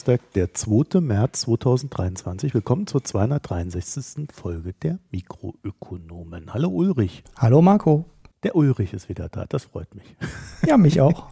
Donnerstag, 0.00 0.32
der 0.32 0.54
2. 0.54 1.00
März 1.00 1.42
2023. 1.42 2.54
Willkommen 2.54 2.86
zur 2.86 3.04
263. 3.04 4.28
Folge 4.32 4.72
der 4.72 4.98
Mikroökonomen. 5.10 6.54
Hallo 6.54 6.70
Ulrich. 6.70 7.22
Hallo 7.36 7.60
Marco. 7.60 8.06
Der 8.42 8.56
Ulrich 8.56 8.94
ist 8.94 9.10
wieder 9.10 9.28
da, 9.28 9.44
das 9.44 9.64
freut 9.64 9.94
mich. 9.94 10.16
Ja, 10.66 10.78
mich 10.78 11.02
auch. 11.02 11.26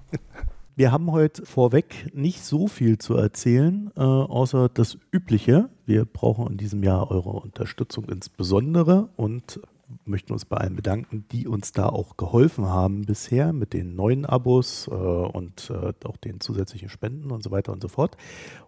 Wir 0.76 0.92
haben 0.92 1.10
heute 1.12 1.46
vorweg 1.46 2.10
nicht 2.12 2.44
so 2.44 2.68
viel 2.68 2.98
zu 2.98 3.14
erzählen, 3.14 3.90
äh, 3.96 4.00
außer 4.00 4.68
das 4.68 4.98
Übliche. 5.12 5.70
Wir 5.86 6.04
brauchen 6.04 6.48
in 6.48 6.58
diesem 6.58 6.82
Jahr 6.82 7.10
eure 7.10 7.30
Unterstützung 7.30 8.04
insbesondere 8.10 9.08
und 9.16 9.60
möchten 10.04 10.32
uns 10.32 10.44
bei 10.44 10.56
allen 10.56 10.76
bedanken, 10.76 11.24
die 11.30 11.46
uns 11.46 11.72
da 11.72 11.86
auch 11.86 12.16
geholfen 12.16 12.66
haben 12.66 13.02
bisher 13.02 13.52
mit 13.52 13.72
den 13.72 13.96
neuen 13.96 14.26
Abos 14.26 14.88
äh, 14.88 14.92
und 14.92 15.70
äh, 15.70 15.92
auch 16.04 16.16
den 16.16 16.40
zusätzlichen 16.40 16.88
Spenden 16.88 17.30
und 17.30 17.42
so 17.42 17.50
weiter 17.50 17.72
und 17.72 17.82
so 17.82 17.88
fort. 17.88 18.16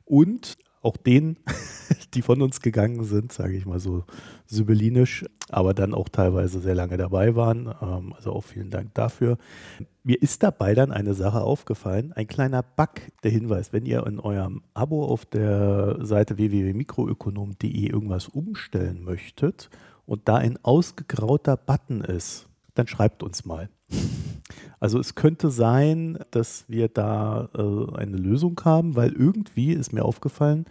Und 0.05 0.57
auch 0.83 0.97
denen, 0.97 1.37
die 2.15 2.23
von 2.23 2.41
uns 2.41 2.61
gegangen 2.61 3.05
sind, 3.05 3.33
sage 3.33 3.55
ich 3.55 3.67
mal 3.67 3.81
so 3.81 4.05
sibyllinisch, 4.47 5.27
aber 5.51 5.75
dann 5.75 5.95
auch 5.95 6.09
teilweise 6.09 6.61
sehr 6.61 6.75
lange 6.75 6.97
dabei 6.97 7.37
waren. 7.37 7.73
Ähm, 7.83 8.15
also 8.15 8.33
auch 8.33 8.45
vielen 8.45 8.71
Dank 8.71 8.95
dafür. 8.95 9.37
Mir 10.03 10.21
ist 10.23 10.43
dabei 10.43 10.75
dann 10.75 10.93
eine 10.93 11.13
Sache 11.13 11.43
aufgefallen, 11.43 12.13
ein 12.15 12.27
kleiner 12.27 12.63
Bug, 12.63 13.03
der 13.23 13.31
Hinweis, 13.31 13.75
wenn 13.75 13.85
ihr 13.85 14.07
in 14.07 14.19
eurem 14.19 14.63
Abo 14.73 15.05
auf 15.05 15.27
der 15.27 15.99
Seite 16.01 16.39
www.mikroökonom.de 16.39 17.87
irgendwas 17.87 18.29
umstellen 18.29 19.05
möchtet 19.05 19.69
und 20.07 20.29
da 20.29 20.37
ein 20.37 20.59
ausgegrauter 20.63 21.57
Button 21.57 22.03
ist, 22.03 22.49
dann 22.75 22.87
schreibt 22.87 23.23
uns 23.23 23.45
mal. 23.45 23.69
Also 24.81 24.99
es 24.99 25.15
könnte 25.15 25.51
sein, 25.51 26.19
dass 26.31 26.65
wir 26.67 26.89
da 26.89 27.51
äh, 27.55 27.97
eine 27.99 28.17
Lösung 28.17 28.59
haben, 28.65 28.97
weil 28.97 29.13
irgendwie 29.13 29.73
ist 29.73 29.93
mir 29.93 30.05
aufgefallen, 30.05 30.65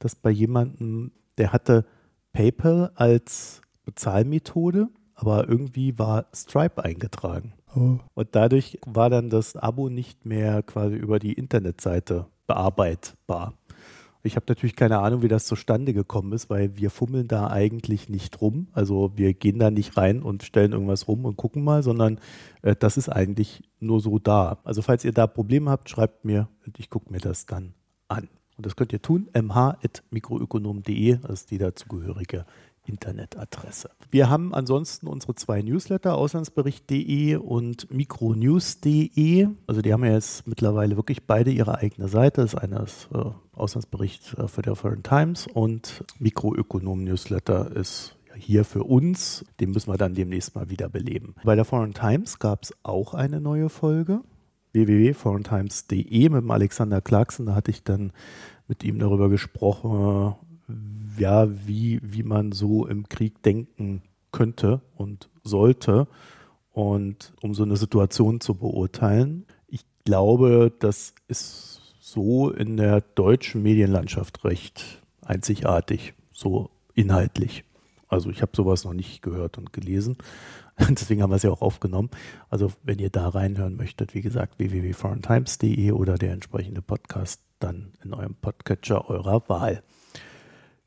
dass 0.00 0.16
bei 0.16 0.30
jemandem, 0.30 1.12
der 1.38 1.52
hatte 1.52 1.86
PayPal 2.32 2.90
als 2.96 3.62
Bezahlmethode, 3.84 4.88
aber 5.14 5.48
irgendwie 5.48 5.96
war 5.98 6.26
Stripe 6.34 6.82
eingetragen. 6.84 7.54
Oh. 7.74 7.98
Und 8.14 8.28
dadurch 8.32 8.78
war 8.84 9.08
dann 9.10 9.30
das 9.30 9.56
Abo 9.56 9.88
nicht 9.88 10.26
mehr 10.26 10.62
quasi 10.62 10.96
über 10.96 11.18
die 11.18 11.32
Internetseite 11.32 12.26
bearbeitbar. 12.46 13.54
Ich 14.24 14.36
habe 14.36 14.46
natürlich 14.48 14.76
keine 14.76 15.00
Ahnung, 15.00 15.22
wie 15.22 15.28
das 15.28 15.46
zustande 15.46 15.92
gekommen 15.92 16.32
ist, 16.32 16.48
weil 16.48 16.76
wir 16.76 16.90
fummeln 16.90 17.26
da 17.26 17.50
eigentlich 17.50 18.08
nicht 18.08 18.40
rum. 18.40 18.68
Also 18.72 19.12
wir 19.16 19.34
gehen 19.34 19.58
da 19.58 19.70
nicht 19.72 19.96
rein 19.96 20.22
und 20.22 20.44
stellen 20.44 20.72
irgendwas 20.72 21.08
rum 21.08 21.24
und 21.24 21.36
gucken 21.36 21.64
mal, 21.64 21.82
sondern 21.82 22.20
äh, 22.62 22.76
das 22.78 22.96
ist 22.96 23.08
eigentlich 23.08 23.64
nur 23.80 24.00
so 24.00 24.20
da. 24.20 24.58
Also 24.62 24.80
falls 24.82 25.04
ihr 25.04 25.12
da 25.12 25.26
Probleme 25.26 25.70
habt, 25.70 25.90
schreibt 25.90 26.24
mir 26.24 26.48
und 26.64 26.78
ich 26.78 26.88
gucke 26.88 27.12
mir 27.12 27.18
das 27.18 27.46
dann 27.46 27.74
an. 28.06 28.28
Und 28.56 28.66
das 28.66 28.76
könnt 28.76 28.92
ihr 28.92 29.02
tun, 29.02 29.28
mh.mikroökonom.de, 29.34 31.16
das 31.16 31.40
ist 31.40 31.50
die 31.50 31.58
dazugehörige 31.58 32.46
Internetadresse. 32.84 33.90
Wir 34.10 34.28
haben 34.28 34.54
ansonsten 34.54 35.06
unsere 35.06 35.34
zwei 35.34 35.62
Newsletter, 35.62 36.16
Auslandsbericht.de 36.16 37.36
und 37.36 37.92
Mikronews.de. 37.92 39.48
Also 39.66 39.82
die 39.82 39.92
haben 39.92 40.04
ja 40.04 40.12
jetzt 40.12 40.46
mittlerweile 40.46 40.96
wirklich 40.96 41.26
beide 41.26 41.50
ihre 41.50 41.78
eigene 41.78 42.08
Seite. 42.08 42.42
Das 42.42 42.54
eine 42.54 42.80
ist 42.80 43.08
äh, 43.14 43.24
Auslandsbericht 43.52 44.34
äh, 44.34 44.48
für 44.48 44.62
der 44.62 44.74
Foreign 44.74 45.02
Times 45.02 45.46
und 45.46 46.04
Mikroökonom-Newsletter 46.18 47.74
ist 47.76 48.16
hier 48.34 48.64
für 48.64 48.84
uns. 48.84 49.44
Den 49.60 49.70
müssen 49.70 49.90
wir 49.90 49.98
dann 49.98 50.14
demnächst 50.14 50.54
mal 50.54 50.70
wieder 50.70 50.88
beleben. 50.88 51.34
Bei 51.44 51.54
der 51.54 51.64
Foreign 51.64 51.94
Times 51.94 52.38
gab 52.38 52.64
es 52.64 52.74
auch 52.82 53.14
eine 53.14 53.40
neue 53.40 53.68
Folge 53.68 54.20
www.foreigntimes.de 54.72 56.28
mit 56.28 56.42
dem 56.42 56.50
Alexander 56.50 57.00
Clarkson. 57.00 57.46
Da 57.46 57.54
hatte 57.54 57.70
ich 57.70 57.84
dann 57.84 58.12
mit 58.68 58.84
ihm 58.84 58.98
darüber 58.98 59.28
gesprochen, 59.28 60.34
ja, 61.18 61.48
wie, 61.66 62.00
wie 62.02 62.22
man 62.22 62.52
so 62.52 62.86
im 62.86 63.08
Krieg 63.08 63.42
denken 63.42 64.02
könnte 64.30 64.80
und 64.96 65.28
sollte 65.44 66.06
und 66.72 67.34
um 67.42 67.54
so 67.54 67.62
eine 67.62 67.76
Situation 67.76 68.40
zu 68.40 68.54
beurteilen. 68.54 69.46
Ich 69.68 69.84
glaube, 70.04 70.72
das 70.78 71.14
ist 71.28 71.94
so 72.00 72.50
in 72.50 72.76
der 72.76 73.00
deutschen 73.00 73.62
Medienlandschaft 73.62 74.44
recht 74.44 75.02
einzigartig, 75.22 76.14
so 76.32 76.70
inhaltlich. 76.94 77.64
Also 78.08 78.28
ich 78.28 78.42
habe 78.42 78.52
sowas 78.54 78.84
noch 78.84 78.92
nicht 78.92 79.22
gehört 79.22 79.56
und 79.56 79.72
gelesen. 79.72 80.18
Deswegen 80.78 81.22
haben 81.22 81.30
wir 81.30 81.36
es 81.36 81.42
ja 81.42 81.50
auch 81.50 81.62
aufgenommen. 81.62 82.10
Also 82.50 82.72
wenn 82.82 82.98
ihr 82.98 83.10
da 83.10 83.28
reinhören 83.28 83.76
möchtet, 83.76 84.14
wie 84.14 84.20
gesagt, 84.20 84.58
www.foreigntimes.de 84.58 85.92
oder 85.92 86.18
der 86.18 86.32
entsprechende 86.32 86.82
Podcast 86.82 87.42
dann 87.58 87.92
in 88.04 88.12
eurem 88.12 88.34
Podcatcher 88.34 89.08
eurer 89.08 89.48
Wahl. 89.48 89.82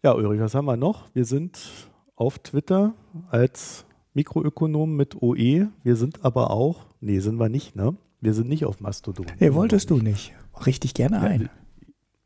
Ja, 0.06 0.14
Ulrich, 0.14 0.40
was 0.40 0.54
haben 0.54 0.66
wir 0.66 0.78
noch? 0.78 1.10
Wir 1.16 1.26
sind 1.26 1.90
auf 2.16 2.38
Twitter 2.38 2.94
als 3.32 3.88
Mikroökonom 4.14 4.96
mit 4.96 5.20
OE. 5.20 5.70
Wir 5.82 5.96
sind 5.96 6.24
aber 6.24 6.52
auch, 6.52 6.86
nee, 7.02 7.18
sind 7.18 7.40
wir 7.40 7.50
nicht, 7.50 7.76
ne? 7.76 7.96
Wir 8.22 8.36
sind 8.36 8.48
nicht 8.48 8.66
auf 8.66 8.82
Mastodon. 8.82 9.26
Nee, 9.40 9.56
wolltest 9.56 9.90
du 9.90 9.98
nicht. 9.98 10.32
Richtig 10.64 10.94
gerne 10.94 11.22
ein. 11.22 11.42
Ja, 11.42 11.50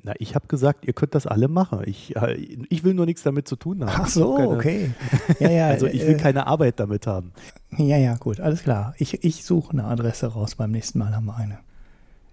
na, 0.04 0.14
ich 0.20 0.36
habe 0.36 0.48
gesagt, 0.48 0.86
ihr 0.88 0.92
könnt 0.92 1.16
das 1.16 1.26
alle 1.26 1.48
machen. 1.48 1.84
Ich, 1.86 2.18
äh, 2.18 2.34
ich 2.34 2.84
will 2.84 2.96
nur 2.96 3.06
nichts 3.06 3.24
damit 3.24 3.48
zu 3.48 3.56
tun 3.56 3.86
haben. 3.86 4.02
Ach 4.04 4.10
so, 4.10 4.36
keine, 4.36 4.50
okay. 4.50 4.92
Ja, 5.40 5.50
ja, 5.50 5.68
also 5.70 5.88
ich 5.88 6.06
will 6.06 6.16
äh, 6.16 6.18
keine 6.18 6.48
Arbeit 6.48 6.82
damit 6.82 7.08
haben. 7.08 7.32
Ja, 7.78 7.96
ja, 7.96 8.18
gut, 8.18 8.42
alles 8.42 8.64
klar. 8.64 8.94
Ich, 8.98 9.24
ich 9.24 9.46
suche 9.46 9.72
eine 9.72 9.86
Adresse 9.86 10.28
raus. 10.28 10.56
Beim 10.56 10.72
nächsten 10.72 11.00
Mal 11.00 11.16
haben 11.16 11.28
wir 11.28 11.38
eine. 11.38 11.60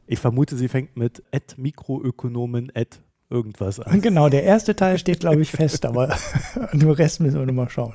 Ich 0.08 0.18
vermute, 0.18 0.56
sie 0.56 0.66
fängt 0.66 0.96
mit 0.96 1.22
Mikroökonomen 1.56 2.74
irgendwas 3.30 3.80
an. 3.80 4.00
Genau, 4.00 4.28
der 4.28 4.44
erste 4.44 4.76
Teil 4.76 4.98
steht, 4.98 5.20
glaube 5.20 5.42
ich, 5.42 5.50
fest, 5.50 5.84
aber 5.84 6.16
den 6.72 6.90
Rest 6.90 7.20
müssen 7.20 7.38
wir 7.38 7.46
nochmal 7.46 7.68
schauen. 7.68 7.94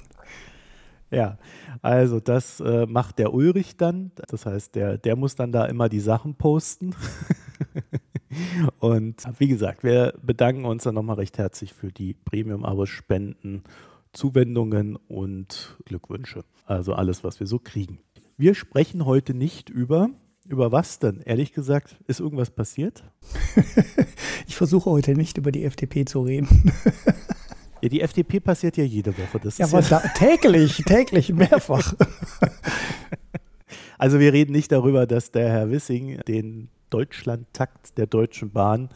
Ja, 1.09 1.37
also 1.81 2.19
das 2.19 2.61
äh, 2.61 2.85
macht 2.85 3.19
der 3.19 3.33
Ulrich 3.33 3.75
dann. 3.75 4.11
Das 4.29 4.45
heißt, 4.45 4.75
der, 4.75 4.97
der 4.97 5.15
muss 5.15 5.35
dann 5.35 5.51
da 5.51 5.65
immer 5.65 5.89
die 5.89 5.99
Sachen 5.99 6.35
posten. 6.35 6.95
Und 8.79 9.23
wie 9.39 9.49
gesagt, 9.49 9.83
wir 9.83 10.13
bedanken 10.21 10.65
uns 10.65 10.83
dann 10.83 10.95
nochmal 10.95 11.17
recht 11.17 11.37
herzlich 11.37 11.73
für 11.73 11.91
die 11.91 12.13
Premium-Abo-Spenden, 12.13 13.63
Zuwendungen 14.13 14.97
und 15.07 15.77
Glückwünsche. 15.85 16.43
Also 16.65 16.93
alles, 16.93 17.23
was 17.23 17.39
wir 17.39 17.47
so 17.47 17.59
kriegen. 17.59 17.99
Wir 18.37 18.55
sprechen 18.55 19.05
heute 19.05 19.33
nicht 19.33 19.69
über 19.69 20.09
über 20.51 20.71
was 20.71 20.99
denn? 20.99 21.21
Ehrlich 21.21 21.53
gesagt, 21.53 21.97
ist 22.07 22.19
irgendwas 22.19 22.49
passiert? 22.49 23.03
ich 24.47 24.55
versuche 24.55 24.89
heute 24.89 25.15
nicht 25.15 25.37
über 25.37 25.51
die 25.51 25.63
FDP 25.63 26.05
zu 26.05 26.21
reden. 26.21 26.71
ja, 27.81 27.89
die 27.89 28.01
FDP 28.01 28.39
passiert 28.39 28.77
ja 28.77 28.83
jede 28.83 29.17
Woche. 29.17 29.39
Das 29.41 29.57
ja, 29.57 29.65
aber 29.65 29.81
ja 29.81 29.99
täglich, 30.15 30.83
täglich, 30.85 31.33
mehrfach. 31.33 31.93
also 33.97 34.19
wir 34.19 34.33
reden 34.33 34.51
nicht 34.51 34.71
darüber, 34.71 35.07
dass 35.07 35.31
der 35.31 35.49
Herr 35.49 35.69
Wissing 35.71 36.19
den 36.27 36.69
Deutschlandtakt 36.89 37.97
der 37.97 38.07
Deutschen 38.07 38.51
Bahn 38.51 38.89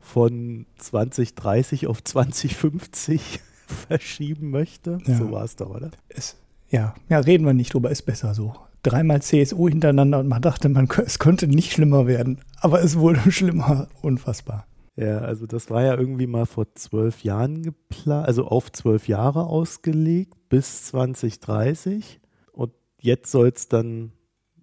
von 0.00 0.66
2030 0.78 1.86
auf 1.86 2.02
2050 2.02 3.40
verschieben 3.66 4.50
möchte. 4.50 4.98
Ja. 5.06 5.16
So 5.16 5.30
war 5.30 5.44
es 5.44 5.56
doch, 5.56 5.70
oder? 5.70 5.90
Es, 6.08 6.36
ja. 6.70 6.94
ja, 7.08 7.18
reden 7.18 7.44
wir 7.46 7.54
nicht 7.54 7.74
drüber, 7.74 7.90
ist 7.90 8.02
besser 8.02 8.34
so 8.34 8.54
dreimal 8.82 9.22
CSU 9.22 9.68
hintereinander 9.68 10.18
und 10.18 10.28
man 10.28 10.42
dachte, 10.42 10.68
man, 10.68 10.88
es 11.04 11.18
könnte 11.18 11.46
nicht 11.46 11.72
schlimmer 11.72 12.06
werden. 12.06 12.40
Aber 12.60 12.82
es 12.82 12.98
wurde 12.98 13.20
schlimmer, 13.32 13.88
unfassbar. 14.02 14.66
Ja, 14.96 15.18
also 15.18 15.46
das 15.46 15.70
war 15.70 15.82
ja 15.82 15.96
irgendwie 15.96 16.26
mal 16.26 16.44
vor 16.44 16.74
zwölf 16.74 17.24
Jahren 17.24 17.62
geplant, 17.62 18.26
also 18.26 18.46
auf 18.46 18.70
zwölf 18.70 19.08
Jahre 19.08 19.46
ausgelegt 19.46 20.34
bis 20.48 20.84
2030. 20.84 22.20
Und 22.52 22.72
jetzt 23.00 23.30
soll 23.30 23.48
es 23.48 23.68
dann 23.68 24.12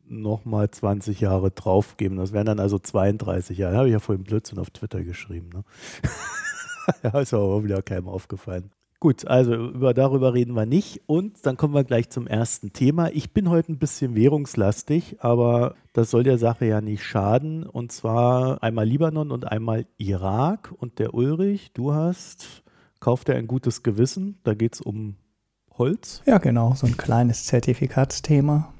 nochmal 0.05 0.69
20 0.69 1.19
Jahre 1.19 1.51
drauf 1.51 1.97
geben. 1.97 2.17
Das 2.17 2.33
wären 2.33 2.45
dann 2.45 2.59
also 2.59 2.77
32 2.77 3.57
Jahre. 3.57 3.73
Da 3.73 3.77
habe 3.79 3.89
ich 3.89 3.93
ja 3.93 3.99
vorhin 3.99 4.23
Blödsinn 4.23 4.59
auf 4.59 4.69
Twitter 4.69 5.03
geschrieben. 5.03 5.49
Ne? 5.53 5.63
ja, 7.03 7.19
ist 7.19 7.33
aber 7.33 7.63
wieder 7.63 7.81
keinem 7.81 8.07
aufgefallen. 8.07 8.71
Gut, 9.01 9.25
also 9.27 9.53
über, 9.53 9.93
darüber 9.93 10.33
reden 10.33 10.55
wir 10.55 10.65
nicht. 10.65 11.01
Und 11.05 11.45
dann 11.45 11.55
kommen 11.55 11.73
wir 11.73 11.85
gleich 11.85 12.09
zum 12.09 12.27
ersten 12.27 12.73
Thema. 12.73 13.09
Ich 13.13 13.31
bin 13.31 13.49
heute 13.49 13.71
ein 13.71 13.79
bisschen 13.79 14.13
währungslastig, 14.13 15.17
aber 15.19 15.75
das 15.93 16.11
soll 16.11 16.23
der 16.23 16.37
Sache 16.37 16.65
ja 16.65 16.81
nicht 16.81 17.05
schaden. 17.05 17.63
Und 17.65 17.93
zwar 17.93 18.61
einmal 18.61 18.85
Libanon 18.85 19.31
und 19.31 19.49
einmal 19.49 19.85
Irak. 19.97 20.73
Und 20.77 20.99
der 20.99 21.13
Ulrich, 21.13 21.71
du 21.73 21.93
hast, 21.93 22.63
kauft 22.99 23.29
er 23.29 23.35
ein 23.35 23.47
gutes 23.47 23.83
Gewissen. 23.83 24.37
Da 24.43 24.53
geht 24.53 24.73
es 24.73 24.81
um 24.81 25.15
Holz. 25.77 26.21
Ja, 26.25 26.37
genau, 26.37 26.73
so 26.75 26.85
ein 26.85 26.97
kleines 26.97 27.45
Zertifikatsthema. 27.45 28.73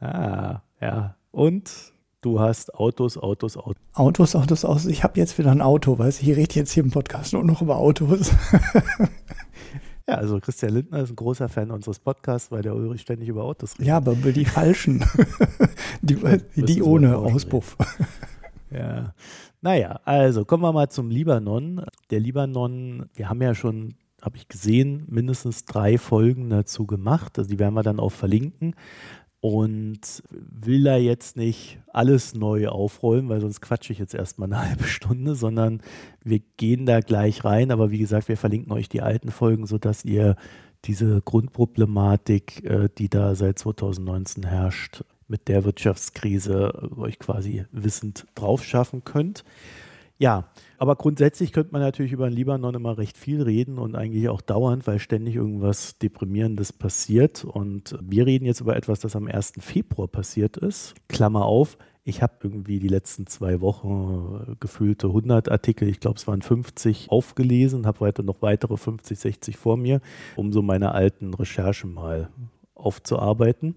Ah, 0.00 0.60
ja. 0.80 1.16
Und 1.32 1.92
Du 2.22 2.38
hast 2.38 2.74
Autos, 2.74 3.16
Autos, 3.16 3.56
Autos. 3.56 3.82
Autos, 3.94 4.36
Autos, 4.36 4.64
Autos. 4.66 4.84
Ich 4.84 5.02
habe 5.04 5.18
jetzt 5.18 5.38
wieder 5.38 5.50
ein 5.50 5.62
Auto, 5.62 5.98
weißt 5.98 6.20
du, 6.20 6.26
ich 6.26 6.36
rede 6.36 6.54
jetzt 6.54 6.72
hier 6.72 6.82
im 6.82 6.90
Podcast 6.90 7.32
nur 7.32 7.42
noch 7.42 7.62
über 7.62 7.76
Autos. 7.76 8.30
ja, 10.06 10.16
also 10.16 10.38
Christian 10.38 10.74
Lindner 10.74 10.98
ist 10.98 11.08
ein 11.08 11.16
großer 11.16 11.48
Fan 11.48 11.70
unseres 11.70 11.98
Podcasts, 11.98 12.52
weil 12.52 12.60
der 12.60 12.74
Ulrich 12.74 13.00
ständig 13.00 13.30
über 13.30 13.44
Autos 13.44 13.72
redet. 13.76 13.86
Ja, 13.86 13.96
aber 13.96 14.12
über 14.12 14.32
die 14.32 14.44
falschen. 14.44 15.02
die, 16.02 16.18
die 16.56 16.82
ohne 16.82 17.16
Auspuff. 17.16 17.76
Ja. 18.72 19.14
Naja, 19.62 19.98
also 20.04 20.44
kommen 20.44 20.62
wir 20.62 20.72
mal 20.72 20.88
zum 20.88 21.10
Libanon. 21.10 21.84
Der 22.10 22.20
Libanon, 22.20 23.06
wir 23.14 23.28
haben 23.28 23.42
ja 23.42 23.56
schon, 23.56 23.96
habe 24.22 24.36
ich 24.36 24.46
gesehen, 24.46 25.06
mindestens 25.08 25.64
drei 25.64 25.98
Folgen 25.98 26.50
dazu 26.50 26.86
gemacht. 26.86 27.36
Also 27.36 27.50
die 27.50 27.58
werden 27.58 27.74
wir 27.74 27.82
dann 27.82 27.98
auch 27.98 28.12
verlinken. 28.12 28.76
Und 29.42 30.22
will 30.28 30.84
da 30.84 30.96
jetzt 30.96 31.36
nicht 31.36 31.78
alles 31.92 32.34
neu 32.34 32.68
aufrollen, 32.68 33.30
weil 33.30 33.40
sonst 33.40 33.62
quatsche 33.62 33.92
ich 33.92 33.98
jetzt 33.98 34.14
erstmal 34.14 34.52
eine 34.52 34.62
halbe 34.68 34.84
Stunde, 34.84 35.34
sondern 35.34 35.80
wir 36.22 36.40
gehen 36.58 36.84
da 36.84 37.00
gleich 37.00 37.44
rein. 37.44 37.70
Aber 37.70 37.90
wie 37.90 37.98
gesagt, 37.98 38.28
wir 38.28 38.36
verlinken 38.36 38.72
euch 38.72 38.88
die 38.88 39.00
alten 39.00 39.30
Folgen, 39.30 39.66
sodass 39.66 40.04
ihr 40.04 40.36
diese 40.84 41.20
Grundproblematik, 41.22 42.64
äh, 42.64 42.88
die 42.96 43.08
da 43.08 43.34
seit 43.34 43.58
2019 43.58 44.44
herrscht, 44.44 45.04
mit 45.28 45.48
der 45.48 45.64
Wirtschaftskrise 45.64 46.90
euch 46.96 47.18
quasi 47.18 47.64
wissend 47.70 48.26
drauf 48.34 48.64
schaffen 48.64 49.04
könnt. 49.04 49.44
Ja, 50.20 50.50
aber 50.76 50.96
grundsätzlich 50.96 51.50
könnte 51.50 51.72
man 51.72 51.80
natürlich 51.80 52.12
über 52.12 52.28
den 52.28 52.36
Libanon 52.36 52.74
immer 52.74 52.98
recht 52.98 53.16
viel 53.16 53.40
reden 53.40 53.78
und 53.78 53.96
eigentlich 53.96 54.28
auch 54.28 54.42
dauernd, 54.42 54.86
weil 54.86 54.98
ständig 54.98 55.34
irgendwas 55.34 55.96
Deprimierendes 55.96 56.74
passiert. 56.74 57.42
Und 57.42 57.98
wir 58.02 58.26
reden 58.26 58.44
jetzt 58.44 58.60
über 58.60 58.76
etwas, 58.76 59.00
das 59.00 59.16
am 59.16 59.28
1. 59.28 59.54
Februar 59.60 60.08
passiert 60.08 60.58
ist. 60.58 60.94
Klammer 61.08 61.46
auf, 61.46 61.78
ich 62.04 62.20
habe 62.20 62.34
irgendwie 62.42 62.78
die 62.78 62.88
letzten 62.88 63.26
zwei 63.28 63.62
Wochen 63.62 64.58
gefühlte 64.60 65.06
100 65.06 65.50
Artikel, 65.50 65.88
ich 65.88 66.00
glaube 66.00 66.18
es 66.18 66.26
waren 66.26 66.42
50, 66.42 67.06
aufgelesen, 67.08 67.86
habe 67.86 68.02
weiter 68.02 68.22
noch 68.22 68.42
weitere 68.42 68.76
50, 68.76 69.18
60 69.18 69.56
vor 69.56 69.78
mir, 69.78 70.02
um 70.36 70.52
so 70.52 70.60
meine 70.60 70.92
alten 70.92 71.32
Recherchen 71.32 71.94
mal 71.94 72.28
aufzuarbeiten. 72.74 73.76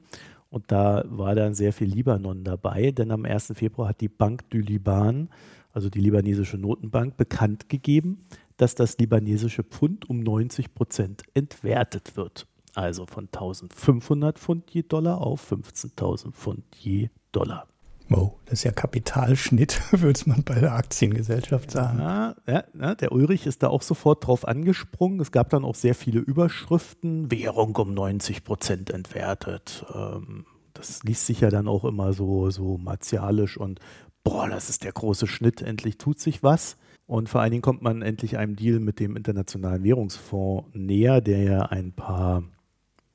Und 0.50 0.74
da 0.74 1.06
war 1.08 1.36
dann 1.36 1.54
sehr 1.54 1.72
viel 1.72 1.88
Libanon 1.88 2.44
dabei, 2.44 2.92
denn 2.92 3.12
am 3.12 3.24
1. 3.24 3.54
Februar 3.56 3.88
hat 3.90 4.02
die 4.02 4.10
Bank 4.10 4.50
du 4.50 4.58
Liban, 4.58 5.30
also 5.74 5.90
die 5.90 6.00
libanesische 6.00 6.58
Notenbank, 6.58 7.18
bekannt 7.18 7.68
gegeben, 7.68 8.26
dass 8.58 8.76
das 8.76 8.98
libanesische 8.98 9.64
Pfund 9.64 10.10
um 10.10 10.20
90 10.20 10.74
Prozent 10.74 11.24
entwertet 11.34 12.16
wird. 12.16 12.48
Also 12.76 13.06
von 13.06 13.26
1500 13.26 14.40
Pfund 14.40 14.72
je 14.72 14.84
Dollar 14.84 15.22
auf 15.22 15.52
15.000 15.52 16.32
Pfund 16.32 16.64
je 16.80 17.10
Dollar. 17.32 17.68
Wow, 18.10 18.34
das 18.46 18.60
ist 18.60 18.64
ja 18.64 18.72
Kapitalschnitt, 18.72 19.82
würde 19.92 20.20
man 20.26 20.44
bei 20.44 20.60
der 20.60 20.74
Aktiengesellschaft 20.74 21.72
sagen. 21.72 22.00
Ja, 22.00 22.36
ja, 22.48 22.64
ja, 22.80 22.96
der 22.96 23.12
Ulrich 23.12 23.46
ist 23.46 23.64
da 23.64 23.70
auch 23.70 23.82
sofort 23.82 24.28
drauf 24.28 24.48
angesprungen. 24.48 25.20
Es 25.20 25.32
gab 25.32 25.50
dann 25.50 25.64
auch 25.64 25.76
sehr 25.76 25.96
viele 25.96 26.20
Überschriften. 26.20 27.32
Währung 27.32 27.76
um 27.76 27.94
90 27.94 28.44
Prozent 28.44 28.90
entwertet. 28.90 29.86
Ähm, 29.94 30.46
das 30.74 31.04
liest 31.04 31.28
sich 31.28 31.42
ja 31.42 31.50
dann 31.50 31.68
auch 31.68 31.86
immer 31.86 32.14
so, 32.14 32.50
so 32.50 32.78
martialisch 32.78 33.58
und 33.58 33.80
boah, 34.24 34.50
das 34.50 34.70
ist 34.70 34.84
der 34.84 34.92
große 34.92 35.28
Schnitt, 35.28 35.62
endlich 35.62 35.98
tut 35.98 36.20
sich 36.20 36.44
was. 36.44 36.78
Und 37.06 37.30
vor 37.30 37.42
allen 37.42 37.52
Dingen 37.52 37.62
kommt 37.62 37.82
man 37.82 38.02
endlich 38.02 38.38
einem 38.38 38.56
Deal 38.56 38.80
mit 38.80 39.00
dem 39.00 39.18
Internationalen 39.18 39.84
Währungsfonds 39.84 40.70
näher, 40.74 41.22
der 41.22 41.44
ja 41.44 41.62
ein 41.64 41.92
paar 41.92 42.44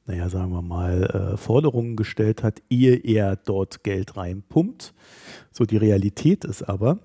naja, 0.09 0.31
sagen 0.31 0.53
wir 0.53 0.63
mal, 0.63 1.03
äh, 1.03 1.37
Forderungen 1.37 1.95
gestellt 1.95 2.43
hat, 2.43 2.63
ehe 2.71 2.97
er 2.97 3.37
dort 3.37 3.85
Geld 3.85 4.17
reinpumpt. 4.17 4.95
So 5.53 5.67
die 5.67 5.77
Realität 5.77 6.47
ist 6.47 6.63
aber, 6.63 6.99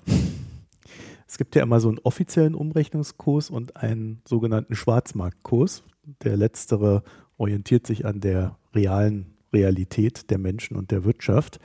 es 1.28 1.38
gibt 1.38 1.56
ja 1.56 1.64
immer 1.64 1.82
so 1.82 1.90
einen 1.90 2.00
offiziellen 2.00 2.56
Umrechnungskurs 2.56 3.50
und 3.50 3.76
einen 3.76 4.22
sogenannten 4.26 4.76
Schwarzmarktkurs. 4.76 5.84
Der 6.24 6.38
letztere 6.38 7.04
orientiert 7.38 7.86
sich 7.86 8.06
an 8.06 8.22
der 8.22 8.58
realen 8.74 9.34
Realität 9.52 10.30
der 10.30 10.38
Menschen 10.38 10.78
und 10.78 10.92
der 10.92 11.04
Wirtschaft. 11.04 11.60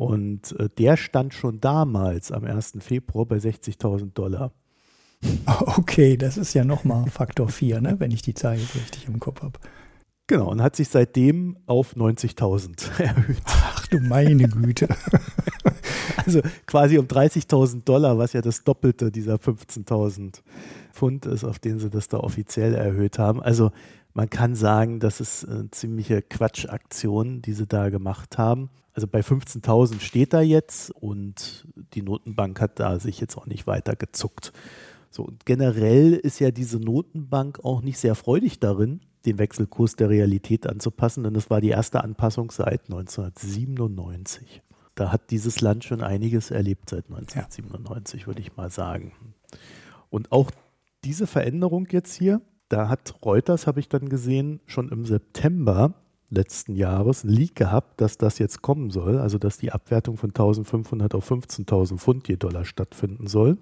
Und 0.00 0.58
äh, 0.58 0.70
der 0.78 0.96
stand 0.96 1.34
schon 1.34 1.60
damals 1.60 2.32
am 2.32 2.44
1. 2.44 2.78
Februar 2.80 3.26
bei 3.26 3.36
60.000 3.36 4.14
Dollar. 4.14 4.52
Okay, 5.76 6.16
das 6.16 6.38
ist 6.38 6.54
ja 6.54 6.64
nochmal 6.64 7.10
Faktor 7.10 7.50
4, 7.50 7.82
ne, 7.82 7.96
wenn 7.98 8.10
ich 8.10 8.22
die 8.22 8.32
Zahl 8.32 8.54
richtig 8.54 9.06
im 9.06 9.20
Kopf 9.20 9.42
habe. 9.42 9.58
Genau, 10.26 10.50
und 10.50 10.62
hat 10.62 10.74
sich 10.76 10.88
seitdem 10.88 11.58
auf 11.66 11.96
90.000 11.96 12.98
erhöht. 13.02 13.42
Ach 13.44 13.86
du 13.88 14.00
meine 14.00 14.48
Güte. 14.48 14.88
also 16.24 16.40
quasi 16.64 16.96
um 16.96 17.04
30.000 17.04 17.84
Dollar, 17.84 18.16
was 18.16 18.32
ja 18.32 18.40
das 18.40 18.64
Doppelte 18.64 19.10
dieser 19.10 19.34
15.000 19.34 20.40
Pfund 20.94 21.26
ist, 21.26 21.44
auf 21.44 21.58
den 21.58 21.78
sie 21.78 21.90
das 21.90 22.08
da 22.08 22.20
offiziell 22.20 22.74
erhöht 22.74 23.18
haben. 23.18 23.42
Also 23.42 23.70
man 24.14 24.28
kann 24.28 24.54
sagen, 24.54 25.00
das 25.00 25.20
ist 25.20 25.44
eine 25.48 25.70
ziemliche 25.70 26.22
Quatschaktion, 26.22 27.42
die 27.42 27.52
sie 27.52 27.66
da 27.66 27.90
gemacht 27.90 28.38
haben. 28.38 28.70
Also 28.92 29.06
bei 29.06 29.20
15.000 29.20 30.00
steht 30.00 30.32
da 30.32 30.40
jetzt 30.40 30.90
und 30.90 31.66
die 31.94 32.02
Notenbank 32.02 32.60
hat 32.60 32.80
da 32.80 32.98
sich 32.98 33.20
jetzt 33.20 33.36
auch 33.36 33.46
nicht 33.46 33.66
weiter 33.66 33.94
gezuckt. 33.94 34.52
So, 35.10 35.24
und 35.24 35.46
generell 35.46 36.14
ist 36.14 36.38
ja 36.38 36.50
diese 36.50 36.78
Notenbank 36.78 37.60
auch 37.64 37.82
nicht 37.82 37.98
sehr 37.98 38.14
freudig 38.14 38.60
darin, 38.60 39.00
den 39.26 39.38
Wechselkurs 39.38 39.96
der 39.96 40.08
Realität 40.08 40.66
anzupassen, 40.66 41.24
denn 41.24 41.34
das 41.34 41.50
war 41.50 41.60
die 41.60 41.68
erste 41.68 42.02
Anpassung 42.02 42.50
seit 42.50 42.82
1997. 42.84 44.62
Da 44.94 45.12
hat 45.12 45.30
dieses 45.30 45.60
Land 45.60 45.84
schon 45.84 46.02
einiges 46.02 46.50
erlebt 46.50 46.90
seit 46.90 47.06
1997, 47.06 48.20
ja. 48.20 48.26
würde 48.26 48.40
ich 48.40 48.56
mal 48.56 48.70
sagen. 48.70 49.12
Und 50.10 50.32
auch 50.32 50.50
diese 51.04 51.26
Veränderung 51.26 51.86
jetzt 51.90 52.14
hier, 52.14 52.40
da 52.70 52.88
hat 52.88 53.16
Reuters, 53.24 53.66
habe 53.66 53.80
ich 53.80 53.88
dann 53.88 54.08
gesehen, 54.08 54.60
schon 54.64 54.88
im 54.88 55.04
September 55.04 55.94
letzten 56.30 56.76
Jahres 56.76 57.24
ein 57.24 57.30
Leak 57.30 57.56
gehabt, 57.56 58.00
dass 58.00 58.16
das 58.16 58.38
jetzt 58.38 58.62
kommen 58.62 58.90
soll, 58.90 59.18
also 59.18 59.38
dass 59.38 59.58
die 59.58 59.72
Abwertung 59.72 60.16
von 60.16 60.30
1500 60.30 61.14
auf 61.14 61.30
15.000 61.30 61.98
Pfund 61.98 62.28
je 62.28 62.36
Dollar 62.36 62.64
stattfinden 62.64 63.26
soll. 63.26 63.58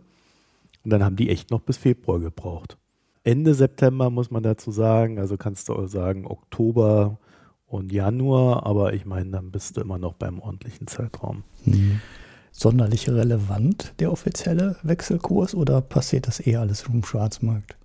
Und 0.85 0.91
dann 0.91 1.03
haben 1.03 1.17
die 1.17 1.31
echt 1.31 1.51
noch 1.51 1.63
bis 1.63 1.79
Februar 1.79 2.21
gebraucht. 2.21 2.77
Ende 3.25 3.55
September 3.55 4.11
muss 4.11 4.31
man 4.31 4.43
dazu 4.43 4.71
sagen. 4.71 5.19
Also 5.19 5.37
kannst 5.39 5.69
du 5.69 5.75
auch 5.75 5.87
sagen 5.87 6.27
Oktober 6.27 7.19
und 7.67 7.93
Januar, 7.93 8.67
aber 8.67 8.93
ich 8.93 9.07
meine, 9.07 9.31
dann 9.31 9.51
bist 9.51 9.77
du 9.77 9.81
immer 9.81 9.99
noch 9.99 10.15
beim 10.15 10.39
ordentlichen 10.39 10.87
Zeitraum. 10.87 11.45
Mhm. 11.65 12.01
Sonderlich 12.53 13.09
relevant 13.09 13.95
der 14.01 14.13
offizielle 14.13 14.77
Wechselkurs 14.83 15.55
oder 15.55 15.81
passiert 15.81 16.27
das 16.27 16.41
eher 16.41 16.61
alles 16.61 16.85
im 16.87 17.05
Schwarzmarkt? 17.05 17.78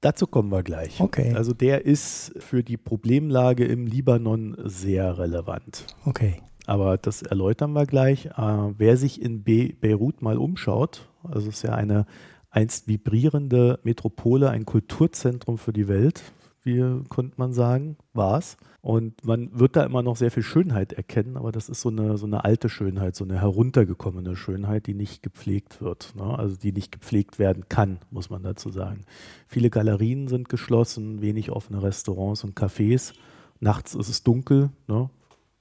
Dazu 0.00 0.26
kommen 0.26 0.50
wir 0.50 0.62
gleich. 0.62 1.00
Okay. 1.00 1.34
Also 1.34 1.52
der 1.52 1.84
ist 1.84 2.32
für 2.38 2.62
die 2.62 2.76
Problemlage 2.76 3.64
im 3.64 3.86
Libanon 3.86 4.56
sehr 4.64 5.18
relevant. 5.18 5.86
Okay. 6.04 6.40
Aber 6.66 6.98
das 6.98 7.22
erläutern 7.22 7.72
wir 7.72 7.86
gleich. 7.86 8.26
Äh, 8.26 8.32
wer 8.76 8.96
sich 8.96 9.20
in 9.20 9.42
Be 9.42 9.74
Beirut 9.80 10.22
mal 10.22 10.36
umschaut, 10.36 11.08
also 11.24 11.48
es 11.48 11.56
ist 11.56 11.62
ja 11.62 11.72
eine 11.72 12.06
einst 12.50 12.86
vibrierende 12.88 13.80
Metropole, 13.82 14.50
ein 14.50 14.66
Kulturzentrum 14.66 15.58
für 15.58 15.72
die 15.72 15.88
Welt, 15.88 16.22
wie 16.68 17.08
könnte 17.08 17.34
man 17.38 17.52
sagen, 17.52 17.96
war 18.12 18.38
es. 18.38 18.56
Und 18.82 19.24
man 19.24 19.58
wird 19.58 19.74
da 19.74 19.84
immer 19.84 20.02
noch 20.02 20.16
sehr 20.16 20.30
viel 20.30 20.42
Schönheit 20.42 20.92
erkennen, 20.92 21.36
aber 21.36 21.50
das 21.50 21.68
ist 21.68 21.80
so 21.80 21.88
eine, 21.88 22.16
so 22.18 22.26
eine 22.26 22.44
alte 22.44 22.68
Schönheit, 22.68 23.16
so 23.16 23.24
eine 23.24 23.40
heruntergekommene 23.40 24.36
Schönheit, 24.36 24.86
die 24.86 24.94
nicht 24.94 25.22
gepflegt 25.22 25.80
wird. 25.80 26.14
Ne? 26.14 26.38
Also 26.38 26.56
die 26.56 26.72
nicht 26.72 26.92
gepflegt 26.92 27.38
werden 27.38 27.64
kann, 27.68 27.98
muss 28.10 28.30
man 28.30 28.42
dazu 28.42 28.70
sagen. 28.70 29.00
Viele 29.46 29.70
Galerien 29.70 30.28
sind 30.28 30.48
geschlossen, 30.48 31.22
wenig 31.22 31.50
offene 31.50 31.82
Restaurants 31.82 32.44
und 32.44 32.58
Cafés. 32.58 33.14
Nachts 33.60 33.94
ist 33.94 34.08
es 34.08 34.22
dunkel, 34.22 34.70
ne? 34.86 35.10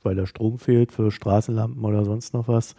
weil 0.03 0.15
der 0.15 0.25
Strom 0.25 0.59
fehlt 0.59 0.91
für 0.91 1.09
Straßenlampen 1.09 1.83
oder 1.83 2.05
sonst 2.05 2.33
noch 2.33 2.47
was. 2.47 2.75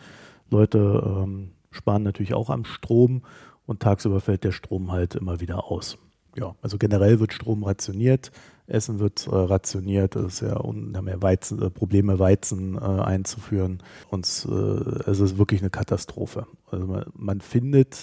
Leute 0.50 1.02
ähm, 1.04 1.50
sparen 1.70 2.02
natürlich 2.02 2.34
auch 2.34 2.50
am 2.50 2.64
Strom 2.64 3.22
und 3.66 3.80
tagsüber 3.80 4.20
fällt 4.20 4.44
der 4.44 4.52
Strom 4.52 4.92
halt 4.92 5.14
immer 5.14 5.40
wieder 5.40 5.70
aus. 5.70 5.98
Ja, 6.38 6.54
also 6.62 6.78
generell 6.78 7.18
wird 7.20 7.32
Strom 7.32 7.64
rationiert, 7.64 8.30
Essen 8.68 9.00
wird 9.00 9.26
äh, 9.26 9.34
rationiert, 9.34 10.14
es 10.14 10.34
ist 10.34 10.40
ja 10.40 10.56
haben 10.56 11.08
ja 11.08 11.20
Weizen, 11.20 11.60
äh, 11.60 11.70
Probleme, 11.70 12.18
Weizen 12.18 12.76
äh, 12.76 12.80
einzuführen. 12.80 13.82
Und 14.10 14.26
äh, 14.48 15.10
es 15.10 15.20
ist 15.20 15.38
wirklich 15.38 15.62
eine 15.62 15.70
Katastrophe. 15.70 16.46
Also 16.70 16.86
man, 16.86 17.04
man 17.14 17.40
findet 17.40 17.98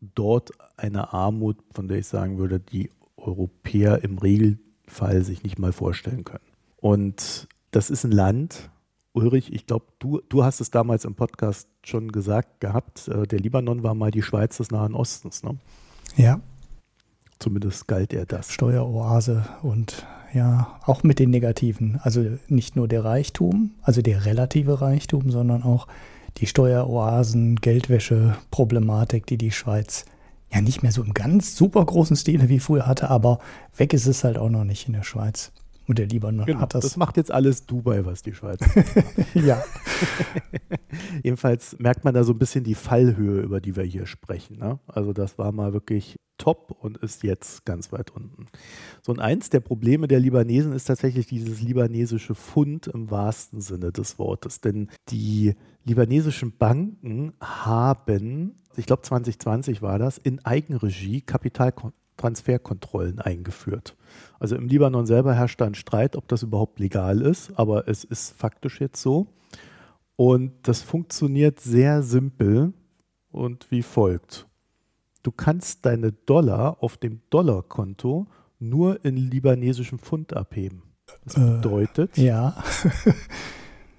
dort 0.00 0.50
eine 0.76 1.12
Armut, 1.12 1.58
von 1.72 1.88
der 1.88 1.98
ich 1.98 2.06
sagen 2.06 2.38
würde, 2.38 2.58
die 2.58 2.90
Europäer 3.16 4.02
im 4.02 4.18
Regelfall 4.18 5.22
sich 5.22 5.44
nicht 5.44 5.58
mal 5.58 5.72
vorstellen 5.72 6.24
können. 6.24 6.44
Und 6.78 7.46
das 7.70 7.90
ist 7.90 8.04
ein 8.04 8.12
Land, 8.12 8.70
Ulrich, 9.12 9.52
ich 9.52 9.66
glaube, 9.66 9.86
du, 9.98 10.20
du 10.28 10.42
hast 10.42 10.60
es 10.60 10.70
damals 10.70 11.04
im 11.04 11.14
Podcast 11.14 11.68
schon 11.84 12.10
gesagt 12.10 12.60
gehabt, 12.60 13.08
äh, 13.08 13.26
der 13.26 13.38
Libanon 13.38 13.82
war 13.82 13.94
mal 13.94 14.10
die 14.10 14.22
Schweiz 14.22 14.56
des 14.56 14.70
Nahen 14.70 14.94
Ostens, 14.94 15.42
ne? 15.42 15.58
Ja. 16.16 16.40
Zumindest 17.42 17.88
galt 17.88 18.12
er 18.12 18.24
das. 18.24 18.52
Steueroase 18.52 19.44
und 19.62 20.06
ja, 20.32 20.78
auch 20.86 21.02
mit 21.02 21.18
den 21.18 21.30
negativen. 21.30 21.98
Also 22.02 22.24
nicht 22.46 22.76
nur 22.76 22.86
der 22.86 23.04
Reichtum, 23.04 23.72
also 23.82 24.00
der 24.00 24.24
relative 24.24 24.80
Reichtum, 24.80 25.28
sondern 25.30 25.64
auch 25.64 25.88
die 26.36 26.46
Steueroasen, 26.46 27.56
Geldwäsche, 27.56 28.36
Problematik, 28.52 29.26
die 29.26 29.38
die 29.38 29.50
Schweiz 29.50 30.04
ja 30.52 30.60
nicht 30.60 30.84
mehr 30.84 30.92
so 30.92 31.02
im 31.02 31.14
ganz 31.14 31.56
super 31.56 31.84
großen 31.84 32.16
Stile 32.16 32.48
wie 32.48 32.60
früher 32.60 32.86
hatte, 32.86 33.10
aber 33.10 33.40
weg 33.76 33.92
ist 33.92 34.06
es 34.06 34.22
halt 34.22 34.38
auch 34.38 34.50
noch 34.50 34.64
nicht 34.64 34.86
in 34.86 34.92
der 34.92 35.02
Schweiz. 35.02 35.50
Und 35.86 35.98
der 35.98 36.06
Libanon 36.06 36.46
genau, 36.46 36.60
hat 36.60 36.74
das. 36.74 36.84
Das 36.84 36.96
macht 36.96 37.16
jetzt 37.16 37.30
alles 37.30 37.66
Dubai, 37.66 38.04
was 38.04 38.22
die 38.22 38.34
Schweiz 38.34 38.60
Ja. 39.34 39.62
Jedenfalls 41.22 41.76
merkt 41.78 42.04
man 42.04 42.14
da 42.14 42.24
so 42.24 42.32
ein 42.32 42.38
bisschen 42.38 42.64
die 42.64 42.74
Fallhöhe, 42.74 43.40
über 43.40 43.60
die 43.60 43.76
wir 43.76 43.84
hier 43.84 44.06
sprechen. 44.06 44.58
Ne? 44.58 44.78
Also 44.86 45.12
das 45.12 45.38
war 45.38 45.52
mal 45.52 45.72
wirklich 45.72 46.18
top 46.38 46.76
und 46.80 46.98
ist 46.98 47.22
jetzt 47.22 47.64
ganz 47.64 47.92
weit 47.92 48.10
unten. 48.10 48.46
So 49.00 49.12
und 49.12 49.20
eins 49.20 49.50
der 49.50 49.60
Probleme 49.60 50.08
der 50.08 50.18
Libanesen 50.18 50.72
ist 50.72 50.84
tatsächlich 50.84 51.26
dieses 51.26 51.60
libanesische 51.60 52.34
Fund 52.34 52.88
im 52.88 53.10
wahrsten 53.10 53.60
Sinne 53.60 53.92
des 53.92 54.18
Wortes. 54.18 54.60
Denn 54.60 54.88
die 55.08 55.54
libanesischen 55.84 56.56
Banken 56.56 57.32
haben, 57.40 58.56
ich 58.76 58.86
glaube 58.86 59.02
2020 59.02 59.82
war 59.82 59.98
das, 59.98 60.18
in 60.18 60.44
Eigenregie 60.44 61.20
Kapitaltransferkontrollen 62.16 63.18
eingeführt. 63.20 63.96
Also 64.38 64.56
im 64.56 64.68
Libanon 64.68 65.06
selber 65.06 65.34
herrscht 65.34 65.60
da 65.60 65.66
ein 65.66 65.74
Streit, 65.74 66.16
ob 66.16 66.28
das 66.28 66.42
überhaupt 66.42 66.78
legal 66.78 67.20
ist, 67.20 67.52
aber 67.58 67.88
es 67.88 68.04
ist 68.04 68.34
faktisch 68.36 68.80
jetzt 68.80 69.00
so. 69.00 69.26
Und 70.16 70.52
das 70.62 70.82
funktioniert 70.82 71.60
sehr 71.60 72.02
simpel 72.02 72.72
und 73.30 73.70
wie 73.70 73.82
folgt. 73.82 74.46
Du 75.22 75.30
kannst 75.32 75.86
deine 75.86 76.12
Dollar 76.12 76.82
auf 76.82 76.96
dem 76.96 77.22
Dollarkonto 77.30 78.26
nur 78.58 79.04
in 79.04 79.16
libanesischem 79.16 79.98
Pfund 79.98 80.34
abheben. 80.34 80.82
Das 81.24 81.36
Äh, 81.36 81.40
bedeutet, 81.40 82.16
Ja. 82.18 82.62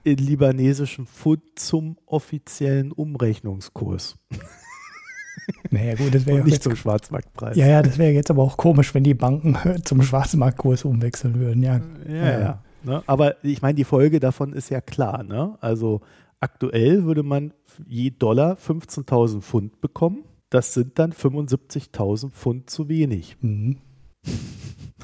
in 0.03 0.17
libanesischem 0.17 1.07
Pfund 1.07 1.41
zum 1.55 1.97
offiziellen 2.05 2.91
Umrechnungskurs 2.91 4.17
Naja, 5.71 5.95
gut, 5.95 6.13
das 6.13 6.25
wäre 6.25 6.37
ja 6.39 6.43
nicht 6.43 6.53
jetzt, 6.53 6.63
zum 6.63 6.75
Schwarzmarktpreis. 6.75 7.57
ja, 7.57 7.67
ja, 7.67 7.81
das 7.81 7.97
wäre 7.97 8.11
jetzt 8.11 8.29
aber 8.29 8.43
auch 8.43 8.57
komisch, 8.57 8.93
wenn 8.93 9.03
die 9.03 9.13
Banken 9.13 9.57
zum 9.83 10.01
Schwarzmarktkurs 10.01 10.85
umwechseln 10.85 11.39
würden. 11.39 11.63
Ja, 11.63 11.81
Ja, 12.07 12.39
ja. 12.39 12.63
Ne? 12.83 13.01
Aber 13.07 13.43
ich 13.43 13.61
meine, 13.61 13.75
die 13.75 13.85
Folge 13.85 14.19
davon 14.19 14.53
ist 14.53 14.69
ja 14.69 14.81
klar. 14.81 15.23
Ne? 15.23 15.57
Also 15.61 16.01
aktuell 16.39 17.05
würde 17.05 17.23
man 17.23 17.53
je 17.87 18.11
Dollar 18.11 18.55
15.000 18.55 19.41
Pfund 19.41 19.81
bekommen. 19.81 20.25
Das 20.49 20.73
sind 20.73 20.99
dann 20.99 21.13
75.000 21.13 22.31
Pfund 22.31 22.69
zu 22.69 22.89
wenig. 22.89 23.37
Mhm. 23.41 23.77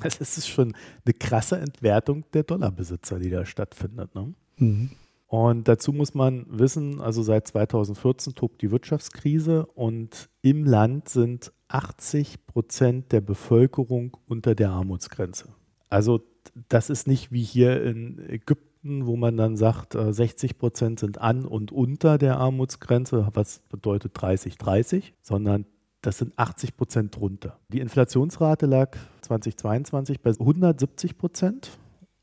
Es 0.02 0.22
ist 0.22 0.48
schon 0.48 0.74
eine 1.04 1.14
krasse 1.14 1.58
Entwertung 1.60 2.24
der 2.32 2.44
Dollarbesitzer, 2.44 3.20
die 3.20 3.30
da 3.30 3.46
stattfindet. 3.46 4.16
Ne? 4.16 4.34
Mhm. 4.56 4.92
Und 5.30 5.68
dazu 5.68 5.94
muss 5.94 6.16
man 6.16 6.48
wissen, 6.50 7.00
also 7.00 7.22
seit 7.22 7.48
2014 7.48 8.34
tobt 8.34 8.64
die 8.64 8.72
Wirtschaftskrise 8.72 9.68
und 9.68 10.28
im 10.42 10.66
Land 10.66 11.08
sind 11.08 11.54
80 11.68 12.48
Prozent 12.48 13.12
der 13.12 13.22
Bevölkerung 13.22 14.18
unter 14.28 14.56
der 14.56 14.72
Armutsgrenze. 14.72 15.50
Also 15.88 16.22
das 16.68 16.90
ist 16.90 17.08
nicht 17.08 17.32
wie 17.32 17.44
hier 17.44 17.84
in 17.84 18.18
Ägypten, 18.28 19.06
wo 19.06 19.18
man 19.18 19.38
dann 19.38 19.56
sagt, 19.56 19.94
äh, 19.94 20.12
60 20.12 20.58
Prozent 20.58 21.00
sind 21.00 21.22
an 21.22 21.46
und 21.46 21.72
unter 21.72 22.18
der 22.18 22.40
Armutsgrenze, 22.40 23.30
was 23.34 23.60
bedeutet 23.70 24.14
30, 24.16 24.58
30, 24.58 25.14
sondern 25.22 25.68
das 26.02 26.18
sind 26.18 26.34
80 26.38 26.76
Prozent 26.76 27.16
drunter. 27.16 27.60
Die 27.72 27.82
Inflationsrate 27.82 28.66
lag 28.66 28.98
2022 29.22 30.22
bei 30.22 30.32
170 30.32 31.20
Prozent 31.20 31.78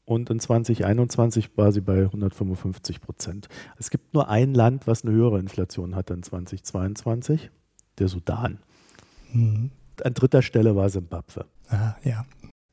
und 0.07 0.31
in 0.31 0.39
2021 0.39 1.57
war 1.57 1.73
sie 1.73 1.81
bei 1.81 2.05
155 2.05 3.01
Prozent. 3.01 3.49
Es 3.77 3.91
gibt 3.91 4.15
nur 4.15 4.29
ein 4.29 4.55
Land, 4.55 4.87
was 4.87 5.05
eine 5.05 5.13
höhere 5.13 5.41
Inflation 5.41 5.97
hatte 5.97 6.15
in 6.15 6.23
2022, 6.23 7.51
der 7.99 8.09
Sudan. 8.09 8.61
Mhm. 9.33 9.73
An 10.03 10.15
dritter 10.15 10.43
Stelle 10.43 10.77
war 10.77 10.89
Simbabwe. 10.91 11.47
Ah, 11.69 11.97
ja. 12.05 12.25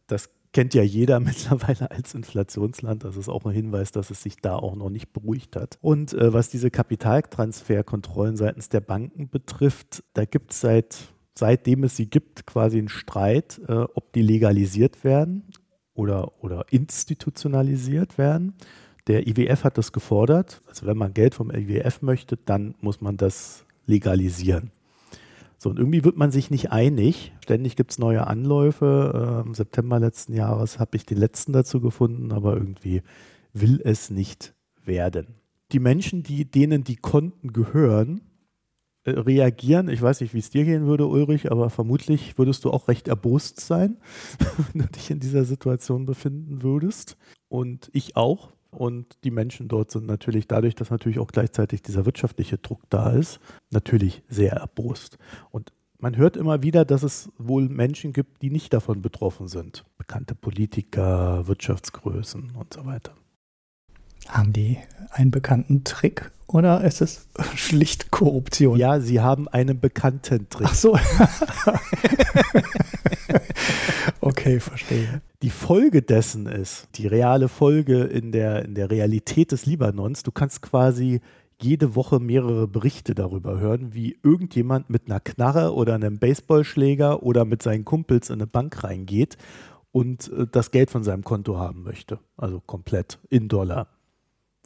Das 0.06 0.30
kennt 0.54 0.76
ja 0.76 0.84
jeder 0.84 1.20
mittlerweile 1.22 1.90
als 1.90 2.14
Inflationsland. 2.14 3.04
Das 3.04 3.18
ist 3.18 3.30
auch 3.30 3.46
ein 3.46 3.52
Hinweis, 3.52 3.92
dass 3.92 4.12
es 4.12 4.22
sich 4.22 4.38
da 4.38 4.56
auch 4.56 4.76
noch 4.76 4.92
nicht 4.92 5.12
beruhigt 5.12 5.56
hat. 5.56 5.80
Und 5.82 6.14
äh, 6.14 6.34
was 6.34 6.50
diese 6.50 6.70
Kapitaltransferkontrollen 6.70 8.38
seitens 8.38 8.70
der 8.70 8.82
Banken 8.82 9.30
betrifft, 9.30 10.04
da 10.14 10.26
gibt 10.26 10.52
es 10.52 10.62
seit 10.62 11.14
seitdem 11.36 11.84
es 11.84 11.98
sie 11.98 12.08
gibt 12.08 12.46
quasi 12.46 12.78
einen 12.78 12.90
Streit, 12.90 13.60
äh, 13.68 13.74
ob 13.74 14.14
die 14.14 14.22
legalisiert 14.22 15.04
werden 15.04 15.48
oder, 15.94 16.32
oder 16.44 16.66
institutionalisiert 16.72 18.18
werden. 18.18 18.54
Der 19.08 19.28
IWF 19.28 19.64
hat 19.64 19.78
das 19.78 19.92
gefordert. 19.92 20.62
Also 20.68 20.86
wenn 20.86 20.98
man 20.98 21.14
Geld 21.14 21.36
vom 21.36 21.52
IWF 21.52 22.02
möchte, 22.02 22.38
dann 22.38 22.76
muss 22.80 23.02
man 23.02 23.18
das 23.18 23.66
legalisieren. 23.86 24.72
So, 25.58 25.70
und 25.70 25.80
irgendwie 25.80 26.04
wird 26.04 26.18
man 26.18 26.32
sich 26.32 26.52
nicht 26.52 26.72
einig. 26.72 27.32
Ständig 27.42 27.76
gibt 27.76 27.92
es 27.92 27.98
neue 27.98 28.28
Anläufe. 28.28 29.44
Im 29.46 29.54
September 29.54 30.00
letzten 30.00 30.34
Jahres 30.34 30.80
habe 30.80 30.98
ich 30.98 31.06
den 31.06 31.18
letzten 31.18 31.54
dazu 31.54 31.80
gefunden, 31.80 32.32
aber 32.32 32.56
irgendwie 32.56 33.02
will 33.54 33.82
es 33.84 34.10
nicht 34.10 34.54
werden. 34.84 35.36
Die 35.72 35.80
Menschen, 35.80 36.24
die, 36.24 36.46
denen 36.46 36.84
die 36.84 36.98
Konten 36.98 37.54
gehören, 37.54 38.22
reagieren. 39.06 39.90
Ich 39.90 40.02
weiß 40.02 40.22
nicht, 40.22 40.34
wie 40.34 40.40
es 40.40 40.50
dir 40.50 40.64
gehen 40.66 40.86
würde, 40.86 41.08
Ulrich, 41.08 41.52
aber 41.52 41.70
vermutlich 41.70 42.38
würdest 42.38 42.64
du 42.66 42.72
auch 42.72 42.88
recht 42.88 43.08
erbost 43.08 43.60
sein, 43.60 43.98
wenn 44.74 44.82
du 44.82 44.88
dich 44.88 45.12
in 45.12 45.20
dieser 45.20 45.46
Situation 45.46 46.06
befinden 46.06 46.64
würdest. 46.64 47.18
Und 47.50 47.90
ich 47.94 48.16
auch. 48.16 48.54
Und 48.72 49.18
die 49.24 49.32
Menschen 49.32 49.68
dort 49.68 49.92
sind 49.92 50.08
natürlich 50.08 50.48
dadurch, 50.48 50.74
dass 50.74 50.90
natürlich 50.90 51.20
auch 51.20 51.28
gleichzeitig 51.28 51.84
dieser 51.84 52.08
wirtschaftliche 52.08 52.58
Druck 52.58 52.82
da 52.90 53.12
ist, 53.12 53.40
natürlich 53.70 54.24
sehr 54.28 54.54
erbost. 54.54 55.20
Und 55.52 55.72
man 56.00 56.18
hört 56.18 56.38
immer 56.38 56.64
wieder, 56.64 56.84
dass 56.84 57.04
es 57.04 57.32
wohl 57.38 57.70
Menschen 57.70 58.14
gibt, 58.14 58.42
die 58.42 58.50
nicht 58.50 58.74
davon 58.74 59.02
betroffen 59.02 59.48
sind. 59.48 59.86
Bekannte 59.98 60.34
Politiker, 60.34 61.48
Wirtschaftsgrößen 61.48 62.56
und 62.56 62.74
so 62.74 62.86
weiter. 62.86 63.14
Haben 64.28 64.54
die 64.54 64.78
einen 65.12 65.32
bekannten 65.32 65.84
Trick 65.84 66.32
oder 66.48 66.84
ist 66.84 67.02
es 67.02 67.28
schlicht 67.56 68.12
Korruption? 68.12 68.78
Ja, 68.78 69.00
sie 69.00 69.22
haben 69.22 69.48
einen 69.48 69.80
bekannten 69.80 70.50
Trick. 70.50 70.68
Ach 70.70 70.76
so. 70.76 70.98
okay, 74.22 74.60
verstehe. 74.60 75.22
Die 75.42 75.50
Folge 75.50 76.02
dessen 76.02 76.48
ist, 76.48 76.88
die 76.96 77.08
reale 77.08 77.50
Folge 77.50 78.04
in 78.04 78.32
der, 78.32 78.66
in 78.66 78.76
der 78.76 78.90
Realität 78.90 79.52
des 79.52 79.66
Libanons, 79.66 80.24
du 80.24 80.32
kannst 80.32 80.62
quasi 80.62 81.22
jede 81.62 81.96
Woche 81.96 82.20
mehrere 82.20 82.68
Berichte 82.68 83.16
darüber 83.16 83.60
hören, 83.60 83.94
wie 83.94 84.18
irgendjemand 84.22 84.90
mit 84.90 85.08
einer 85.08 85.20
Knarre 85.20 85.74
oder 85.74 85.96
einem 85.96 86.20
Baseballschläger 86.20 87.24
oder 87.24 87.46
mit 87.46 87.64
seinen 87.64 87.86
Kumpels 87.86 88.30
in 88.30 88.36
eine 88.36 88.48
Bank 88.48 88.84
reingeht 88.84 89.38
und 89.92 90.32
äh, 90.32 90.46
das 90.52 90.72
Geld 90.72 90.92
von 90.92 91.04
seinem 91.04 91.24
Konto 91.24 91.58
haben 91.58 91.84
möchte. 91.84 92.20
Also 92.38 92.60
komplett 92.60 93.20
in 93.30 93.48
Dollar. 93.48 93.88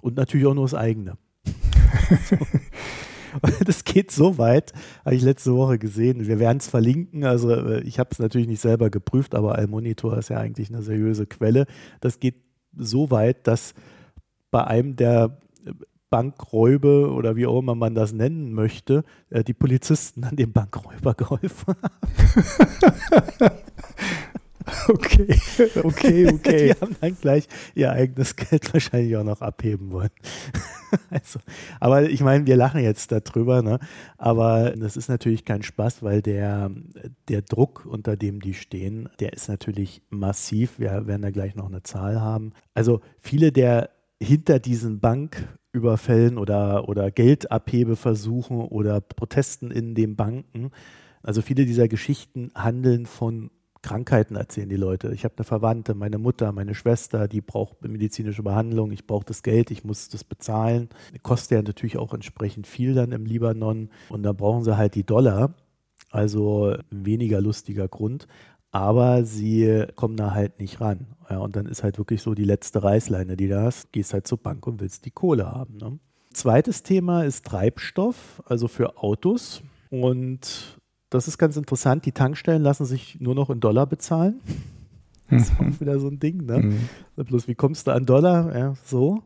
Und 0.01 0.15
natürlich 0.15 0.45
auch 0.45 0.53
nur 0.53 0.65
das 0.65 0.73
eigene. 0.73 1.17
Das 3.65 3.83
geht 3.83 4.09
so 4.09 4.37
weit, 4.37 4.73
habe 5.05 5.15
ich 5.15 5.21
letzte 5.21 5.53
Woche 5.53 5.77
gesehen. 5.77 6.25
Wir 6.25 6.39
werden 6.39 6.57
es 6.57 6.67
verlinken. 6.67 7.23
Also 7.23 7.51
äh, 7.51 7.81
ich 7.81 7.99
habe 7.99 8.09
es 8.11 8.19
natürlich 8.19 8.47
nicht 8.47 8.61
selber 8.61 8.89
geprüft, 8.89 9.35
aber 9.35 9.55
Almonitor 9.55 10.17
ist 10.17 10.29
ja 10.29 10.37
eigentlich 10.37 10.69
eine 10.69 10.81
seriöse 10.81 11.27
Quelle. 11.27 11.67
Das 12.01 12.19
geht 12.19 12.41
so 12.75 13.11
weit, 13.11 13.45
dass 13.45 13.75
bei 14.49 14.63
einem 14.63 14.95
der 14.95 15.37
Bankräube 16.09 17.11
oder 17.11 17.35
wie 17.35 17.47
auch 17.47 17.59
immer 17.59 17.75
man 17.75 17.93
das 17.93 18.13
nennen 18.13 18.53
möchte, 18.53 19.03
äh, 19.29 19.43
die 19.43 19.53
Polizisten 19.53 20.23
an 20.23 20.35
dem 20.35 20.53
Bankräuber 20.53 21.13
geholfen 21.13 21.75
haben. 21.81 23.51
Okay, 24.89 25.39
okay, 25.83 26.27
okay. 26.27 26.67
Die 26.67 26.81
haben 26.81 26.95
dann 26.99 27.17
gleich 27.19 27.47
ihr 27.75 27.91
eigenes 27.91 28.35
Geld 28.35 28.73
wahrscheinlich 28.73 29.15
auch 29.15 29.23
noch 29.23 29.41
abheben 29.41 29.91
wollen. 29.91 30.09
also, 31.09 31.39
aber 31.79 32.03
ich 32.03 32.21
meine, 32.21 32.45
wir 32.45 32.55
lachen 32.55 32.81
jetzt 32.81 33.11
darüber, 33.11 33.61
ne? 33.61 33.79
aber 34.17 34.71
das 34.71 34.97
ist 34.97 35.09
natürlich 35.09 35.45
kein 35.45 35.63
Spaß, 35.63 36.03
weil 36.03 36.21
der, 36.21 36.71
der 37.27 37.41
Druck, 37.41 37.85
unter 37.85 38.15
dem 38.15 38.41
die 38.41 38.53
stehen, 38.53 39.09
der 39.19 39.33
ist 39.33 39.49
natürlich 39.49 40.01
massiv. 40.09 40.79
Wir 40.79 41.07
werden 41.07 41.21
da 41.21 41.31
gleich 41.31 41.55
noch 41.55 41.67
eine 41.67 41.83
Zahl 41.83 42.21
haben. 42.21 42.53
Also 42.73 43.01
viele 43.19 43.51
der 43.51 43.89
hinter 44.21 44.59
diesen 44.59 44.99
Banküberfällen 44.99 46.37
oder, 46.37 46.89
oder 46.89 47.11
Geldabhebeversuchen 47.11 48.61
oder 48.61 48.99
Protesten 49.01 49.71
in 49.71 49.95
den 49.95 50.15
Banken, 50.15 50.71
also 51.21 51.41
viele 51.41 51.65
dieser 51.65 51.87
Geschichten 51.87 52.51
handeln 52.55 53.05
von 53.05 53.51
Krankheiten 53.87 54.35
erzählen 54.35 54.67
die 54.67 54.75
Leute. 54.75 55.13
Ich 55.13 55.23
habe 55.23 55.35
eine 55.37 55.45
Verwandte, 55.45 55.95
meine 55.95 56.17
Mutter, 56.17 56.51
meine 56.51 56.75
Schwester, 56.75 57.29
die 57.29 57.39
braucht 57.39 57.81
medizinische 57.87 58.43
Behandlung, 58.43 58.91
ich 58.91 59.07
brauche 59.07 59.23
das 59.23 59.43
Geld, 59.43 59.71
ich 59.71 59.85
muss 59.85 60.09
das 60.09 60.25
bezahlen. 60.25 60.89
Kostet 61.23 61.51
ja 61.51 61.61
natürlich 61.61 61.97
auch 61.97 62.13
entsprechend 62.13 62.67
viel 62.67 62.93
dann 62.93 63.13
im 63.13 63.25
Libanon 63.25 63.89
und 64.09 64.23
da 64.23 64.33
brauchen 64.33 64.65
sie 64.65 64.75
halt 64.75 64.95
die 64.95 65.05
Dollar. 65.05 65.53
Also 66.11 66.75
weniger 66.89 67.39
lustiger 67.39 67.87
Grund. 67.87 68.27
Aber 68.71 69.23
sie 69.23 69.85
kommen 69.95 70.17
da 70.17 70.31
halt 70.31 70.59
nicht 70.59 70.81
ran. 70.81 71.07
Ja, 71.29 71.37
und 71.37 71.55
dann 71.55 71.65
ist 71.65 71.81
halt 71.81 71.97
wirklich 71.97 72.21
so 72.21 72.33
die 72.33 72.43
letzte 72.43 72.83
Reißleine, 72.83 73.37
die 73.37 73.47
du 73.47 73.61
hast. 73.61 73.93
Gehst 73.93 74.13
halt 74.13 74.27
zur 74.27 74.37
Bank 74.37 74.67
und 74.67 74.81
willst 74.81 75.05
die 75.05 75.11
Kohle 75.11 75.49
haben. 75.49 75.77
Ne? 75.77 75.97
Zweites 76.33 76.83
Thema 76.83 77.23
ist 77.23 77.45
Treibstoff, 77.45 78.43
also 78.45 78.67
für 78.67 78.97
Autos. 78.97 79.63
Und 79.89 80.76
das 81.09 81.27
ist 81.27 81.37
ganz 81.37 81.57
interessant. 81.57 82.05
Die 82.05 82.11
Tankstellen 82.11 82.61
lassen 82.61 82.85
sich 82.85 83.19
nur 83.19 83.35
noch 83.35 83.49
in 83.49 83.59
Dollar 83.59 83.85
bezahlen. 83.87 84.41
Das 85.29 85.49
ist 85.49 85.59
auch 85.59 85.81
wieder 85.81 85.99
so 85.99 86.07
ein 86.07 86.19
Ding, 86.19 86.45
ne? 86.45 86.59
Mhm. 86.59 86.89
Bloß 87.17 87.49
wie 87.49 87.55
kommst 87.55 87.85
du 87.85 87.91
an 87.91 88.05
Dollar? 88.05 88.57
Ja, 88.57 88.75
so. 88.85 89.23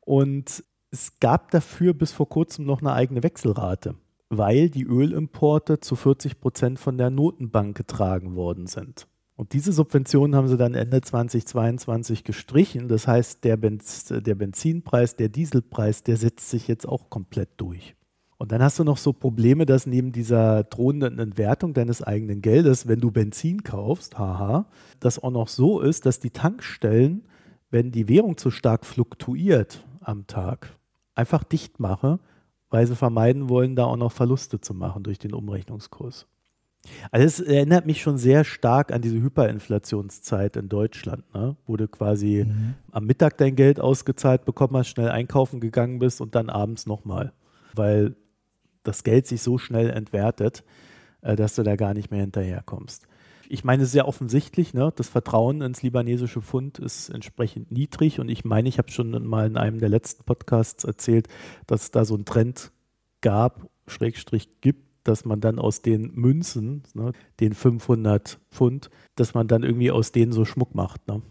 Und 0.00 0.62
es 0.90 1.18
gab 1.18 1.50
dafür 1.50 1.94
bis 1.94 2.12
vor 2.12 2.28
kurzem 2.28 2.66
noch 2.66 2.82
eine 2.82 2.92
eigene 2.92 3.22
Wechselrate, 3.22 3.94
weil 4.28 4.68
die 4.68 4.84
Ölimporte 4.84 5.80
zu 5.80 5.96
40 5.96 6.40
Prozent 6.40 6.78
von 6.78 6.98
der 6.98 7.08
Notenbank 7.08 7.74
getragen 7.74 8.34
worden 8.34 8.66
sind. 8.66 9.06
Und 9.36 9.54
diese 9.54 9.72
Subventionen 9.72 10.36
haben 10.36 10.48
sie 10.48 10.58
dann 10.58 10.74
Ende 10.74 11.00
2022 11.00 12.24
gestrichen. 12.24 12.88
Das 12.88 13.08
heißt, 13.08 13.42
der, 13.42 13.56
Benz, 13.56 14.04
der 14.04 14.34
Benzinpreis, 14.34 15.16
der 15.16 15.30
Dieselpreis, 15.30 16.02
der 16.02 16.18
setzt 16.18 16.50
sich 16.50 16.68
jetzt 16.68 16.86
auch 16.86 17.08
komplett 17.08 17.48
durch. 17.56 17.96
Und 18.40 18.52
dann 18.52 18.62
hast 18.62 18.78
du 18.78 18.84
noch 18.84 18.96
so 18.96 19.12
Probleme, 19.12 19.66
dass 19.66 19.84
neben 19.84 20.12
dieser 20.12 20.64
drohenden 20.64 21.18
Entwertung 21.18 21.74
deines 21.74 22.02
eigenen 22.02 22.40
Geldes, 22.40 22.88
wenn 22.88 22.98
du 22.98 23.10
Benzin 23.10 23.64
kaufst, 23.64 24.18
haha, 24.18 24.64
das 24.98 25.22
auch 25.22 25.30
noch 25.30 25.48
so 25.48 25.80
ist, 25.80 26.06
dass 26.06 26.20
die 26.20 26.30
Tankstellen, 26.30 27.28
wenn 27.70 27.92
die 27.92 28.08
Währung 28.08 28.38
zu 28.38 28.50
stark 28.50 28.86
fluktuiert 28.86 29.86
am 30.00 30.26
Tag, 30.26 30.78
einfach 31.14 31.44
dicht 31.44 31.80
mache, 31.80 32.18
weil 32.70 32.86
sie 32.86 32.96
vermeiden 32.96 33.50
wollen, 33.50 33.76
da 33.76 33.84
auch 33.84 33.98
noch 33.98 34.10
Verluste 34.10 34.58
zu 34.58 34.72
machen 34.72 35.02
durch 35.02 35.18
den 35.18 35.34
Umrechnungskurs. 35.34 36.26
Also 37.10 37.26
es 37.26 37.40
erinnert 37.40 37.84
mich 37.84 38.00
schon 38.00 38.16
sehr 38.16 38.44
stark 38.44 38.90
an 38.90 39.02
diese 39.02 39.20
Hyperinflationszeit 39.20 40.56
in 40.56 40.70
Deutschland, 40.70 41.24
ne? 41.34 41.56
wo 41.66 41.76
du 41.76 41.88
quasi 41.88 42.46
mhm. 42.48 42.72
am 42.90 43.04
Mittag 43.04 43.36
dein 43.36 43.54
Geld 43.54 43.80
ausgezahlt 43.80 44.46
bekommen 44.46 44.78
hast, 44.78 44.88
schnell 44.88 45.10
einkaufen 45.10 45.60
gegangen 45.60 45.98
bist 45.98 46.22
und 46.22 46.34
dann 46.34 46.48
abends 46.48 46.86
nochmal, 46.86 47.34
weil 47.74 48.16
das 48.82 49.04
Geld 49.04 49.26
sich 49.26 49.42
so 49.42 49.58
schnell 49.58 49.90
entwertet, 49.90 50.64
äh, 51.22 51.36
dass 51.36 51.54
du 51.54 51.62
da 51.62 51.76
gar 51.76 51.94
nicht 51.94 52.10
mehr 52.10 52.20
hinterherkommst. 52.20 53.06
Ich 53.48 53.64
meine, 53.64 53.84
sehr 53.84 54.06
offensichtlich, 54.06 54.74
ne, 54.74 54.92
das 54.94 55.08
Vertrauen 55.08 55.60
ins 55.60 55.82
libanesische 55.82 56.40
Pfund 56.40 56.78
ist 56.78 57.08
entsprechend 57.08 57.72
niedrig 57.72 58.20
und 58.20 58.28
ich 58.28 58.44
meine, 58.44 58.68
ich 58.68 58.78
habe 58.78 58.92
schon 58.92 59.26
mal 59.26 59.46
in 59.46 59.56
einem 59.56 59.80
der 59.80 59.88
letzten 59.88 60.22
Podcasts 60.22 60.84
erzählt, 60.84 61.26
dass 61.66 61.82
es 61.82 61.90
da 61.90 62.04
so 62.04 62.14
einen 62.14 62.24
Trend 62.24 62.70
gab, 63.22 63.68
Schrägstrich 63.88 64.60
gibt, 64.60 64.90
dass 65.04 65.24
man 65.24 65.40
dann 65.40 65.58
aus 65.58 65.82
den 65.82 66.12
Münzen, 66.14 66.82
ne, 66.94 67.12
den 67.40 67.54
500 67.54 68.38
Pfund, 68.50 68.90
dass 69.16 69.34
man 69.34 69.48
dann 69.48 69.62
irgendwie 69.62 69.90
aus 69.90 70.12
denen 70.12 70.32
so 70.32 70.44
Schmuck 70.44 70.74
macht. 70.74 71.06
Ne? 71.08 71.22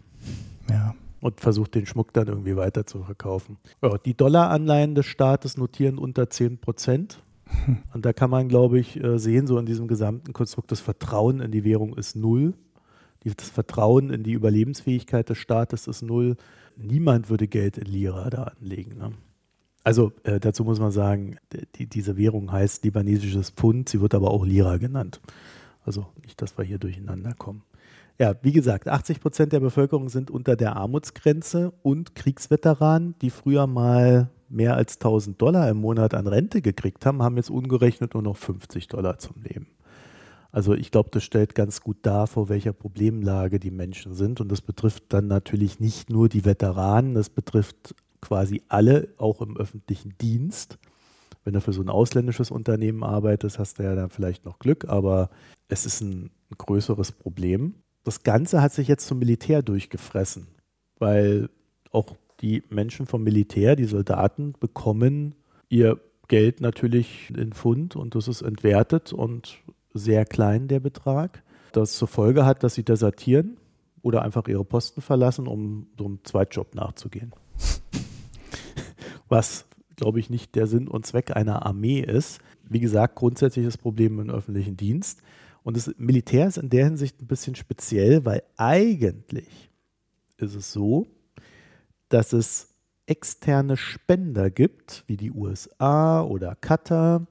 Ja. 0.68 0.94
Und 1.20 1.40
versucht, 1.40 1.74
den 1.74 1.86
Schmuck 1.86 2.12
dann 2.12 2.28
irgendwie 2.28 2.56
weiter 2.56 2.86
zu 2.86 3.02
verkaufen. 3.02 3.58
Ja, 3.82 3.98
die 3.98 4.14
Dollaranleihen 4.14 4.94
des 4.94 5.06
Staates 5.06 5.56
notieren 5.56 5.98
unter 5.98 6.30
10 6.30 6.58
Prozent. 6.58 7.22
Und 7.94 8.04
da 8.04 8.12
kann 8.12 8.30
man, 8.30 8.48
glaube 8.48 8.78
ich, 8.78 9.02
äh, 9.02 9.18
sehen, 9.18 9.46
so 9.46 9.58
in 9.58 9.66
diesem 9.66 9.88
gesamten 9.88 10.32
Konstrukt, 10.32 10.70
das 10.70 10.80
Vertrauen 10.80 11.40
in 11.40 11.50
die 11.50 11.64
Währung 11.64 11.96
ist 11.96 12.16
null. 12.16 12.54
Das 13.22 13.50
Vertrauen 13.50 14.10
in 14.10 14.22
die 14.22 14.32
Überlebensfähigkeit 14.32 15.28
des 15.28 15.38
Staates 15.38 15.86
ist 15.86 16.02
null. 16.02 16.36
Niemand 16.76 17.28
würde 17.28 17.48
Geld 17.48 17.76
in 17.76 17.86
Lira 17.86 18.30
da 18.30 18.44
anlegen. 18.44 18.96
Ne? 18.96 19.12
Also 19.84 20.12
äh, 20.24 20.40
dazu 20.40 20.64
muss 20.64 20.80
man 20.80 20.90
sagen, 20.90 21.36
die, 21.76 21.86
diese 21.86 22.16
Währung 22.16 22.50
heißt 22.50 22.84
libanesisches 22.84 23.50
Pfund, 23.50 23.88
sie 23.88 24.00
wird 24.00 24.14
aber 24.14 24.30
auch 24.30 24.44
Lira 24.44 24.78
genannt. 24.78 25.20
Also 25.84 26.06
nicht, 26.22 26.40
dass 26.40 26.56
wir 26.56 26.64
hier 26.64 26.78
durcheinander 26.78 27.34
kommen. 27.34 27.62
Ja, 28.18 28.34
wie 28.42 28.52
gesagt, 28.52 28.86
80 28.86 29.20
Prozent 29.20 29.52
der 29.52 29.60
Bevölkerung 29.60 30.10
sind 30.10 30.30
unter 30.30 30.54
der 30.54 30.76
Armutsgrenze 30.76 31.72
und 31.82 32.14
Kriegsveteranen, 32.14 33.14
die 33.22 33.30
früher 33.30 33.66
mal 33.66 34.28
mehr 34.50 34.76
als 34.76 34.96
1000 34.96 35.40
Dollar 35.40 35.68
im 35.70 35.78
Monat 35.78 36.14
an 36.14 36.26
Rente 36.26 36.60
gekriegt 36.60 37.06
haben, 37.06 37.22
haben 37.22 37.36
jetzt 37.36 37.50
ungerechnet 37.50 38.14
nur 38.14 38.22
noch 38.22 38.36
50 38.36 38.88
Dollar 38.88 39.18
zum 39.18 39.42
Leben. 39.42 39.68
Also 40.52 40.74
ich 40.74 40.90
glaube, 40.90 41.10
das 41.12 41.22
stellt 41.22 41.54
ganz 41.54 41.80
gut 41.80 41.98
dar, 42.02 42.26
vor 42.26 42.48
welcher 42.48 42.72
Problemlage 42.72 43.60
die 43.60 43.70
Menschen 43.70 44.14
sind. 44.14 44.40
Und 44.40 44.50
das 44.50 44.60
betrifft 44.60 45.04
dann 45.10 45.28
natürlich 45.28 45.78
nicht 45.78 46.10
nur 46.10 46.28
die 46.28 46.44
Veteranen, 46.44 47.14
das 47.14 47.30
betrifft 47.30 47.94
quasi 48.20 48.62
alle, 48.68 49.08
auch 49.16 49.40
im 49.40 49.56
öffentlichen 49.56 50.14
Dienst. 50.20 50.78
Wenn 51.44 51.54
du 51.54 51.60
für 51.60 51.72
so 51.72 51.80
ein 51.80 51.88
ausländisches 51.88 52.50
Unternehmen 52.50 53.02
arbeitest, 53.02 53.58
hast 53.58 53.78
du 53.78 53.84
ja 53.84 53.94
dann 53.94 54.10
vielleicht 54.10 54.44
noch 54.44 54.58
Glück, 54.58 54.86
aber 54.88 55.30
es 55.68 55.86
ist 55.86 56.00
ein, 56.00 56.30
größeres 56.58 57.12
Problem. 57.12 57.76
Das 58.02 58.24
Ganze 58.24 58.60
hat 58.60 58.72
sich 58.72 58.88
jetzt 58.88 59.06
zum 59.06 59.20
Militär 59.20 59.62
durchgefressen, 59.62 60.48
weil 60.98 61.48
auch 61.92 62.16
die 62.40 62.62
Menschen 62.70 63.06
vom 63.06 63.22
Militär, 63.22 63.76
die 63.76 63.84
Soldaten, 63.84 64.54
bekommen 64.58 65.34
ihr 65.68 66.00
Geld 66.28 66.60
natürlich 66.60 67.32
in 67.36 67.52
Pfund 67.52 67.96
und 67.96 68.14
das 68.14 68.28
ist 68.28 68.42
entwertet 68.42 69.12
und 69.12 69.58
sehr 69.92 70.24
klein 70.24 70.68
der 70.68 70.80
Betrag. 70.80 71.42
Das 71.72 71.94
zur 71.94 72.08
Folge 72.08 72.46
hat, 72.46 72.62
dass 72.62 72.74
sie 72.74 72.84
desertieren 72.84 73.56
oder 74.02 74.22
einfach 74.22 74.46
ihre 74.48 74.64
Posten 74.64 75.02
verlassen, 75.02 75.46
um 75.46 75.88
so 75.98 76.06
einem 76.06 76.20
Zweitjob 76.24 76.74
nachzugehen. 76.74 77.32
Was, 79.28 79.66
glaube 79.96 80.20
ich, 80.20 80.30
nicht 80.30 80.54
der 80.54 80.66
Sinn 80.66 80.88
und 80.88 81.06
Zweck 81.06 81.36
einer 81.36 81.66
Armee 81.66 82.00
ist. 82.00 82.40
Wie 82.68 82.80
gesagt, 82.80 83.16
grundsätzliches 83.16 83.76
Problem 83.76 84.18
im 84.20 84.30
öffentlichen 84.30 84.76
Dienst. 84.76 85.22
Und 85.62 85.76
das 85.76 85.92
Militär 85.98 86.46
ist 86.46 86.58
in 86.58 86.70
der 86.70 86.86
Hinsicht 86.86 87.20
ein 87.20 87.26
bisschen 87.26 87.54
speziell, 87.54 88.24
weil 88.24 88.42
eigentlich 88.56 89.70
ist 90.38 90.54
es 90.54 90.72
so, 90.72 91.06
dass 92.10 92.32
es 92.32 92.68
externe 93.06 93.76
Spender 93.76 94.50
gibt, 94.50 95.04
wie 95.06 95.16
die 95.16 95.32
USA 95.32 96.22
oder 96.22 96.54
Katar, 96.54 97.26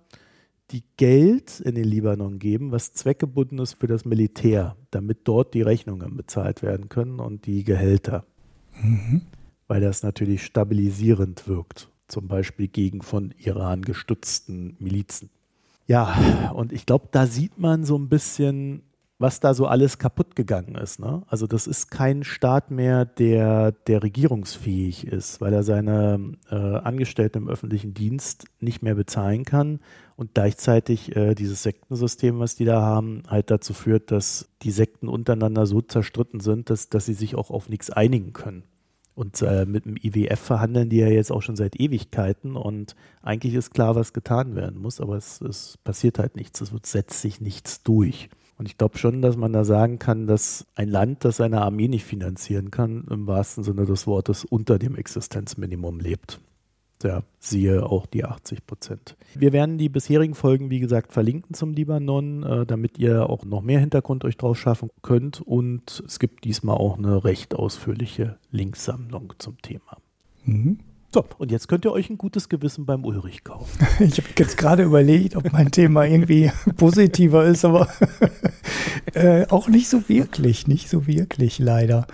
die 0.72 0.84
Geld 0.98 1.60
in 1.62 1.76
den 1.76 1.86
Libanon 1.86 2.38
geben, 2.38 2.72
was 2.72 2.94
zweckgebunden 2.94 3.60
ist 3.60 3.76
für 3.76 3.88
das 3.88 4.06
Militär, 4.06 4.76
damit 4.92 5.20
dort 5.24 5.54
die 5.54 5.62
Rechnungen 5.62 6.16
bezahlt 6.16 6.62
werden 6.62 6.90
können 6.90 7.20
und 7.20 7.46
die 7.46 7.64
Gehälter. 7.64 8.26
Mhm. 8.82 9.22
Weil 9.68 9.82
das 9.82 10.04
natürlich 10.04 10.44
stabilisierend 10.44 11.48
wirkt, 11.48 11.90
zum 12.08 12.28
Beispiel 12.28 12.68
gegen 12.68 13.02
von 13.02 13.34
Iran 13.38 13.82
gestützten 13.82 14.76
Milizen. 14.80 15.30
Ja, 15.88 16.52
und 16.52 16.72
ich 16.72 16.86
glaube, 16.86 17.08
da 17.12 17.26
sieht 17.26 17.58
man 17.58 17.84
so 17.84 17.98
ein 17.98 18.10
bisschen, 18.10 18.84
was 19.20 19.42
da 19.42 19.54
so 19.54 19.68
alles 19.68 20.00
kaputt 20.00 20.38
gegangen 20.38 20.76
ist. 20.76 21.00
Ne? 21.00 21.24
Also 21.28 21.46
das 21.46 21.68
ist 21.68 21.92
kein 21.92 22.24
Staat 22.24 22.72
mehr, 22.72 23.04
der, 23.04 23.74
der 23.74 24.02
regierungsfähig 24.02 25.06
ist, 25.08 25.42
weil 25.42 25.54
er 25.54 25.64
seine 25.64 26.38
äh, 26.50 26.56
Angestellten 26.56 27.40
im 27.40 27.50
öffentlichen 27.50 27.94
Dienst 27.94 28.46
nicht 28.62 28.82
mehr 28.82 28.96
bezahlen 28.96 29.44
kann 29.44 29.82
und 30.16 30.34
gleichzeitig 30.36 31.16
äh, 31.18 31.36
dieses 31.36 31.64
Sektensystem, 31.64 32.40
was 32.40 32.56
die 32.56 32.64
da 32.64 32.82
haben, 32.82 33.24
halt 33.28 33.52
dazu 33.52 33.74
führt, 33.74 34.10
dass 34.10 34.48
die 34.62 34.72
Sekten 34.72 35.10
untereinander 35.10 35.66
so 35.66 35.82
zerstritten 35.82 36.40
sind, 36.40 36.70
dass, 36.70 36.88
dass 36.88 37.06
sie 37.06 37.14
sich 37.14 37.36
auch 37.36 37.52
auf 37.52 37.68
nichts 37.68 37.90
einigen 37.90 38.32
können. 38.32 38.64
Und 39.16 39.42
äh, 39.42 39.66
mit 39.66 39.84
dem 39.84 39.98
IWF 39.98 40.40
verhandeln 40.40 40.90
die 40.90 41.00
ja 41.00 41.10
jetzt 41.10 41.30
auch 41.30 41.42
schon 41.42 41.58
seit 41.58 41.78
Ewigkeiten 41.78 42.56
und 42.56 42.96
eigentlich 43.22 43.54
ist 43.54 43.74
klar, 43.74 43.96
was 43.96 44.14
getan 44.14 44.56
werden 44.56 44.82
muss, 44.82 45.02
aber 45.02 45.18
es, 45.18 45.42
es 45.42 45.78
passiert 45.84 46.20
halt 46.20 46.38
nichts, 46.38 46.62
es 46.62 46.72
setzt 46.84 47.20
sich 47.20 47.42
nichts 47.42 47.84
durch. 47.84 48.30
Und 48.60 48.68
ich 48.68 48.78
glaube 48.78 48.98
schon, 48.98 49.22
dass 49.22 49.38
man 49.38 49.54
da 49.54 49.64
sagen 49.64 50.00
kann, 50.00 50.28
dass 50.28 50.68
ein 50.76 50.90
Land, 50.90 51.24
das 51.24 51.38
seine 51.38 51.62
Armee 51.62 51.88
nicht 51.88 52.04
finanzieren 52.04 52.72
kann, 52.72 53.06
im 53.10 53.26
wahrsten 53.26 53.64
Sinne 53.64 53.86
des 53.86 54.06
Wortes 54.06 54.44
unter 54.44 54.78
dem 54.78 54.96
Existenzminimum 54.96 56.02
lebt. 56.02 56.42
Ja, 57.02 57.24
siehe 57.40 57.86
auch 57.86 58.06
die 58.06 58.26
80 58.26 58.66
Prozent. 58.66 59.16
Wir 59.34 59.54
werden 59.54 59.78
die 59.78 59.88
bisherigen 59.88 60.36
Folgen, 60.36 60.70
wie 60.70 60.82
gesagt, 60.82 61.14
verlinken 61.14 61.54
zum 61.54 61.72
Libanon, 61.72 62.44
äh, 62.44 62.66
damit 62.66 62.98
ihr 62.98 63.30
auch 63.30 63.46
noch 63.46 63.62
mehr 63.62 63.80
Hintergrund 63.80 64.26
euch 64.26 64.36
drauf 64.36 64.60
schaffen 64.60 64.90
könnt. 65.02 65.40
Und 65.40 66.04
es 66.06 66.20
gibt 66.20 66.44
diesmal 66.44 66.76
auch 66.76 66.98
eine 66.98 67.24
recht 67.24 67.56
ausführliche 67.56 68.38
Linksammlung 68.52 69.32
zum 69.38 69.62
Thema. 69.62 69.98
Mhm. 70.44 70.80
So, 71.12 71.26
und 71.40 71.52
jetzt 71.52 71.68
könnt 71.68 71.86
ihr 71.86 71.92
euch 71.92 72.12
ein 72.12 72.20
gutes 72.20 72.50
Gewissen 72.50 72.86
beim 72.86 73.04
Ulrich 73.04 73.44
kaufen. 73.44 73.80
Ich 74.00 74.18
habe 74.18 74.30
jetzt 74.38 74.58
gerade 74.58 74.84
überlegt, 74.84 75.36
ob 75.36 75.52
mein 75.52 75.72
Thema 75.72 76.06
irgendwie 76.06 76.52
positiver 76.78 77.46
ist, 77.46 77.66
aber 77.66 77.88
äh, 79.14 79.48
auch 79.48 79.68
nicht 79.68 79.90
so 79.90 80.08
wirklich, 80.08 80.68
nicht 80.68 80.88
so 80.88 81.08
wirklich 81.08 81.58
leider. 81.58 82.06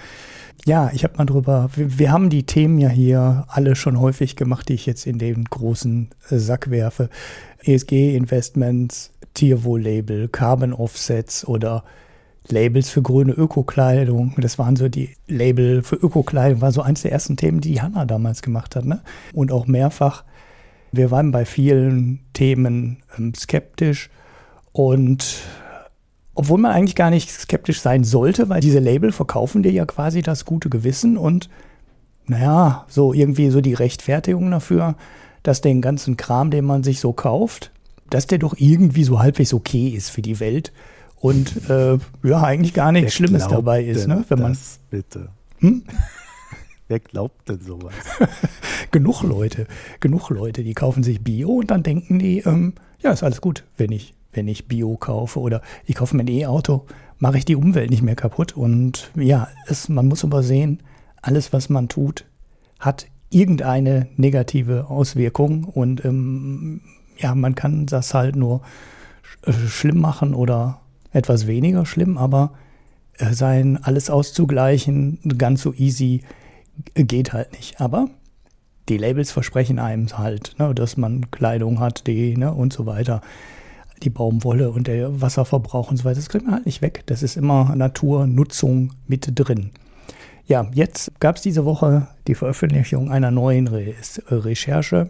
Ja, 0.66 0.92
ich 0.94 1.04
habe 1.04 1.18
mal 1.18 1.26
drüber, 1.26 1.70
wir, 1.76 2.00
wir, 2.00 2.12
haben 2.12 2.30
die 2.30 2.44
Themen 2.44 2.80
ja 2.80 2.88
hier 2.88 3.46
alle 3.50 3.76
schon 3.76 4.00
häufig 4.00 4.38
gemacht, 4.38 4.70
die 4.70 4.74
ich 4.76 4.86
jetzt 4.86 5.06
in 5.06 5.20
den 5.20 5.44
großen 5.44 6.10
äh, 6.30 6.38
Sack 6.38 6.72
werfe. 6.72 7.10
ESG-Investments, 7.64 9.12
Tierwohl-Label, 9.34 10.30
Carbon 10.30 10.72
Offsets 10.72 11.46
oder 11.46 11.84
Labels 12.50 12.90
für 12.90 13.02
grüne 13.02 13.32
Ökokleidung. 13.32 14.34
Das 14.38 14.60
waren 14.60 14.76
so 14.76 14.90
die 14.90 15.10
Label 15.28 15.84
für 15.84 15.96
Ökokleidung, 15.96 16.62
war 16.62 16.72
so 16.72 16.82
eins 16.82 17.02
der 17.02 17.12
ersten 17.12 17.38
Themen, 17.38 17.62
die 17.62 17.82
Hanna 17.82 18.06
damals 18.06 18.42
gemacht 18.42 18.76
hat. 18.76 18.86
Ne? 18.86 19.02
Und 19.34 19.52
auch 19.52 19.68
mehrfach. 19.68 20.24
Wir 20.92 21.12
waren 21.12 21.32
bei 21.32 21.46
vielen 21.46 22.20
Themen 22.34 22.98
ähm, 23.18 23.34
skeptisch 23.34 24.10
und 24.72 25.38
obwohl 26.36 26.60
man 26.60 26.72
eigentlich 26.72 26.96
gar 26.96 27.10
nicht 27.10 27.30
skeptisch 27.32 27.82
sein 27.82 28.04
sollte, 28.04 28.50
weil 28.50 28.62
diese 28.62 28.80
Label 28.80 29.12
verkaufen 29.12 29.64
dir 29.64 29.72
ja 29.72 29.86
quasi 29.86 30.22
das 30.22 30.46
gute 30.46 30.70
Gewissen 30.70 31.18
und 31.18 31.50
naja, 32.28 32.86
so 32.90 33.14
irgendwie 33.14 33.50
so 33.50 33.62
die 33.62 33.74
Rechtfertigung 33.74 34.52
dafür, 34.52 34.96
dass 35.44 35.62
den 35.62 35.82
ganzen 35.82 36.18
Kram, 36.18 36.52
den 36.52 36.66
man 36.66 36.84
sich 36.84 37.00
so 37.00 37.14
kauft, 37.14 37.72
dass 38.10 38.28
der 38.28 38.40
doch 38.40 38.56
irgendwie 38.58 39.04
so 39.04 39.20
halbwegs 39.20 39.54
okay 39.54 39.90
ist 39.90 40.10
für 40.10 40.22
die 40.22 40.40
Welt 40.40 40.74
und 41.26 41.72
äh, 41.72 41.98
ja, 42.22 42.44
eigentlich 42.44 42.76
gar 42.76 42.92
nichts 42.92 43.20
Wer 43.20 43.28
Schlimmes 43.28 43.48
dabei 43.48 43.84
ist, 43.84 44.08
ne? 44.08 44.24
Wenn 44.30 44.40
man 44.40 44.52
das 44.52 44.80
bitte. 44.92 45.30
Hm? 45.58 45.82
Wer 46.88 47.00
glaubt 47.00 47.50
denn 47.50 47.60
sowas? 47.62 47.96
genug 48.92 49.24
Leute, 49.24 49.66
genug 50.02 50.30
Leute, 50.30 50.64
die 50.64 50.76
kaufen 50.76 51.02
sich 51.02 51.24
Bio 51.24 51.50
und 51.50 51.72
dann 51.72 51.82
denken 51.82 52.20
die, 52.20 52.42
ähm, 52.42 52.74
ja, 53.02 53.12
ist 53.12 53.24
alles 53.24 53.42
gut, 53.42 53.64
wenn 53.76 53.92
ich, 53.92 54.14
wenn 54.34 54.48
ich 54.48 54.68
Bio 54.68 54.98
kaufe 54.98 55.40
oder 55.40 55.64
ich 55.88 55.96
kaufe 55.96 56.16
mir 56.16 56.22
ein 56.22 56.28
E-Auto, 56.28 56.86
mache 57.18 57.40
ich 57.40 57.46
die 57.46 57.56
Umwelt 57.56 57.90
nicht 57.90 58.04
mehr 58.04 58.16
kaputt. 58.16 58.56
Und 58.56 59.10
ja, 59.16 59.48
es, 59.66 59.90
man 59.90 60.08
muss 60.08 60.24
aber 60.24 60.44
sehen, 60.44 60.84
alles, 61.24 61.52
was 61.52 61.70
man 61.70 61.90
tut, 61.90 62.26
hat 62.80 63.08
irgendeine 63.32 64.10
negative 64.16 64.92
Auswirkung 64.92 65.64
und 65.64 66.06
ähm, 66.06 66.82
ja, 67.18 67.34
man 67.34 67.56
kann 67.56 67.88
das 67.88 68.14
halt 68.14 68.36
nur 68.36 68.62
äh, 69.42 69.54
schlimm 69.54 70.00
machen 70.00 70.36
oder 70.36 70.82
etwas 71.16 71.48
weniger 71.48 71.86
schlimm, 71.86 72.18
aber 72.18 72.52
äh, 73.18 73.34
sein 73.34 73.80
alles 73.82 74.10
auszugleichen 74.10 75.20
ganz 75.38 75.62
so 75.62 75.74
easy 75.74 76.22
geht 76.94 77.34
halt 77.34 77.54
nicht. 77.54 77.80
Aber 77.80 78.10
die 78.90 78.98
Labels 78.98 79.32
versprechen 79.32 79.80
einem 79.80 80.18
halt, 80.18 80.56
ne, 80.60 80.76
dass 80.76 80.98
man 80.98 81.32
Kleidung 81.32 81.80
hat, 81.80 82.08
die 82.08 82.38
ne, 82.38 82.54
und 82.54 82.74
so 82.74 82.86
weiter. 82.86 83.22
Die 84.04 84.10
Baumwolle 84.10 84.72
und 84.72 84.88
der 84.88 85.22
Wasserverbrauch 85.22 85.90
und 85.90 85.98
so 85.98 86.04
weiter, 86.04 86.18
das 86.18 86.28
kriegt 86.30 86.46
man 86.46 86.56
halt 86.56 86.66
nicht 86.66 86.82
weg. 86.82 87.04
Das 87.06 87.24
ist 87.24 87.38
immer 87.38 87.74
Naturnutzung 87.76 88.92
mit 89.08 89.32
drin. 89.34 89.72
Ja, 90.48 90.68
jetzt 90.74 91.20
gab 91.20 91.38
es 91.38 91.42
diese 91.42 91.66
Woche 91.66 92.08
die 92.28 92.36
Veröffentlichung 92.36 93.10
einer 93.10 93.32
neuen 93.32 93.68
Re 93.68 93.94
Recherche 94.28 95.10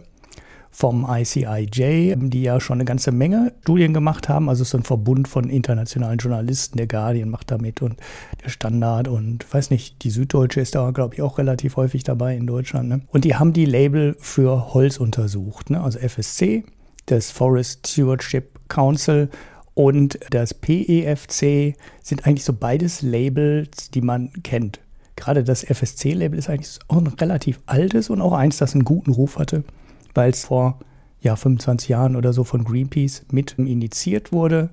vom 0.75 1.07
ICIJ, 1.09 2.15
die 2.17 2.41
ja 2.41 2.59
schon 2.59 2.75
eine 2.75 2.85
ganze 2.85 3.13
Menge 3.13 3.53
Studien 3.61 3.93
gemacht 3.93 4.27
haben. 4.27 4.49
Also 4.49 4.61
es 4.61 4.67
ist 4.67 4.75
ein 4.75 4.83
Verbund 4.83 5.29
von 5.29 5.49
internationalen 5.49 6.17
Journalisten. 6.17 6.75
Der 6.75 6.87
Guardian 6.87 7.29
macht 7.29 7.49
damit 7.49 7.81
und 7.81 7.95
der 8.43 8.49
Standard 8.49 9.07
und 9.07 9.45
weiß 9.53 9.69
nicht, 9.69 10.03
die 10.03 10.09
Süddeutsche 10.09 10.59
ist 10.59 10.75
da, 10.75 10.91
glaube 10.91 11.15
ich, 11.15 11.21
auch 11.21 11.37
relativ 11.37 11.77
häufig 11.77 12.03
dabei 12.03 12.35
in 12.35 12.45
Deutschland. 12.45 12.89
Ne? 12.89 13.01
Und 13.07 13.23
die 13.23 13.35
haben 13.35 13.53
die 13.53 13.63
Label 13.63 14.17
für 14.19 14.73
Holz 14.73 14.97
untersucht. 14.97 15.69
Ne? 15.69 15.81
Also 15.81 15.97
FSC, 15.97 16.65
das 17.05 17.31
Forest 17.31 17.87
Stewardship 17.87 18.59
Council 18.67 19.29
und 19.75 20.19
das 20.29 20.53
PEFC 20.53 21.77
sind 22.03 22.27
eigentlich 22.27 22.43
so 22.43 22.51
beides 22.51 23.01
Labels, 23.01 23.91
die 23.91 24.01
man 24.01 24.33
kennt. 24.43 24.81
Gerade 25.15 25.45
das 25.45 25.63
FSC-Label 25.63 26.37
ist 26.37 26.49
eigentlich 26.49 26.79
auch 26.89 26.97
ein 26.97 27.07
relativ 27.07 27.61
altes 27.65 28.09
und 28.09 28.19
auch 28.19 28.33
eins, 28.33 28.57
das 28.57 28.73
einen 28.73 28.83
guten 28.83 29.11
Ruf 29.11 29.39
hatte 29.39 29.63
weil 30.15 30.31
es 30.31 30.45
vor 30.45 30.79
ja, 31.21 31.35
25 31.35 31.89
Jahren 31.89 32.15
oder 32.15 32.33
so 32.33 32.43
von 32.43 32.63
Greenpeace 32.63 33.25
mit 33.31 33.53
initiiert 33.57 34.31
wurde 34.31 34.69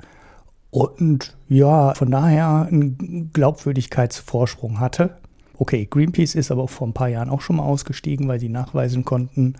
und 0.72 1.36
ja, 1.50 1.92
von 1.94 2.10
daher 2.10 2.66
einen 2.66 3.30
Glaubwürdigkeitsvorsprung 3.34 4.80
hatte. 4.80 5.18
Okay, 5.58 5.86
Greenpeace 5.88 6.34
ist 6.34 6.50
aber 6.50 6.66
vor 6.66 6.88
ein 6.88 6.94
paar 6.94 7.08
Jahren 7.08 7.28
auch 7.28 7.42
schon 7.42 7.56
mal 7.56 7.64
ausgestiegen, 7.64 8.26
weil 8.26 8.40
sie 8.40 8.48
nachweisen 8.48 9.04
konnten, 9.04 9.54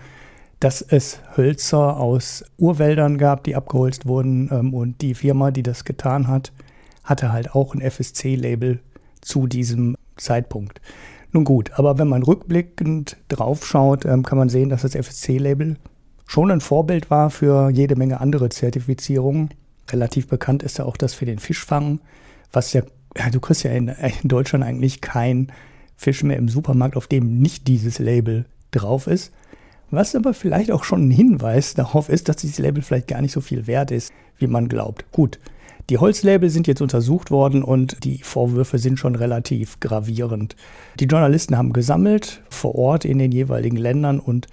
dass 0.59 0.81
es 0.81 1.21
Hölzer 1.37 1.99
aus 1.99 2.45
Urwäldern 2.57 3.19
gab, 3.19 3.45
die 3.45 3.57
abgeholzt 3.57 4.07
wurden. 4.07 4.49
Ähm, 4.51 4.73
und 4.73 5.03
die 5.03 5.15
Firma, 5.15 5.51
die 5.51 5.63
das 5.63 5.85
getan 5.85 6.29
hat, 6.29 6.51
hatte 7.05 7.31
halt 7.31 7.55
auch 7.55 7.75
ein 7.75 7.83
FSC-Label 7.83 8.81
zu 9.21 9.47
diesem 9.47 9.97
Zeitpunkt. 10.17 10.81
Nun 11.33 11.45
gut, 11.45 11.73
aber 11.79 11.99
wenn 11.99 12.09
man 12.09 12.23
rückblickend 12.23 13.17
draufschaut, 13.29 14.05
ähm, 14.05 14.23
kann 14.23 14.37
man 14.37 14.51
sehen, 14.51 14.69
dass 14.69 14.83
das 14.83 14.95
FSC-Label 14.95 15.77
schon 16.27 16.51
ein 16.51 16.61
Vorbild 16.61 17.11
war 17.11 17.31
für 17.31 17.71
jede 17.71 17.97
Menge 17.97 18.21
andere 18.21 18.51
Zertifizierungen. 18.51 19.51
Relativ 19.91 20.29
bekannt 20.29 20.63
ist 20.63 20.79
ja 20.79 20.85
auch 20.85 20.97
das 20.97 21.15
für 21.15 21.25
den 21.25 21.39
Fischfang, 21.39 22.01
was 22.53 22.75
ja, 22.75 22.83
ja 23.17 23.31
du 23.31 23.41
kriegst 23.41 23.63
ja 23.63 23.71
in, 23.71 23.89
in 23.89 24.29
Deutschland 24.29 24.63
eigentlich 24.63 25.01
keinen 25.01 25.51
Fisch 25.97 26.23
mehr 26.23 26.37
im 26.37 26.49
Supermarkt, 26.49 26.97
auf 26.97 27.07
dem 27.07 27.39
nicht 27.39 27.67
dieses 27.67 27.99
Label 27.99 28.45
drauf 28.71 29.07
ist. 29.07 29.33
Was 29.91 30.15
aber 30.15 30.35
vielleicht 30.35 30.71
auch 30.71 30.85
schon 30.85 31.09
ein 31.09 31.11
Hinweis 31.11 31.75
darauf 31.77 32.11
ist, 32.11 32.29
dass 32.29 32.37
dieses 32.37 32.59
Label 32.59 32.83
vielleicht 32.83 33.09
gar 33.09 33.23
nicht 33.23 33.33
so 33.33 33.41
viel 33.41 33.67
wert 33.67 33.91
ist, 33.91 34.13
wie 34.37 34.47
man 34.47 34.69
glaubt. 34.69 35.11
Gut, 35.13 35.39
die 35.91 35.99
Holzlabel 35.99 36.49
sind 36.49 36.67
jetzt 36.67 36.81
untersucht 36.81 37.31
worden 37.31 37.63
und 37.63 38.05
die 38.05 38.19
Vorwürfe 38.23 38.79
sind 38.79 38.99
schon 38.99 39.15
relativ 39.15 39.81
gravierend. 39.81 40.57
Die 41.01 41.07
Journalisten 41.07 41.57
haben 41.57 41.73
gesammelt 41.73 42.43
vor 42.49 42.75
Ort 42.77 43.05
in 43.05 43.19
den 43.19 43.33
jeweiligen 43.33 43.77
Ländern 43.77 44.21
und 44.21 44.47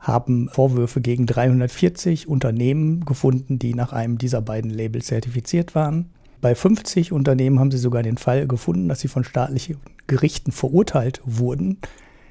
haben 0.00 0.48
Vorwürfe 0.50 1.00
gegen 1.00 1.26
340 1.26 2.26
Unternehmen 2.26 3.04
gefunden, 3.04 3.58
die 3.58 3.74
nach 3.74 3.92
einem 3.92 4.18
dieser 4.18 4.42
beiden 4.42 4.70
Labels 4.70 5.06
zertifiziert 5.06 5.74
waren. 5.76 6.10
Bei 6.40 6.56
50 6.56 7.12
Unternehmen 7.12 7.60
haben 7.60 7.70
sie 7.70 7.78
sogar 7.78 8.02
den 8.02 8.18
Fall 8.18 8.48
gefunden, 8.48 8.88
dass 8.88 8.98
sie 8.98 9.08
von 9.08 9.22
staatlichen 9.22 9.76
Gerichten 10.08 10.50
verurteilt 10.50 11.22
wurden, 11.24 11.78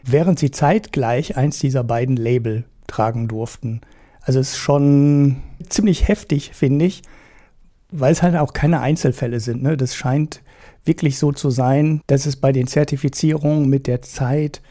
während 0.04 0.38
sie 0.38 0.52
zeitgleich 0.52 1.38
eins 1.38 1.60
dieser 1.60 1.86
beiden 1.86 2.18
Label 2.18 2.66
tragen 2.88 3.30
durften. 3.30 3.80
Also 4.22 4.42
es 4.42 4.52
ist 4.52 4.58
schon 4.58 5.38
ziemlich 5.70 6.10
heftig, 6.10 6.52
finde 6.54 6.86
ich 6.86 7.04
weil 7.92 8.12
es 8.12 8.24
halt 8.24 8.36
auch 8.36 8.54
keine 8.54 8.80
Einzelfälle 8.80 9.40
sind. 9.40 9.62
Ne? 9.62 9.78
Das 9.78 9.96
scheint 9.96 10.42
wirklich 10.86 11.18
so 11.18 11.32
zu 11.32 11.50
sein, 11.50 12.02
dass 12.08 12.26
es 12.26 12.36
bei 12.36 12.52
den 12.52 12.68
Zertifizierungen 12.68 13.70
mit 13.70 13.88
der 13.88 14.02
Zeit 14.02 14.62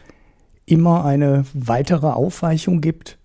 immer 0.66 1.04
eine 1.04 1.44
weitere 1.52 2.08
Aufweichung 2.08 2.80
gibt, 2.80 3.18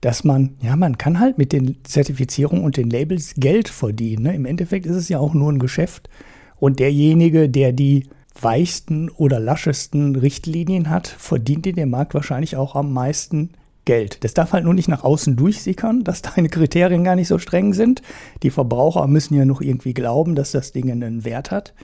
dass 0.00 0.24
man, 0.24 0.56
ja, 0.62 0.76
man 0.76 0.98
kann 0.98 1.20
halt 1.20 1.38
mit 1.38 1.52
den 1.52 1.76
Zertifizierungen 1.84 2.64
und 2.64 2.76
den 2.76 2.90
Labels 2.90 3.34
Geld 3.36 3.68
verdienen. 3.68 4.24
Ne? 4.24 4.34
Im 4.34 4.46
Endeffekt 4.46 4.86
ist 4.86 4.96
es 4.96 5.08
ja 5.08 5.18
auch 5.18 5.34
nur 5.34 5.52
ein 5.52 5.58
Geschäft. 5.58 6.08
Und 6.56 6.78
derjenige, 6.78 7.48
der 7.48 7.72
die 7.72 8.08
weichsten 8.40 9.10
oder 9.10 9.40
laschesten 9.40 10.16
Richtlinien 10.16 10.88
hat, 10.88 11.06
verdient 11.06 11.66
in 11.66 11.76
dem 11.76 11.90
Markt 11.90 12.14
wahrscheinlich 12.14 12.56
auch 12.56 12.76
am 12.76 12.92
meisten 12.92 13.50
Geld. 13.84 14.24
Das 14.24 14.34
darf 14.34 14.52
halt 14.52 14.64
nur 14.64 14.74
nicht 14.74 14.88
nach 14.88 15.04
außen 15.04 15.36
durchsickern, 15.36 16.04
dass 16.04 16.22
deine 16.22 16.48
Kriterien 16.48 17.04
gar 17.04 17.16
nicht 17.16 17.28
so 17.28 17.38
streng 17.38 17.72
sind. 17.72 18.02
Die 18.42 18.50
Verbraucher 18.50 19.06
müssen 19.06 19.34
ja 19.34 19.44
noch 19.44 19.60
irgendwie 19.60 19.94
glauben, 19.94 20.34
dass 20.34 20.52
das 20.52 20.72
Ding 20.72 20.90
einen 20.90 21.24
Wert 21.24 21.50
hat. 21.50 21.74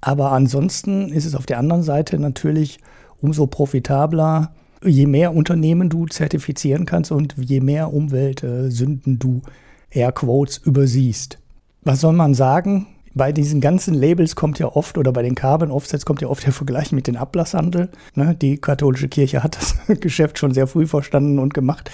Aber 0.00 0.32
ansonsten 0.32 1.10
ist 1.10 1.26
es 1.26 1.34
auf 1.34 1.46
der 1.46 1.58
anderen 1.58 1.82
Seite 1.82 2.18
natürlich 2.18 2.80
umso 3.20 3.46
profitabler, 3.46 4.52
je 4.82 5.06
mehr 5.06 5.34
Unternehmen 5.34 5.90
du 5.90 6.06
zertifizieren 6.06 6.86
kannst 6.86 7.12
und 7.12 7.34
je 7.38 7.60
mehr 7.60 7.92
Umweltsünden 7.92 9.18
du 9.18 9.42
Airquotes 9.90 10.58
übersiehst. 10.58 11.38
Was 11.82 12.00
soll 12.00 12.12
man 12.14 12.34
sagen? 12.34 12.86
Bei 13.12 13.32
diesen 13.32 13.60
ganzen 13.60 13.94
Labels 13.94 14.36
kommt 14.36 14.58
ja 14.58 14.66
oft, 14.66 14.96
oder 14.96 15.12
bei 15.12 15.22
den 15.22 15.34
Carbon 15.34 15.70
Offsets 15.70 16.06
kommt 16.06 16.22
ja 16.22 16.28
oft 16.28 16.46
der 16.46 16.52
Vergleich 16.52 16.92
mit 16.92 17.06
dem 17.06 17.16
Ablasshandel. 17.16 17.90
Ne? 18.14 18.36
Die 18.36 18.58
katholische 18.58 19.08
Kirche 19.08 19.42
hat 19.42 19.56
das 19.56 19.76
Geschäft 20.00 20.38
schon 20.38 20.54
sehr 20.54 20.66
früh 20.66 20.86
verstanden 20.86 21.38
und 21.38 21.52
gemacht. 21.52 21.90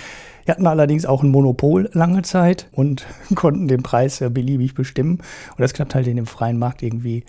Die 0.46 0.50
hatten 0.50 0.66
allerdings 0.66 1.06
auch 1.06 1.22
ein 1.22 1.30
Monopol 1.30 1.88
lange 1.92 2.22
Zeit 2.22 2.68
und 2.72 3.06
konnten 3.34 3.66
den 3.66 3.82
Preis 3.82 4.18
ja 4.18 4.28
beliebig 4.28 4.74
bestimmen. 4.74 5.18
Und 5.18 5.60
das 5.60 5.72
klappt 5.72 5.94
halt 5.94 6.06
in 6.06 6.16
dem 6.16 6.26
freien 6.26 6.58
Markt 6.58 6.82
irgendwie 6.82 7.24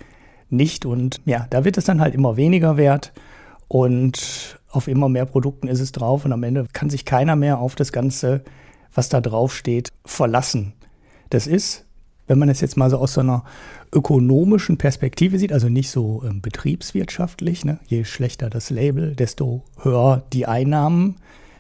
nicht. 0.50 0.86
Und 0.86 1.21
ja, 1.26 1.47
da 1.50 1.63
wird 1.63 1.78
es 1.78 1.86
dann 1.86 2.02
halt 2.02 2.13
immer 2.13 2.36
weniger 2.36 2.78
wert. 2.78 3.13
Und 3.69 4.60
auf 4.69 4.88
immer 4.88 5.10
mehr 5.10 5.26
Produkten 5.26 5.67
ist 5.67 5.80
es 5.80 5.93
drauf. 5.93 6.26
Und 6.26 6.34
am 6.34 6.43
Ende 6.43 6.67
kann 6.73 6.89
sich 6.89 7.06
keiner 7.06 7.38
mehr 7.38 7.60
auf 7.60 7.76
das 7.76 7.93
Ganze, 7.93 8.43
was 8.93 9.08
da 9.08 9.21
drauf 9.21 9.56
steht, 9.56 9.93
verlassen. 10.06 10.73
Das 11.30 11.47
ist 11.47 11.87
wenn 12.28 12.40
man 12.40 12.50
es 12.50 12.62
jetzt 12.62 12.78
mal 12.78 12.90
so 12.90 12.98
aus 12.98 13.13
so 13.13 13.22
einer 13.22 13.44
ökonomischen 13.94 14.78
Perspektive 14.78 15.40
sieht, 15.40 15.54
also 15.54 15.70
nicht 15.70 15.90
so 15.90 16.24
ähm, 16.26 16.42
betriebswirtschaftlich, 16.42 17.66
ne? 17.66 17.80
je 17.88 18.04
schlechter 18.04 18.50
das 18.50 18.70
Label, 18.70 19.16
desto 19.16 19.63
höher 19.82 20.24
die 20.34 20.46
Einnahmen 20.46 21.16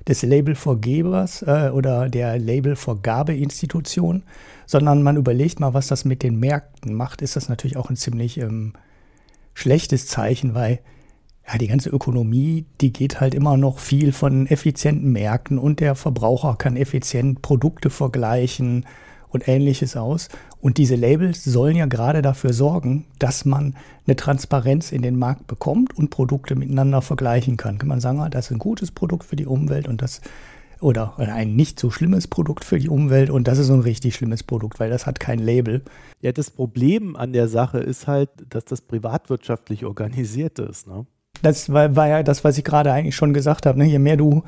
des 0.07 0.23
Labelvergebers 0.23 1.41
äh, 1.43 1.71
oder 1.73 2.09
der 2.09 2.37
Labelvergabeinstitution, 2.37 4.23
sondern 4.65 5.03
man 5.03 5.17
überlegt 5.17 5.59
mal, 5.59 5.73
was 5.73 5.87
das 5.87 6.05
mit 6.05 6.23
den 6.23 6.39
Märkten 6.39 6.93
macht, 6.93 7.21
ist 7.21 7.35
das 7.35 7.49
natürlich 7.49 7.77
auch 7.77 7.89
ein 7.89 7.95
ziemlich 7.95 8.37
ähm, 8.39 8.73
schlechtes 9.53 10.07
Zeichen, 10.07 10.53
weil 10.53 10.79
ja, 11.47 11.57
die 11.57 11.67
ganze 11.67 11.89
Ökonomie, 11.89 12.65
die 12.81 12.91
geht 12.91 13.21
halt 13.21 13.33
immer 13.33 13.55
noch 13.55 13.79
viel 13.79 14.11
von 14.11 14.47
effizienten 14.47 15.11
Märkten 15.13 15.57
und 15.57 15.79
der 15.79 15.95
Verbraucher 15.95 16.55
kann 16.57 16.75
effizient 16.75 17.41
Produkte 17.41 17.89
vergleichen 17.89 18.85
und 19.29 19.47
ähnliches 19.47 19.95
aus. 19.95 20.29
Und 20.61 20.77
diese 20.77 20.95
Labels 20.95 21.43
sollen 21.43 21.75
ja 21.75 21.85
gerade 21.85 22.21
dafür 22.21 22.53
sorgen, 22.53 23.05
dass 23.19 23.45
man 23.45 23.75
eine 24.05 24.15
Transparenz 24.15 24.91
in 24.91 25.01
den 25.01 25.17
Markt 25.17 25.47
bekommt 25.47 25.95
und 25.97 26.09
Produkte 26.09 26.55
miteinander 26.55 27.01
vergleichen 27.01 27.57
kann. 27.57 27.77
Kann 27.77 27.89
man 27.89 27.99
sagen, 27.99 28.19
ah, 28.19 28.29
das 28.29 28.47
ist 28.47 28.51
ein 28.51 28.59
gutes 28.59 28.91
Produkt 28.91 29.23
für 29.25 29.35
die 29.35 29.45
Umwelt 29.45 29.87
und 29.87 30.01
das 30.01 30.21
oder 30.79 31.17
ein 31.17 31.55
nicht 31.55 31.79
so 31.79 31.89
schlimmes 31.89 32.27
Produkt 32.27 32.63
für 32.63 32.77
die 32.77 32.89
Umwelt 32.89 33.31
und 33.31 33.47
das 33.47 33.57
ist 33.57 33.69
ein 33.69 33.79
richtig 33.79 34.15
schlimmes 34.15 34.43
Produkt, 34.43 34.79
weil 34.79 34.89
das 34.89 35.07
hat 35.07 35.19
kein 35.19 35.39
Label. 35.39 35.81
Ja, 36.21 36.31
das 36.31 36.51
Problem 36.51 37.15
an 37.15 37.33
der 37.33 37.47
Sache 37.47 37.79
ist 37.79 38.07
halt, 38.07 38.29
dass 38.49 38.65
das 38.65 38.81
privatwirtschaftlich 38.81 39.85
organisiert 39.85 40.59
ist. 40.59 40.87
Ne? 40.87 41.05
Das 41.41 41.71
war, 41.71 41.95
war, 41.95 42.07
ja 42.07 42.23
das, 42.23 42.43
was 42.43 42.57
ich 42.57 42.63
gerade 42.63 42.91
eigentlich 42.91 43.15
schon 43.15 43.33
gesagt 43.33 43.65
habe. 43.65 43.79
Ne? 43.79 43.85
Je 43.85 43.99
mehr 43.99 44.17
du, 44.17 44.43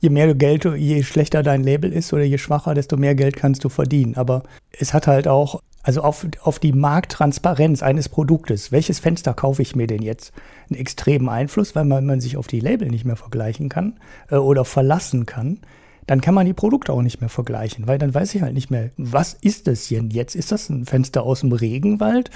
je 0.00 0.10
mehr 0.10 0.26
du 0.26 0.34
Geld, 0.34 0.64
je 0.64 1.02
schlechter 1.02 1.42
dein 1.42 1.62
Label 1.62 1.92
ist 1.92 2.12
oder 2.12 2.24
je 2.24 2.38
schwacher, 2.38 2.74
desto 2.74 2.96
mehr 2.96 3.14
Geld 3.14 3.36
kannst 3.36 3.64
du 3.64 3.68
verdienen. 3.68 4.16
Aber 4.16 4.42
es 4.78 4.92
hat 4.92 5.06
halt 5.06 5.28
auch 5.28 5.60
Also 5.86 6.00
auf, 6.00 6.26
auf 6.42 6.58
die 6.58 6.72
Markttransparenz 6.72 7.82
eines 7.82 8.08
Produktes. 8.08 8.72
Welches 8.72 9.00
Fenster 9.00 9.34
kaufe 9.34 9.60
ich 9.60 9.76
mir 9.76 9.86
denn 9.86 10.02
jetzt? 10.02 10.32
Einen 10.70 10.80
extremen 10.80 11.28
Einfluss, 11.28 11.74
weil 11.74 11.84
man, 11.84 12.06
man 12.06 12.20
sich 12.20 12.38
auf 12.38 12.46
die 12.46 12.60
Label 12.60 12.88
nicht 12.88 13.04
mehr 13.04 13.16
vergleichen 13.16 13.68
kann 13.68 13.98
äh, 14.30 14.36
oder 14.36 14.64
verlassen 14.64 15.26
kann. 15.26 15.60
Dann 16.06 16.20
kann 16.20 16.34
man 16.34 16.46
die 16.46 16.54
Produkte 16.54 16.92
auch 16.92 17.02
nicht 17.02 17.20
mehr 17.20 17.30
vergleichen, 17.30 17.86
weil 17.86 17.98
dann 17.98 18.14
weiß 18.14 18.34
ich 18.34 18.42
halt 18.42 18.54
nicht 18.54 18.70
mehr, 18.70 18.90
was 18.96 19.34
ist 19.34 19.66
das 19.66 19.88
denn 19.88 20.10
jetzt? 20.10 20.34
Ist 20.36 20.52
das 20.52 20.70
ein 20.70 20.86
Fenster 20.86 21.22
aus 21.22 21.40
dem 21.40 21.52
Regenwald 21.52 22.30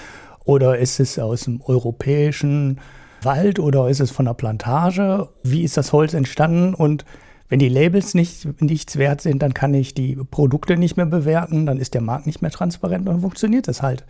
oder 0.45 0.79
ist 0.79 1.01
es 1.01 1.19
aus 1.19 1.45
dem 1.45 1.61
europäischen 1.63 2.81
Wald 3.23 3.59
oder 3.59 3.89
ist 3.89 4.01
es 4.01 4.11
von 4.11 4.27
der 4.27 4.35
Plantage? 4.35 5.29
Wie 5.43 5.63
ist 5.63 5.77
das 5.77 5.93
Holz 5.93 6.15
entstanden? 6.15 6.75
Und 6.75 7.05
wenn 7.49 7.59
die 7.59 7.69
Labels 7.69 8.15
nicht, 8.15 8.61
nichts 8.61 8.97
wert 8.97 9.21
sind, 9.21 9.43
dann 9.43 9.55
kann 9.55 9.75
ich 9.75 9.95
die 9.95 10.17
Produkte 10.17 10.77
nicht 10.77 10.97
mehr 10.97 11.07
bewerten, 11.07 11.67
dann 11.67 11.79
ist 11.79 11.95
der 11.95 12.03
Markt 12.03 12.27
nicht 12.27 12.43
mehr 12.43 12.51
transparent 12.51 13.09
und 13.09 13.23
funktioniert 13.23 13.69
das 13.69 13.83
halt 13.83 14.05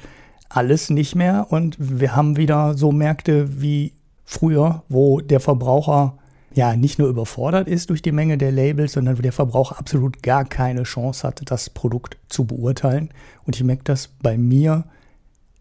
alles 0.49 0.91
nicht 0.91 1.15
mehr. 1.15 1.47
Und 1.51 1.77
wir 1.79 2.17
haben 2.17 2.37
wieder 2.37 2.75
so 2.75 2.91
Märkte 2.91 3.61
wie 3.63 3.93
früher, 4.25 4.83
wo 4.89 5.21
der 5.21 5.41
Verbraucher 5.41 6.19
ja 6.55 6.75
nicht 6.75 6.99
nur 6.99 7.09
überfordert 7.09 7.69
ist 7.69 7.91
durch 7.91 8.03
die 8.03 8.13
Menge 8.13 8.39
der 8.39 8.51
Labels, 8.51 8.95
sondern 8.95 9.19
wo 9.19 9.23
der 9.23 9.33
Verbraucher 9.33 9.79
absolut 9.79 10.23
gar 10.23 10.45
keine 10.45 10.83
Chance 10.83 11.27
hat, 11.27 11.43
das 11.45 11.71
Produkt 11.71 12.17
zu 12.29 12.45
beurteilen. 12.45 13.11
Und 13.45 13.57
ich 13.57 13.63
merke 13.63 13.85
das 13.85 14.09
bei 14.23 14.37
mir 14.37 14.85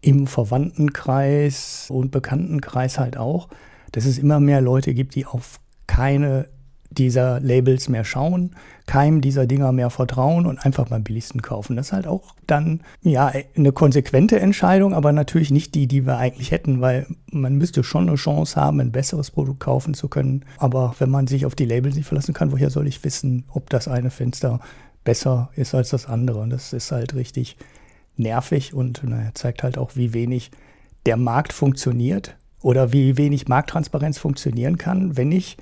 im 0.00 0.26
Verwandtenkreis 0.26 1.88
und 1.90 2.10
Bekanntenkreis 2.10 2.98
halt 2.98 3.16
auch, 3.16 3.48
dass 3.92 4.04
es 4.04 4.18
immer 4.18 4.40
mehr 4.40 4.60
Leute 4.60 4.94
gibt, 4.94 5.14
die 5.14 5.26
auf 5.26 5.60
keine 5.86 6.48
dieser 6.90 7.40
Labels 7.40 7.88
mehr 7.88 8.04
schauen, 8.04 8.54
keinem 8.86 9.20
dieser 9.20 9.46
Dinger 9.46 9.72
mehr 9.72 9.90
vertrauen 9.90 10.46
und 10.46 10.58
einfach 10.64 10.88
beim 10.88 11.04
billigsten 11.04 11.42
kaufen. 11.42 11.76
Das 11.76 11.88
ist 11.88 11.92
halt 11.92 12.06
auch 12.06 12.34
dann, 12.46 12.80
ja, 13.02 13.30
eine 13.56 13.72
konsequente 13.72 14.40
Entscheidung, 14.40 14.94
aber 14.94 15.12
natürlich 15.12 15.50
nicht 15.50 15.74
die, 15.74 15.86
die 15.86 16.06
wir 16.06 16.16
eigentlich 16.16 16.50
hätten, 16.50 16.80
weil 16.80 17.06
man 17.30 17.56
müsste 17.56 17.84
schon 17.84 18.08
eine 18.08 18.16
Chance 18.16 18.56
haben, 18.56 18.80
ein 18.80 18.92
besseres 18.92 19.30
Produkt 19.30 19.60
kaufen 19.60 19.94
zu 19.94 20.08
können. 20.08 20.44
Aber 20.56 20.94
wenn 20.98 21.10
man 21.10 21.26
sich 21.26 21.44
auf 21.44 21.54
die 21.54 21.66
Labels 21.66 21.94
nicht 21.94 22.06
verlassen 22.06 22.34
kann, 22.34 22.52
woher 22.52 22.70
soll 22.70 22.86
ich 22.86 23.04
wissen, 23.04 23.44
ob 23.48 23.68
das 23.70 23.86
eine 23.86 24.10
Fenster 24.10 24.60
besser 25.04 25.50
ist 25.54 25.74
als 25.74 25.90
das 25.90 26.06
andere? 26.06 26.40
Und 26.40 26.50
das 26.50 26.72
ist 26.72 26.90
halt 26.90 27.14
richtig 27.14 27.58
nervig 28.18 28.74
und 28.74 29.02
naja, 29.04 29.30
zeigt 29.34 29.62
halt 29.62 29.78
auch, 29.78 29.96
wie 29.96 30.12
wenig 30.12 30.50
der 31.06 31.16
Markt 31.16 31.52
funktioniert 31.52 32.36
oder 32.62 32.92
wie 32.92 33.16
wenig 33.16 33.48
Markttransparenz 33.48 34.18
funktionieren 34.18 34.78
kann, 34.78 35.16
wenn 35.16 35.32
ich 35.32 35.56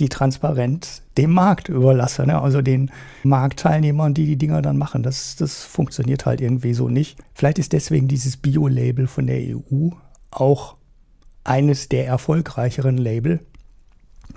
die 0.00 0.08
Transparenz 0.08 1.02
dem 1.18 1.32
Markt 1.32 1.68
überlasse, 1.68 2.26
ne? 2.26 2.40
also 2.40 2.62
den 2.62 2.90
Marktteilnehmern, 3.24 4.14
die 4.14 4.26
die 4.26 4.36
Dinger 4.36 4.62
dann 4.62 4.78
machen. 4.78 5.02
Das, 5.02 5.36
das 5.36 5.64
funktioniert 5.64 6.24
halt 6.24 6.40
irgendwie 6.40 6.72
so 6.72 6.88
nicht. 6.88 7.18
Vielleicht 7.34 7.58
ist 7.58 7.72
deswegen 7.72 8.08
dieses 8.08 8.36
Bio-Label 8.36 9.06
von 9.06 9.26
der 9.26 9.40
EU 9.40 9.90
auch 10.30 10.76
eines 11.44 11.88
der 11.88 12.06
erfolgreicheren 12.06 12.96
Label. 12.96 13.40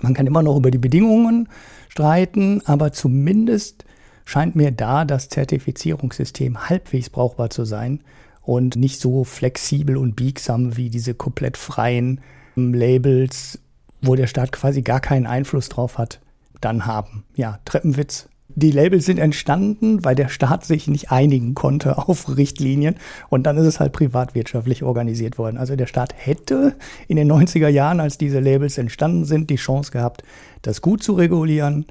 Man 0.00 0.12
kann 0.12 0.26
immer 0.26 0.42
noch 0.42 0.56
über 0.56 0.70
die 0.70 0.78
Bedingungen 0.78 1.48
streiten, 1.88 2.60
aber 2.66 2.92
zumindest 2.92 3.85
scheint 4.26 4.56
mir 4.56 4.72
da 4.72 5.06
das 5.06 5.30
Zertifizierungssystem 5.30 6.68
halbwegs 6.68 7.08
brauchbar 7.08 7.48
zu 7.48 7.64
sein 7.64 8.00
und 8.42 8.76
nicht 8.76 9.00
so 9.00 9.24
flexibel 9.24 9.96
und 9.96 10.16
biegsam 10.16 10.76
wie 10.76 10.90
diese 10.90 11.14
komplett 11.14 11.56
freien 11.56 12.20
Labels, 12.56 13.60
wo 14.02 14.14
der 14.14 14.26
Staat 14.26 14.52
quasi 14.52 14.82
gar 14.82 15.00
keinen 15.00 15.26
Einfluss 15.26 15.68
drauf 15.68 15.96
hat, 15.96 16.20
dann 16.60 16.86
haben. 16.86 17.24
Ja, 17.34 17.60
Treppenwitz. 17.64 18.28
Die 18.48 18.70
Labels 18.70 19.04
sind 19.04 19.18
entstanden, 19.18 20.04
weil 20.04 20.14
der 20.14 20.28
Staat 20.28 20.64
sich 20.64 20.88
nicht 20.88 21.10
einigen 21.12 21.54
konnte 21.54 21.98
auf 22.08 22.36
Richtlinien 22.36 22.96
und 23.28 23.44
dann 23.44 23.56
ist 23.56 23.66
es 23.66 23.80
halt 23.80 23.92
privatwirtschaftlich 23.92 24.82
organisiert 24.82 25.38
worden. 25.38 25.56
Also 25.56 25.76
der 25.76 25.86
Staat 25.86 26.14
hätte 26.16 26.74
in 27.06 27.16
den 27.16 27.30
90er 27.30 27.68
Jahren, 27.68 28.00
als 28.00 28.18
diese 28.18 28.40
Labels 28.40 28.78
entstanden 28.78 29.24
sind, 29.24 29.50
die 29.50 29.56
Chance 29.56 29.92
gehabt, 29.92 30.24
das 30.62 30.80
gut 30.80 31.02
zu 31.02 31.12
regulieren 31.12 31.86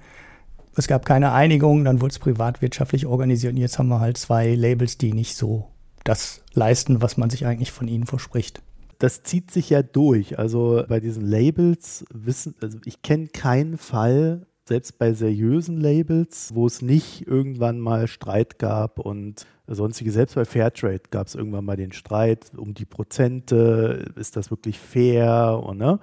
es 0.75 0.87
gab 0.87 1.05
keine 1.05 1.31
Einigung, 1.31 1.85
dann 1.85 2.01
wurde 2.01 2.11
es 2.11 2.19
privatwirtschaftlich 2.19 3.05
organisiert 3.05 3.53
und 3.53 3.59
jetzt 3.59 3.79
haben 3.79 3.87
wir 3.87 3.99
halt 3.99 4.17
zwei 4.17 4.53
Labels, 4.55 4.97
die 4.97 5.13
nicht 5.13 5.35
so 5.35 5.69
das 6.03 6.41
leisten, 6.53 7.01
was 7.01 7.17
man 7.17 7.29
sich 7.29 7.45
eigentlich 7.45 7.71
von 7.71 7.87
ihnen 7.87 8.05
verspricht. 8.05 8.61
Das 8.99 9.23
zieht 9.23 9.51
sich 9.51 9.69
ja 9.69 9.83
durch. 9.83 10.39
Also 10.39 10.83
bei 10.87 10.99
diesen 10.99 11.25
Labels 11.25 12.05
wissen, 12.13 12.55
also 12.61 12.77
ich 12.85 13.01
kenne 13.01 13.27
keinen 13.27 13.77
Fall, 13.77 14.45
selbst 14.67 14.97
bei 14.97 15.13
seriösen 15.13 15.79
Labels, 15.79 16.55
wo 16.55 16.65
es 16.65 16.81
nicht 16.81 17.27
irgendwann 17.27 17.79
mal 17.79 18.07
Streit 18.07 18.57
gab 18.57 18.99
und 18.99 19.45
sonstige, 19.67 20.11
selbst 20.11 20.35
bei 20.35 20.45
Fairtrade 20.45 21.03
gab 21.11 21.27
es 21.27 21.35
irgendwann 21.35 21.65
mal 21.65 21.75
den 21.75 21.91
Streit 21.91 22.51
um 22.55 22.73
die 22.73 22.85
Prozente, 22.85 24.11
ist 24.15 24.35
das 24.35 24.49
wirklich 24.51 24.79
fair 24.79 25.61
und, 25.63 25.77
ne? 25.77 25.99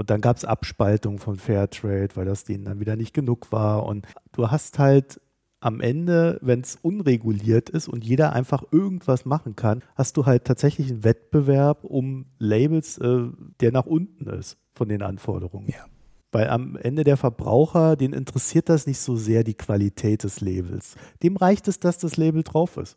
Und 0.00 0.08
dann 0.08 0.22
gab 0.22 0.38
es 0.38 0.46
Abspaltung 0.46 1.18
von 1.18 1.36
Fairtrade, 1.36 2.16
weil 2.16 2.24
das 2.24 2.44
denen 2.44 2.64
dann 2.64 2.80
wieder 2.80 2.96
nicht 2.96 3.12
genug 3.12 3.52
war. 3.52 3.84
Und 3.84 4.06
du 4.32 4.50
hast 4.50 4.78
halt 4.78 5.20
am 5.60 5.82
Ende, 5.82 6.38
wenn 6.40 6.62
es 6.62 6.78
unreguliert 6.80 7.68
ist 7.68 7.86
und 7.86 8.02
jeder 8.02 8.32
einfach 8.32 8.64
irgendwas 8.72 9.26
machen 9.26 9.56
kann, 9.56 9.82
hast 9.96 10.16
du 10.16 10.24
halt 10.24 10.46
tatsächlich 10.46 10.90
einen 10.90 11.04
Wettbewerb 11.04 11.84
um 11.84 12.24
Labels, 12.38 12.96
äh, 12.96 13.26
der 13.60 13.72
nach 13.72 13.84
unten 13.84 14.26
ist 14.30 14.56
von 14.72 14.88
den 14.88 15.02
Anforderungen. 15.02 15.68
Ja. 15.68 15.84
Weil 16.32 16.48
am 16.48 16.76
Ende 16.76 17.02
der 17.02 17.16
Verbraucher, 17.16 17.96
den 17.96 18.12
interessiert 18.12 18.68
das 18.68 18.86
nicht 18.86 19.00
so 19.00 19.16
sehr 19.16 19.42
die 19.42 19.54
Qualität 19.54 20.22
des 20.22 20.40
Labels. 20.40 20.94
Dem 21.22 21.36
reicht 21.36 21.66
es, 21.66 21.80
dass 21.80 21.98
das 21.98 22.16
Label 22.16 22.44
drauf 22.44 22.76
ist. 22.76 22.96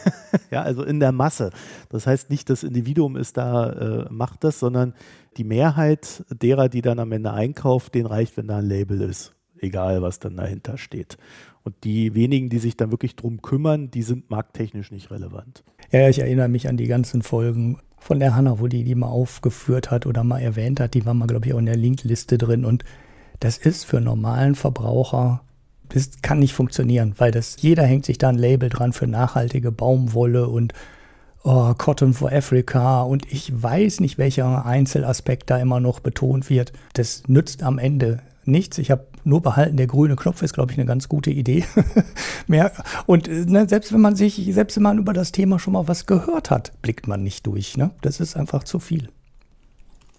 ja, 0.50 0.62
also 0.62 0.82
in 0.82 1.00
der 1.00 1.12
Masse. 1.12 1.50
Das 1.88 2.06
heißt 2.06 2.28
nicht, 2.28 2.50
das 2.50 2.62
Individuum 2.62 3.16
ist 3.16 3.38
da, 3.38 3.70
äh, 3.70 4.12
macht 4.12 4.44
das, 4.44 4.58
sondern 4.58 4.92
die 5.38 5.44
Mehrheit 5.44 6.24
derer, 6.30 6.68
die 6.68 6.82
dann 6.82 6.98
am 6.98 7.12
Ende 7.12 7.32
einkauft, 7.32 7.94
den 7.94 8.06
reicht, 8.06 8.36
wenn 8.36 8.48
da 8.48 8.58
ein 8.58 8.66
Label 8.66 9.00
ist. 9.00 9.34
Egal, 9.60 10.02
was 10.02 10.18
dann 10.18 10.36
dahinter 10.36 10.76
steht. 10.76 11.16
Und 11.62 11.84
die 11.84 12.14
wenigen, 12.14 12.50
die 12.50 12.58
sich 12.58 12.76
dann 12.76 12.90
wirklich 12.90 13.16
drum 13.16 13.40
kümmern, 13.40 13.90
die 13.90 14.02
sind 14.02 14.28
markttechnisch 14.28 14.90
nicht 14.90 15.10
relevant. 15.10 15.64
Ja, 15.90 16.08
ich 16.10 16.18
erinnere 16.18 16.48
mich 16.48 16.68
an 16.68 16.76
die 16.76 16.86
ganzen 16.86 17.22
Folgen 17.22 17.78
von 18.04 18.20
der 18.20 18.36
Hanna, 18.36 18.60
wo 18.60 18.66
die 18.66 18.84
die 18.84 18.94
mal 18.94 19.08
aufgeführt 19.08 19.90
hat 19.90 20.04
oder 20.04 20.24
mal 20.24 20.38
erwähnt 20.38 20.78
hat. 20.78 20.92
Die 20.92 21.06
war 21.06 21.14
mal, 21.14 21.26
glaube 21.26 21.46
ich, 21.46 21.54
auch 21.54 21.58
in 21.58 21.64
der 21.64 21.76
Linkliste 21.76 22.36
drin. 22.36 22.66
Und 22.66 22.84
das 23.40 23.56
ist 23.56 23.86
für 23.86 23.98
normalen 23.98 24.56
Verbraucher, 24.56 25.40
das 25.88 26.10
kann 26.20 26.38
nicht 26.38 26.52
funktionieren, 26.52 27.14
weil 27.16 27.30
das, 27.30 27.56
jeder 27.60 27.84
hängt 27.84 28.04
sich 28.04 28.18
da 28.18 28.28
ein 28.28 28.36
Label 28.36 28.68
dran 28.68 28.92
für 28.92 29.06
nachhaltige 29.06 29.72
Baumwolle 29.72 30.48
und 30.48 30.74
oh, 31.44 31.72
Cotton 31.72 32.12
for 32.12 32.30
Africa 32.30 33.02
und 33.02 33.30
ich 33.32 33.50
weiß 33.62 34.00
nicht, 34.00 34.18
welcher 34.18 34.66
Einzelaspekt 34.66 35.48
da 35.48 35.58
immer 35.58 35.80
noch 35.80 36.00
betont 36.00 36.50
wird. 36.50 36.74
Das 36.92 37.22
nützt 37.26 37.62
am 37.62 37.78
Ende 37.78 38.20
nichts. 38.46 38.78
Ich 38.78 38.90
habe 38.90 39.06
nur 39.24 39.42
behalten, 39.42 39.76
der 39.76 39.86
grüne 39.86 40.16
Knopf 40.16 40.42
ist, 40.42 40.54
glaube 40.54 40.72
ich, 40.72 40.78
eine 40.78 40.86
ganz 40.86 41.08
gute 41.08 41.30
Idee. 41.30 41.64
Mehr. 42.46 42.72
Und 43.06 43.28
ne, 43.28 43.68
selbst 43.68 43.92
wenn 43.92 44.00
man 44.00 44.16
sich, 44.16 44.48
selbst 44.52 44.76
wenn 44.76 44.82
man 44.82 44.98
über 44.98 45.12
das 45.12 45.32
Thema 45.32 45.58
schon 45.58 45.72
mal 45.72 45.88
was 45.88 46.06
gehört 46.06 46.50
hat, 46.50 46.72
blickt 46.82 47.06
man 47.06 47.22
nicht 47.22 47.46
durch. 47.46 47.76
Ne? 47.76 47.90
Das 48.00 48.20
ist 48.20 48.36
einfach 48.36 48.64
zu 48.64 48.78
viel. 48.78 49.08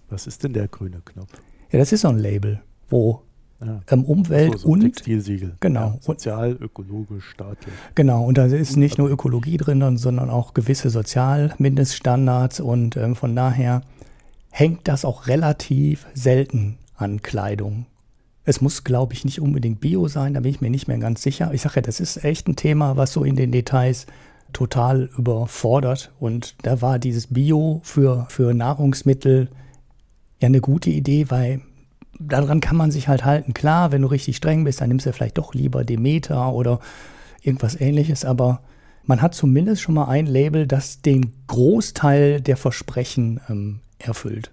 Was 0.08 0.26
ist 0.26 0.44
denn 0.44 0.52
der 0.52 0.68
grüne 0.68 1.00
Knopf? 1.04 1.32
Ja, 1.72 1.78
das 1.78 1.92
ist 1.92 2.02
so 2.02 2.08
ein 2.08 2.18
Label, 2.18 2.60
wo 2.88 3.22
ja. 3.60 3.80
ähm, 3.90 4.04
Umwelt 4.04 4.52
so, 4.52 4.58
so 4.58 4.68
und 4.68 4.80
Textilsiegel. 4.80 5.56
Genau. 5.60 5.94
Ja, 5.94 5.98
sozial, 6.00 6.52
ökologisch, 6.52 7.24
staatlich. 7.30 7.74
Genau, 7.94 8.24
und 8.24 8.38
da 8.38 8.46
ist 8.46 8.76
nicht 8.76 8.98
nur 8.98 9.10
Ökologie 9.10 9.56
drin, 9.56 9.96
sondern 9.96 10.30
auch 10.30 10.54
gewisse 10.54 10.90
Sozialmindeststandards 10.90 12.60
und 12.60 12.96
ähm, 12.96 13.16
von 13.16 13.34
daher 13.34 13.82
hängt 14.50 14.88
das 14.88 15.04
auch 15.04 15.26
relativ 15.26 16.06
selten 16.14 16.78
an 16.96 17.22
Kleidung. 17.22 17.86
Es 18.46 18.60
muss, 18.60 18.84
glaube 18.84 19.12
ich, 19.12 19.24
nicht 19.24 19.40
unbedingt 19.40 19.80
Bio 19.80 20.08
sein, 20.08 20.34
da 20.34 20.40
bin 20.40 20.52
ich 20.52 20.60
mir 20.60 20.70
nicht 20.70 20.88
mehr 20.88 20.98
ganz 20.98 21.20
sicher. 21.20 21.52
Ich 21.52 21.62
sage 21.62 21.76
ja, 21.76 21.82
das 21.82 22.00
ist 22.00 22.24
echt 22.24 22.48
ein 22.48 22.56
Thema, 22.56 22.96
was 22.96 23.12
so 23.12 23.24
in 23.24 23.36
den 23.36 23.52
Details 23.52 24.06
total 24.52 25.10
überfordert. 25.18 26.12
Und 26.20 26.54
da 26.62 26.80
war 26.80 26.98
dieses 27.00 27.26
Bio 27.26 27.80
für, 27.82 28.26
für 28.30 28.54
Nahrungsmittel 28.54 29.48
ja 30.40 30.46
eine 30.46 30.60
gute 30.60 30.90
Idee, 30.90 31.26
weil 31.28 31.60
daran 32.20 32.60
kann 32.60 32.76
man 32.76 32.92
sich 32.92 33.08
halt 33.08 33.24
halten. 33.24 33.52
Klar, 33.52 33.92
wenn 33.92 34.02
du 34.02 34.08
richtig 34.08 34.36
streng 34.36 34.64
bist, 34.64 34.80
dann 34.80 34.88
nimmst 34.88 35.06
du 35.06 35.12
vielleicht 35.12 35.38
doch 35.38 35.52
lieber 35.52 35.84
Demeter 35.84 36.52
oder 36.52 36.80
irgendwas 37.42 37.80
ähnliches, 37.80 38.24
aber 38.24 38.60
man 39.04 39.22
hat 39.22 39.34
zumindest 39.34 39.82
schon 39.82 39.94
mal 39.94 40.06
ein 40.06 40.26
Label, 40.26 40.66
das 40.66 41.00
den 41.00 41.32
Großteil 41.46 42.40
der 42.40 42.56
Versprechen 42.56 43.40
ähm, 43.48 43.80
erfüllt. 43.98 44.50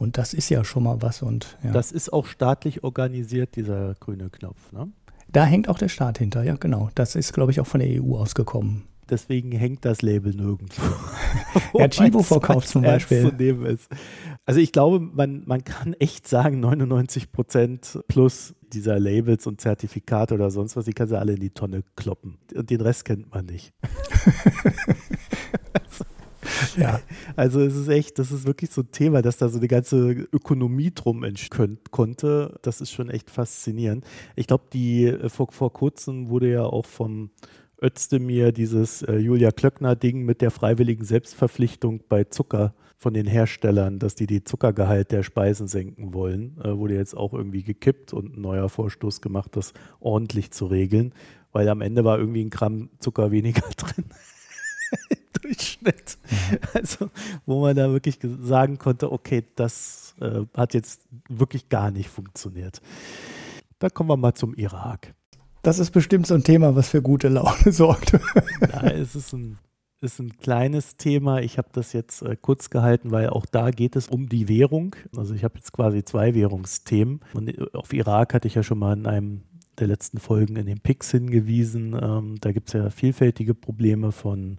Und 0.00 0.16
das 0.16 0.32
ist 0.32 0.48
ja 0.48 0.64
schon 0.64 0.84
mal 0.84 1.02
was. 1.02 1.20
Und, 1.20 1.58
ja. 1.62 1.72
Das 1.72 1.92
ist 1.92 2.10
auch 2.10 2.24
staatlich 2.24 2.82
organisiert, 2.82 3.54
dieser 3.56 3.94
grüne 4.00 4.30
Knopf, 4.30 4.72
ne? 4.72 4.90
Da 5.28 5.44
hängt 5.44 5.68
auch 5.68 5.78
der 5.78 5.88
Staat 5.88 6.18
hinter, 6.18 6.42
ja, 6.42 6.56
genau. 6.56 6.88
Das 6.94 7.14
ist, 7.14 7.34
glaube 7.34 7.52
ich, 7.52 7.60
auch 7.60 7.66
von 7.66 7.80
der 7.80 8.02
EU 8.02 8.16
ausgekommen. 8.16 8.84
Deswegen 9.10 9.52
hängt 9.52 9.84
das 9.84 10.00
Label 10.00 10.32
nirgendwo. 10.32 10.82
ja, 11.78 11.86
Chibo 11.88 12.22
verkauft 12.22 12.68
zum 12.68 12.82
Beispiel. 12.82 13.30
Also 14.46 14.60
ich 14.60 14.72
glaube, 14.72 15.00
man, 15.00 15.42
man 15.46 15.64
kann 15.64 15.92
echt 15.94 16.26
sagen, 16.26 16.60
99 16.60 17.30
Prozent 17.30 18.00
plus 18.08 18.54
dieser 18.72 18.98
Labels 18.98 19.46
und 19.46 19.60
Zertifikate 19.60 20.34
oder 20.34 20.50
sonst 20.50 20.76
was, 20.76 20.86
die 20.86 20.92
kannst 20.94 21.12
du 21.12 21.18
alle 21.18 21.34
in 21.34 21.40
die 21.40 21.50
Tonne 21.50 21.82
kloppen. 21.94 22.38
Und 22.54 22.70
den 22.70 22.80
Rest 22.80 23.04
kennt 23.04 23.30
man 23.32 23.44
nicht. 23.46 23.74
also, 25.74 26.04
ja. 26.76 27.00
Also 27.36 27.60
es 27.60 27.76
ist 27.76 27.88
echt, 27.88 28.18
das 28.18 28.32
ist 28.32 28.46
wirklich 28.46 28.70
so 28.70 28.82
ein 28.82 28.90
Thema, 28.90 29.22
dass 29.22 29.36
da 29.36 29.48
so 29.48 29.58
eine 29.58 29.68
ganze 29.68 30.10
Ökonomie 30.32 30.92
drum 30.94 31.24
entstehen 31.24 31.78
konnte. 31.90 32.58
Das 32.62 32.80
ist 32.80 32.90
schon 32.90 33.10
echt 33.10 33.30
faszinierend. 33.30 34.04
Ich 34.36 34.46
glaube, 34.46 34.64
die 34.72 35.06
äh, 35.06 35.28
vor, 35.28 35.48
vor 35.50 35.72
kurzem 35.72 36.28
wurde 36.28 36.50
ja 36.50 36.64
auch 36.64 36.86
vom 36.86 37.30
Özdemir 37.82 38.52
dieses 38.52 39.02
äh, 39.02 39.16
Julia 39.16 39.50
Klöckner-Ding 39.50 40.22
mit 40.22 40.42
der 40.42 40.50
freiwilligen 40.50 41.04
Selbstverpflichtung 41.04 42.02
bei 42.08 42.24
Zucker 42.24 42.74
von 42.98 43.14
den 43.14 43.26
Herstellern, 43.26 43.98
dass 43.98 44.14
die 44.14 44.26
die 44.26 44.44
Zuckergehalt 44.44 45.10
der 45.10 45.22
Speisen 45.22 45.66
senken 45.66 46.12
wollen, 46.12 46.58
äh, 46.62 46.76
wurde 46.76 46.94
jetzt 46.94 47.16
auch 47.16 47.32
irgendwie 47.32 47.62
gekippt 47.62 48.12
und 48.12 48.36
ein 48.36 48.42
neuer 48.42 48.68
Vorstoß 48.68 49.22
gemacht, 49.22 49.56
das 49.56 49.72
ordentlich 50.00 50.50
zu 50.50 50.66
regeln, 50.66 51.14
weil 51.52 51.68
am 51.70 51.80
Ende 51.80 52.04
war 52.04 52.18
irgendwie 52.18 52.44
ein 52.44 52.50
Gramm 52.50 52.90
Zucker 52.98 53.30
weniger 53.30 53.66
drin. 53.76 54.04
Durchschnitt. 55.42 56.18
Mhm. 56.30 56.58
Also, 56.74 57.10
wo 57.46 57.60
man 57.60 57.76
da 57.76 57.90
wirklich 57.90 58.18
sagen 58.40 58.78
konnte, 58.78 59.12
okay, 59.12 59.44
das 59.56 60.14
äh, 60.20 60.42
hat 60.56 60.74
jetzt 60.74 61.02
wirklich 61.28 61.68
gar 61.68 61.90
nicht 61.90 62.08
funktioniert. 62.08 62.80
Da 63.78 63.88
kommen 63.88 64.10
wir 64.10 64.16
mal 64.16 64.34
zum 64.34 64.54
Irak. 64.54 65.14
Das 65.62 65.78
ist 65.78 65.90
bestimmt 65.90 66.26
so 66.26 66.34
ein 66.34 66.44
Thema, 66.44 66.74
was 66.74 66.88
für 66.88 67.02
gute 67.02 67.28
Laune 67.28 67.54
sorgt. 67.72 68.12
Ja, 68.12 68.90
es 68.90 69.14
ist 69.14 69.32
ein, 69.32 69.58
ist 70.00 70.18
ein 70.18 70.36
kleines 70.38 70.96
Thema. 70.96 71.40
Ich 71.40 71.58
habe 71.58 71.68
das 71.72 71.92
jetzt 71.92 72.22
äh, 72.22 72.36
kurz 72.40 72.70
gehalten, 72.70 73.10
weil 73.10 73.28
auch 73.28 73.46
da 73.46 73.70
geht 73.70 73.96
es 73.96 74.08
um 74.08 74.28
die 74.28 74.48
Währung. 74.48 74.96
Also 75.16 75.34
ich 75.34 75.44
habe 75.44 75.58
jetzt 75.58 75.72
quasi 75.72 76.04
zwei 76.04 76.34
Währungsthemen. 76.34 77.20
Und 77.34 77.48
äh, 77.48 77.66
auf 77.74 77.92
Irak 77.92 78.34
hatte 78.34 78.48
ich 78.48 78.54
ja 78.54 78.62
schon 78.62 78.78
mal 78.78 78.96
in 78.96 79.06
einem 79.06 79.42
der 79.78 79.88
letzten 79.88 80.18
Folgen 80.18 80.56
in 80.56 80.66
den 80.66 80.80
Picks 80.80 81.10
hingewiesen. 81.10 81.98
Ähm, 82.00 82.36
da 82.40 82.52
gibt 82.52 82.68
es 82.68 82.74
ja 82.74 82.90
vielfältige 82.90 83.54
Probleme 83.54 84.12
von 84.12 84.58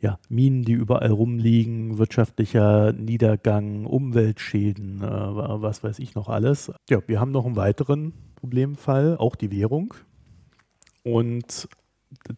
ja, 0.00 0.18
Minen, 0.28 0.62
die 0.62 0.72
überall 0.72 1.10
rumliegen, 1.10 1.98
wirtschaftlicher 1.98 2.92
Niedergang, 2.92 3.86
Umweltschäden, 3.86 5.02
äh, 5.02 5.06
was 5.06 5.82
weiß 5.82 5.98
ich 5.98 6.14
noch 6.14 6.28
alles. 6.28 6.70
Ja, 6.90 7.00
wir 7.06 7.20
haben 7.20 7.32
noch 7.32 7.46
einen 7.46 7.56
weiteren 7.56 8.12
Problemfall, 8.34 9.16
auch 9.16 9.36
die 9.36 9.50
Währung. 9.50 9.94
Und 11.02 11.68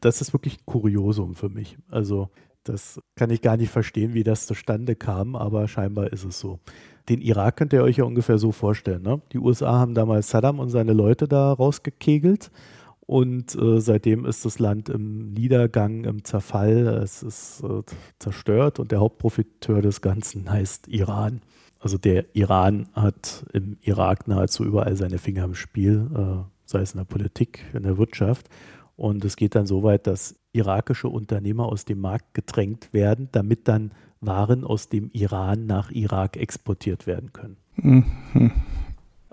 das 0.00 0.20
ist 0.20 0.32
wirklich 0.32 0.58
ein 0.58 0.66
Kuriosum 0.66 1.34
für 1.34 1.48
mich. 1.48 1.78
Also 1.90 2.28
das 2.64 3.00
kann 3.16 3.30
ich 3.30 3.40
gar 3.40 3.56
nicht 3.56 3.70
verstehen, 3.70 4.14
wie 4.14 4.24
das 4.24 4.46
zustande 4.46 4.94
kam, 4.94 5.34
aber 5.34 5.68
scheinbar 5.68 6.12
ist 6.12 6.24
es 6.24 6.38
so. 6.38 6.60
Den 7.08 7.22
Irak 7.22 7.56
könnt 7.56 7.72
ihr 7.72 7.82
euch 7.82 7.96
ja 7.96 8.04
ungefähr 8.04 8.38
so 8.38 8.52
vorstellen. 8.52 9.02
Ne? 9.02 9.22
Die 9.32 9.38
USA 9.38 9.78
haben 9.78 9.94
damals 9.94 10.28
Saddam 10.28 10.58
und 10.58 10.68
seine 10.68 10.92
Leute 10.92 11.26
da 11.26 11.52
rausgekegelt 11.52 12.50
und 13.08 13.54
äh, 13.54 13.80
seitdem 13.80 14.26
ist 14.26 14.44
das 14.44 14.58
Land 14.58 14.90
im 14.90 15.32
Niedergang, 15.32 16.04
im 16.04 16.24
Zerfall. 16.24 16.86
Es 17.02 17.22
ist 17.22 17.64
äh, 17.64 17.80
zerstört 18.18 18.78
und 18.78 18.92
der 18.92 19.00
Hauptprofiteur 19.00 19.80
des 19.80 20.02
Ganzen 20.02 20.50
heißt 20.50 20.88
Iran. 20.88 21.40
Also 21.80 21.96
der 21.96 22.26
Iran 22.36 22.90
hat 22.92 23.46
im 23.54 23.78
Irak 23.80 24.28
nahezu 24.28 24.62
überall 24.62 24.94
seine 24.94 25.16
Finger 25.16 25.44
im 25.44 25.54
Spiel, 25.54 26.10
äh, 26.14 26.44
sei 26.66 26.80
es 26.80 26.92
in 26.92 26.98
der 26.98 27.06
Politik, 27.06 27.64
in 27.72 27.84
der 27.84 27.96
Wirtschaft. 27.96 28.50
Und 28.94 29.24
es 29.24 29.36
geht 29.36 29.54
dann 29.54 29.64
so 29.64 29.82
weit, 29.82 30.06
dass 30.06 30.38
irakische 30.52 31.08
Unternehmer 31.08 31.64
aus 31.64 31.86
dem 31.86 32.00
Markt 32.00 32.34
gedrängt 32.34 32.92
werden, 32.92 33.30
damit 33.32 33.68
dann 33.68 33.92
Waren 34.20 34.64
aus 34.64 34.90
dem 34.90 35.08
Iran 35.14 35.64
nach 35.64 35.90
Irak 35.92 36.36
exportiert 36.36 37.06
werden 37.06 37.32
können. 37.32 37.56
Mhm. 37.76 38.52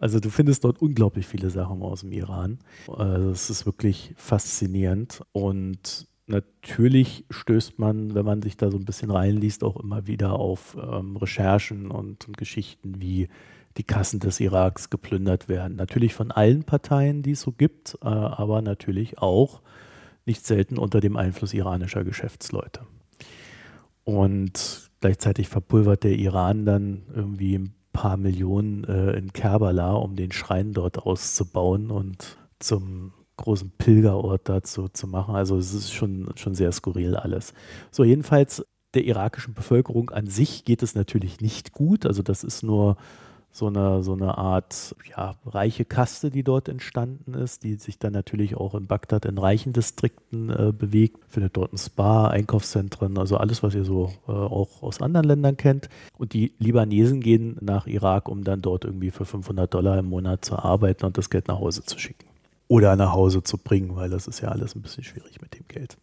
Also 0.05 0.19
du 0.19 0.29
findest 0.29 0.63
dort 0.63 0.83
unglaublich 0.83 1.25
viele 1.25 1.49
Sachen 1.49 1.81
aus 1.81 2.01
dem 2.01 2.11
Iran. 2.11 2.59
Also 2.95 3.31
es 3.31 3.49
ist 3.49 3.65
wirklich 3.65 4.13
faszinierend. 4.17 5.23
Und 5.31 6.05
natürlich 6.27 7.25
stößt 7.31 7.79
man, 7.79 8.13
wenn 8.13 8.23
man 8.23 8.43
sich 8.43 8.55
da 8.55 8.69
so 8.69 8.77
ein 8.77 8.85
bisschen 8.85 9.09
reinliest, 9.09 9.63
auch 9.63 9.77
immer 9.77 10.05
wieder 10.05 10.33
auf 10.33 10.77
ähm, 10.79 11.17
Recherchen 11.17 11.89
und, 11.89 12.27
und 12.27 12.37
Geschichten 12.37 13.01
wie 13.01 13.29
die 13.77 13.83
Kassen 13.83 14.19
des 14.19 14.39
Iraks 14.39 14.91
geplündert 14.91 15.49
werden. 15.49 15.75
Natürlich 15.75 16.13
von 16.13 16.29
allen 16.29 16.65
Parteien, 16.65 17.23
die 17.23 17.31
es 17.31 17.41
so 17.41 17.51
gibt, 17.51 17.97
äh, 18.03 18.05
aber 18.05 18.61
natürlich 18.61 19.17
auch 19.17 19.63
nicht 20.27 20.45
selten 20.45 20.77
unter 20.77 20.99
dem 20.99 21.17
Einfluss 21.17 21.51
iranischer 21.51 22.03
Geschäftsleute. 22.03 22.81
Und 24.03 24.91
gleichzeitig 25.01 25.47
verpulvert 25.47 26.03
der 26.03 26.15
Iran 26.15 26.63
dann 26.63 27.01
irgendwie 27.11 27.71
paar 27.95 28.17
Millionen 28.17 28.83
äh, 28.83 29.13
in 29.13 29.31
Kerbala, 29.31 29.93
um 29.93 30.17
den 30.17 30.33
Schrein 30.33 30.73
dort 30.73 30.99
auszubauen 30.99 31.91
und 31.91 32.37
zum 32.59 33.13
großen 33.37 33.71
Pilgerort 33.77 34.49
dazu 34.49 34.89
zu 34.89 35.07
machen. 35.07 35.35
Also 35.35 35.57
es 35.57 35.73
ist 35.73 35.93
schon, 35.93 36.29
schon 36.35 36.55
sehr 36.55 36.71
skurril 36.73 37.15
alles. 37.15 37.53
So, 37.91 38.03
jedenfalls 38.03 38.65
der 38.93 39.05
irakischen 39.05 39.53
Bevölkerung 39.53 40.09
an 40.09 40.27
sich 40.27 40.65
geht 40.65 40.83
es 40.83 40.93
natürlich 40.93 41.39
nicht 41.39 41.71
gut. 41.71 42.05
Also 42.05 42.21
das 42.21 42.43
ist 42.43 42.63
nur 42.63 42.97
so 43.55 43.67
eine, 43.67 44.03
so 44.03 44.11
eine 44.11 44.37
Art 44.37 44.93
ja, 45.09 45.35
reiche 45.45 45.85
Kaste, 45.85 46.29
die 46.29 46.43
dort 46.43 46.67
entstanden 46.67 47.35
ist, 47.35 47.63
die 47.63 47.75
sich 47.75 47.97
dann 47.97 48.11
natürlich 48.11 48.57
auch 48.57 48.75
in 48.75 48.85
Bagdad 48.85 49.23
in 49.23 49.37
reichen 49.37 49.71
Distrikten 49.71 50.49
äh, 50.49 50.73
bewegt. 50.73 51.19
Findet 51.29 51.55
dort 51.55 51.71
ein 51.71 51.77
Spa, 51.77 52.27
Einkaufszentren, 52.27 53.17
also 53.17 53.37
alles, 53.37 53.63
was 53.63 53.73
ihr 53.73 53.85
so 53.85 54.11
äh, 54.27 54.31
auch 54.31 54.83
aus 54.83 55.01
anderen 55.01 55.25
Ländern 55.25 55.55
kennt. 55.55 55.87
Und 56.17 56.33
die 56.33 56.51
Libanesen 56.59 57.21
gehen 57.21 57.55
nach 57.61 57.87
Irak, 57.87 58.27
um 58.27 58.43
dann 58.43 58.61
dort 58.61 58.83
irgendwie 58.83 59.11
für 59.11 59.23
500 59.23 59.73
Dollar 59.73 59.99
im 59.99 60.07
Monat 60.07 60.43
zu 60.43 60.59
arbeiten 60.59 61.05
und 61.05 61.17
das 61.17 61.29
Geld 61.29 61.47
nach 61.47 61.59
Hause 61.59 61.85
zu 61.85 61.97
schicken. 61.97 62.27
Oder 62.67 62.97
nach 62.97 63.13
Hause 63.13 63.41
zu 63.41 63.57
bringen, 63.57 63.95
weil 63.95 64.09
das 64.09 64.27
ist 64.27 64.41
ja 64.41 64.49
alles 64.49 64.75
ein 64.75 64.81
bisschen 64.81 65.05
schwierig 65.05 65.41
mit 65.41 65.53
dem 65.57 65.65
Geld. 65.69 65.95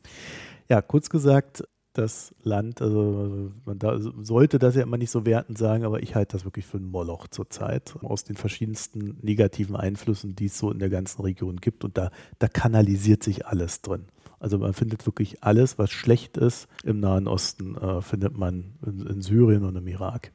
Ja, 0.71 0.81
kurz 0.81 1.11
gesagt, 1.11 1.65
das 1.93 2.35
Land, 2.43 2.81
also 2.81 3.51
man 3.65 3.79
da, 3.79 3.99
sollte 3.99 4.59
das 4.59 4.75
ja 4.75 4.83
immer 4.83 4.97
nicht 4.97 5.11
so 5.11 5.27
wertend 5.27 5.59
sagen, 5.59 5.85
aber 5.85 6.03
ich 6.03 6.15
halte 6.15 6.37
das 6.37 6.45
wirklich 6.45 6.67
für 6.67 6.79
ein 6.79 6.91
Moloch 6.91 7.29
zurzeit, 7.29 7.95
aus 8.03 8.25
den 8.25 8.37
verschiedensten 8.37 9.19
negativen 9.23 9.77
Einflüssen, 9.77 10.35
die 10.35 10.47
es 10.47 10.59
so 10.59 10.71
in 10.71 10.79
der 10.79 10.89
ganzen 10.89 11.23
Region 11.23 11.57
gibt. 11.57 11.85
Und 11.85 11.99
da, 11.99 12.11
da 12.39 12.49
kanalisiert 12.49 13.23
sich 13.23 13.47
alles 13.47 13.83
drin. 13.83 14.07
Also 14.41 14.59
man 14.59 14.73
findet 14.73 15.07
wirklich 15.07 15.45
alles, 15.45 15.79
was 15.79 15.91
schlecht 15.91 16.37
ist 16.37 16.67
im 16.83 16.99
Nahen 16.99 17.29
Osten, 17.29 17.77
äh, 17.77 18.01
findet 18.01 18.37
man 18.37 18.73
in, 18.85 19.07
in, 19.07 19.23
Syrien 19.23 19.65
und 19.65 19.77
im 19.77 19.87
Irak. 19.87 20.33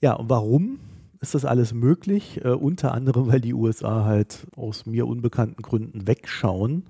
Ja, 0.00 0.14
und 0.14 0.28
warum 0.28 0.78
ist 1.20 1.34
das 1.34 1.44
alles 1.44 1.72
möglich? 1.72 2.44
Äh, 2.44 2.50
unter 2.50 2.92
anderem, 2.92 3.28
weil 3.28 3.40
die 3.40 3.54
USA 3.54 4.04
halt 4.04 4.46
aus 4.56 4.84
mir 4.86 5.06
unbekannten 5.06 5.62
Gründen 5.62 6.06
wegschauen 6.06 6.84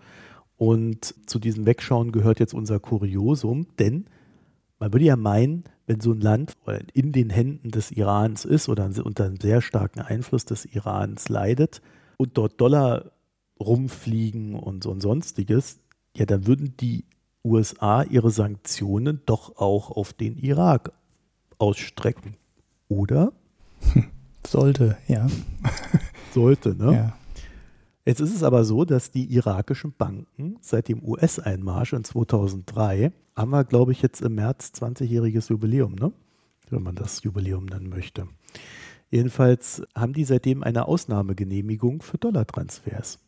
und 0.63 1.17
zu 1.27 1.41
diesem 1.41 1.67
Wegschauen 1.67 2.13
gehört 2.13 2.39
jetzt 2.39 2.55
unser 2.55 2.79
Kuriosum, 2.79 3.67
denn 3.81 4.05
man 4.79 4.93
würde 4.93 5.07
ja 5.07 5.17
meinen, 5.17 5.65
wenn 5.89 6.01
so 6.01 6.13
ein 6.13 6.21
Land 6.21 6.57
in 6.95 7.11
den 7.11 7.31
Händen 7.31 7.73
des 7.73 7.91
Irans 7.91 8.45
ist 8.45 8.69
oder 8.69 8.89
unter 9.03 9.25
einem 9.25 9.41
sehr 9.41 9.61
starken 9.61 9.99
Einfluss 9.99 10.45
des 10.45 10.65
Irans 10.65 11.29
leidet 11.29 11.83
und 12.17 12.39
dort 12.39 12.61
Dollar 12.61 13.11
rumfliegen 13.59 14.55
und 14.55 14.85
so 14.85 14.93
und 14.93 15.01
sonstiges, 15.01 15.81
ja, 16.17 16.27
dann 16.27 16.47
würden 16.47 16.77
die 16.79 17.07
USA 17.43 18.05
ihre 18.05 18.31
Sanktionen 18.31 19.21
doch 19.27 19.57
auch 19.57 19.91
auf 19.91 20.13
den 20.13 20.37
Irak 20.39 20.93
ausstrecken. 21.59 22.37
Oder? 22.87 23.33
Sollte, 24.47 24.97
ja. 25.09 25.27
Sollte, 26.33 26.77
ne? 26.77 26.93
Ja. 26.93 27.17
Jetzt 28.05 28.21
ist 28.21 28.35
es 28.35 28.43
aber 28.43 28.65
so, 28.65 28.85
dass 28.85 29.13
die 29.13 29.33
irakischen 29.33 29.93
Banken 29.93 30.57
seit 30.61 30.89
dem 30.89 31.05
US-Einmarsch 31.05 31.93
in 31.93 32.03
2003, 32.03 33.13
haben 33.37 33.51
wir, 33.51 33.65
glaube 33.65 33.93
ich, 33.93 34.03
jetzt 34.03 34.21
im 34.23 34.35
März 34.35 34.73
20-jähriges 34.75 35.51
Jubiläum, 35.51 35.95
ne? 35.95 36.13
wenn 36.71 36.83
man 36.83 36.97
das 36.97 37.23
Jubiläum 37.23 37.67
nennen 37.67 37.89
möchte. 37.89 38.27
Jedenfalls 39.11 39.83
haben 39.95 40.15
die 40.15 40.25
seitdem 40.25 40.63
eine 40.63 40.89
Ausnahmegenehmigung 40.89 42.03
für 42.03 42.19
Dollartransfers. 42.19 43.19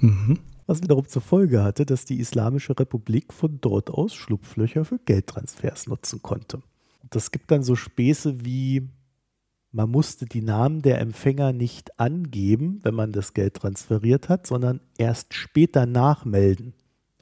Mhm. 0.00 0.38
Was 0.66 0.82
wiederum 0.82 1.06
zur 1.06 1.22
Folge 1.22 1.62
hatte, 1.62 1.86
dass 1.86 2.04
die 2.04 2.18
Islamische 2.18 2.78
Republik 2.78 3.32
von 3.32 3.58
dort 3.60 3.90
aus 3.90 4.14
Schlupflöcher 4.14 4.84
für 4.84 4.98
Geldtransfers 4.98 5.86
nutzen 5.86 6.22
konnte. 6.22 6.60
Das 7.08 7.30
gibt 7.30 7.50
dann 7.50 7.62
so 7.62 7.74
Späße 7.74 8.44
wie 8.44 8.88
man 9.70 9.90
musste 9.90 10.26
die 10.26 10.42
Namen 10.42 10.82
der 10.82 11.00
Empfänger 11.00 11.52
nicht 11.52 12.00
angeben, 12.00 12.80
wenn 12.82 12.94
man 12.94 13.12
das 13.12 13.34
Geld 13.34 13.54
transferiert 13.54 14.28
hat, 14.28 14.46
sondern 14.46 14.80
erst 14.96 15.34
später 15.34 15.86
nachmelden. 15.86 16.72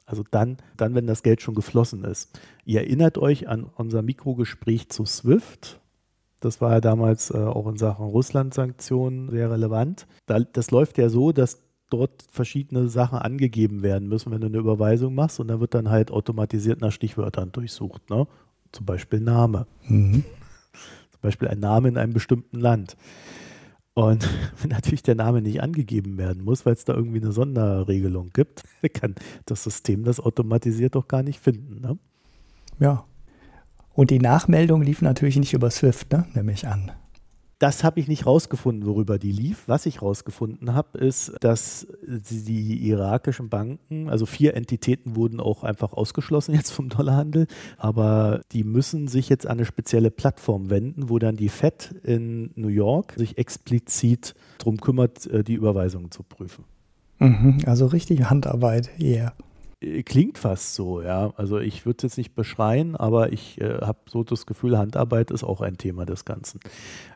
Also 0.05 0.23
dann, 0.31 0.57
dann, 0.77 0.95
wenn 0.95 1.05
das 1.05 1.21
Geld 1.21 1.41
schon 1.41 1.55
geflossen 1.55 2.05
ist. 2.05 2.39
Ihr 2.63 2.79
erinnert 2.79 3.17
euch 3.17 3.49
an 3.49 3.65
unser 3.75 4.01
Mikrogespräch 4.01 4.87
zu 4.89 5.05
SWIFT. 5.05 5.81
Das 6.39 6.61
war 6.61 6.71
ja 6.71 6.81
damals 6.81 7.31
äh, 7.31 7.37
auch 7.37 7.67
in 7.67 7.77
Sachen 7.77 8.05
Russland-Sanktionen 8.05 9.29
sehr 9.29 9.51
relevant. 9.51 10.07
Da, 10.25 10.39
das 10.39 10.71
läuft 10.71 10.97
ja 10.97 11.09
so, 11.09 11.33
dass 11.33 11.61
dort 11.89 12.25
verschiedene 12.31 12.87
Sachen 12.87 13.17
angegeben 13.17 13.81
werden 13.81 14.07
müssen, 14.07 14.31
wenn 14.31 14.41
du 14.41 14.47
eine 14.47 14.57
Überweisung 14.57 15.13
machst. 15.13 15.41
Und 15.41 15.49
dann 15.49 15.59
wird 15.59 15.73
dann 15.73 15.89
halt 15.89 16.11
automatisiert 16.11 16.79
nach 16.79 16.91
Stichwörtern 16.91 17.51
durchsucht. 17.51 18.09
Ne? 18.09 18.27
Zum 18.71 18.85
Beispiel 18.85 19.19
Name. 19.19 19.67
Mhm. 19.87 20.23
Zum 21.19 21.27
Beispiel 21.29 21.47
ein 21.47 21.59
Name 21.59 21.89
in 21.89 21.97
einem 21.97 22.13
bestimmten 22.13 22.59
Land. 22.59 22.95
Und 23.93 24.29
wenn 24.61 24.69
natürlich 24.69 25.03
der 25.03 25.15
Name 25.15 25.41
nicht 25.41 25.61
angegeben 25.61 26.17
werden 26.17 26.43
muss, 26.43 26.65
weil 26.65 26.73
es 26.73 26.85
da 26.85 26.93
irgendwie 26.93 27.19
eine 27.19 27.31
Sonderregelung 27.31 28.29
gibt, 28.31 28.63
kann 28.93 29.15
das 29.45 29.63
System 29.63 30.03
das 30.03 30.19
automatisiert 30.19 30.95
doch 30.95 31.07
gar 31.07 31.23
nicht 31.23 31.39
finden. 31.39 31.81
Ne? 31.81 31.97
Ja. 32.79 33.05
Und 33.93 34.11
die 34.11 34.19
Nachmeldung 34.19 34.83
lief 34.83 35.01
natürlich 35.01 35.37
nicht 35.37 35.53
über 35.53 35.71
Swift, 35.71 36.11
ne? 36.11 36.27
nehme 36.35 36.51
ich 36.51 36.67
an. 36.67 36.91
Das 37.59 37.83
habe 37.83 37.99
ich 37.99 38.07
nicht 38.07 38.27
rausgefunden, 38.27 38.87
worüber 38.87 39.17
die 39.17 39.31
lief. 39.31 39.63
Was 39.65 39.87
ich 39.87 40.03
rausgefunden 40.03 40.75
habe, 40.75 40.99
ist, 40.99 41.33
dass 41.39 41.87
die 42.05 42.87
irakischen 42.87 43.49
Banken, 43.49 44.09
also 44.09 44.27
vier 44.27 44.55
Entitäten 44.55 45.15
wurden 45.15 45.39
auch 45.39 45.63
einfach 45.63 45.93
ausgeschlossen 45.93 46.53
jetzt 46.53 46.71
vom 46.71 46.89
Dollarhandel, 46.89 47.47
aber 47.77 48.41
die 48.51 48.63
müssen 48.63 49.07
sich 49.07 49.27
jetzt 49.29 49.47
an 49.47 49.57
eine 49.57 49.65
spezielle 49.65 50.11
Plattform 50.11 50.69
wenden, 50.69 51.09
wo 51.09 51.17
dann 51.17 51.35
die 51.35 51.49
Fed 51.49 51.95
in 52.03 52.51
New 52.55 52.67
York 52.67 53.13
sich 53.17 53.39
explizit 53.39 54.35
darum 54.59 54.79
kümmert, 54.79 55.25
äh, 55.25 55.43
die 55.43 55.55
Überweisungen 55.55 56.11
zu 56.11 56.21
prüfen. 56.21 56.63
Mhm, 57.19 57.59
also 57.65 57.87
richtig 57.87 58.29
Handarbeit, 58.29 58.91
yeah. 58.99 59.33
Klingt 59.79 60.39
fast 60.39 60.73
so, 60.73 61.01
ja. 61.01 61.33
Also 61.37 61.59
ich 61.59 61.85
würde 61.85 61.97
es 61.97 62.03
jetzt 62.03 62.17
nicht 62.17 62.33
beschreien, 62.33 62.95
aber 62.95 63.31
ich 63.31 63.61
äh, 63.61 63.79
habe 63.81 63.99
so 64.09 64.23
das 64.23 64.47
Gefühl, 64.47 64.77
Handarbeit 64.77 65.29
ist 65.29 65.43
auch 65.43 65.61
ein 65.61 65.77
Thema 65.77 66.05
des 66.05 66.25
Ganzen. 66.25 66.59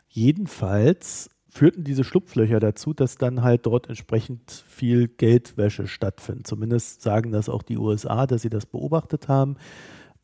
Jedenfalls 0.08 1.28
führten 1.48 1.82
diese 1.82 2.04
Schlupflöcher 2.04 2.60
dazu, 2.60 2.94
dass 2.94 3.18
dann 3.18 3.42
halt 3.42 3.66
dort 3.66 3.88
entsprechend 3.88 4.64
viel 4.68 5.08
Geldwäsche 5.08 5.86
stattfindet. 5.88 6.46
Zumindest 6.46 7.02
sagen 7.02 7.32
das 7.32 7.48
auch 7.48 7.62
die 7.62 7.76
USA, 7.76 8.26
dass 8.26 8.42
sie 8.42 8.48
das 8.48 8.64
beobachtet 8.64 9.28
haben. 9.28 9.56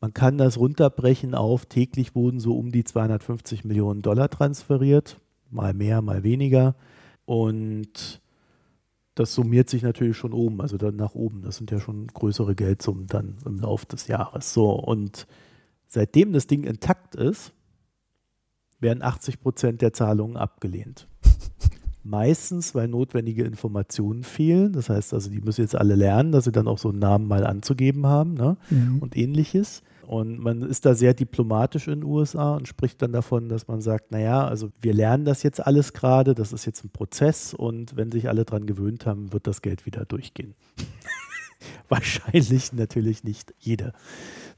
Man 0.01 0.13
kann 0.13 0.37
das 0.37 0.57
runterbrechen 0.57 1.35
auf, 1.35 1.65
täglich 1.65 2.15
wurden 2.15 2.39
so 2.39 2.57
um 2.57 2.71
die 2.71 2.85
250 2.85 3.65
Millionen 3.65 4.01
Dollar 4.01 4.29
transferiert, 4.29 5.17
mal 5.51 5.73
mehr, 5.73 6.01
mal 6.01 6.23
weniger. 6.23 6.75
Und 7.25 8.21
das 9.19 9.33
summiert 9.33 9.69
sich 9.69 9.83
natürlich 9.83 10.15
schon 10.15 10.31
oben, 10.31 10.61
also 10.61 10.77
dann 10.77 10.95
nach 10.95 11.13
oben. 11.13 11.41
Das 11.41 11.57
sind 11.57 11.71
ja 11.71 11.81
schon 11.81 12.07
größere 12.07 12.55
Geldsummen 12.55 13.07
dann 13.07 13.35
im 13.45 13.59
Laufe 13.59 13.85
des 13.85 14.07
Jahres. 14.07 14.53
So, 14.53 14.71
und 14.71 15.27
seitdem 15.87 16.31
das 16.31 16.47
Ding 16.47 16.63
intakt 16.63 17.15
ist, 17.15 17.51
werden 18.79 19.03
80 19.03 19.41
Prozent 19.41 19.81
der 19.81 19.91
Zahlungen 19.91 20.37
abgelehnt. 20.37 21.09
Meistens, 22.03 22.73
weil 22.75 22.87
notwendige 22.87 23.43
Informationen 23.43 24.23
fehlen. 24.23 24.71
Das 24.71 24.87
heißt 24.87 25.13
also, 25.13 25.29
die 25.29 25.41
müssen 25.41 25.63
jetzt 25.63 25.75
alle 25.75 25.95
lernen, 25.95 26.31
dass 26.31 26.45
sie 26.45 26.53
dann 26.53 26.69
auch 26.69 26.77
so 26.77 26.87
einen 26.87 26.99
Namen 26.99 27.27
mal 27.27 27.45
anzugeben 27.45 28.05
haben 28.05 28.35
ne? 28.35 28.55
Mhm. 28.69 28.99
und 28.99 29.17
ähnliches. 29.17 29.83
Und 30.09 30.39
man 30.39 30.63
ist 30.63 30.87
da 30.87 30.95
sehr 30.95 31.13
diplomatisch 31.13 31.87
in 31.87 31.99
den 31.99 32.03
USA 32.03 32.55
und 32.55 32.67
spricht 32.67 32.99
dann 33.03 33.11
davon, 33.11 33.47
dass 33.47 33.67
man 33.67 33.79
sagt, 33.79 34.09
naja, 34.09 34.43
also 34.43 34.71
wir 34.81 34.91
lernen 34.91 35.23
das 35.23 35.43
jetzt 35.43 35.63
alles 35.63 35.93
gerade, 35.93 36.33
das 36.33 36.51
ist 36.51 36.65
jetzt 36.65 36.83
ein 36.83 36.89
Prozess 36.89 37.53
und 37.53 37.95
wenn 37.95 38.11
sich 38.11 38.27
alle 38.27 38.43
dran 38.43 38.65
gewöhnt 38.65 39.05
haben, 39.05 39.31
wird 39.33 39.45
das 39.45 39.61
Geld 39.61 39.85
wieder 39.85 40.05
durchgehen. 40.05 40.55
Wahrscheinlich 41.89 42.73
natürlich 42.73 43.23
nicht 43.23 43.53
jeder. 43.59 43.93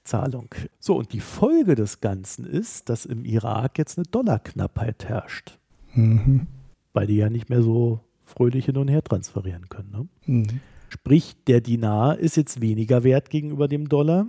Zahlung. 0.06 0.47
So, 0.80 0.95
und 0.95 1.12
die 1.12 1.20
Folge 1.20 1.76
des 1.76 1.99
Ganzen 1.99 2.45
ist, 2.45 2.88
dass 2.88 3.06
im 3.06 3.26
Irak 3.26 3.78
jetzt 3.78 3.97
eine 3.97 4.06
Dollarknappheit 4.06 5.04
herrscht. 5.04 5.60
Mhm. 5.93 6.47
Weil 6.93 7.08
die 7.08 7.18
ja 7.18 7.30
nicht 7.30 7.49
mehr 7.49 7.62
so 7.62 7.99
fröhlich 8.24 8.68
hin 8.68 8.78
und 8.78 8.88
her 8.88 9.04
transferieren 9.04 9.68
können. 9.68 9.91
Ne? 9.91 10.08
Mhm. 10.28 10.62
Sprich, 10.88 11.36
der 11.45 11.60
Dinar 11.60 12.20
ist 12.20 12.38
jetzt 12.38 12.62
weniger 12.62 13.04
wert 13.04 13.30
gegenüber 13.30 13.68
dem 13.68 13.89
Dollar. 13.89 14.28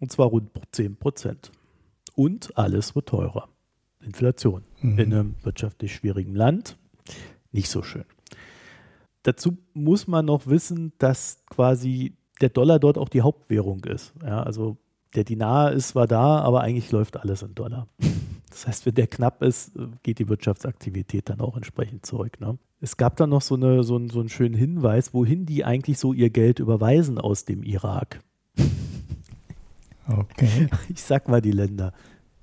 Und 0.00 0.12
zwar 0.12 0.28
rund 0.28 0.50
10 0.72 0.96
Prozent. 0.96 1.50
Und 2.14 2.56
alles 2.56 2.94
wird 2.94 3.08
teurer. 3.08 3.48
Inflation. 4.00 4.64
Mhm. 4.80 4.98
In 4.98 5.14
einem 5.14 5.34
wirtschaftlich 5.42 5.94
schwierigen 5.94 6.34
Land. 6.34 6.78
Nicht 7.52 7.70
so 7.70 7.82
schön. 7.82 8.04
Dazu 9.22 9.58
muss 9.74 10.06
man 10.06 10.26
noch 10.26 10.46
wissen, 10.46 10.92
dass 10.98 11.44
quasi 11.50 12.14
der 12.40 12.50
Dollar 12.50 12.78
dort 12.78 12.98
auch 12.98 13.08
die 13.08 13.22
Hauptwährung 13.22 13.84
ist. 13.84 14.12
Ja, 14.22 14.42
also 14.42 14.76
der 15.14 15.24
Dinar 15.24 15.72
ist 15.72 15.88
zwar 15.88 16.06
da, 16.06 16.40
aber 16.40 16.60
eigentlich 16.60 16.90
läuft 16.92 17.16
alles 17.16 17.42
in 17.42 17.54
Dollar. 17.54 17.88
Das 18.50 18.66
heißt, 18.66 18.86
wenn 18.86 18.94
der 18.94 19.06
knapp 19.06 19.42
ist, 19.42 19.72
geht 20.02 20.18
die 20.18 20.28
Wirtschaftsaktivität 20.28 21.28
dann 21.28 21.40
auch 21.40 21.54
entsprechend 21.54 22.06
zurück. 22.06 22.40
Ne? 22.40 22.58
Es 22.80 22.96
gab 22.96 23.16
dann 23.16 23.28
noch 23.30 23.42
so, 23.42 23.54
eine, 23.54 23.84
so, 23.84 23.94
einen, 23.94 24.08
so 24.08 24.20
einen 24.20 24.30
schönen 24.30 24.54
Hinweis, 24.54 25.12
wohin 25.12 25.44
die 25.44 25.66
eigentlich 25.66 25.98
so 25.98 26.14
ihr 26.14 26.30
Geld 26.30 26.58
überweisen 26.58 27.18
aus 27.18 27.44
dem 27.44 27.62
Irak. 27.62 28.20
Okay. 30.08 30.68
Ich 30.88 31.02
sag 31.02 31.28
mal 31.28 31.40
die 31.40 31.52
Länder. 31.52 31.92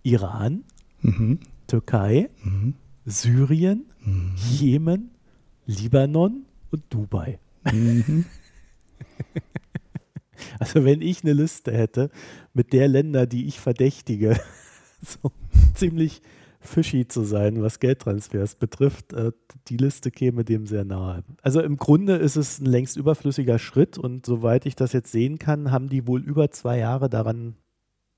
Iran, 0.03 0.63
mhm. 1.01 1.39
Türkei, 1.67 2.29
mhm. 2.43 2.75
Syrien, 3.05 3.85
mhm. 4.01 4.35
Jemen, 4.35 5.11
Libanon 5.65 6.45
und 6.71 6.83
Dubai. 6.89 7.39
Mhm. 7.71 8.25
Also 10.59 10.83
wenn 10.83 11.01
ich 11.01 11.23
eine 11.23 11.33
Liste 11.33 11.71
hätte 11.71 12.11
mit 12.53 12.73
der 12.73 12.89
Länder, 12.89 13.25
die 13.25 13.47
ich 13.47 13.59
verdächtige, 13.59 14.37
so 15.01 15.31
ziemlich 15.73 16.21
fishy 16.65 17.07
zu 17.07 17.23
sein, 17.23 17.61
was 17.61 17.79
Geldtransfers 17.79 18.55
betrifft, 18.55 19.13
äh, 19.13 19.31
die 19.67 19.77
Liste 19.77 20.11
käme 20.11 20.43
dem 20.43 20.65
sehr 20.65 20.85
nahe. 20.85 21.23
Also 21.41 21.61
im 21.61 21.77
Grunde 21.77 22.15
ist 22.15 22.35
es 22.35 22.59
ein 22.59 22.65
längst 22.65 22.97
überflüssiger 22.97 23.59
Schritt 23.59 23.97
und 23.97 24.25
soweit 24.25 24.65
ich 24.65 24.75
das 24.75 24.93
jetzt 24.93 25.11
sehen 25.11 25.39
kann, 25.39 25.71
haben 25.71 25.89
die 25.89 26.07
wohl 26.07 26.21
über 26.21 26.51
zwei 26.51 26.77
Jahre 26.77 27.09
daran 27.09 27.55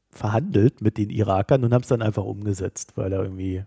verhandelt 0.10 0.82
mit 0.82 0.98
den 0.98 1.10
Irakern 1.10 1.64
und 1.64 1.74
haben 1.74 1.84
es 1.84 1.90
dann 1.90 2.02
einfach 2.02 2.24
umgesetzt, 2.24 2.94
weil 2.96 3.10
da 3.10 3.22
irgendwie 3.22 3.64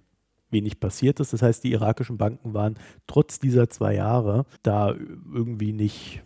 wenig 0.50 0.80
passiert 0.80 1.20
ist. 1.20 1.32
Das 1.32 1.42
heißt, 1.42 1.62
die 1.62 1.72
irakischen 1.72 2.18
Banken 2.18 2.54
waren 2.54 2.76
trotz 3.06 3.38
dieser 3.38 3.70
zwei 3.70 3.94
Jahre 3.94 4.46
da 4.62 4.94
irgendwie 5.32 5.72
nicht 5.72 6.22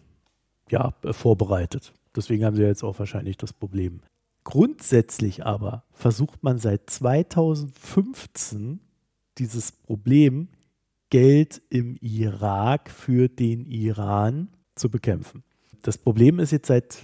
ja, 0.70 0.94
vorbereitet. 1.10 1.92
Deswegen 2.16 2.44
haben 2.44 2.56
sie 2.56 2.62
jetzt 2.62 2.84
auch 2.84 2.98
wahrscheinlich 2.98 3.36
das 3.36 3.52
Problem. 3.52 4.00
Grundsätzlich 4.44 5.44
aber 5.44 5.84
versucht 5.92 6.42
man 6.42 6.58
seit 6.58 6.88
2015 6.90 8.80
dieses 9.38 9.72
Problem 9.72 10.48
Geld 11.10 11.62
im 11.70 11.96
Irak 12.00 12.90
für 12.90 13.28
den 13.28 13.66
Iran 13.66 14.48
zu 14.74 14.90
bekämpfen. 14.90 15.44
Das 15.82 15.98
Problem 15.98 16.38
ist 16.38 16.50
jetzt 16.50 16.68
seit 16.68 16.98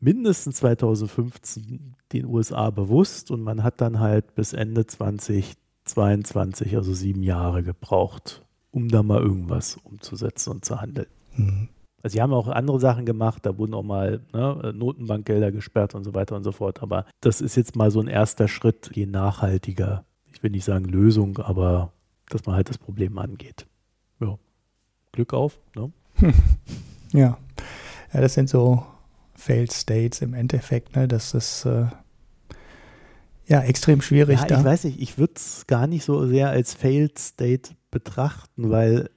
mindestens 0.00 0.56
2015 0.56 1.94
den 2.12 2.26
USA 2.26 2.70
bewusst 2.70 3.30
und 3.30 3.42
man 3.42 3.62
hat 3.62 3.80
dann 3.80 3.98
halt 3.98 4.34
bis 4.34 4.52
Ende 4.52 4.86
2022, 4.86 6.76
also 6.76 6.94
sieben 6.94 7.22
Jahre 7.22 7.62
gebraucht, 7.62 8.44
um 8.70 8.88
da 8.88 9.02
mal 9.02 9.20
irgendwas 9.20 9.76
umzusetzen 9.76 10.50
und 10.50 10.64
zu 10.64 10.80
handeln. 10.80 11.08
Mhm. 11.34 11.68
Also 12.02 12.14
sie 12.14 12.22
haben 12.22 12.32
auch 12.32 12.48
andere 12.48 12.78
Sachen 12.78 13.04
gemacht, 13.04 13.46
da 13.46 13.58
wurden 13.58 13.74
auch 13.74 13.82
mal 13.82 14.20
ne, 14.32 14.72
Notenbankgelder 14.74 15.50
gesperrt 15.50 15.94
und 15.94 16.04
so 16.04 16.14
weiter 16.14 16.36
und 16.36 16.44
so 16.44 16.52
fort. 16.52 16.82
Aber 16.82 17.06
das 17.20 17.40
ist 17.40 17.56
jetzt 17.56 17.74
mal 17.74 17.90
so 17.90 18.00
ein 18.00 18.08
erster 18.08 18.48
Schritt, 18.48 18.90
je 18.94 19.06
nachhaltiger, 19.06 20.04
ich 20.32 20.42
will 20.42 20.50
nicht 20.50 20.64
sagen 20.64 20.84
Lösung, 20.84 21.38
aber 21.38 21.92
dass 22.28 22.44
man 22.46 22.56
halt 22.56 22.68
das 22.68 22.78
Problem 22.78 23.18
angeht. 23.18 23.66
Ja. 24.20 24.38
Glück 25.12 25.32
auf. 25.32 25.58
Ne? 25.74 25.92
Ja. 27.12 27.38
ja, 28.12 28.20
das 28.20 28.34
sind 28.34 28.50
so 28.50 28.84
Failed 29.34 29.72
States 29.72 30.20
im 30.20 30.34
Endeffekt. 30.34 30.96
Ne? 30.96 31.06
Das 31.06 31.34
ist 31.34 31.64
äh, 31.64 31.86
ja 33.46 33.62
extrem 33.62 34.02
schwierig. 34.02 34.40
Ja, 34.40 34.46
da. 34.46 34.58
ich 34.58 34.64
weiß 34.64 34.84
nicht, 34.84 35.00
ich 35.00 35.16
würde 35.16 35.34
es 35.36 35.66
gar 35.66 35.86
nicht 35.86 36.04
so 36.04 36.26
sehr 36.26 36.50
als 36.50 36.74
Failed 36.74 37.18
State 37.18 37.70
betrachten, 37.90 38.70
weil 38.70 39.08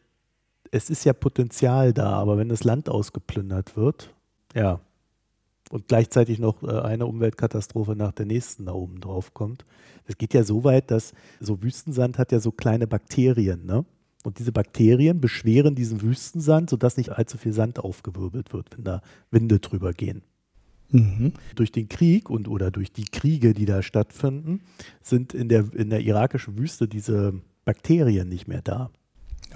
es 0.71 0.89
ist 0.89 1.03
ja 1.05 1.13
Potenzial 1.13 1.93
da, 1.93 2.13
aber 2.13 2.37
wenn 2.37 2.49
das 2.49 2.63
Land 2.63 2.89
ausgeplündert 2.89 3.75
wird, 3.75 4.13
ja, 4.55 4.79
und 5.69 5.87
gleichzeitig 5.87 6.39
noch 6.39 6.63
äh, 6.63 6.79
eine 6.81 7.05
Umweltkatastrophe 7.05 7.95
nach 7.95 8.11
der 8.11 8.25
nächsten 8.25 8.65
da 8.65 8.73
oben 8.73 8.99
drauf 8.99 9.33
kommt. 9.33 9.65
Es 10.05 10.17
geht 10.17 10.33
ja 10.33 10.43
so 10.43 10.63
weit, 10.63 10.89
dass 10.89 11.13
so 11.39 11.61
Wüstensand 11.61 12.17
hat 12.17 12.31
ja 12.31 12.39
so 12.39 12.51
kleine 12.51 12.87
Bakterien, 12.87 13.65
ne? 13.65 13.85
Und 14.23 14.39
diese 14.39 14.51
Bakterien 14.51 15.21
beschweren 15.21 15.75
diesen 15.75 16.01
Wüstensand, 16.01 16.69
sodass 16.69 16.97
nicht 16.97 17.11
allzu 17.11 17.37
viel 17.37 17.53
Sand 17.53 17.79
aufgewirbelt 17.79 18.51
wird, 18.51 18.75
wenn 18.75 18.83
da 18.83 19.01
Winde 19.31 19.59
drüber 19.59 19.93
gehen. 19.93 20.23
Mhm. 20.91 21.33
Durch 21.55 21.71
den 21.71 21.87
Krieg 21.87 22.29
und 22.29 22.49
oder 22.49 22.69
durch 22.69 22.91
die 22.91 23.05
Kriege, 23.05 23.53
die 23.53 23.65
da 23.65 23.81
stattfinden, 23.81 24.61
sind 25.01 25.33
in 25.33 25.47
der, 25.47 25.73
in 25.73 25.89
der 25.89 26.01
irakischen 26.01 26.57
Wüste 26.57 26.89
diese 26.89 27.39
Bakterien 27.63 28.27
nicht 28.27 28.47
mehr 28.47 28.61
da. 28.61 28.91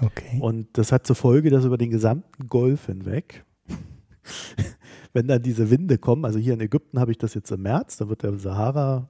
Okay. 0.00 0.38
Und 0.40 0.68
das 0.72 0.92
hat 0.92 1.06
zur 1.06 1.16
Folge, 1.16 1.50
dass 1.50 1.64
über 1.64 1.78
den 1.78 1.90
gesamten 1.90 2.48
Golf 2.48 2.86
hinweg, 2.86 3.44
wenn 5.12 5.28
dann 5.28 5.42
diese 5.42 5.70
Winde 5.70 5.98
kommen, 5.98 6.24
also 6.24 6.38
hier 6.38 6.54
in 6.54 6.60
Ägypten 6.60 6.98
habe 6.98 7.12
ich 7.12 7.18
das 7.18 7.34
jetzt 7.34 7.50
im 7.50 7.62
März, 7.62 7.96
da 7.96 8.08
wird 8.08 8.22
der 8.22 8.38
Sahara 8.38 9.08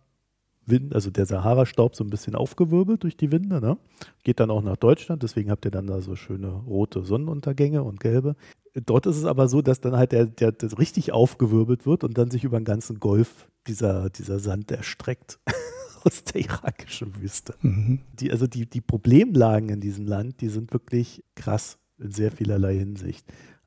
Wind, 0.66 0.94
also 0.94 1.10
der 1.10 1.26
Sahara-Staub 1.26 1.94
so 1.94 2.04
ein 2.04 2.10
bisschen 2.10 2.34
aufgewirbelt 2.34 3.02
durch 3.02 3.16
die 3.16 3.30
Winde, 3.30 3.60
ne? 3.60 3.76
Geht 4.22 4.40
dann 4.40 4.50
auch 4.50 4.62
nach 4.62 4.76
Deutschland, 4.76 5.22
deswegen 5.22 5.50
habt 5.50 5.64
ihr 5.64 5.70
dann 5.70 5.86
da 5.86 6.00
so 6.00 6.16
schöne 6.16 6.48
rote 6.48 7.02
Sonnenuntergänge 7.02 7.82
und 7.82 8.00
gelbe. 8.00 8.36
Dort 8.74 9.06
ist 9.06 9.16
es 9.16 9.24
aber 9.24 9.48
so, 9.48 9.62
dass 9.62 9.80
dann 9.80 9.96
halt 9.96 10.12
der, 10.12 10.26
der, 10.26 10.52
der 10.52 10.78
richtig 10.78 11.12
aufgewirbelt 11.12 11.86
wird 11.86 12.02
und 12.02 12.18
dann 12.18 12.30
sich 12.30 12.44
über 12.44 12.58
den 12.58 12.64
ganzen 12.64 12.98
Golf 12.98 13.48
dieser, 13.66 14.10
dieser 14.10 14.38
Sand 14.38 14.70
erstreckt. 14.70 15.38
aus 16.04 16.24
der 16.24 16.42
irakischen 16.42 17.20
Wüste. 17.20 17.54
Mhm. 17.62 18.00
Die, 18.14 18.30
also 18.30 18.46
die, 18.46 18.66
die 18.66 18.80
Problemlagen 18.80 19.68
in 19.68 19.80
diesem 19.80 20.06
Land, 20.06 20.40
die 20.40 20.48
sind 20.48 20.72
wirklich 20.72 21.24
krass 21.34 21.78
in 21.98 22.10
sehr 22.10 22.32
vielerlei 22.32 22.76
Hinsicht. 22.76 23.26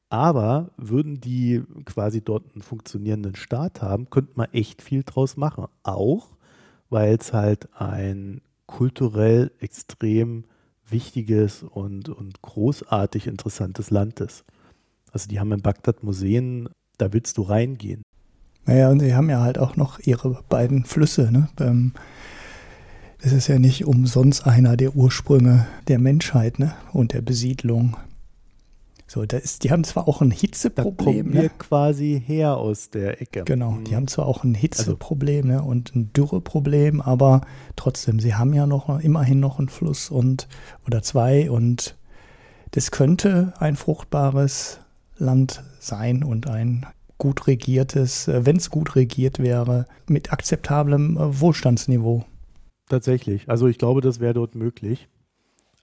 Aber 0.10 0.72
würden 0.78 1.20
die 1.20 1.64
quasi 1.86 2.22
dort 2.22 2.54
einen 2.54 2.62
funktionierenden 2.62 3.36
Staat 3.36 3.82
haben, 3.82 4.10
könnte 4.10 4.34
man 4.36 4.48
echt 4.54 4.82
viel 4.82 5.04
draus 5.04 5.36
machen. 5.36 5.66
Auch 5.84 6.38
weil 6.90 7.16
es 7.16 7.34
halt 7.34 7.68
ein 7.76 8.42
kulturell 8.66 9.52
extrem 9.60 10.46
wichtiges 10.90 11.64
und, 11.64 12.10
und 12.10 12.42
großartig 12.42 13.28
interessantes 13.28 13.90
Land 13.90 14.22
ist. 14.22 14.46
Also 15.12 15.28
die 15.28 15.40
haben 15.40 15.52
in 15.52 15.62
Bagdad 15.62 16.04
Museen, 16.04 16.70
da 16.98 17.12
willst 17.12 17.38
du 17.38 17.42
reingehen. 17.42 18.04
Naja, 18.66 18.90
und 18.90 19.00
sie 19.00 19.16
haben 19.16 19.30
ja 19.30 19.42
halt 19.42 19.58
auch 19.58 19.76
noch 19.76 20.00
ihre 20.00 20.44
beiden 20.50 20.84
Flüsse. 20.86 21.32
Ne? 21.32 21.50
Das 23.28 23.36
ist 23.36 23.48
ja 23.48 23.60
nicht 23.60 23.84
umsonst 23.84 24.48
einer 24.48 24.78
der 24.78 24.96
Ursprünge 24.96 25.68
der 25.90 26.00
Menschheit 26.00 26.60
ne? 26.60 26.76
und 26.94 27.12
der 27.12 27.22
Besiedlung. 27.22 27.98
So, 29.06 29.26
da 29.26 29.36
ist, 29.36 29.66
die 29.66 29.72
haben 29.72 29.84
zwar 29.84 30.08
auch 30.08 30.22
ein 30.22 30.32
Hitzeproblem. 30.32 30.96
Da 30.96 31.04
kommen 31.04 31.34
wir 31.34 31.42
ne? 31.42 31.52
quasi 31.60 32.24
her 32.26 32.56
aus 32.56 32.90
der 32.90 33.22
Ecke. 33.22 33.44
Genau, 33.44 33.80
die 33.86 33.92
mhm. 33.92 33.96
haben 33.98 34.08
zwar 34.08 34.28
auch 34.28 34.46
ein 34.46 34.54
Hitzeproblem 34.54 35.50
also, 35.52 35.62
ne, 35.62 35.62
und 35.62 35.94
ein 35.94 36.14
Dürreproblem, 36.14 37.02
aber 37.02 37.42
trotzdem, 37.76 38.22
sie 38.22 38.36
haben 38.36 38.54
ja 38.54 38.66
noch 38.66 38.98
immerhin 39.02 39.42
noch 39.42 39.60
einen 39.60 39.68
Fluss 39.68 40.10
und 40.10 40.48
oder 40.86 41.04
zwei 41.04 41.52
und 41.52 41.98
das 42.72 42.92
könnte 42.92 43.52
ein 43.60 43.76
fruchtbares 43.76 44.80
Land 45.18 45.66
sein 45.82 46.24
und 46.24 46.48
ein 46.48 46.86
gut 47.18 47.46
regiertes, 47.48 48.30
äh, 48.30 48.46
wenn 48.46 48.56
es 48.56 48.70
gut 48.70 48.96
regiert 48.96 49.40
wäre, 49.40 49.86
mit 50.08 50.32
akzeptablem 50.32 51.18
äh, 51.18 51.42
Wohlstandsniveau. 51.42 52.24
Tatsächlich. 52.90 53.50
Also 53.50 53.68
ich 53.68 53.78
glaube, 53.78 54.02
das 54.02 54.20
wäre 54.20 54.34
dort 54.34 54.56
möglich. 54.56 55.08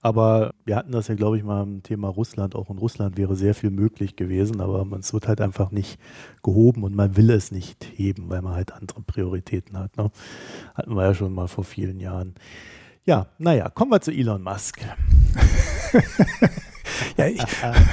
Aber 0.01 0.53
wir 0.65 0.75
hatten 0.75 0.91
das 0.91 1.07
ja, 1.07 1.15
glaube 1.15 1.37
ich, 1.37 1.43
mal 1.43 1.63
im 1.63 1.81
Thema 1.81 2.09
Russland. 2.09 2.53
Auch 2.53 2.69
in 2.69 2.77
Russland 2.77 3.17
wäre 3.17 3.35
sehr 3.35 3.55
viel 3.55 3.71
möglich 3.71 4.15
gewesen, 4.15 4.61
aber 4.61 4.85
es 4.99 5.13
wird 5.13 5.27
halt 5.27 5.41
einfach 5.41 5.71
nicht 5.71 5.99
gehoben 6.43 6.83
und 6.83 6.95
man 6.95 7.17
will 7.17 7.31
es 7.31 7.51
nicht 7.51 7.87
heben, 7.95 8.29
weil 8.29 8.43
man 8.43 8.53
halt 8.53 8.71
andere 8.71 9.01
Prioritäten 9.01 9.79
hat. 9.79 9.97
Ne? 9.97 10.11
Hatten 10.75 10.95
wir 10.95 11.03
ja 11.03 11.15
schon 11.15 11.33
mal 11.33 11.47
vor 11.47 11.63
vielen 11.63 11.99
Jahren. 11.99 12.35
Ja, 13.03 13.29
naja, 13.39 13.69
kommen 13.69 13.91
wir 13.91 14.01
zu 14.01 14.11
Elon 14.11 14.43
Musk. 14.43 14.79
Ja, 17.17 17.27
ich, 17.27 17.41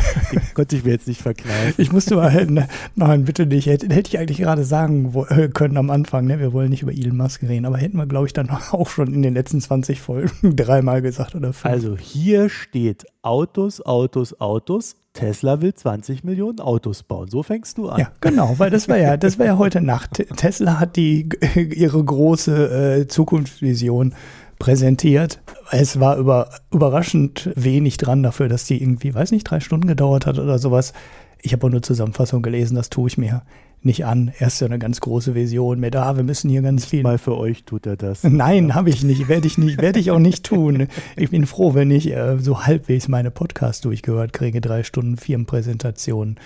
konnte 0.54 0.76
ich 0.76 0.84
mir 0.84 0.92
jetzt 0.92 1.08
nicht 1.08 1.22
verkneifen. 1.22 1.74
Ich 1.76 1.92
musste 1.92 2.16
mal, 2.16 2.46
ne, 2.46 2.68
nein, 2.94 3.24
bitte 3.24 3.46
nicht. 3.46 3.66
Hätte, 3.66 3.92
hätte 3.94 4.08
ich 4.08 4.18
eigentlich 4.18 4.38
gerade 4.38 4.64
sagen 4.64 5.14
äh, 5.28 5.48
können 5.48 5.76
am 5.76 5.90
Anfang, 5.90 6.26
ne? 6.26 6.38
wir 6.38 6.52
wollen 6.52 6.70
nicht 6.70 6.82
über 6.82 6.92
Elon 6.92 7.16
Musk 7.16 7.42
reden, 7.42 7.66
aber 7.66 7.78
hätten 7.78 7.96
wir, 7.96 8.06
glaube 8.06 8.26
ich, 8.26 8.32
dann 8.32 8.50
auch 8.70 8.88
schon 8.88 9.12
in 9.12 9.22
den 9.22 9.34
letzten 9.34 9.60
20 9.60 10.00
Folgen 10.00 10.30
dreimal 10.56 11.02
gesagt 11.02 11.34
oder 11.34 11.52
fünf. 11.52 11.72
Also 11.72 11.96
hier 11.96 12.48
steht 12.48 13.04
Autos, 13.22 13.84
Autos, 13.84 14.40
Autos. 14.40 14.96
Tesla 15.12 15.60
will 15.60 15.74
20 15.74 16.24
Millionen 16.24 16.60
Autos 16.60 17.02
bauen. 17.02 17.28
So 17.28 17.42
fängst 17.42 17.76
du 17.76 17.90
an. 17.90 18.00
Ja, 18.00 18.12
genau, 18.20 18.58
weil 18.58 18.70
das 18.70 18.88
war 18.88 18.96
ja, 18.96 19.18
das 19.18 19.38
war 19.38 19.44
ja 19.44 19.58
heute 19.58 19.82
Nacht. 19.82 20.24
Tesla 20.36 20.80
hat 20.80 20.96
die 20.96 21.28
ihre 21.54 22.02
große 22.02 23.00
äh, 23.00 23.08
Zukunftsvision 23.08 24.14
präsentiert. 24.62 25.40
Es 25.72 25.98
war 25.98 26.16
über, 26.18 26.48
überraschend 26.70 27.50
wenig 27.56 27.96
dran 27.96 28.22
dafür, 28.22 28.48
dass 28.48 28.64
die 28.64 28.80
irgendwie, 28.80 29.12
weiß 29.12 29.32
nicht, 29.32 29.42
drei 29.42 29.58
Stunden 29.58 29.88
gedauert 29.88 30.24
hat 30.24 30.38
oder 30.38 30.60
sowas. 30.60 30.92
Ich 31.40 31.52
habe 31.52 31.66
auch 31.66 31.70
nur 31.70 31.82
Zusammenfassung 31.82 32.42
gelesen, 32.42 32.76
das 32.76 32.88
tue 32.88 33.08
ich 33.08 33.18
mir 33.18 33.42
nicht 33.80 34.04
an. 34.06 34.30
Er 34.38 34.46
ist 34.46 34.60
ja 34.60 34.68
eine 34.68 34.78
ganz 34.78 35.00
große 35.00 35.34
Vision 35.34 35.80
mit, 35.80 35.96
ah, 35.96 36.16
wir 36.16 36.22
müssen 36.22 36.48
hier 36.48 36.62
ganz 36.62 36.84
viel. 36.84 37.02
Mal 37.02 37.18
für 37.18 37.36
euch 37.36 37.64
tut 37.64 37.86
er 37.86 37.96
das. 37.96 38.22
Nein, 38.22 38.68
ja. 38.68 38.74
habe 38.76 38.90
ich 38.90 39.02
nicht, 39.02 39.26
werde 39.26 39.48
ich 39.48 39.58
nicht, 39.58 39.82
werde 39.82 39.98
ich 39.98 40.12
auch 40.12 40.20
nicht 40.20 40.46
tun. 40.46 40.86
Ich 41.16 41.30
bin 41.30 41.44
froh, 41.44 41.74
wenn 41.74 41.90
ich 41.90 42.12
äh, 42.12 42.38
so 42.38 42.64
halbwegs 42.64 43.08
meine 43.08 43.32
Podcasts 43.32 43.80
durchgehört 43.80 44.32
kriege, 44.32 44.60
drei 44.60 44.84
Stunden 44.84 45.16
Firmenpräsentation. 45.16 46.36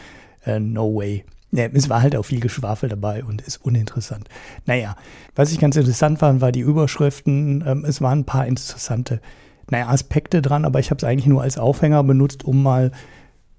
Äh, 0.47 0.59
no 0.59 0.95
way. 0.95 1.27
Ja, 1.53 1.67
es 1.73 1.89
war 1.89 2.03
halt 2.03 2.17
auch 2.17 2.25
viel 2.25 2.41
Geschwafel 2.41 2.89
dabei 2.89 3.25
und 3.25 3.41
ist 3.41 3.65
uninteressant. 3.65 4.29
Naja, 4.67 4.97
was 5.35 5.53
ich 5.53 5.59
ganz 5.59 5.77
interessant 5.77 6.19
fand, 6.19 6.41
war 6.41 6.53
die 6.53 6.61
Überschriften. 6.61 7.65
Ähm, 7.67 7.85
es 7.87 8.01
waren 8.01 8.21
ein 8.21 8.25
paar 8.25 8.47
interessante 8.47 9.21
naja, 9.71 9.89
Aspekte 9.89 10.43
dran, 10.43 10.65
aber 10.65 10.81
ich 10.81 10.91
habe 10.91 10.99
es 10.99 11.05
eigentlich 11.05 11.27
nur 11.27 11.43
als 11.43 11.59
Aufhänger 11.59 12.03
benutzt, 12.05 12.45
um 12.45 12.63
mal 12.63 12.93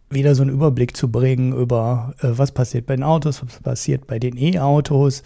wieder 0.09 0.35
so 0.35 0.41
einen 0.41 0.51
Überblick 0.51 0.95
zu 0.95 1.11
bringen 1.11 1.53
über, 1.53 2.13
äh, 2.21 2.29
was 2.31 2.51
passiert 2.51 2.85
bei 2.85 2.95
den 2.95 3.03
Autos, 3.03 3.43
was 3.43 3.59
passiert 3.59 4.07
bei 4.07 4.19
den 4.19 4.38
E-Autos, 4.38 5.23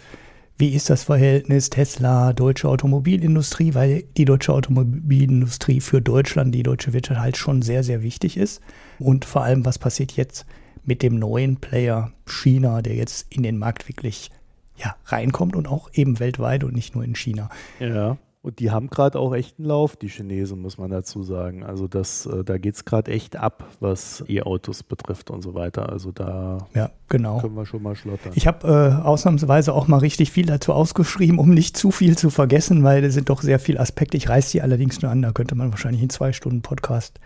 wie 0.58 0.70
ist 0.70 0.90
das 0.90 1.04
Verhältnis 1.04 1.70
Tesla, 1.70 2.32
deutsche 2.32 2.68
Automobilindustrie, 2.68 3.74
weil 3.74 4.04
die 4.16 4.24
deutsche 4.24 4.52
Automobilindustrie 4.52 5.80
für 5.80 6.00
Deutschland, 6.00 6.54
die 6.54 6.62
deutsche 6.62 6.92
Wirtschaft 6.92 7.20
halt 7.20 7.36
schon 7.36 7.62
sehr, 7.62 7.82
sehr 7.82 8.02
wichtig 8.02 8.36
ist. 8.36 8.60
Und 8.98 9.24
vor 9.24 9.42
allem, 9.42 9.64
was 9.64 9.78
passiert 9.78 10.12
jetzt 10.12 10.44
mit 10.84 11.02
dem 11.02 11.18
neuen 11.18 11.56
Player 11.56 12.12
China, 12.26 12.82
der 12.82 12.94
jetzt 12.94 13.32
in 13.32 13.42
den 13.42 13.58
Markt 13.58 13.88
wirklich 13.88 14.30
ja, 14.76 14.96
reinkommt 15.06 15.56
und 15.56 15.68
auch 15.68 15.90
eben 15.92 16.18
weltweit 16.18 16.64
und 16.64 16.74
nicht 16.74 16.94
nur 16.94 17.04
in 17.04 17.14
China. 17.14 17.48
Ja. 17.78 18.16
Und 18.42 18.58
die 18.58 18.72
haben 18.72 18.88
gerade 18.88 19.20
auch 19.20 19.32
echt 19.34 19.60
einen 19.60 19.68
Lauf, 19.68 19.94
die 19.94 20.08
Chinesen, 20.08 20.60
muss 20.60 20.76
man 20.76 20.90
dazu 20.90 21.22
sagen. 21.22 21.62
Also 21.62 21.86
das, 21.86 22.26
äh, 22.26 22.42
da 22.42 22.58
geht 22.58 22.74
es 22.74 22.84
gerade 22.84 23.12
echt 23.12 23.36
ab, 23.36 23.64
was 23.78 24.24
E-Autos 24.26 24.82
betrifft 24.82 25.30
und 25.30 25.42
so 25.42 25.54
weiter. 25.54 25.88
Also 25.90 26.10
da 26.10 26.58
ja, 26.74 26.90
genau. 27.08 27.38
können 27.40 27.54
wir 27.54 27.66
schon 27.66 27.84
mal 27.84 27.94
schlottern. 27.94 28.32
Ich 28.34 28.48
habe 28.48 28.66
äh, 29.00 29.06
ausnahmsweise 29.06 29.72
auch 29.72 29.86
mal 29.86 29.98
richtig 29.98 30.32
viel 30.32 30.46
dazu 30.46 30.72
ausgeschrieben, 30.72 31.38
um 31.38 31.50
nicht 31.50 31.76
zu 31.76 31.92
viel 31.92 32.18
zu 32.18 32.30
vergessen, 32.30 32.82
weil 32.82 33.00
da 33.00 33.10
sind 33.10 33.28
doch 33.28 33.42
sehr 33.42 33.60
viele 33.60 33.78
Aspekte. 33.78 34.16
Ich 34.16 34.28
reiße 34.28 34.50
die 34.50 34.62
allerdings 34.62 35.00
nur 35.02 35.12
an, 35.12 35.22
da 35.22 35.30
könnte 35.30 35.54
man 35.54 35.70
wahrscheinlich 35.70 36.02
in 36.02 36.10
zwei 36.10 36.32
Stunden 36.32 36.62
Podcast 36.62 37.20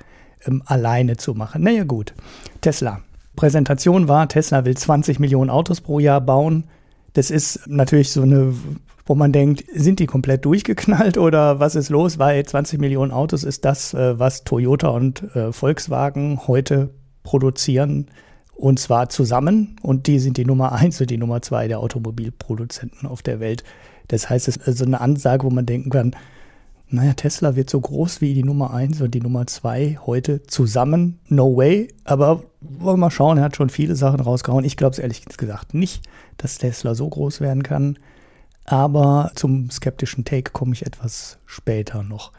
ähm, 0.44 0.62
alleine 0.66 1.16
zu 1.16 1.32
machen. 1.32 1.62
Naja 1.62 1.84
gut, 1.84 2.12
Tesla. 2.60 3.00
Präsentation 3.36 4.08
war, 4.08 4.28
Tesla 4.28 4.64
will 4.64 4.76
20 4.76 5.20
Millionen 5.20 5.50
Autos 5.50 5.80
pro 5.80 5.98
Jahr 5.98 6.20
bauen. 6.20 6.64
Das 7.12 7.30
ist 7.30 7.60
natürlich 7.66 8.10
so 8.10 8.22
eine, 8.22 8.54
wo 9.04 9.14
man 9.14 9.32
denkt, 9.32 9.64
sind 9.72 10.00
die 10.00 10.06
komplett 10.06 10.44
durchgeknallt 10.44 11.18
oder 11.18 11.60
was 11.60 11.76
ist 11.76 11.90
los? 11.90 12.18
Weil 12.18 12.44
20 12.44 12.80
Millionen 12.80 13.12
Autos 13.12 13.44
ist 13.44 13.64
das, 13.64 13.94
äh, 13.94 14.18
was 14.18 14.44
Toyota 14.44 14.88
und 14.88 15.22
äh, 15.36 15.52
Volkswagen 15.52 16.40
heute 16.46 16.90
produzieren. 17.22 18.06
Und 18.54 18.78
zwar 18.78 19.10
zusammen. 19.10 19.76
Und 19.82 20.06
die 20.06 20.18
sind 20.18 20.38
die 20.38 20.46
Nummer 20.46 20.72
eins 20.72 21.00
und 21.00 21.10
die 21.10 21.18
Nummer 21.18 21.42
zwei 21.42 21.68
der 21.68 21.80
Automobilproduzenten 21.80 23.06
auf 23.06 23.22
der 23.22 23.38
Welt. 23.38 23.64
Das 24.08 24.30
heißt, 24.30 24.48
es 24.48 24.56
ist 24.56 24.78
so 24.78 24.84
eine 24.84 25.00
Ansage, 25.00 25.44
wo 25.44 25.50
man 25.50 25.66
denken 25.66 25.90
kann, 25.90 26.16
naja, 26.88 27.14
Tesla 27.14 27.56
wird 27.56 27.68
so 27.68 27.80
groß 27.80 28.20
wie 28.20 28.32
die 28.32 28.44
Nummer 28.44 28.72
1 28.72 29.00
und 29.00 29.12
die 29.12 29.20
Nummer 29.20 29.46
2 29.46 29.98
heute 30.06 30.44
zusammen. 30.44 31.18
No 31.28 31.56
way. 31.56 31.88
Aber 32.04 32.44
wollen 32.60 32.96
wir 32.96 32.96
mal 32.96 33.10
schauen, 33.10 33.38
er 33.38 33.44
hat 33.44 33.56
schon 33.56 33.70
viele 33.70 33.96
Sachen 33.96 34.20
rausgehauen. 34.20 34.64
Ich 34.64 34.76
glaube 34.76 34.92
es 34.92 35.00
ehrlich 35.00 35.24
gesagt 35.24 35.74
nicht, 35.74 36.02
dass 36.36 36.58
Tesla 36.58 36.94
so 36.94 37.08
groß 37.08 37.40
werden 37.40 37.64
kann. 37.64 37.98
Aber 38.64 39.32
zum 39.34 39.70
skeptischen 39.70 40.24
Take 40.24 40.52
komme 40.52 40.74
ich 40.74 40.86
etwas 40.86 41.38
später 41.44 42.04
noch. 42.04 42.32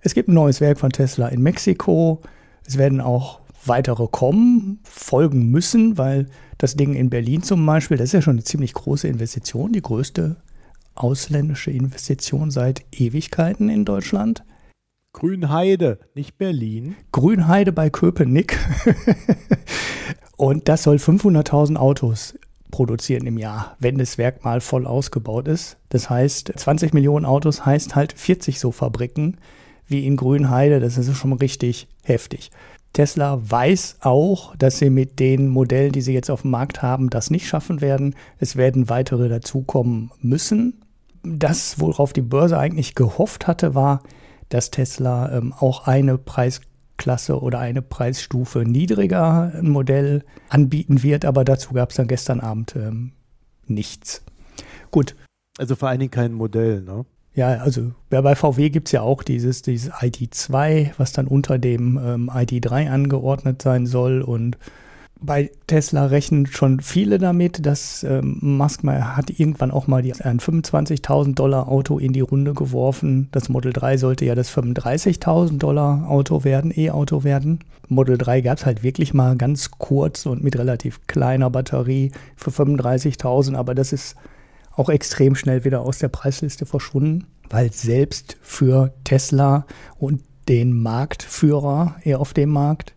Es 0.00 0.14
gibt 0.14 0.28
ein 0.28 0.34
neues 0.34 0.60
Werk 0.60 0.78
von 0.78 0.90
Tesla 0.90 1.28
in 1.28 1.42
Mexiko. 1.42 2.20
Es 2.64 2.78
werden 2.78 3.00
auch 3.00 3.40
weitere 3.64 4.08
kommen, 4.08 4.80
folgen 4.82 5.50
müssen, 5.50 5.98
weil 5.98 6.26
das 6.58 6.74
Ding 6.74 6.94
in 6.94 7.10
Berlin 7.10 7.42
zum 7.42 7.64
Beispiel, 7.64 7.96
das 7.96 8.06
ist 8.06 8.12
ja 8.12 8.22
schon 8.22 8.34
eine 8.34 8.44
ziemlich 8.44 8.72
große 8.72 9.06
Investition, 9.06 9.72
die 9.72 9.82
größte 9.82 10.36
ausländische 10.98 11.70
Investition 11.70 12.50
seit 12.50 12.84
Ewigkeiten 12.92 13.68
in 13.68 13.84
Deutschland. 13.84 14.44
Grünheide, 15.12 15.98
nicht 16.14 16.38
Berlin. 16.38 16.96
Grünheide 17.12 17.72
bei 17.72 17.90
Köpenick. 17.90 18.58
Und 20.36 20.68
das 20.68 20.84
soll 20.84 20.96
500.000 20.96 21.76
Autos 21.76 22.38
produzieren 22.70 23.26
im 23.26 23.38
Jahr, 23.38 23.76
wenn 23.80 23.98
das 23.98 24.18
Werk 24.18 24.44
mal 24.44 24.60
voll 24.60 24.86
ausgebaut 24.86 25.48
ist. 25.48 25.78
Das 25.88 26.10
heißt, 26.10 26.52
20 26.54 26.92
Millionen 26.92 27.24
Autos 27.24 27.64
heißt 27.64 27.96
halt 27.96 28.12
40 28.12 28.60
so 28.60 28.70
Fabriken 28.70 29.38
wie 29.86 30.06
in 30.06 30.16
Grünheide. 30.16 30.78
Das 30.80 30.98
ist 30.98 31.16
schon 31.16 31.32
richtig 31.32 31.88
heftig. 32.04 32.50
Tesla 32.92 33.40
weiß 33.42 33.98
auch, 34.00 34.54
dass 34.56 34.78
sie 34.78 34.90
mit 34.90 35.18
den 35.18 35.48
Modellen, 35.48 35.92
die 35.92 36.00
sie 36.00 36.14
jetzt 36.14 36.30
auf 36.30 36.42
dem 36.42 36.50
Markt 36.50 36.82
haben, 36.82 37.10
das 37.10 37.30
nicht 37.30 37.46
schaffen 37.46 37.80
werden. 37.80 38.14
Es 38.38 38.56
werden 38.56 38.88
weitere 38.88 39.28
dazukommen 39.28 40.10
müssen 40.20 40.74
das, 41.36 41.80
worauf 41.80 42.12
die 42.12 42.22
Börse 42.22 42.58
eigentlich 42.58 42.94
gehofft 42.94 43.46
hatte, 43.46 43.74
war, 43.74 44.02
dass 44.48 44.70
Tesla 44.70 45.30
ähm, 45.36 45.52
auch 45.52 45.86
eine 45.86 46.16
Preisklasse 46.18 47.40
oder 47.40 47.58
eine 47.58 47.82
Preisstufe 47.82 48.60
niedriger 48.60 49.52
ein 49.54 49.68
Modell 49.68 50.24
anbieten 50.48 51.02
wird, 51.02 51.24
aber 51.24 51.44
dazu 51.44 51.74
gab 51.74 51.90
es 51.90 51.96
dann 51.96 52.08
gestern 52.08 52.40
Abend 52.40 52.74
ähm, 52.76 53.12
nichts. 53.66 54.22
Gut. 54.90 55.14
Also 55.58 55.76
vor 55.76 55.88
allen 55.88 56.00
Dingen 56.00 56.10
kein 56.10 56.32
Modell, 56.32 56.82
ne? 56.82 57.04
Ja, 57.34 57.48
also 57.58 57.92
ja, 58.10 58.20
bei 58.20 58.34
VW 58.34 58.68
gibt 58.70 58.88
es 58.88 58.92
ja 58.92 59.02
auch 59.02 59.22
dieses, 59.22 59.62
dieses 59.62 59.92
ID2, 59.92 60.92
was 60.96 61.12
dann 61.12 61.28
unter 61.28 61.58
dem 61.58 61.96
ähm, 61.96 62.30
ID3 62.30 62.90
angeordnet 62.90 63.62
sein 63.62 63.86
soll 63.86 64.22
und 64.22 64.58
bei 65.20 65.50
Tesla 65.66 66.06
rechnen 66.06 66.46
schon 66.46 66.80
viele 66.80 67.18
damit, 67.18 67.64
dass 67.66 68.04
ähm, 68.04 68.38
Musk 68.40 68.84
mal 68.84 69.16
hat 69.16 69.30
irgendwann 69.30 69.70
auch 69.70 69.86
mal 69.86 70.02
die, 70.02 70.14
ein 70.14 70.38
25.000 70.38 71.34
Dollar 71.34 71.68
Auto 71.68 71.98
in 71.98 72.12
die 72.12 72.20
Runde 72.20 72.54
geworfen. 72.54 73.28
Das 73.32 73.48
Model 73.48 73.72
3 73.72 73.96
sollte 73.96 74.24
ja 74.24 74.34
das 74.34 74.50
35.000 74.50 75.58
Dollar 75.58 76.08
Auto 76.08 76.44
werden, 76.44 76.72
E-Auto 76.74 77.24
werden. 77.24 77.60
Model 77.88 78.18
3 78.18 78.42
gab 78.42 78.58
es 78.58 78.66
halt 78.66 78.82
wirklich 78.82 79.14
mal 79.14 79.36
ganz 79.36 79.70
kurz 79.72 80.26
und 80.26 80.44
mit 80.44 80.56
relativ 80.56 81.06
kleiner 81.06 81.50
Batterie 81.50 82.12
für 82.36 82.50
35.000, 82.50 83.56
aber 83.56 83.74
das 83.74 83.92
ist 83.92 84.16
auch 84.76 84.88
extrem 84.88 85.34
schnell 85.34 85.64
wieder 85.64 85.80
aus 85.80 85.98
der 85.98 86.08
Preisliste 86.08 86.64
verschwunden, 86.64 87.26
weil 87.50 87.72
selbst 87.72 88.36
für 88.40 88.92
Tesla 89.04 89.66
und 89.98 90.22
den 90.48 90.80
Marktführer 90.80 91.96
eher 92.04 92.20
auf 92.20 92.32
dem 92.32 92.50
Markt 92.50 92.94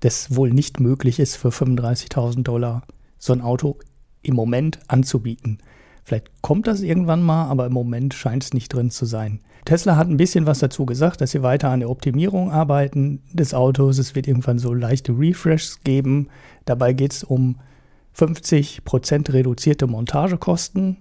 das 0.00 0.34
wohl 0.34 0.50
nicht 0.50 0.80
möglich 0.80 1.20
ist, 1.20 1.36
für 1.36 1.48
35.000 1.48 2.42
Dollar 2.42 2.82
so 3.18 3.32
ein 3.32 3.42
Auto 3.42 3.78
im 4.22 4.34
Moment 4.34 4.80
anzubieten. 4.88 5.58
Vielleicht 6.04 6.30
kommt 6.42 6.66
das 6.66 6.80
irgendwann 6.80 7.22
mal, 7.22 7.46
aber 7.46 7.66
im 7.66 7.72
Moment 7.72 8.14
scheint 8.14 8.42
es 8.42 8.54
nicht 8.54 8.72
drin 8.72 8.90
zu 8.90 9.04
sein. 9.04 9.40
Tesla 9.64 9.96
hat 9.96 10.08
ein 10.08 10.16
bisschen 10.16 10.46
was 10.46 10.58
dazu 10.58 10.86
gesagt, 10.86 11.20
dass 11.20 11.32
sie 11.32 11.42
weiter 11.42 11.70
an 11.70 11.80
der 11.80 11.90
Optimierung 11.90 12.50
arbeiten 12.50 13.22
des 13.32 13.52
Autos. 13.54 13.98
Es 13.98 14.14
wird 14.14 14.26
irgendwann 14.26 14.58
so 14.58 14.72
leichte 14.72 15.12
Refreshs 15.12 15.80
geben. 15.84 16.28
Dabei 16.64 16.94
geht 16.94 17.12
es 17.12 17.24
um 17.24 17.56
50% 18.16 19.32
reduzierte 19.32 19.86
Montagekosten 19.86 20.96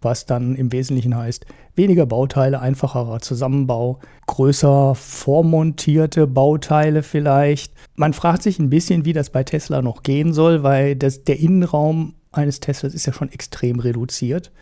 was 0.00 0.26
dann 0.26 0.56
im 0.56 0.72
Wesentlichen 0.72 1.16
heißt, 1.16 1.46
weniger 1.74 2.06
Bauteile, 2.06 2.60
einfacherer 2.60 3.20
Zusammenbau, 3.20 4.00
größer 4.26 4.94
vormontierte 4.94 6.26
Bauteile 6.26 7.02
vielleicht. 7.02 7.72
Man 7.94 8.12
fragt 8.12 8.42
sich 8.42 8.58
ein 8.58 8.70
bisschen, 8.70 9.04
wie 9.04 9.12
das 9.12 9.30
bei 9.30 9.44
Tesla 9.44 9.82
noch 9.82 10.02
gehen 10.02 10.32
soll, 10.32 10.62
weil 10.62 10.96
das, 10.96 11.24
der 11.24 11.38
Innenraum 11.38 12.14
eines 12.32 12.60
Teslas 12.60 12.94
ist 12.94 13.06
ja 13.06 13.12
schon 13.12 13.32
extrem 13.32 13.80
reduziert. 13.80 14.52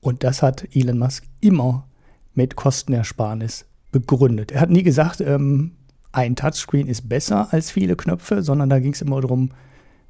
Und 0.00 0.22
das 0.22 0.42
hat 0.42 0.68
Elon 0.72 0.98
Musk 0.98 1.24
immer 1.40 1.88
mit 2.34 2.54
Kostenersparnis 2.54 3.66
begründet. 3.92 4.52
Er 4.52 4.60
hat 4.60 4.70
nie 4.70 4.82
gesagt, 4.82 5.20
ähm, 5.20 5.72
ein 6.12 6.36
Touchscreen 6.36 6.86
ist 6.86 7.08
besser 7.08 7.48
als 7.52 7.70
viele 7.70 7.96
Knöpfe, 7.96 8.42
sondern 8.42 8.70
da 8.70 8.78
ging 8.78 8.92
es 8.92 9.02
immer 9.02 9.20
darum, 9.20 9.50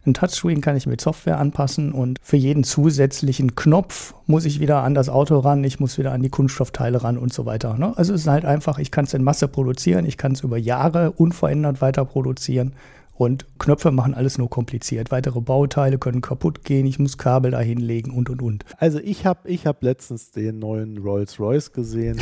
ein 0.07 0.15
Touchscreen 0.15 0.61
kann 0.61 0.77
ich 0.77 0.87
mit 0.87 1.01
Software 1.01 1.39
anpassen 1.39 1.93
und 1.93 2.19
für 2.23 2.37
jeden 2.37 2.65
zusätzlichen 2.65 3.55
Knopf 3.55 4.15
muss 4.27 4.45
ich 4.45 4.61
wieder 4.61 4.83
an 4.83 4.95
das 4.95 5.09
Auto 5.09 5.39
ran, 5.39 5.65
ich 5.65 5.81
muss 5.81 5.99
wieder 5.99 6.13
an 6.13 6.23
die 6.23 6.29
Kunststoffteile 6.29 7.03
ran 7.03 7.19
und 7.19 7.33
so 7.33 7.47
weiter. 7.47 7.77
Ne? 7.79 7.93
Also 7.97 8.15
es 8.15 8.23
ist 8.23 8.27
halt 8.29 8.45
einfach, 8.45 8.79
ich 8.79 8.91
kann 8.91 9.05
es 9.05 9.15
in 9.15 9.25
Masse 9.25 9.49
produzieren, 9.49 10.07
ich 10.07 10.17
kann 10.17 10.33
es 10.33 10.43
über 10.43 10.59
Jahre 10.59 11.13
unverändert 11.13 11.81
weiter 11.81 12.05
produzieren 12.05 12.73
und 13.17 13.47
Knöpfe 13.59 13.91
machen 13.91 14.14
alles 14.14 14.39
nur 14.39 14.51
kompliziert. 14.51 15.11
Weitere 15.11 15.41
Bauteile 15.41 15.99
können 15.99 16.21
kaputt 16.21 16.64
gehen, 16.64 16.87
ich 16.87 16.99
muss 16.99 17.19
Kabel 17.19 17.53
da 17.53 17.61
hinlegen 17.61 18.11
und 18.11 18.29
und 18.29 18.43
und. 18.43 18.64
Also 18.79 18.99
ich 18.99 19.25
habe 19.25 19.49
ich 19.49 19.67
hab 19.67 19.83
letztens 19.83 20.31
den 20.31 20.59
neuen 20.59 20.99
Rolls-Royce 20.99 21.73
gesehen. 21.73 22.19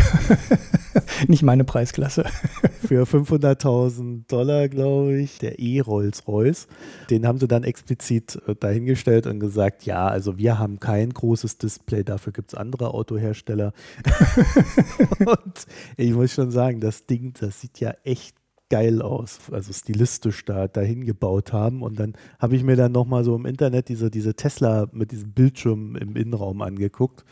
Nicht 1.29 1.43
meine 1.43 1.65
Preisklasse. 1.65 2.25
Für 2.87 3.05
500.000 3.05 4.29
Dollar, 4.29 4.69
glaube 4.69 5.17
ich, 5.17 5.39
der 5.39 5.59
E-Rolls-Royce. 5.59 6.69
Den 7.11 7.27
haben 7.27 7.39
sie 7.39 7.49
dann 7.49 7.65
explizit 7.65 8.41
äh, 8.47 8.55
dahingestellt 8.55 9.27
und 9.27 9.41
gesagt, 9.41 9.85
ja, 9.85 10.07
also 10.07 10.39
wir 10.39 10.59
haben 10.59 10.81
kein 10.81 11.11
großes 11.11 11.59
Display, 11.59 12.05
dafür 12.05 12.33
gibt 12.33 12.53
es 12.53 12.59
andere 12.59 12.95
Autohersteller. 12.95 13.73
und 15.19 15.67
ich 15.97 16.13
muss 16.13 16.33
schon 16.33 16.51
sagen, 16.51 16.81
das 16.81 17.07
Ding, 17.07 17.33
das 17.39 17.61
sieht 17.61 17.81
ja 17.81 17.95
echt 18.05 18.37
geil 18.75 19.03
aus, 19.03 19.39
also 19.53 19.73
stilistisch 19.73 20.45
da 20.45 20.67
dahin 20.67 21.05
gebaut 21.05 21.53
haben. 21.53 21.81
Und 21.81 22.01
dann 22.01 22.15
habe 22.41 22.57
ich 22.57 22.65
mir 22.65 22.75
dann 22.75 22.91
nochmal 22.91 23.23
so 23.23 23.37
im 23.37 23.47
Internet 23.47 23.89
diese, 23.89 24.11
diese 24.11 24.35
Tesla 24.35 24.89
mit 24.91 25.13
diesem 25.13 25.31
Bildschirm 25.31 25.95
im 25.95 26.17
Innenraum 26.17 26.61
angeguckt. 26.61 27.25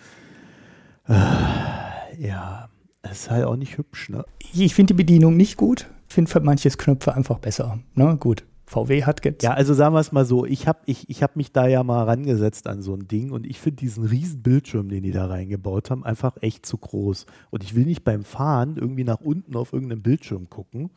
Äh, 1.09 1.15
ja, 2.17 2.69
ist 3.11 3.29
halt 3.29 3.45
auch 3.45 3.57
nicht 3.57 3.77
hübsch, 3.77 4.09
ne? 4.09 4.25
Ich 4.55 4.73
finde 4.73 4.95
die 4.95 4.99
Bedienung 4.99 5.37
nicht 5.37 5.57
gut. 5.57 5.91
Finde 6.07 6.31
für 6.31 6.39
manches 6.39 6.79
Knöpfe 6.79 7.13
einfach 7.13 7.41
besser. 7.41 7.81
Ne? 7.97 8.17
Gut. 8.21 8.45
VW 8.67 9.03
hat 9.03 9.25
jetzt. 9.25 9.43
Ja, 9.43 9.55
also 9.55 9.75
sagen 9.75 9.97
wir 9.97 10.01
es 10.01 10.13
mal 10.13 10.25
so, 10.25 10.47
ich 10.47 10.69
habe 10.69 10.79
ich, 10.87 11.11
ich 11.11 11.25
hab 11.25 11.35
mich 11.35 11.51
da 11.51 11.67
ja 11.67 11.83
mal 11.83 12.05
rangesetzt 12.05 12.69
an 12.69 12.83
so 12.83 12.95
ein 12.95 13.09
Ding 13.09 13.33
und 13.33 13.49
ich 13.49 13.59
finde 13.59 13.79
diesen 13.79 14.05
riesen 14.05 14.43
Bildschirm, 14.43 14.89
den 14.89 15.03
die 15.03 15.11
da 15.11 15.27
reingebaut 15.27 15.91
haben, 15.91 16.05
einfach 16.05 16.37
echt 16.41 16.65
zu 16.67 16.79
groß. 16.79 17.27
Und 17.51 17.65
ich 17.65 17.75
will 17.75 17.85
nicht 17.85 18.05
beim 18.05 18.23
Fahren 18.23 18.77
irgendwie 18.77 19.03
nach 19.03 19.21
unten 19.21 19.57
auf 19.57 19.73
irgendeinen 19.73 20.03
Bildschirm 20.03 20.49
gucken, 20.49 20.91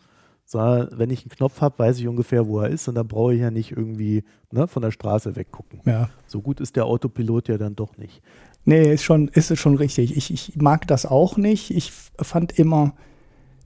sondern 0.46 0.90
wenn 0.98 1.10
ich 1.10 1.24
einen 1.24 1.32
Knopf 1.32 1.62
habe, 1.62 1.80
weiß 1.80 2.00
ich 2.00 2.08
ungefähr, 2.08 2.48
wo 2.48 2.60
er 2.60 2.70
ist 2.70 2.88
und 2.88 2.96
dann 2.96 3.08
brauche 3.08 3.34
ich 3.34 3.42
ja 3.42 3.52
nicht 3.52 3.72
irgendwie 3.72 4.24
ne, 4.52 4.68
von 4.68 4.84
der 4.84 4.92
Straße 4.92 5.36
weggucken. 5.36 5.82
Ja. 5.86 6.10
So 6.28 6.42
gut 6.42 6.62
ist 6.62 6.76
der 6.76 6.86
Autopilot 6.86 7.50
ja 7.50 7.58
dann 7.58 7.76
doch 7.76 7.98
nicht. 7.98 8.22
Nee, 8.64 8.94
ist 8.94 9.04
schon, 9.04 9.28
ist 9.30 9.52
es 9.52 9.60
schon 9.60 9.76
richtig. 9.76 10.16
Ich, 10.16 10.32
ich 10.32 10.56
mag 10.56 10.88
das 10.88 11.06
auch 11.06 11.38
nicht. 11.38 11.72
Ich 11.72 11.92
fand 11.92 12.58
immer, 12.58 12.94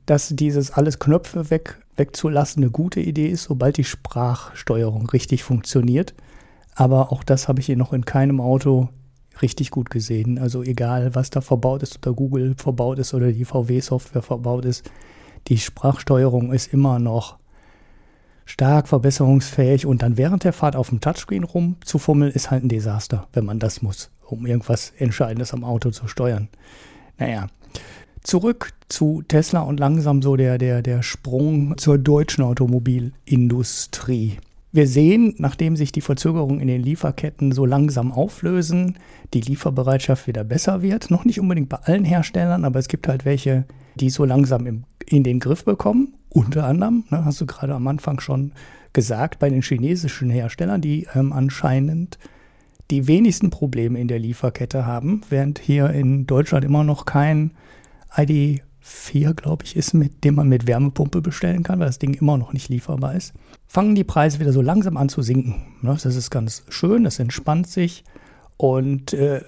dass 0.05 0.29
dieses 0.29 0.71
alles 0.71 0.99
Knöpfe 0.99 1.49
weg, 1.49 1.79
wegzulassen 1.95 2.63
eine 2.63 2.71
gute 2.71 2.99
Idee 2.99 3.27
ist, 3.27 3.43
sobald 3.43 3.77
die 3.77 3.83
Sprachsteuerung 3.83 5.09
richtig 5.09 5.43
funktioniert. 5.43 6.15
Aber 6.75 7.11
auch 7.11 7.23
das 7.23 7.47
habe 7.47 7.59
ich 7.59 7.65
hier 7.65 7.77
noch 7.77 7.93
in 7.93 8.05
keinem 8.05 8.39
Auto 8.39 8.89
richtig 9.41 9.71
gut 9.71 9.89
gesehen. 9.89 10.37
Also 10.39 10.63
egal, 10.63 11.15
was 11.15 11.29
da 11.29 11.41
verbaut 11.41 11.83
ist 11.83 11.97
oder 11.97 12.15
Google 12.15 12.55
verbaut 12.57 12.99
ist 12.99 13.13
oder 13.13 13.31
die 13.31 13.45
VW-Software 13.45 14.21
verbaut 14.21 14.65
ist, 14.65 14.89
die 15.47 15.57
Sprachsteuerung 15.57 16.51
ist 16.53 16.73
immer 16.73 16.99
noch 16.99 17.37
stark 18.45 18.87
verbesserungsfähig 18.87 19.85
und 19.85 20.01
dann 20.01 20.17
während 20.17 20.43
der 20.43 20.53
Fahrt 20.53 20.75
auf 20.75 20.89
dem 20.89 21.01
Touchscreen 21.01 21.43
rumzufummeln, 21.43 22.31
ist 22.31 22.49
halt 22.49 22.63
ein 22.63 22.69
Desaster, 22.69 23.27
wenn 23.33 23.45
man 23.45 23.59
das 23.59 23.81
muss, 23.81 24.09
um 24.25 24.45
irgendwas 24.45 24.91
Entscheidendes 24.97 25.53
am 25.53 25.63
Auto 25.63 25.91
zu 25.91 26.07
steuern. 26.07 26.49
Naja, 27.19 27.47
zurück 28.23 28.73
zu 28.89 29.21
Tesla 29.27 29.61
und 29.61 29.79
langsam 29.79 30.21
so 30.21 30.35
der, 30.35 30.57
der, 30.57 30.81
der 30.81 31.03
Sprung 31.03 31.77
zur 31.77 31.97
deutschen 31.97 32.43
Automobilindustrie. 32.43 34.39
Wir 34.71 34.87
sehen, 34.87 35.33
nachdem 35.37 35.75
sich 35.75 35.91
die 35.91 36.01
Verzögerungen 36.01 36.59
in 36.59 36.67
den 36.67 36.83
Lieferketten 36.83 37.51
so 37.51 37.65
langsam 37.65 38.11
auflösen, 38.11 38.99
die 39.33 39.41
Lieferbereitschaft 39.41 40.27
wieder 40.27 40.43
besser 40.43 40.83
wird. 40.83 41.09
Noch 41.09 41.25
nicht 41.25 41.39
unbedingt 41.39 41.69
bei 41.69 41.77
allen 41.77 42.05
Herstellern, 42.05 42.65
aber 42.65 42.77
es 42.77 42.87
gibt 42.87 43.07
halt 43.07 43.25
welche, 43.25 43.65
die 43.95 44.11
so 44.11 44.25
langsam 44.25 44.67
im, 44.67 44.83
in 45.07 45.23
den 45.23 45.39
Griff 45.39 45.65
bekommen. 45.65 46.13
Unter 46.29 46.65
anderem, 46.65 47.03
ne, 47.09 47.25
hast 47.25 47.41
du 47.41 47.47
gerade 47.47 47.73
am 47.73 47.87
Anfang 47.87 48.19
schon 48.19 48.51
gesagt, 48.93 49.39
bei 49.39 49.49
den 49.49 49.63
chinesischen 49.63 50.29
Herstellern, 50.29 50.81
die 50.81 51.07
ähm, 51.15 51.33
anscheinend 51.33 52.19
die 52.91 53.07
wenigsten 53.07 53.49
Probleme 53.49 53.99
in 53.99 54.07
der 54.07 54.19
Lieferkette 54.19 54.85
haben, 54.85 55.21
während 55.29 55.57
hier 55.57 55.89
in 55.89 56.27
Deutschland 56.27 56.63
immer 56.63 56.83
noch 56.83 57.05
kein 57.05 57.51
ID 58.15 58.61
4, 58.89 59.33
glaube 59.33 59.65
ich, 59.65 59.75
ist, 59.75 59.93
mit 59.93 60.23
dem 60.23 60.35
man 60.35 60.49
mit 60.49 60.67
Wärmepumpe 60.67 61.21
bestellen 61.21 61.63
kann, 61.63 61.79
weil 61.79 61.87
das 61.87 61.99
Ding 61.99 62.13
immer 62.13 62.37
noch 62.37 62.53
nicht 62.53 62.69
lieferbar 62.69 63.15
ist, 63.15 63.33
fangen 63.67 63.95
die 63.95 64.03
Preise 64.03 64.39
wieder 64.39 64.51
so 64.51 64.61
langsam 64.61 64.97
an 64.97 65.09
zu 65.09 65.21
sinken. 65.21 65.77
Ne, 65.81 65.97
das 66.01 66.15
ist 66.15 66.29
ganz 66.29 66.63
schön, 66.69 67.03
das 67.03 67.19
entspannt 67.19 67.67
sich 67.67 68.03
und 68.57 69.13
äh, 69.13 69.41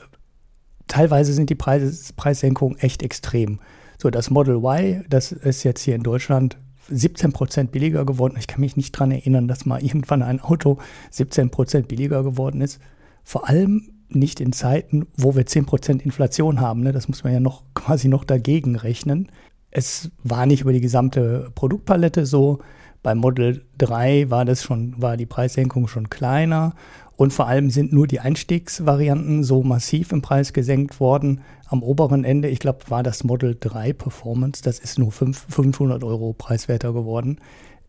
teilweise 0.87 1.33
sind 1.33 1.49
die 1.49 1.55
Preise, 1.55 2.13
Preissenkungen 2.13 2.77
echt 2.77 3.03
extrem. 3.03 3.59
So, 3.97 4.09
das 4.09 4.29
Model 4.29 4.57
Y, 4.57 5.05
das 5.09 5.31
ist 5.31 5.63
jetzt 5.63 5.81
hier 5.81 5.95
in 5.95 6.03
Deutschland 6.03 6.57
17 6.89 7.33
Prozent 7.33 7.71
billiger 7.71 8.05
geworden. 8.05 8.35
Ich 8.37 8.47
kann 8.47 8.61
mich 8.61 8.77
nicht 8.77 8.95
daran 8.95 9.11
erinnern, 9.11 9.47
dass 9.47 9.65
mal 9.65 9.81
irgendwann 9.81 10.21
ein 10.21 10.39
Auto 10.39 10.77
17 11.11 11.49
Prozent 11.49 11.87
billiger 11.87 12.23
geworden 12.23 12.61
ist. 12.61 12.79
Vor 13.23 13.47
allem 13.47 13.89
nicht 14.15 14.39
in 14.39 14.53
Zeiten, 14.53 15.07
wo 15.17 15.35
wir 15.35 15.45
10% 15.45 16.01
Inflation 16.01 16.59
haben. 16.59 16.81
Ne? 16.81 16.91
Das 16.91 17.07
muss 17.07 17.23
man 17.23 17.33
ja 17.33 17.39
noch 17.39 17.63
quasi 17.73 18.07
noch 18.07 18.23
dagegen 18.23 18.75
rechnen. 18.75 19.29
Es 19.69 20.11
war 20.23 20.45
nicht 20.45 20.61
über 20.61 20.73
die 20.73 20.81
gesamte 20.81 21.51
Produktpalette 21.55 22.25
so. 22.25 22.59
Beim 23.03 23.17
Model 23.17 23.65
3 23.79 24.29
war 24.29 24.45
das 24.45 24.63
schon, 24.63 24.93
war 25.01 25.17
die 25.17 25.25
Preissenkung 25.25 25.87
schon 25.87 26.09
kleiner. 26.09 26.75
Und 27.15 27.33
vor 27.33 27.47
allem 27.47 27.69
sind 27.69 27.93
nur 27.93 28.07
die 28.07 28.19
Einstiegsvarianten 28.19 29.43
so 29.43 29.63
massiv 29.63 30.11
im 30.11 30.21
Preis 30.21 30.53
gesenkt 30.53 30.99
worden. 30.99 31.41
Am 31.67 31.83
oberen 31.83 32.23
Ende, 32.23 32.49
ich 32.49 32.59
glaube, 32.59 32.79
war 32.89 33.03
das 33.03 33.23
Model 33.23 33.55
3 33.59 33.93
Performance, 33.93 34.61
das 34.63 34.79
ist 34.79 34.97
nur 34.97 35.11
5, 35.11 35.45
500 35.49 36.03
Euro 36.03 36.33
preiswerter 36.33 36.93
geworden. 36.93 37.39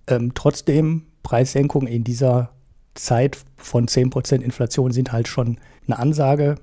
Ähm, 0.07 0.33
trotzdem, 0.35 1.07
Preissenkungen 1.23 1.89
in 1.89 2.05
dieser 2.05 2.51
Zeit 2.95 3.39
von 3.57 3.87
10% 3.87 4.41
Inflation 4.41 4.93
sind 4.93 5.13
halt 5.13 5.29
schon 5.29 5.59
eine 5.87 5.99
Ansage. 5.99 6.57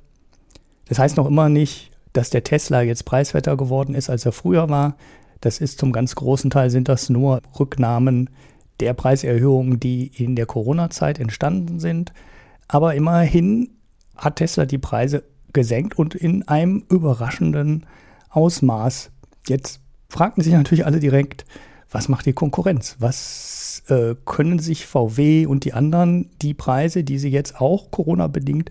Das 0.87 0.99
heißt 0.99 1.17
noch 1.17 1.27
immer 1.27 1.49
nicht, 1.49 1.91
dass 2.13 2.29
der 2.29 2.43
Tesla 2.43 2.81
jetzt 2.81 3.05
preiswerter 3.05 3.57
geworden 3.57 3.95
ist, 3.95 4.09
als 4.09 4.25
er 4.25 4.31
früher 4.31 4.69
war. 4.69 4.95
Das 5.41 5.59
ist 5.59 5.79
zum 5.79 5.91
ganz 5.91 6.15
großen 6.15 6.49
Teil 6.49 6.69
sind 6.69 6.89
das 6.89 7.09
nur 7.09 7.41
Rücknahmen 7.59 8.29
der 8.79 8.93
Preiserhöhungen, 8.93 9.79
die 9.79 10.07
in 10.07 10.35
der 10.35 10.45
Corona-Zeit 10.45 11.19
entstanden 11.19 11.79
sind. 11.79 12.13
Aber 12.67 12.95
immerhin 12.95 13.71
hat 14.15 14.37
Tesla 14.37 14.65
die 14.65 14.77
Preise 14.77 15.23
gesenkt 15.53 15.97
und 15.97 16.15
in 16.15 16.47
einem 16.47 16.83
überraschenden 16.89 17.85
Ausmaß. 18.29 19.11
Jetzt 19.47 19.81
fragten 20.09 20.43
sich 20.43 20.53
natürlich 20.53 20.85
alle 20.85 20.99
direkt, 20.99 21.45
was 21.91 22.09
macht 22.09 22.25
die 22.25 22.33
Konkurrenz? 22.33 22.95
Was 22.99 23.83
äh, 23.87 24.15
können 24.25 24.59
sich 24.59 24.85
VW 24.85 25.45
und 25.45 25.65
die 25.65 25.73
anderen 25.73 26.29
die 26.41 26.53
Preise, 26.53 27.03
die 27.03 27.17
sie 27.17 27.29
jetzt 27.29 27.59
auch 27.59 27.91
Corona-bedingt 27.91 28.69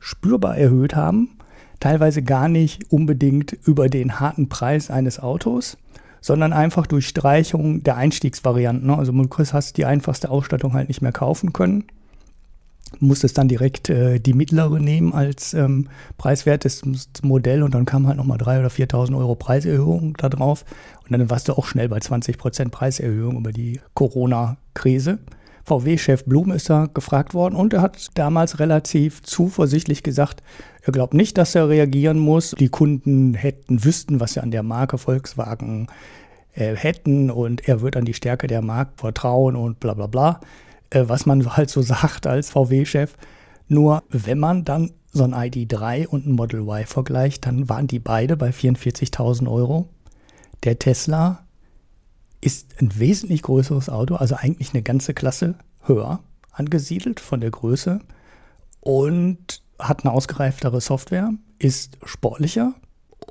spürbar 0.00 0.56
erhöht 0.56 0.96
haben, 0.96 1.38
teilweise 1.80 2.22
gar 2.22 2.48
nicht 2.48 2.90
unbedingt 2.90 3.52
über 3.64 3.88
den 3.88 4.20
harten 4.20 4.48
Preis 4.48 4.90
eines 4.90 5.20
Autos, 5.20 5.76
sondern 6.20 6.52
einfach 6.52 6.86
durch 6.86 7.08
Streichung 7.08 7.82
der 7.82 7.96
Einstiegsvarianten. 7.96 8.86
Ne? 8.86 8.96
Also 8.96 9.12
du 9.12 9.52
hast 9.52 9.76
die 9.76 9.84
einfachste 9.84 10.30
Ausstattung 10.30 10.74
halt 10.74 10.88
nicht 10.88 11.02
mehr 11.02 11.12
kaufen 11.12 11.52
können 11.52 11.84
musstest 13.00 13.38
dann 13.38 13.48
direkt 13.48 13.88
äh, 13.90 14.18
die 14.18 14.34
mittlere 14.34 14.78
nehmen 14.78 15.12
als 15.12 15.54
ähm, 15.54 15.88
preiswertes 16.18 16.82
Modell 17.22 17.62
und 17.62 17.74
dann 17.74 17.84
kam 17.84 18.06
halt 18.06 18.16
nochmal 18.16 18.38
3.000 18.38 18.60
oder 18.60 18.68
4.000 18.68 19.18
Euro 19.18 19.34
Preiserhöhung 19.34 20.14
da 20.18 20.28
drauf 20.28 20.64
und 21.04 21.12
dann 21.12 21.30
warst 21.30 21.48
du 21.48 21.52
auch 21.52 21.66
schnell 21.66 21.88
bei 21.88 22.00
20 22.00 22.38
Prozent 22.38 22.72
Preiserhöhung 22.72 23.36
über 23.36 23.52
die 23.52 23.80
Corona-Krise. 23.94 25.18
VW-Chef 25.64 26.24
Blum 26.24 26.50
ist 26.50 26.68
da 26.70 26.86
gefragt 26.92 27.34
worden 27.34 27.54
und 27.54 27.72
er 27.72 27.82
hat 27.82 28.10
damals 28.14 28.58
relativ 28.58 29.22
zuversichtlich 29.22 30.02
gesagt, 30.02 30.42
er 30.82 30.92
glaubt 30.92 31.14
nicht, 31.14 31.38
dass 31.38 31.54
er 31.54 31.68
reagieren 31.68 32.18
muss. 32.18 32.50
Die 32.58 32.68
Kunden 32.68 33.34
hätten, 33.34 33.84
wüssten, 33.84 34.18
was 34.18 34.32
sie 34.32 34.42
an 34.42 34.50
der 34.50 34.64
Marke 34.64 34.98
Volkswagen 34.98 35.86
äh, 36.54 36.74
hätten 36.74 37.30
und 37.30 37.68
er 37.68 37.80
wird 37.80 37.96
an 37.96 38.04
die 38.04 38.14
Stärke 38.14 38.48
der 38.48 38.62
Marke 38.62 38.92
vertrauen 38.96 39.54
und 39.54 39.78
bla 39.78 39.94
bla 39.94 40.08
bla 40.08 40.40
äh, 40.92 41.08
was 41.08 41.26
man 41.26 41.56
halt 41.56 41.70
so 41.70 41.82
sagt 41.82 42.26
als 42.26 42.50
VW-Chef. 42.50 43.14
Nur 43.68 44.02
wenn 44.10 44.38
man 44.38 44.64
dann 44.64 44.92
so 45.12 45.24
ein 45.24 45.34
ID3 45.34 46.06
und 46.06 46.26
ein 46.26 46.32
Model 46.32 46.60
Y 46.60 46.86
vergleicht, 46.86 47.46
dann 47.46 47.68
waren 47.68 47.86
die 47.86 47.98
beide 47.98 48.36
bei 48.36 48.50
44.000 48.50 49.50
Euro. 49.50 49.88
Der 50.64 50.78
Tesla 50.78 51.44
ist 52.40 52.80
ein 52.80 52.98
wesentlich 52.98 53.42
größeres 53.42 53.88
Auto, 53.88 54.16
also 54.16 54.36
eigentlich 54.36 54.72
eine 54.72 54.82
ganze 54.82 55.14
Klasse 55.14 55.54
höher 55.82 56.20
angesiedelt 56.50 57.20
von 57.20 57.40
der 57.40 57.50
Größe 57.50 58.00
und 58.80 59.62
hat 59.78 60.04
eine 60.04 60.12
ausgereiftere 60.12 60.80
Software, 60.80 61.32
ist 61.58 61.98
sportlicher 62.04 62.74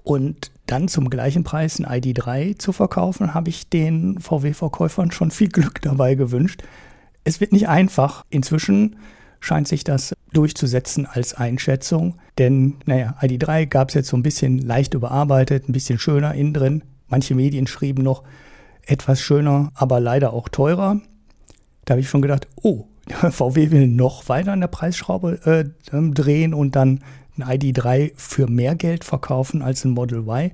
und 0.03 0.51
dann 0.65 0.87
zum 0.87 1.09
gleichen 1.09 1.43
Preis 1.43 1.79
ein 1.79 1.85
ID3 1.85 2.57
zu 2.57 2.71
verkaufen, 2.71 3.33
habe 3.33 3.49
ich 3.49 3.69
den 3.69 4.19
VW-Verkäufern 4.19 5.11
schon 5.11 5.29
viel 5.29 5.49
Glück 5.49 5.81
dabei 5.81 6.15
gewünscht, 6.15 6.63
es 7.23 7.39
wird 7.39 7.51
nicht 7.51 7.67
einfach. 7.67 8.25
Inzwischen 8.29 8.97
scheint 9.39 9.67
sich 9.67 9.83
das 9.83 10.15
durchzusetzen 10.33 11.05
als 11.05 11.33
Einschätzung. 11.33 12.15
Denn, 12.37 12.75
naja, 12.85 13.15
ID3 13.21 13.65
gab 13.65 13.89
es 13.89 13.95
jetzt 13.95 14.09
so 14.09 14.17
ein 14.17 14.23
bisschen 14.23 14.59
leicht 14.59 14.93
überarbeitet, 14.93 15.67
ein 15.67 15.73
bisschen 15.73 15.99
schöner 15.99 16.33
innen 16.33 16.53
drin. 16.53 16.83
Manche 17.07 17.35
Medien 17.35 17.67
schrieben 17.67 18.03
noch 18.03 18.23
etwas 18.85 19.21
schöner, 19.21 19.71
aber 19.73 19.99
leider 19.99 20.33
auch 20.33 20.47
teurer. 20.49 21.01
Da 21.85 21.93
habe 21.93 22.01
ich 22.01 22.09
schon 22.09 22.21
gedacht, 22.21 22.47
oh, 22.61 22.85
VW 23.07 23.71
will 23.71 23.87
noch 23.87 24.29
weiter 24.29 24.53
an 24.53 24.61
der 24.61 24.67
Preisschraube 24.67 25.39
äh, 25.45 25.95
ähm, 25.95 26.13
drehen 26.13 26.53
und 26.53 26.75
dann 26.75 27.03
ein 27.37 27.59
ID3 27.59 28.11
für 28.15 28.47
mehr 28.47 28.75
Geld 28.75 29.03
verkaufen 29.03 29.61
als 29.61 29.83
ein 29.83 29.91
Model 29.91 30.19
Y. 30.19 30.51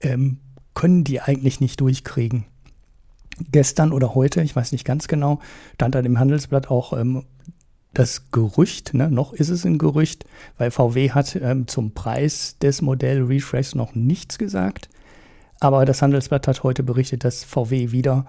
Ähm, 0.00 0.38
können 0.74 1.04
die 1.04 1.20
eigentlich 1.20 1.60
nicht 1.60 1.80
durchkriegen 1.80 2.46
gestern 3.50 3.92
oder 3.92 4.14
heute, 4.14 4.42
ich 4.42 4.54
weiß 4.54 4.72
nicht 4.72 4.84
ganz 4.84 5.08
genau, 5.08 5.40
stand 5.74 5.94
da 5.94 6.00
im 6.00 6.18
Handelsblatt 6.18 6.70
auch 6.70 6.92
ähm, 6.92 7.24
das 7.92 8.30
Gerücht, 8.30 8.94
ne, 8.94 9.10
noch 9.10 9.32
ist 9.32 9.48
es 9.48 9.64
ein 9.64 9.78
Gerücht, 9.78 10.24
weil 10.58 10.70
VW 10.70 11.10
hat 11.10 11.36
ähm, 11.36 11.66
zum 11.66 11.92
Preis 11.92 12.56
des 12.60 12.82
Modell 12.82 13.22
Refresh 13.22 13.74
noch 13.74 13.94
nichts 13.94 14.38
gesagt. 14.38 14.88
Aber 15.58 15.84
das 15.84 16.00
Handelsblatt 16.00 16.46
hat 16.46 16.62
heute 16.62 16.82
berichtet, 16.82 17.24
dass 17.24 17.44
VW 17.44 17.90
wieder 17.90 18.26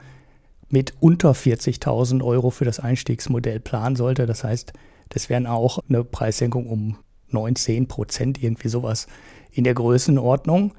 mit 0.70 0.94
unter 1.00 1.32
40.000 1.32 2.24
Euro 2.24 2.50
für 2.50 2.66
das 2.66 2.80
Einstiegsmodell 2.80 3.60
planen 3.60 3.96
sollte. 3.96 4.26
Das 4.26 4.44
heißt, 4.44 4.74
das 5.10 5.30
wären 5.30 5.46
auch 5.46 5.80
eine 5.90 6.04
Preissenkung 6.04 6.68
um 6.68 6.98
19 7.30 7.88
Prozent, 7.88 8.42
irgendwie 8.42 8.70
sowas 8.70 9.08
in 9.52 9.64
der 9.64 9.74
Größenordnung. 9.74 10.74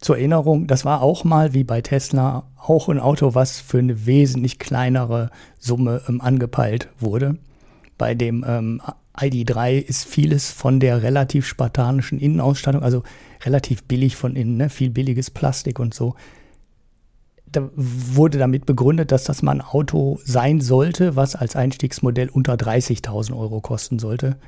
Zur 0.00 0.16
Erinnerung, 0.16 0.66
das 0.66 0.86
war 0.86 1.02
auch 1.02 1.24
mal 1.24 1.52
wie 1.52 1.64
bei 1.64 1.82
Tesla 1.82 2.44
auch 2.56 2.88
ein 2.88 2.98
Auto, 2.98 3.34
was 3.34 3.60
für 3.60 3.78
eine 3.78 4.06
wesentlich 4.06 4.58
kleinere 4.58 5.30
Summe 5.58 6.02
ähm, 6.08 6.22
angepeilt 6.22 6.88
wurde. 6.98 7.36
Bei 7.98 8.14
dem 8.14 8.42
ähm, 8.48 8.80
ID3 9.14 9.78
ist 9.78 10.06
vieles 10.06 10.50
von 10.50 10.80
der 10.80 11.02
relativ 11.02 11.46
spartanischen 11.46 12.18
Innenausstattung, 12.18 12.82
also 12.82 13.02
relativ 13.44 13.82
billig 13.84 14.16
von 14.16 14.36
innen, 14.36 14.56
ne? 14.56 14.70
viel 14.70 14.88
billiges 14.88 15.30
Plastik 15.30 15.78
und 15.78 15.92
so. 15.92 16.14
Da 17.52 17.68
wurde 17.74 18.38
damit 18.38 18.64
begründet, 18.64 19.12
dass 19.12 19.24
das 19.24 19.42
mal 19.42 19.52
ein 19.52 19.60
Auto 19.60 20.18
sein 20.24 20.62
sollte, 20.62 21.14
was 21.16 21.34
als 21.34 21.56
Einstiegsmodell 21.56 22.30
unter 22.30 22.54
30.000 22.54 23.36
Euro 23.36 23.60
kosten 23.60 23.98
sollte. 23.98 24.38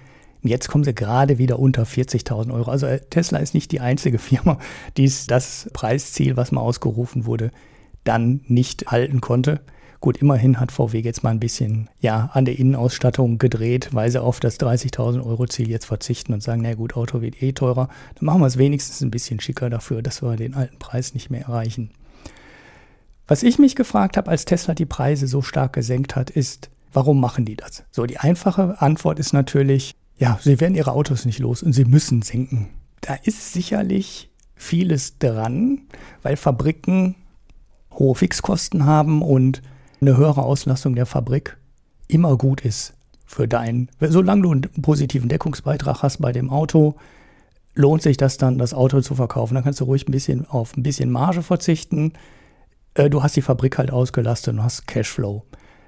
Jetzt 0.42 0.68
kommen 0.68 0.84
sie 0.84 0.94
gerade 0.94 1.38
wieder 1.38 1.58
unter 1.58 1.84
40.000 1.84 2.52
Euro. 2.52 2.70
Also 2.70 2.86
äh, 2.86 3.00
Tesla 3.00 3.38
ist 3.38 3.54
nicht 3.54 3.70
die 3.70 3.80
einzige 3.80 4.18
Firma, 4.18 4.58
die 4.96 5.10
das 5.28 5.70
Preisziel, 5.72 6.36
was 6.36 6.52
mal 6.52 6.60
ausgerufen 6.60 7.26
wurde, 7.26 7.50
dann 8.04 8.40
nicht 8.46 8.90
halten 8.90 9.20
konnte. 9.20 9.60
Gut, 10.00 10.16
immerhin 10.16 10.58
hat 10.58 10.72
VW 10.72 10.98
jetzt 10.98 11.22
mal 11.22 11.30
ein 11.30 11.38
bisschen 11.38 11.88
ja, 12.00 12.30
an 12.32 12.44
der 12.44 12.58
Innenausstattung 12.58 13.38
gedreht, 13.38 13.90
weil 13.92 14.10
sie 14.10 14.20
auf 14.20 14.40
das 14.40 14.58
30.000 14.58 15.24
Euro 15.24 15.46
Ziel 15.46 15.70
jetzt 15.70 15.84
verzichten 15.84 16.32
und 16.32 16.42
sagen, 16.42 16.62
na 16.62 16.74
gut, 16.74 16.96
Auto 16.96 17.20
wird 17.20 17.40
eh 17.40 17.52
teurer. 17.52 17.88
Dann 18.16 18.26
machen 18.26 18.40
wir 18.40 18.48
es 18.48 18.58
wenigstens 18.58 19.00
ein 19.00 19.12
bisschen 19.12 19.38
schicker 19.38 19.70
dafür, 19.70 20.02
dass 20.02 20.20
wir 20.20 20.34
den 20.34 20.54
alten 20.54 20.80
Preis 20.80 21.14
nicht 21.14 21.30
mehr 21.30 21.42
erreichen. 21.42 21.90
Was 23.28 23.44
ich 23.44 23.60
mich 23.60 23.76
gefragt 23.76 24.16
habe, 24.16 24.28
als 24.28 24.44
Tesla 24.44 24.74
die 24.74 24.86
Preise 24.86 25.28
so 25.28 25.40
stark 25.40 25.72
gesenkt 25.72 26.16
hat, 26.16 26.30
ist, 26.30 26.70
warum 26.92 27.20
machen 27.20 27.44
die 27.44 27.54
das? 27.54 27.84
So, 27.92 28.04
die 28.04 28.18
einfache 28.18 28.82
Antwort 28.82 29.20
ist 29.20 29.32
natürlich, 29.32 29.94
ja, 30.18 30.38
sie 30.42 30.60
werden 30.60 30.74
ihre 30.74 30.92
Autos 30.92 31.24
nicht 31.24 31.38
los 31.38 31.62
und 31.62 31.72
sie 31.72 31.84
müssen 31.84 32.22
senken. 32.22 32.68
Da 33.00 33.14
ist 33.14 33.52
sicherlich 33.52 34.30
vieles 34.54 35.18
dran, 35.18 35.82
weil 36.22 36.36
Fabriken 36.36 37.16
hohe 37.92 38.14
Fixkosten 38.14 38.86
haben 38.86 39.22
und 39.22 39.62
eine 40.00 40.16
höhere 40.16 40.42
Auslastung 40.42 40.94
der 40.94 41.06
Fabrik 41.06 41.56
immer 42.08 42.36
gut 42.36 42.60
ist 42.60 42.94
für 43.26 43.48
dein. 43.48 43.88
Solange 44.00 44.42
du 44.42 44.52
einen 44.52 44.62
positiven 44.82 45.28
Deckungsbeitrag 45.28 46.02
hast 46.02 46.20
bei 46.20 46.32
dem 46.32 46.50
Auto, 46.50 46.94
lohnt 47.74 48.02
sich 48.02 48.16
das 48.16 48.36
dann, 48.36 48.58
das 48.58 48.74
Auto 48.74 49.00
zu 49.00 49.14
verkaufen. 49.14 49.54
Dann 49.54 49.64
kannst 49.64 49.80
du 49.80 49.84
ruhig 49.84 50.06
ein 50.06 50.12
bisschen 50.12 50.46
auf 50.46 50.76
ein 50.76 50.82
bisschen 50.82 51.10
Marge 51.10 51.42
verzichten. 51.42 52.12
Äh, 52.94 53.10
du 53.10 53.22
hast 53.22 53.34
die 53.34 53.42
Fabrik 53.42 53.78
halt 53.78 53.90
ausgelastet 53.90 54.54
und 54.54 54.62
hast 54.62 54.86
Cashflow. 54.86 55.42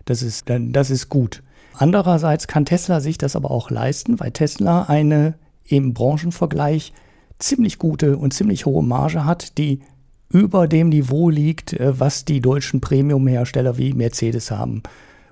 Das 0.05 0.23
ist, 0.23 0.47
das 0.49 0.91
ist 0.91 1.09
gut. 1.09 1.43
Andererseits 1.77 2.47
kann 2.47 2.65
Tesla 2.65 3.01
sich 3.01 3.19
das 3.19 3.37
aber 3.37 3.51
auch 3.51 3.71
leisten, 3.71 4.21
weil 4.21 4.31
Tesla 4.31 4.85
eine 4.85 5.35
im 5.65 5.95
Branchenvergleich 5.95 6.93
ziemlich 7.39 7.79
gute 7.79 8.17
und 8.17 8.33
ziemlich 8.33 8.67
hohe 8.67 8.83
Marge 8.83 9.25
hat, 9.25 9.59
die 9.59 9.81
über 10.29 10.69
dem 10.69 10.89
Niveau 10.89 11.31
liegt, 11.31 11.73
äh, 11.73 11.99
was 11.99 12.25
die 12.25 12.41
deutschen 12.41 12.81
Premium-Hersteller 12.81 13.77
wie 13.79 13.93
Mercedes 13.93 14.51
haben 14.51 14.83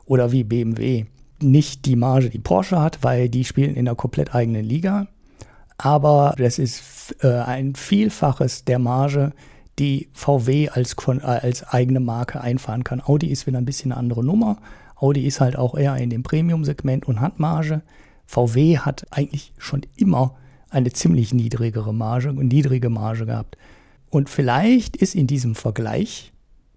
oder 0.04 0.32
wie 0.32 0.44
BMW. 0.44 1.06
Nicht 1.40 1.86
die 1.86 1.96
Marge, 1.96 2.30
die 2.30 2.38
Porsche 2.38 2.80
hat, 2.80 3.02
weil 3.02 3.28
die 3.28 3.44
spielen 3.44 3.74
in 3.74 3.88
einer 3.88 3.96
komplett 3.96 4.34
eigenen 4.34 4.64
Liga. 4.64 5.08
Aber 5.78 6.34
das 6.38 6.58
ist 6.58 7.16
äh, 7.20 7.28
ein 7.28 7.74
Vielfaches 7.74 8.64
der 8.64 8.78
Marge, 8.78 9.32
die 9.78 10.08
VW 10.12 10.68
als, 10.68 10.96
als 11.22 11.64
eigene 11.66 11.98
Marke 11.98 12.40
einfahren 12.40 12.84
kann. 12.84 13.02
Audi 13.04 13.28
ist 13.28 13.46
wieder 13.46 13.58
ein 13.58 13.64
bisschen 13.64 13.90
eine 13.90 13.98
andere 13.98 14.24
Nummer, 14.24 14.58
Audi 15.02 15.26
ist 15.26 15.40
halt 15.40 15.56
auch 15.56 15.76
eher 15.76 15.96
in 15.96 16.10
dem 16.10 16.22
Premium-Segment 16.22 17.06
und 17.06 17.20
hat 17.20 17.38
Marge. 17.40 17.82
VW 18.26 18.78
hat 18.78 19.06
eigentlich 19.10 19.52
schon 19.58 19.82
immer 19.96 20.36
eine 20.70 20.92
ziemlich 20.92 21.34
niedrigere 21.34 21.92
Marge 21.92 22.30
und 22.30 22.48
niedrige 22.48 22.88
Marge 22.88 23.26
gehabt. 23.26 23.58
Und 24.10 24.30
vielleicht 24.30 24.96
ist 24.96 25.14
in 25.14 25.26
diesem 25.26 25.54
Vergleich 25.54 26.32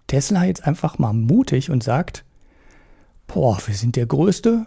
Tesla 0.07 0.45
jetzt 0.45 0.65
einfach 0.65 0.99
mal 0.99 1.13
mutig 1.13 1.69
und 1.69 1.83
sagt, 1.83 2.25
boah, 3.27 3.57
wir 3.65 3.75
sind 3.75 3.95
der 3.95 4.05
Größte, 4.05 4.65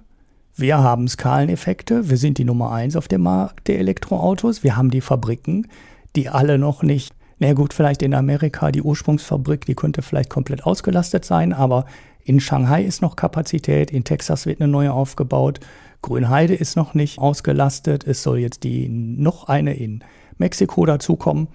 wir 0.57 0.79
haben 0.79 1.07
Skaleneffekte, 1.07 2.11
wir 2.11 2.17
sind 2.17 2.39
die 2.39 2.45
Nummer 2.45 2.73
eins 2.73 2.97
auf 2.97 3.09
dem 3.09 3.23
Markt 3.23 3.69
der 3.69 3.79
Elektroautos, 3.79 4.65
wir 4.65 4.77
haben 4.77 4.91
die 4.91 5.01
Fabriken, 5.01 5.69
die 6.17 6.29
alle 6.29 6.59
noch 6.59 6.83
nicht, 6.83 7.15
na 7.39 7.53
gut, 7.53 7.73
vielleicht 7.73 8.03
in 8.03 8.15
Amerika 8.15 8.73
die 8.73 8.83
Ursprungsfabrik, 8.83 9.65
die 9.67 9.75
könnte 9.75 10.03
vielleicht 10.03 10.31
komplett 10.31 10.65
ausgelastet 10.65 11.25
sein, 11.25 11.53
aber 11.53 11.87
in 12.29 12.41
Shanghai 12.41 12.85
ist 12.85 13.01
noch 13.01 13.17
Kapazität, 13.17 13.91
in 13.91 14.05
Texas 14.05 14.45
wird 14.45 14.61
eine 14.61 14.71
neue 14.71 14.93
aufgebaut, 14.93 15.61
Grünheide 16.03 16.55
ist 16.55 16.77
noch 16.77 16.93
nicht 16.93 17.19
ausgelastet, 17.19 18.07
es 18.07 18.23
soll 18.23 18.39
jetzt 18.39 18.65
die 18.65 18.89
noch 18.89 19.49
eine 19.49 19.75
in 19.75 20.05
Mexiko 20.37 20.85
dazukommen. 20.85 21.49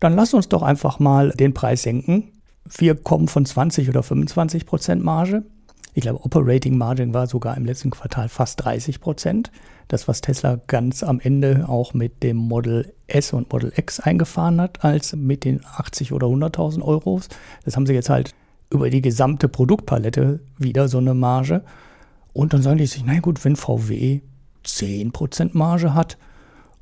Dann 0.00 0.16
lass 0.16 0.34
uns 0.34 0.48
doch 0.48 0.62
einfach 0.62 0.98
mal 0.98 1.30
den 1.30 1.54
Preis 1.54 1.82
senken. 1.82 2.32
Wir 2.68 2.96
kommen 2.96 3.28
von 3.28 3.46
20 3.46 3.88
oder 3.88 4.02
25 4.02 4.66
Prozent 4.66 5.04
Marge. 5.04 5.44
Ich 5.94 6.02
glaube, 6.02 6.24
Operating 6.24 6.76
Margin 6.76 7.14
war 7.14 7.28
sogar 7.28 7.56
im 7.56 7.64
letzten 7.64 7.90
Quartal 7.90 8.28
fast 8.28 8.64
30 8.64 9.00
Prozent. 9.00 9.52
Das, 9.86 10.08
was 10.08 10.20
Tesla 10.20 10.58
ganz 10.66 11.02
am 11.02 11.20
Ende 11.20 11.66
auch 11.68 11.94
mit 11.94 12.22
dem 12.24 12.36
Model 12.36 12.92
S 13.06 13.32
und 13.32 13.52
Model 13.52 13.72
X 13.76 14.00
eingefahren 14.00 14.60
hat, 14.60 14.84
als 14.84 15.14
mit 15.14 15.44
den 15.44 15.60
80 15.64 16.12
oder 16.12 16.26
100.000 16.26 16.82
Euros. 16.82 17.28
Das 17.64 17.76
haben 17.76 17.86
sie 17.86 17.94
jetzt 17.94 18.10
halt 18.10 18.34
über 18.72 18.90
die 18.90 19.02
gesamte 19.02 19.48
Produktpalette 19.48 20.40
wieder 20.58 20.88
so 20.88 20.98
eine 20.98 21.14
Marge. 21.14 21.62
Und 22.32 22.52
dann 22.52 22.62
sagen 22.62 22.78
die 22.78 22.86
sich, 22.86 23.04
na 23.04 23.20
gut, 23.20 23.44
wenn 23.44 23.56
VW 23.56 24.20
10% 24.64 25.50
Marge 25.52 25.94
hat 25.94 26.16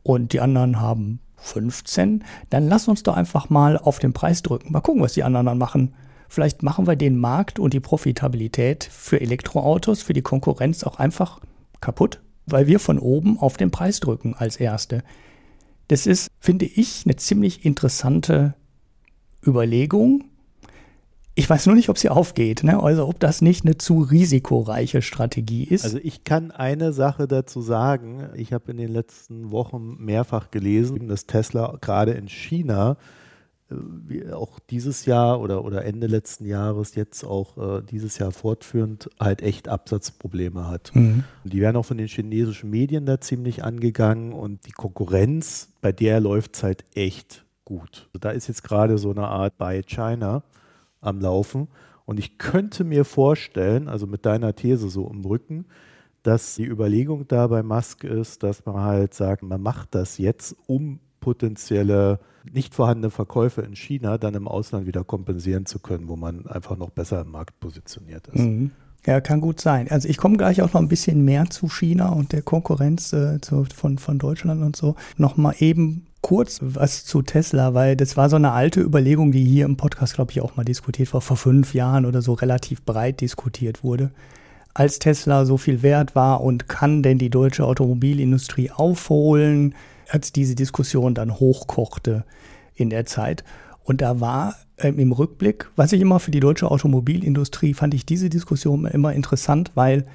und 0.03 0.32
die 0.32 0.41
anderen 0.41 0.80
haben 0.80 1.20
15, 1.36 2.24
dann 2.51 2.68
lass 2.68 2.86
uns 2.86 3.03
doch 3.03 3.16
einfach 3.16 3.51
mal 3.51 3.76
auf 3.76 3.99
den 3.99 4.12
Preis 4.12 4.43
drücken. 4.43 4.72
Mal 4.72 4.80
gucken, 4.80 5.03
was 5.03 5.14
die 5.14 5.24
anderen 5.24 5.47
dann 5.47 5.59
machen. 5.59 5.95
Vielleicht 6.28 6.62
machen 6.62 6.86
wir 6.86 6.95
den 6.95 7.18
Markt 7.18 7.59
und 7.59 7.74
die 7.74 7.80
Profitabilität 7.80 8.84
für 8.84 9.20
Elektroautos, 9.20 10.03
für 10.03 10.12
die 10.12 10.22
Konkurrenz 10.22 10.84
auch 10.84 10.99
einfach 10.99 11.41
kaputt, 11.80 12.20
weil 12.47 12.68
wir 12.68 12.78
von 12.78 12.99
oben 12.99 13.38
auf 13.38 13.57
den 13.57 13.72
Preis 13.72 13.99
drücken 13.99 14.34
als 14.38 14.57
Erste. 14.57 15.03
Das 15.88 16.07
ist, 16.07 16.28
finde 16.38 16.66
ich, 16.66 17.03
eine 17.05 17.16
ziemlich 17.16 17.64
interessante 17.64 18.55
Überlegung. 19.45 20.30
Ich 21.41 21.49
weiß 21.49 21.64
nur 21.64 21.74
nicht, 21.74 21.88
ob 21.88 21.97
sie 21.97 22.11
aufgeht, 22.11 22.64
ne? 22.64 22.82
also 22.82 23.09
ob 23.09 23.18
das 23.18 23.41
nicht 23.41 23.64
eine 23.64 23.78
zu 23.78 24.01
risikoreiche 24.01 25.01
Strategie 25.01 25.64
ist. 25.64 25.84
Also 25.84 25.99
ich 26.03 26.22
kann 26.22 26.51
eine 26.51 26.93
Sache 26.93 27.26
dazu 27.26 27.62
sagen. 27.62 28.28
Ich 28.34 28.53
habe 28.53 28.70
in 28.70 28.76
den 28.76 28.93
letzten 28.93 29.51
Wochen 29.51 29.97
mehrfach 29.99 30.51
gelesen, 30.51 31.09
dass 31.09 31.24
Tesla 31.24 31.78
gerade 31.80 32.12
in 32.12 32.28
China 32.28 32.99
äh, 33.70 34.32
auch 34.32 34.59
dieses 34.59 35.07
Jahr 35.07 35.41
oder, 35.41 35.64
oder 35.64 35.82
Ende 35.86 36.09
letzten 36.09 36.45
Jahres, 36.45 36.95
jetzt 36.95 37.24
auch 37.24 37.57
äh, 37.78 37.82
dieses 37.91 38.18
Jahr 38.18 38.32
fortführend, 38.32 39.09
halt 39.18 39.41
echt 39.41 39.66
Absatzprobleme 39.66 40.68
hat. 40.68 40.91
Mhm. 40.93 41.24
Und 41.43 41.53
die 41.55 41.62
werden 41.62 41.78
auch 41.78 41.86
von 41.86 41.97
den 41.97 42.09
chinesischen 42.09 42.68
Medien 42.68 43.07
da 43.07 43.18
ziemlich 43.18 43.64
angegangen 43.64 44.34
und 44.34 44.66
die 44.66 44.72
Konkurrenz, 44.72 45.70
bei 45.80 45.91
der 45.91 46.20
läuft 46.20 46.57
es 46.57 46.62
halt 46.64 46.84
echt 46.95 47.47
gut. 47.64 48.09
Also 48.09 48.18
da 48.20 48.30
ist 48.30 48.49
jetzt 48.49 48.62
gerade 48.62 48.99
so 48.99 49.11
eine 49.11 49.26
Art 49.28 49.57
Buy 49.57 49.82
China 49.84 50.43
am 51.01 51.21
Laufen. 51.21 51.69
Und 52.05 52.19
ich 52.19 52.39
könnte 52.39 52.85
mir 52.85 53.05
vorstellen, 53.05 53.89
also 53.89 54.07
mit 54.07 54.27
deiner 54.27 54.55
These 54.55 54.89
so 54.89 55.09
im 55.09 55.25
Rücken, 55.25 55.67
dass 56.23 56.55
die 56.57 56.67
Überlegung 56.67 57.27
da 57.29 57.47
bei 57.47 57.63
Musk 57.63 58.05
ist, 58.05 58.43
dass 58.43 58.67
man 58.67 58.77
halt 58.77 59.15
sagt, 59.15 59.43
man 59.43 59.63
macht 59.63 59.95
das 59.95 60.19
jetzt, 60.19 60.57
um 60.67 61.01
potenzielle 61.21 62.19
nicht 62.51 62.75
vorhandene 62.75 63.11
Verkäufe 63.11 63.63
in 63.63 63.77
China 63.77 64.19
dann 64.19 64.35
im 64.35 64.49
Ausland 64.49 64.87
wieder 64.87 65.05
kompensieren 65.05 65.67
zu 65.67 65.79
können, 65.79 66.09
wo 66.09 66.17
man 66.17 66.47
einfach 66.47 66.77
noch 66.77 66.91
besser 66.91 67.21
im 67.21 67.31
Markt 67.31 67.61
positioniert 67.61 68.29
ist. 68.29 68.41
Mhm. 68.41 68.71
Ja, 69.07 69.21
kann 69.21 69.41
gut 69.41 69.61
sein. 69.61 69.91
Also 69.91 70.09
ich 70.09 70.19
komme 70.19 70.37
gleich 70.37 70.61
auch 70.61 70.75
noch 70.75 70.81
ein 70.81 70.89
bisschen 70.89 71.25
mehr 71.25 71.49
zu 71.49 71.69
China 71.69 72.11
und 72.11 72.33
der 72.33 72.43
Konkurrenz 72.43 73.13
äh, 73.15 73.41
zu, 73.41 73.65
von, 73.75 73.97
von 73.97 74.19
Deutschland 74.19 74.63
und 74.63 74.77
so. 74.77 74.95
Nochmal 75.17 75.55
eben 75.59 76.07
kurz 76.21 76.59
was 76.62 77.05
zu 77.05 77.23
Tesla, 77.23 77.75
weil 77.75 77.97
das 77.97 78.16
war 78.16 78.29
so 78.29 78.37
eine 78.37 78.53
alte 78.53 78.81
Überlegung, 78.81 79.33
die 79.33 79.45
hier 79.45 79.64
im 79.64 79.77
Podcast, 79.77 80.14
glaube 80.14 80.33
ich, 80.33 80.41
auch 80.41 80.57
mal 80.57 80.64
diskutiert 80.64 81.12
war, 81.14 81.21
vor 81.21 81.37
fünf 81.37 81.75
Jahren 81.75 82.07
oder 82.07 82.23
so 82.23 82.35
relativ 82.35 82.83
breit 82.83 83.21
diskutiert 83.21 83.83
wurde. 83.83 84.11
Als 84.75 84.99
Tesla 84.99 85.45
so 85.45 85.57
viel 85.57 85.83
wert 85.83 86.14
war 86.14 86.43
und 86.43 86.68
kann 86.68 87.03
denn 87.03 87.18
die 87.18 87.31
deutsche 87.31 87.64
Automobilindustrie 87.64 88.71
aufholen, 88.71 89.75
als 90.09 90.33
diese 90.33 90.55
Diskussion 90.55 91.14
dann 91.14 91.39
hochkochte 91.39 92.25
in 92.75 92.91
der 92.91 93.07
Zeit. 93.07 93.45
Und 93.83 94.01
da 94.01 94.21
war 94.21 94.55
ähm, 94.79 94.99
im 94.99 95.12
Rückblick, 95.12 95.68
was 95.77 95.93
ich 95.93 96.01
immer 96.01 96.21
für 96.21 96.31
die 96.31 96.41
deutsche 96.41 96.71
Automobilindustrie, 96.71 97.75
fand 97.75 97.95
ich 97.95 98.07
diese 98.07 98.29
Diskussion 98.29 98.85
immer 98.85 99.12
interessant, 99.12 99.73
weil 99.75 100.07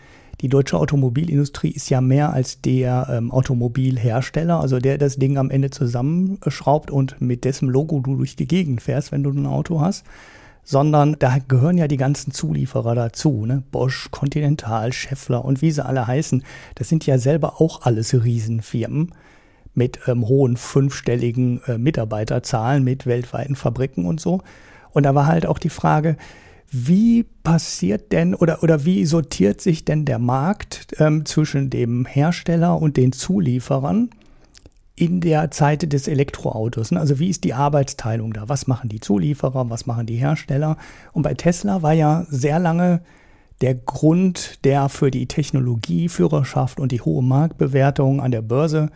die 0.41 0.49
deutsche 0.49 0.77
Automobilindustrie 0.77 1.71
ist 1.71 1.89
ja 1.89 2.01
mehr 2.01 2.33
als 2.33 2.61
der 2.61 3.07
ähm, 3.09 3.31
Automobilhersteller, 3.31 4.59
also 4.59 4.79
der 4.79 4.97
das 4.97 5.17
Ding 5.17 5.37
am 5.37 5.49
Ende 5.49 5.69
zusammenschraubt 5.69 6.91
und 6.91 7.21
mit 7.21 7.45
dessen 7.45 7.69
Logo 7.69 7.99
du 7.99 8.15
durch 8.15 8.35
die 8.35 8.47
Gegend 8.47 8.81
fährst, 8.81 9.11
wenn 9.11 9.23
du 9.23 9.31
ein 9.31 9.45
Auto 9.45 9.79
hast, 9.79 10.05
sondern 10.63 11.15
da 11.19 11.37
gehören 11.47 11.77
ja 11.77 11.87
die 11.87 11.97
ganzen 11.97 12.31
Zulieferer 12.31 12.95
dazu, 12.95 13.45
ne? 13.45 13.63
Bosch, 13.71 14.09
Continental, 14.11 14.91
Scheffler 14.91 15.45
und 15.45 15.61
wie 15.61 15.71
sie 15.71 15.85
alle 15.85 16.07
heißen. 16.07 16.43
Das 16.73 16.89
sind 16.89 17.05
ja 17.05 17.17
selber 17.17 17.61
auch 17.61 17.83
alles 17.83 18.13
Riesenfirmen 18.13 19.13
mit 19.75 19.99
ähm, 20.07 20.27
hohen 20.27 20.57
fünfstelligen 20.57 21.61
äh, 21.67 21.77
Mitarbeiterzahlen, 21.77 22.83
mit 22.83 23.05
weltweiten 23.05 23.55
Fabriken 23.55 24.05
und 24.05 24.19
so. 24.19 24.41
Und 24.91 25.03
da 25.03 25.13
war 25.13 25.27
halt 25.27 25.45
auch 25.45 25.59
die 25.59 25.69
Frage, 25.69 26.17
wie 26.71 27.23
passiert 27.43 28.11
denn 28.11 28.35
oder, 28.35 28.63
oder 28.63 28.85
wie 28.85 29.05
sortiert 29.05 29.61
sich 29.61 29.85
denn 29.85 30.05
der 30.05 30.19
Markt 30.19 30.87
ähm, 30.99 31.25
zwischen 31.25 31.69
dem 31.69 32.05
Hersteller 32.05 32.81
und 32.81 32.97
den 32.97 33.11
Zulieferern 33.11 34.09
in 34.95 35.21
der 35.21 35.51
Zeit 35.51 35.91
des 35.91 36.07
Elektroautos? 36.07 36.91
Ne? 36.91 36.99
Also 36.99 37.19
wie 37.19 37.29
ist 37.29 37.43
die 37.43 37.53
Arbeitsteilung 37.53 38.33
da? 38.33 38.49
Was 38.49 38.67
machen 38.67 38.89
die 38.89 38.99
Zulieferer, 38.99 39.69
was 39.69 39.85
machen 39.85 40.05
die 40.05 40.15
Hersteller? 40.15 40.77
Und 41.13 41.23
bei 41.23 41.33
Tesla 41.33 41.81
war 41.81 41.93
ja 41.93 42.25
sehr 42.29 42.59
lange 42.59 43.01
der 43.61 43.75
Grund, 43.75 44.65
der 44.65 44.89
für 44.89 45.11
die 45.11 45.27
Technologieführerschaft 45.27 46.79
und 46.79 46.91
die 46.91 47.01
hohe 47.01 47.23
Marktbewertung 47.23 48.19
an 48.19 48.31
der 48.31 48.41
Börse 48.41 48.89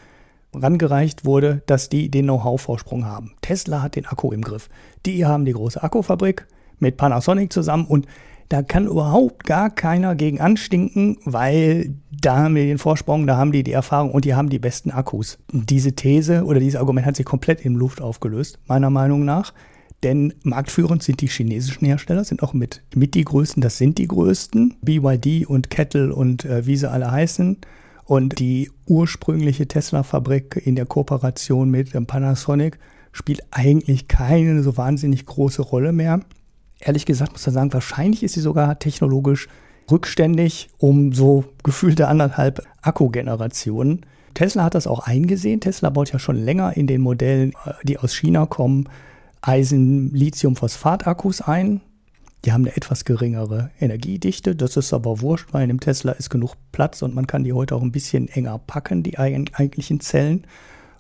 rangereicht 0.54 1.26
wurde, 1.26 1.62
dass 1.66 1.90
die 1.90 2.10
den 2.10 2.26
Know-how-Vorsprung 2.26 3.06
haben. 3.06 3.36
Tesla 3.42 3.82
hat 3.82 3.96
den 3.96 4.06
Akku 4.06 4.32
im 4.32 4.42
Griff. 4.42 4.70
Die 5.06 5.26
haben 5.26 5.46
die 5.46 5.54
große 5.54 5.82
Akkufabrik 5.82 6.48
mit 6.80 6.98
Panasonic 6.98 7.52
zusammen 7.52 7.86
und 7.86 8.08
da 8.50 8.64
kann 8.64 8.88
überhaupt 8.88 9.46
gar 9.46 9.70
keiner 9.70 10.16
gegen 10.16 10.42
anstinken, 10.42 11.18
weil 11.24 11.94
da 12.12 12.38
haben 12.38 12.56
wir 12.56 12.66
den 12.66 12.80
Vorsprung, 12.80 13.28
da 13.28 13.38
haben 13.38 13.52
die 13.52 13.62
die 13.62 13.74
Erfahrung 13.74 14.12
und 14.12 14.26
die 14.26 14.34
haben 14.34 14.50
die 14.50 14.58
besten 14.58 14.90
Akkus. 14.90 15.38
Diese 15.52 15.94
These 15.94 16.44
oder 16.44 16.60
dieses 16.60 16.80
Argument 16.80 17.06
hat 17.06 17.16
sich 17.16 17.28
komplett 17.28 17.62
in 17.62 17.76
Luft 17.76 18.02
aufgelöst, 18.02 18.58
meiner 18.66 18.90
Meinung 18.90 19.24
nach. 19.24 19.54
Denn 20.02 20.34
marktführend 20.44 21.04
sind 21.04 21.22
die 21.22 21.28
chinesischen 21.28 21.86
Hersteller, 21.86 22.24
sind 22.24 22.42
auch 22.42 22.54
mit, 22.54 22.82
mit 22.96 23.14
die 23.14 23.26
größten, 23.26 23.62
das 23.62 23.78
sind 23.78 23.98
die 23.98 24.08
größten. 24.08 24.76
BYD 24.82 25.46
und 25.46 25.70
Kettle 25.70 26.16
und 26.16 26.46
äh, 26.46 26.66
wie 26.66 26.78
sie 26.78 26.90
alle 26.90 27.12
heißen. 27.12 27.58
Und 28.06 28.40
die 28.40 28.72
ursprüngliche 28.88 29.68
Tesla-Fabrik 29.68 30.60
in 30.66 30.76
der 30.76 30.88
Kooperation 30.88 31.70
mit 31.70 31.94
ähm, 31.94 32.08
Panasonic 32.08 32.80
spielt 33.12 33.42
eigentlich 33.52 34.08
keine 34.08 34.64
so 34.64 34.78
wahnsinnig 34.78 35.26
große 35.26 35.62
Rolle 35.62 35.92
mehr. 35.92 36.22
Ehrlich 36.80 37.06
gesagt 37.06 37.34
muss 37.34 37.46
man 37.46 37.54
sagen, 37.54 37.74
wahrscheinlich 37.74 38.24
ist 38.24 38.34
sie 38.34 38.42
sogar 38.42 38.80
technologisch 38.80 39.48
rückständig 39.92 40.70
um 40.78 41.14
so 41.14 41.44
gefühlte 41.64 42.08
anderthalb 42.08 42.66
Akkugenerationen. 42.82 44.06
Tesla 44.34 44.64
hat 44.64 44.76
das 44.76 44.88
auch 44.88 45.00
eingesehen. 45.00 45.60
Tesla 45.60 45.90
baut 45.90 46.14
ja 46.14 46.20
schon 46.20 46.38
länger 46.38 46.78
in 46.78 46.88
den 46.88 47.02
Modellen, 47.02 47.52
äh, 47.66 47.74
die 47.84 47.98
aus 47.98 48.14
China 48.14 48.46
kommen, 48.46 48.88
Eisen-Lithium-Phosphat-Akkus 49.42 51.42
ein. 51.42 51.82
Die 52.46 52.54
haben 52.54 52.66
eine 52.66 52.76
etwas 52.76 53.04
geringere 53.04 53.72
Energiedichte. 53.82 54.56
Das 54.56 54.78
ist 54.78 54.94
aber 54.94 55.20
wurscht, 55.22 55.50
weil 55.52 55.64
in 55.64 55.70
dem 55.70 55.82
Tesla 55.82 56.14
ist 56.14 56.30
genug 56.30 56.54
Platz 56.72 57.02
und 57.02 57.14
man 57.14 57.28
kann 57.28 57.44
die 57.44 57.52
heute 57.52 57.76
auch 57.76 57.82
ein 57.82 57.92
bisschen 57.92 58.30
enger 58.30 58.58
packen, 58.60 59.04
die 59.04 59.20
eigentlichen 59.20 60.00
Zellen. 60.00 60.46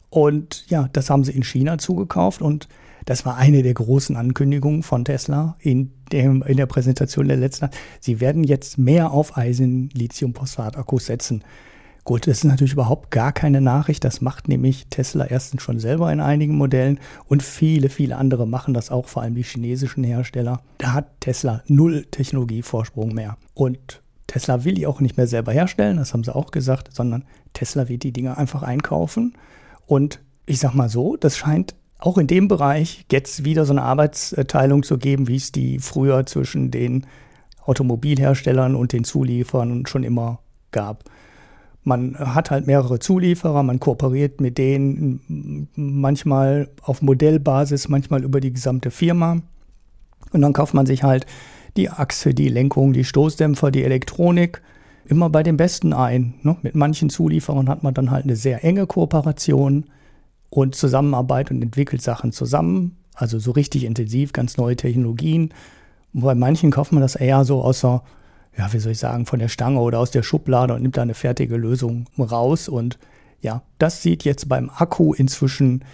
Und 0.09 0.65
ja, 0.67 0.89
das 0.91 1.09
haben 1.09 1.23
sie 1.23 1.31
in 1.31 1.43
China 1.43 1.77
zugekauft 1.77 2.41
und 2.41 2.67
das 3.05 3.25
war 3.25 3.37
eine 3.37 3.63
der 3.63 3.73
großen 3.73 4.15
Ankündigungen 4.15 4.83
von 4.83 5.05
Tesla 5.05 5.55
in, 5.59 5.91
dem, 6.11 6.41
in 6.43 6.57
der 6.57 6.65
Präsentation 6.65 7.27
der 7.27 7.37
letzten. 7.37 7.69
Sie 7.99 8.19
werden 8.19 8.43
jetzt 8.43 8.77
mehr 8.77 9.11
auf 9.11 9.37
Eisen-Lithium-Phosphat-Akkus 9.37 11.05
setzen. 11.07 11.43
Gut, 12.03 12.25
das 12.25 12.39
ist 12.39 12.43
natürlich 12.45 12.73
überhaupt 12.73 13.11
gar 13.11 13.31
keine 13.31 13.61
Nachricht. 13.61 14.03
Das 14.03 14.21
macht 14.21 14.47
nämlich 14.47 14.87
Tesla 14.89 15.25
erstens 15.25 15.61
schon 15.61 15.79
selber 15.79 16.11
in 16.11 16.21
einigen 16.21 16.55
Modellen 16.55 16.99
und 17.25 17.43
viele, 17.43 17.89
viele 17.89 18.17
andere 18.17 18.47
machen 18.47 18.73
das 18.73 18.89
auch, 18.89 19.07
vor 19.07 19.21
allem 19.21 19.35
die 19.35 19.43
chinesischen 19.43 20.03
Hersteller. 20.03 20.61
Da 20.79 20.93
hat 20.93 21.21
Tesla 21.21 21.61
null 21.67 22.05
Technologievorsprung 22.09 23.13
mehr. 23.13 23.37
Und 23.53 24.01
Tesla 24.25 24.63
will 24.63 24.75
die 24.75 24.87
auch 24.87 25.01
nicht 25.01 25.17
mehr 25.17 25.27
selber 25.27 25.51
herstellen, 25.51 25.97
das 25.97 26.13
haben 26.13 26.23
sie 26.23 26.35
auch 26.35 26.51
gesagt, 26.51 26.93
sondern 26.93 27.25
Tesla 27.53 27.89
wird 27.89 28.03
die 28.03 28.13
Dinger 28.13 28.37
einfach 28.37 28.63
einkaufen. 28.63 29.33
Und 29.85 30.19
ich 30.45 30.59
sag 30.59 30.73
mal 30.73 30.89
so, 30.89 31.15
das 31.15 31.37
scheint 31.37 31.75
auch 31.99 32.17
in 32.17 32.27
dem 32.27 32.47
Bereich 32.47 33.05
jetzt 33.11 33.45
wieder 33.45 33.65
so 33.65 33.73
eine 33.73 33.83
Arbeitsteilung 33.83 34.83
zu 34.83 34.97
geben, 34.97 35.27
wie 35.27 35.35
es 35.35 35.51
die 35.51 35.79
früher 35.79 36.25
zwischen 36.25 36.71
den 36.71 37.05
Automobilherstellern 37.65 38.75
und 38.75 38.93
den 38.93 39.03
Zulieferern 39.03 39.85
schon 39.85 40.03
immer 40.03 40.39
gab. 40.71 41.03
Man 41.83 42.17
hat 42.17 42.51
halt 42.51 42.67
mehrere 42.67 42.99
Zulieferer, 42.99 43.63
man 43.63 43.79
kooperiert 43.79 44.41
mit 44.41 44.57
denen 44.57 45.67
manchmal 45.75 46.69
auf 46.81 47.01
Modellbasis, 47.01 47.89
manchmal 47.89 48.23
über 48.23 48.39
die 48.39 48.53
gesamte 48.53 48.91
Firma. 48.91 49.41
Und 50.31 50.41
dann 50.41 50.53
kauft 50.53 50.73
man 50.73 50.85
sich 50.85 51.03
halt 51.03 51.25
die 51.77 51.89
Achse, 51.89 52.33
die 52.33 52.49
Lenkung, 52.49 52.93
die 52.93 53.03
Stoßdämpfer, 53.03 53.71
die 53.71 53.83
Elektronik 53.83 54.61
immer 55.05 55.29
bei 55.29 55.43
den 55.43 55.57
Besten 55.57 55.93
ein. 55.93 56.35
Ne? 56.43 56.57
Mit 56.61 56.75
manchen 56.75 57.09
Zulieferern 57.09 57.69
hat 57.69 57.83
man 57.83 57.93
dann 57.93 58.11
halt 58.11 58.25
eine 58.25 58.35
sehr 58.35 58.63
enge 58.63 58.85
Kooperation 58.85 59.85
und 60.49 60.75
Zusammenarbeit 60.75 61.51
und 61.51 61.61
entwickelt 61.61 62.01
Sachen 62.01 62.31
zusammen. 62.31 62.97
Also 63.13 63.39
so 63.39 63.51
richtig 63.51 63.83
intensiv, 63.83 64.33
ganz 64.33 64.57
neue 64.57 64.75
Technologien. 64.75 65.53
Und 66.13 66.21
bei 66.21 66.35
manchen 66.35 66.71
kauft 66.71 66.91
man 66.91 67.01
das 67.01 67.15
eher 67.15 67.43
so 67.45 67.61
außer 67.61 68.03
ja, 68.59 68.71
wie 68.73 68.79
soll 68.79 68.91
ich 68.91 68.99
sagen, 68.99 69.25
von 69.25 69.39
der 69.39 69.47
Stange 69.47 69.79
oder 69.79 69.99
aus 69.99 70.11
der 70.11 70.21
Schublade 70.21 70.73
und 70.73 70.81
nimmt 70.81 70.97
da 70.97 71.01
eine 71.01 71.13
fertige 71.13 71.55
Lösung 71.55 72.07
raus. 72.17 72.67
Und 72.67 72.99
ja, 73.41 73.61
das 73.77 74.01
sieht 74.01 74.25
jetzt 74.25 74.49
beim 74.49 74.69
Akku 74.69 75.13
inzwischen 75.13 75.85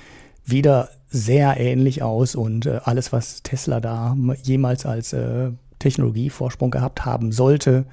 wieder 0.43 0.89
sehr 1.07 1.59
ähnlich 1.59 2.01
aus 2.01 2.35
und 2.35 2.65
äh, 2.65 2.79
alles, 2.83 3.13
was 3.13 3.43
Tesla 3.43 3.79
da 3.79 4.17
jemals 4.41 4.85
als 4.85 5.13
äh, 5.13 5.51
Technologievorsprung 5.77 6.71
gehabt 6.71 7.05
haben 7.05 7.31
sollte, 7.31 7.85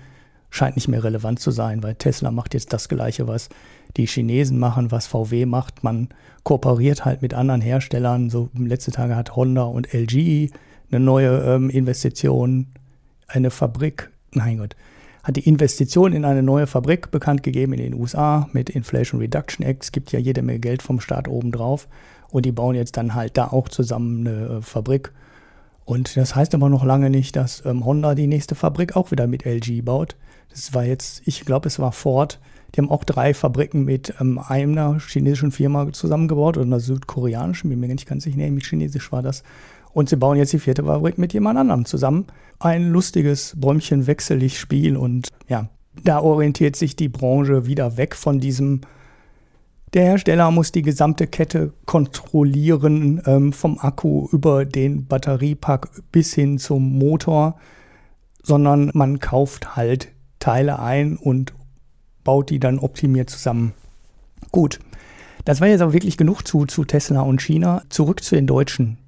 scheint 0.48 0.76
nicht 0.76 0.88
mehr 0.88 1.04
relevant 1.04 1.38
zu 1.38 1.50
sein, 1.50 1.82
weil 1.82 1.94
Tesla 1.94 2.30
macht 2.30 2.54
jetzt 2.54 2.72
das 2.72 2.88
Gleiche, 2.88 3.28
was 3.28 3.50
die 3.96 4.06
Chinesen 4.06 4.58
machen, 4.58 4.90
was 4.90 5.06
VW 5.06 5.46
macht. 5.46 5.84
Man 5.84 6.08
kooperiert 6.44 7.04
halt 7.04 7.22
mit 7.22 7.34
anderen 7.34 7.60
Herstellern. 7.60 8.30
So 8.30 8.48
letzte 8.56 8.90
Tage 8.90 9.16
hat 9.16 9.36
Honda 9.36 9.62
und 9.62 9.92
LG 9.92 10.50
eine 10.90 11.00
neue 11.00 11.40
ähm, 11.42 11.70
Investition, 11.70 12.66
eine 13.26 13.50
Fabrik, 13.50 14.10
nein 14.32 14.58
Gott, 14.58 14.76
hat 15.22 15.36
die 15.36 15.48
Investition 15.48 16.12
in 16.12 16.24
eine 16.24 16.42
neue 16.42 16.66
Fabrik 16.66 17.10
bekannt 17.10 17.42
gegeben 17.42 17.72
in 17.74 17.80
den 17.80 17.94
USA 17.94 18.48
mit 18.52 18.70
Inflation 18.70 19.20
Reduction 19.20 19.64
Act. 19.64 19.84
Es 19.84 19.92
gibt 19.92 20.12
ja 20.12 20.18
jede 20.18 20.42
Menge 20.42 20.58
Geld 20.58 20.82
vom 20.82 21.00
Staat 21.00 21.28
obendrauf. 21.28 21.88
Und 22.30 22.46
die 22.46 22.52
bauen 22.52 22.74
jetzt 22.74 22.96
dann 22.96 23.14
halt 23.14 23.36
da 23.36 23.48
auch 23.48 23.68
zusammen 23.68 24.26
eine 24.26 24.58
äh, 24.58 24.62
Fabrik. 24.62 25.12
Und 25.84 26.16
das 26.16 26.34
heißt 26.34 26.54
aber 26.54 26.68
noch 26.68 26.84
lange 26.84 27.10
nicht, 27.10 27.36
dass 27.36 27.64
ähm, 27.64 27.84
Honda 27.84 28.14
die 28.14 28.26
nächste 28.26 28.54
Fabrik 28.54 28.96
auch 28.96 29.10
wieder 29.10 29.26
mit 29.26 29.44
LG 29.44 29.82
baut. 29.84 30.16
Das 30.50 30.74
war 30.74 30.84
jetzt, 30.84 31.22
ich 31.24 31.44
glaube, 31.44 31.68
es 31.68 31.78
war 31.78 31.92
Ford. 31.92 32.40
Die 32.74 32.80
haben 32.80 32.90
auch 32.90 33.04
drei 33.04 33.34
Fabriken 33.34 33.84
mit 33.84 34.14
ähm, 34.20 34.38
einer 34.38 34.98
chinesischen 34.98 35.52
Firma 35.52 35.92
zusammengebaut 35.92 36.56
oder 36.56 36.66
einer 36.66 36.80
südkoreanischen, 36.80 37.70
bin 37.70 37.80
mir 37.80 37.88
nicht 37.88 38.08
ganz 38.08 38.24
sicher, 38.24 38.36
nee, 38.38 38.60
chinesisch 38.60 39.12
war 39.12 39.22
das. 39.22 39.42
Und 39.92 40.08
sie 40.08 40.16
bauen 40.16 40.38
jetzt 40.38 40.52
die 40.52 40.58
vierte 40.58 40.84
Fabrik 40.84 41.18
mit 41.18 41.34
jemand 41.34 41.58
anderem 41.58 41.84
zusammen. 41.84 42.26
Ein 42.58 42.90
lustiges 42.90 43.54
Bäumchen-Wechselig-Spiel 43.58 44.96
und 44.96 45.28
ja, 45.48 45.68
da 46.02 46.20
orientiert 46.20 46.76
sich 46.76 46.96
die 46.96 47.10
Branche 47.10 47.66
wieder 47.66 47.98
weg 47.98 48.14
von 48.14 48.40
diesem 48.40 48.80
der 49.94 50.04
Hersteller 50.04 50.50
muss 50.50 50.72
die 50.72 50.80
gesamte 50.80 51.26
Kette 51.26 51.74
kontrollieren, 51.84 53.20
ähm, 53.26 53.52
vom 53.52 53.78
Akku 53.78 54.26
über 54.32 54.64
den 54.64 55.06
Batteriepack 55.06 55.90
bis 56.10 56.32
hin 56.32 56.58
zum 56.58 56.98
Motor, 56.98 57.56
sondern 58.42 58.90
man 58.94 59.18
kauft 59.20 59.76
halt 59.76 60.08
Teile 60.38 60.78
ein 60.78 61.18
und 61.18 61.52
baut 62.24 62.50
die 62.50 62.60
dann 62.60 62.78
optimiert 62.78 63.30
zusammen. 63.30 63.72
Gut, 64.50 64.80
das 65.44 65.60
war 65.60 65.68
jetzt 65.68 65.80
aber 65.80 65.92
wirklich 65.92 66.16
genug 66.16 66.46
zu, 66.46 66.66
zu 66.66 66.84
Tesla 66.84 67.22
und 67.22 67.42
China. 67.42 67.82
Zurück 67.88 68.22
zu 68.22 68.34
den 68.34 68.46
Deutschen. 68.46 68.98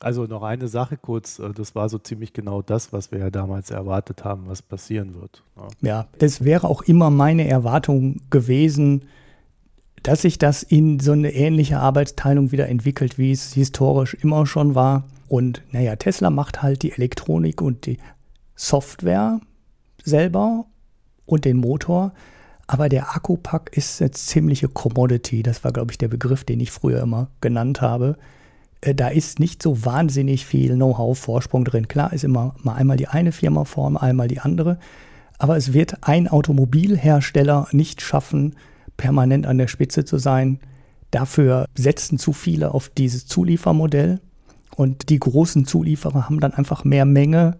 Also 0.00 0.24
noch 0.24 0.42
eine 0.42 0.68
Sache 0.68 0.96
kurz, 0.96 1.38
äh, 1.38 1.52
das 1.52 1.74
war 1.74 1.88
so 1.88 1.98
ziemlich 1.98 2.32
genau 2.32 2.62
das, 2.62 2.92
was 2.92 3.12
wir 3.12 3.20
ja 3.20 3.30
damals 3.30 3.70
erwartet 3.70 4.24
haben, 4.24 4.46
was 4.46 4.60
passieren 4.60 5.14
wird. 5.14 5.42
Ja, 5.56 5.68
ja 5.88 6.06
das 6.18 6.44
wäre 6.44 6.68
auch 6.68 6.82
immer 6.82 7.10
meine 7.10 7.48
Erwartung 7.48 8.20
gewesen, 8.28 9.04
dass 10.02 10.22
sich 10.22 10.38
das 10.38 10.62
in 10.62 11.00
so 11.00 11.12
eine 11.12 11.32
ähnliche 11.32 11.78
Arbeitsteilung 11.78 12.52
wieder 12.52 12.68
entwickelt, 12.68 13.16
wie 13.18 13.32
es 13.32 13.54
historisch 13.54 14.14
immer 14.14 14.46
schon 14.46 14.74
war. 14.74 15.04
Und 15.28 15.62
naja, 15.70 15.96
Tesla 15.96 16.28
macht 16.28 16.62
halt 16.62 16.82
die 16.82 16.92
Elektronik 16.92 17.62
und 17.62 17.86
die 17.86 17.98
Software 18.56 19.40
selber 20.02 20.66
und 21.24 21.46
den 21.46 21.56
Motor. 21.56 22.12
Aber 22.66 22.88
der 22.88 23.14
Akkupack 23.14 23.76
ist 23.76 24.00
eine 24.00 24.10
ziemliche 24.12 24.68
Commodity. 24.68 25.42
Das 25.42 25.64
war, 25.64 25.72
glaube 25.72 25.92
ich, 25.92 25.98
der 25.98 26.08
Begriff, 26.08 26.44
den 26.44 26.60
ich 26.60 26.70
früher 26.70 27.02
immer 27.02 27.28
genannt 27.40 27.80
habe. 27.80 28.16
Äh, 28.80 28.94
da 28.94 29.08
ist 29.08 29.40
nicht 29.40 29.62
so 29.62 29.84
wahnsinnig 29.84 30.46
viel 30.46 30.74
Know-how-Vorsprung 30.74 31.64
drin. 31.64 31.88
Klar 31.88 32.12
ist 32.12 32.24
immer 32.24 32.54
mal 32.62 32.74
einmal 32.74 32.96
die 32.96 33.08
eine 33.08 33.32
Firma 33.32 33.64
vor, 33.64 34.02
einmal 34.02 34.28
die 34.28 34.40
andere. 34.40 34.78
Aber 35.38 35.56
es 35.56 35.72
wird 35.72 35.98
ein 36.02 36.28
Automobilhersteller 36.28 37.68
nicht 37.72 38.00
schaffen, 38.00 38.54
permanent 38.96 39.46
an 39.46 39.58
der 39.58 39.68
Spitze 39.68 40.04
zu 40.04 40.18
sein. 40.18 40.60
Dafür 41.10 41.66
setzen 41.74 42.18
zu 42.18 42.32
viele 42.32 42.72
auf 42.72 42.88
dieses 42.88 43.26
Zuliefermodell 43.26 44.20
und 44.76 45.08
die 45.10 45.18
großen 45.18 45.66
Zulieferer 45.66 46.24
haben 46.24 46.40
dann 46.40 46.54
einfach 46.54 46.84
mehr 46.84 47.04
Menge 47.04 47.58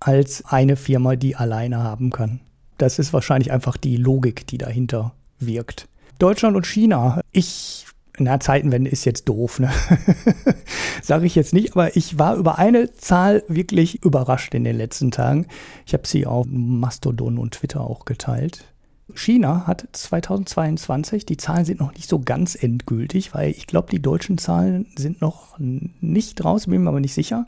als 0.00 0.44
eine 0.46 0.76
Firma, 0.76 1.16
die 1.16 1.36
alleine 1.36 1.82
haben 1.82 2.10
kann. 2.10 2.40
Das 2.78 2.98
ist 2.98 3.12
wahrscheinlich 3.12 3.52
einfach 3.52 3.76
die 3.76 3.96
Logik, 3.96 4.46
die 4.46 4.58
dahinter 4.58 5.12
wirkt. 5.38 5.86
Deutschland 6.18 6.56
und 6.56 6.66
China. 6.66 7.20
Ich, 7.32 7.86
na, 8.18 8.40
Zeitenwende 8.40 8.90
ist 8.90 9.04
jetzt 9.04 9.28
doof, 9.28 9.60
ne? 9.60 9.70
Sage 11.02 11.26
ich 11.26 11.34
jetzt 11.34 11.52
nicht, 11.52 11.72
aber 11.72 11.96
ich 11.96 12.18
war 12.18 12.36
über 12.36 12.58
eine 12.58 12.92
Zahl 12.92 13.42
wirklich 13.48 14.02
überrascht 14.04 14.54
in 14.54 14.64
den 14.64 14.76
letzten 14.76 15.10
Tagen. 15.10 15.46
Ich 15.86 15.92
habe 15.92 16.06
sie 16.06 16.26
auf 16.26 16.46
Mastodon 16.48 17.38
und 17.38 17.54
Twitter 17.54 17.80
auch 17.82 18.04
geteilt. 18.04 18.64
China 19.12 19.66
hat 19.66 19.86
2022, 19.92 21.26
die 21.26 21.36
Zahlen 21.36 21.64
sind 21.64 21.80
noch 21.80 21.92
nicht 21.92 22.08
so 22.08 22.20
ganz 22.20 22.54
endgültig, 22.54 23.34
weil 23.34 23.50
ich 23.50 23.66
glaube, 23.66 23.90
die 23.90 24.00
deutschen 24.00 24.38
Zahlen 24.38 24.86
sind 24.96 25.20
noch 25.20 25.58
nicht 25.58 26.42
raus, 26.42 26.66
bin 26.66 26.82
mir 26.82 26.88
aber 26.88 27.00
nicht 27.00 27.14
sicher. 27.14 27.46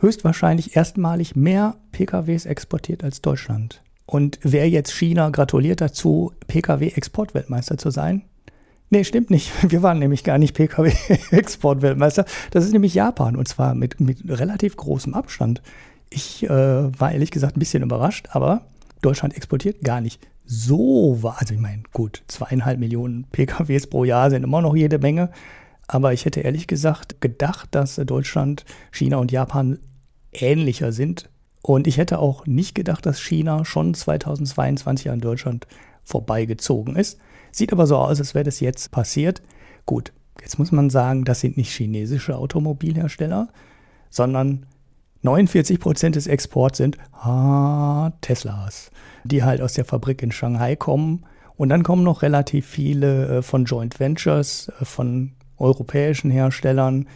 Höchstwahrscheinlich 0.00 0.74
erstmalig 0.74 1.36
mehr 1.36 1.76
PKWs 1.92 2.46
exportiert 2.46 3.04
als 3.04 3.22
Deutschland. 3.22 3.81
Und 4.06 4.38
wer 4.42 4.68
jetzt 4.68 4.92
China 4.92 5.30
gratuliert 5.30 5.80
dazu, 5.80 6.32
PKW-Exportweltmeister 6.48 7.78
zu 7.78 7.90
sein? 7.90 8.22
Nee, 8.90 9.04
stimmt 9.04 9.30
nicht. 9.30 9.50
Wir 9.70 9.82
waren 9.82 9.98
nämlich 9.98 10.24
gar 10.24 10.38
nicht 10.38 10.54
PKW-Exportweltmeister. 10.54 12.24
Das 12.50 12.64
ist 12.64 12.72
nämlich 12.72 12.94
Japan 12.94 13.36
und 13.36 13.48
zwar 13.48 13.74
mit, 13.74 14.00
mit 14.00 14.18
relativ 14.28 14.76
großem 14.76 15.14
Abstand. 15.14 15.62
Ich 16.10 16.44
äh, 16.44 16.48
war 16.48 17.12
ehrlich 17.12 17.30
gesagt 17.30 17.56
ein 17.56 17.60
bisschen 17.60 17.82
überrascht, 17.82 18.28
aber 18.32 18.66
Deutschland 19.00 19.34
exportiert 19.34 19.82
gar 19.82 20.00
nicht 20.02 20.20
so 20.44 21.18
war. 21.22 21.40
Also 21.40 21.54
ich 21.54 21.60
meine, 21.60 21.82
gut, 21.92 22.22
zweieinhalb 22.26 22.78
Millionen 22.78 23.24
PKWs 23.32 23.86
pro 23.86 24.04
Jahr 24.04 24.30
sind 24.30 24.44
immer 24.44 24.60
noch 24.60 24.76
jede 24.76 24.98
Menge. 24.98 25.30
Aber 25.88 26.12
ich 26.12 26.24
hätte 26.24 26.40
ehrlich 26.40 26.66
gesagt 26.66 27.20
gedacht, 27.20 27.68
dass 27.72 27.96
Deutschland, 27.96 28.64
China 28.90 29.16
und 29.16 29.32
Japan 29.32 29.78
ähnlicher 30.32 30.92
sind. 30.92 31.30
Und 31.62 31.86
ich 31.86 31.96
hätte 31.96 32.18
auch 32.18 32.46
nicht 32.46 32.74
gedacht, 32.74 33.06
dass 33.06 33.20
China 33.20 33.64
schon 33.64 33.94
2022 33.94 35.10
an 35.10 35.20
Deutschland 35.20 35.66
vorbeigezogen 36.02 36.96
ist. 36.96 37.18
Sieht 37.52 37.72
aber 37.72 37.86
so 37.86 37.96
aus, 37.96 38.18
als 38.18 38.34
wäre 38.34 38.44
das 38.44 38.60
jetzt 38.60 38.90
passiert. 38.90 39.42
Gut, 39.86 40.12
jetzt 40.40 40.58
muss 40.58 40.72
man 40.72 40.90
sagen, 40.90 41.24
das 41.24 41.40
sind 41.40 41.56
nicht 41.56 41.72
chinesische 41.72 42.36
Automobilhersteller, 42.36 43.48
sondern 44.10 44.66
49 45.22 45.78
Prozent 45.78 46.16
des 46.16 46.26
Exports 46.26 46.78
sind 46.78 46.98
ah, 47.12 48.10
Teslas, 48.20 48.90
die 49.22 49.44
halt 49.44 49.60
aus 49.60 49.74
der 49.74 49.84
Fabrik 49.84 50.22
in 50.22 50.32
Shanghai 50.32 50.74
kommen. 50.74 51.24
Und 51.56 51.68
dann 51.68 51.84
kommen 51.84 52.02
noch 52.02 52.22
relativ 52.22 52.66
viele 52.66 53.38
äh, 53.38 53.42
von 53.42 53.66
Joint 53.66 54.00
Ventures, 54.00 54.72
äh, 54.80 54.84
von 54.84 55.32
europäischen 55.58 56.30
Herstellern, 56.30 57.06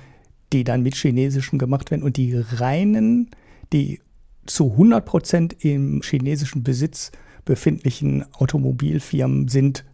die 0.53 0.63
dann 0.63 0.83
mit 0.83 0.95
chinesischen 0.95 1.59
gemacht 1.59 1.91
werden. 1.91 2.05
Und 2.05 2.17
die 2.17 2.37
reinen, 2.37 3.31
die 3.73 4.01
zu 4.47 4.73
100 4.73 5.05
Prozent 5.05 5.65
im 5.65 6.03
chinesischen 6.03 6.63
Besitz 6.63 7.13
befindlichen 7.45 8.25
Automobilfirmen 8.35 9.49
sind, 9.49 9.85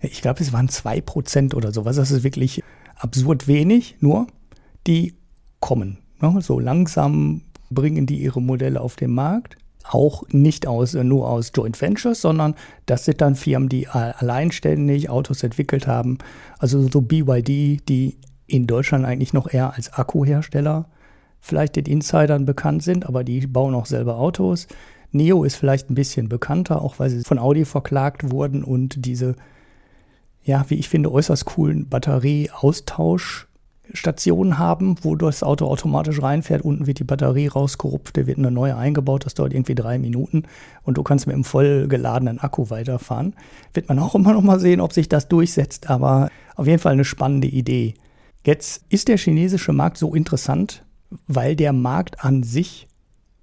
ich 0.00 0.20
glaube, 0.20 0.42
es 0.42 0.52
waren 0.52 0.68
2 0.68 1.00
Prozent 1.00 1.54
oder 1.54 1.72
sowas. 1.72 1.96
Das 1.96 2.10
ist 2.10 2.24
wirklich 2.24 2.62
absurd 2.96 3.48
wenig, 3.48 3.96
nur 4.00 4.26
die 4.86 5.14
kommen. 5.60 5.98
Ne? 6.20 6.40
So 6.42 6.60
langsam 6.60 7.42
bringen 7.70 8.06
die 8.06 8.20
ihre 8.20 8.42
Modelle 8.42 8.80
auf 8.80 8.96
den 8.96 9.12
Markt. 9.12 9.56
Auch 9.82 10.24
nicht 10.28 10.66
aus, 10.66 10.94
nur 10.94 11.28
aus 11.28 11.52
Joint 11.54 11.80
Ventures, 11.80 12.20
sondern 12.20 12.54
das 12.86 13.04
sind 13.04 13.20
dann 13.20 13.34
Firmen, 13.34 13.68
die 13.68 13.88
alleinständig 13.88 15.10
Autos 15.10 15.42
entwickelt 15.42 15.86
haben. 15.86 16.18
Also 16.58 16.88
so 16.88 17.00
BYD, 17.02 17.86
die 17.88 18.18
in 18.46 18.66
Deutschland 18.66 19.04
eigentlich 19.04 19.32
noch 19.32 19.52
eher 19.52 19.74
als 19.74 19.92
Akkuhersteller 19.92 20.88
vielleicht 21.44 21.76
den 21.76 21.84
Insidern 21.84 22.46
bekannt 22.46 22.82
sind, 22.82 23.06
aber 23.06 23.22
die 23.22 23.46
bauen 23.46 23.74
auch 23.74 23.84
selber 23.84 24.16
Autos. 24.16 24.66
Neo 25.12 25.44
ist 25.44 25.56
vielleicht 25.56 25.90
ein 25.90 25.94
bisschen 25.94 26.30
bekannter, 26.30 26.80
auch 26.80 26.98
weil 26.98 27.10
sie 27.10 27.22
von 27.22 27.38
Audi 27.38 27.66
verklagt 27.66 28.30
wurden 28.30 28.64
und 28.64 29.04
diese, 29.04 29.36
ja, 30.42 30.64
wie 30.68 30.76
ich 30.76 30.88
finde, 30.88 31.12
äußerst 31.12 31.44
coolen 31.44 31.86
Batterieaustausch 31.88 33.46
Stationen 33.92 34.58
haben, 34.58 34.96
wo 35.02 35.14
das 35.14 35.42
Auto 35.42 35.66
automatisch 35.66 36.22
reinfährt. 36.22 36.62
Unten 36.62 36.86
wird 36.86 36.98
die 36.98 37.04
Batterie 37.04 37.48
rausgerupft, 37.48 38.16
da 38.16 38.26
wird 38.26 38.38
eine 38.38 38.50
neue 38.50 38.78
eingebaut. 38.78 39.26
Das 39.26 39.34
dauert 39.34 39.52
irgendwie 39.52 39.74
drei 39.74 39.98
Minuten 39.98 40.44
und 40.82 40.96
du 40.96 41.02
kannst 41.02 41.26
mit 41.26 41.34
einem 41.34 41.44
vollgeladenen 41.44 42.38
Akku 42.38 42.70
weiterfahren. 42.70 43.34
Wird 43.74 43.90
man 43.90 43.98
auch 43.98 44.14
immer 44.14 44.32
noch 44.32 44.42
mal 44.42 44.58
sehen, 44.58 44.80
ob 44.80 44.94
sich 44.94 45.10
das 45.10 45.28
durchsetzt, 45.28 45.90
aber 45.90 46.30
auf 46.56 46.66
jeden 46.66 46.78
Fall 46.78 46.94
eine 46.94 47.04
spannende 47.04 47.48
Idee. 47.48 47.94
Jetzt 48.46 48.84
ist 48.88 49.08
der 49.08 49.18
chinesische 49.18 49.74
Markt 49.74 49.98
so 49.98 50.14
interessant, 50.14 50.83
weil 51.26 51.56
der 51.56 51.72
Markt 51.72 52.24
an 52.24 52.42
sich 52.42 52.88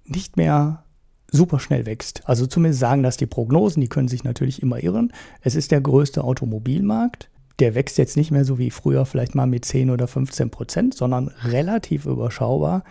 nicht 0.06 0.38
mehr 0.38 0.84
super 1.32 1.60
schnell 1.60 1.86
wächst. 1.86 2.24
Also 2.26 2.46
zumindest 2.46 2.82
sagen 2.82 3.04
das 3.04 3.18
die 3.18 3.26
Prognosen, 3.26 3.82
die 3.82 3.88
können 3.88 4.10
sich 4.10 4.24
natürlich 4.24 4.62
immer 4.62 4.84
irren. 4.84 5.14
Es 5.42 5.56
ist 5.56 5.72
der 5.72 5.82
größte 5.82 6.24
Automobilmarkt 6.24 7.32
der 7.62 7.76
wächst 7.76 8.00
jetzt 8.00 8.18
nicht 8.18 8.32
mehr 8.32 8.44
so 8.44 8.58
wie 8.58 8.72
früher 8.72 9.06
vielleicht 9.06 9.36
mal 9.36 9.46
mit 9.46 9.66
10 9.66 9.92
oder 9.92 10.08
15 10.08 10.50
Prozent, 10.50 10.96
sondern 10.96 11.28
relativ 11.44 12.08
überschaubar. 12.08 12.84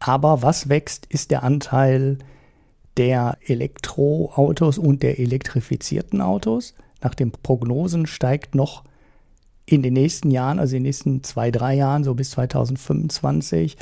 Aber 0.00 0.42
was 0.42 0.68
wächst, 0.68 1.06
ist 1.06 1.30
der 1.30 1.44
Anteil 1.44 2.18
der 2.96 3.38
Elektroautos 3.46 4.78
und 4.78 5.04
der 5.04 5.20
elektrifizierten 5.20 6.20
Autos. 6.20 6.74
Nach 7.02 7.14
den 7.14 7.30
Prognosen 7.30 8.06
steigt 8.06 8.56
noch 8.56 8.82
in 9.64 9.82
den 9.82 9.94
nächsten 9.94 10.32
Jahren, 10.32 10.58
also 10.58 10.74
in 10.74 10.82
den 10.82 10.88
nächsten 10.88 11.22
zwei, 11.22 11.52
drei 11.52 11.74
Jahren, 11.74 12.02
so 12.02 12.14
bis 12.14 12.30
2025, 12.30 13.76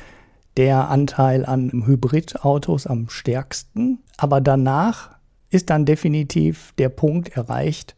der 0.57 0.89
Anteil 0.89 1.45
an 1.45 1.85
Hybridautos 1.87 2.87
am 2.87 3.09
stärksten. 3.09 3.99
Aber 4.17 4.41
danach 4.41 5.11
ist 5.51 5.71
dann 5.71 5.85
definitiv 5.85 6.73
der 6.79 6.89
Punkt 6.89 7.37
erreicht, 7.37 7.95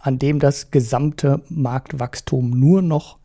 an 0.00 0.18
dem 0.18 0.38
das 0.38 0.70
gesamte 0.70 1.42
Marktwachstum 1.48 2.50
nur 2.50 2.82
noch 2.82 3.18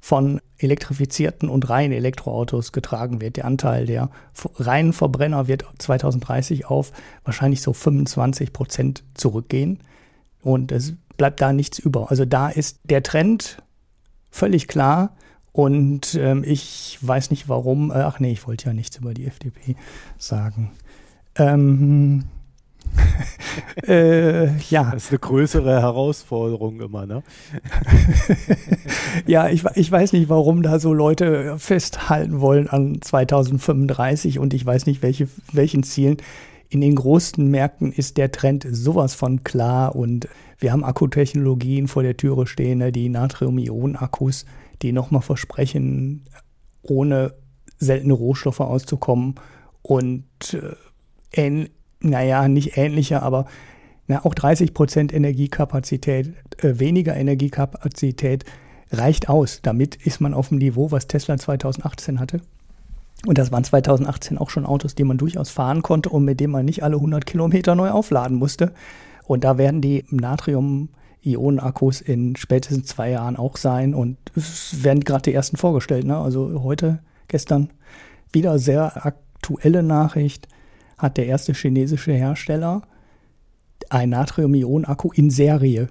von 0.00 0.40
elektrifizierten 0.58 1.48
und 1.48 1.68
reinen 1.68 1.92
Elektroautos 1.92 2.72
getragen 2.72 3.20
wird. 3.20 3.36
Der 3.36 3.44
Anteil 3.44 3.86
der 3.86 4.10
reinen 4.56 4.92
Verbrenner 4.92 5.46
wird 5.46 5.64
2030 5.78 6.66
auf 6.66 6.92
wahrscheinlich 7.24 7.60
so 7.62 7.72
25 7.72 8.52
Prozent 8.52 9.04
zurückgehen. 9.14 9.80
Und 10.42 10.72
es 10.72 10.94
bleibt 11.16 11.40
da 11.42 11.52
nichts 11.52 11.78
über. 11.78 12.10
Also 12.10 12.24
da 12.24 12.48
ist 12.48 12.80
der 12.84 13.02
Trend 13.02 13.62
völlig 14.30 14.68
klar. 14.68 15.16
Und 15.52 16.14
ähm, 16.14 16.44
ich 16.46 16.98
weiß 17.00 17.30
nicht 17.30 17.48
warum. 17.48 17.90
Äh, 17.90 17.94
ach 17.94 18.20
nee, 18.20 18.32
ich 18.32 18.46
wollte 18.46 18.66
ja 18.66 18.72
nichts 18.72 18.96
über 18.96 19.14
die 19.14 19.26
FDP 19.26 19.76
sagen. 20.18 20.70
Ähm, 21.36 22.24
äh, 23.86 24.56
ja. 24.70 24.90
Das 24.92 25.04
ist 25.04 25.10
eine 25.10 25.18
größere 25.18 25.80
Herausforderung 25.80 26.80
immer, 26.80 27.06
ne? 27.06 27.22
ja, 29.26 29.48
ich, 29.48 29.64
ich 29.74 29.90
weiß 29.90 30.12
nicht, 30.12 30.28
warum 30.28 30.62
da 30.62 30.78
so 30.78 30.92
Leute 30.92 31.58
festhalten 31.58 32.40
wollen 32.40 32.68
an 32.68 33.00
2035 33.00 34.38
und 34.38 34.54
ich 34.54 34.64
weiß 34.64 34.86
nicht, 34.86 35.02
welche, 35.02 35.28
welchen 35.52 35.82
Zielen. 35.82 36.18
In 36.68 36.80
den 36.80 36.94
großen 36.94 37.48
Märkten 37.50 37.92
ist 37.92 38.16
der 38.16 38.30
Trend 38.30 38.64
sowas 38.70 39.14
von 39.16 39.42
klar 39.42 39.96
und 39.96 40.28
wir 40.60 40.70
haben 40.70 40.84
Akkutechnologien 40.84 41.88
vor 41.88 42.04
der 42.04 42.16
Türe 42.16 42.46
stehen, 42.46 42.78
ne, 42.78 42.92
die 42.92 43.08
Natrium-Ionen-Akkus, 43.08 44.44
die 44.82 44.92
nochmal 44.92 45.22
versprechen, 45.22 46.24
ohne 46.82 47.34
seltene 47.78 48.12
Rohstoffe 48.12 48.60
auszukommen 48.60 49.34
und 49.82 50.24
äh, 51.34 51.68
naja, 52.00 52.48
nicht 52.48 52.76
ähnliche, 52.76 53.22
aber 53.22 53.46
na, 54.06 54.24
auch 54.24 54.34
30 54.34 54.74
Prozent 54.74 55.12
Energiekapazität, 55.12 56.34
äh, 56.58 56.78
weniger 56.78 57.16
Energiekapazität 57.16 58.44
reicht 58.90 59.28
aus. 59.28 59.60
Damit 59.62 59.94
ist 59.96 60.20
man 60.20 60.34
auf 60.34 60.48
dem 60.48 60.58
Niveau, 60.58 60.90
was 60.90 61.06
Tesla 61.06 61.38
2018 61.38 62.18
hatte. 62.18 62.40
Und 63.26 63.38
das 63.38 63.52
waren 63.52 63.64
2018 63.64 64.38
auch 64.38 64.50
schon 64.50 64.66
Autos, 64.66 64.94
die 64.94 65.04
man 65.04 65.18
durchaus 65.18 65.50
fahren 65.50 65.82
konnte 65.82 66.08
und 66.08 66.24
mit 66.24 66.40
denen 66.40 66.52
man 66.52 66.64
nicht 66.64 66.82
alle 66.82 66.96
100 66.96 67.26
Kilometer 67.26 67.74
neu 67.74 67.90
aufladen 67.90 68.38
musste. 68.38 68.72
Und 69.26 69.44
da 69.44 69.58
werden 69.58 69.80
die 69.80 70.04
Natrium-Ionen-Akkus 71.22 72.00
in 72.00 72.36
spätestens 72.36 72.86
zwei 72.86 73.10
Jahren 73.10 73.36
auch 73.36 73.56
sein. 73.56 73.94
Und 73.94 74.16
es 74.34 74.82
werden 74.82 75.04
gerade 75.04 75.22
die 75.22 75.34
ersten 75.34 75.56
vorgestellt. 75.56 76.06
Ne? 76.06 76.16
Also 76.16 76.62
heute, 76.62 77.00
gestern, 77.28 77.70
wieder 78.32 78.58
sehr 78.58 79.06
aktuelle 79.06 79.82
Nachricht 79.82 80.48
hat 80.98 81.16
der 81.16 81.26
erste 81.26 81.52
chinesische 81.52 82.12
Hersteller 82.12 82.82
ein 83.88 84.10
Natrium-Ionen-Akku 84.10 85.10
in 85.12 85.30
Serie 85.30 85.88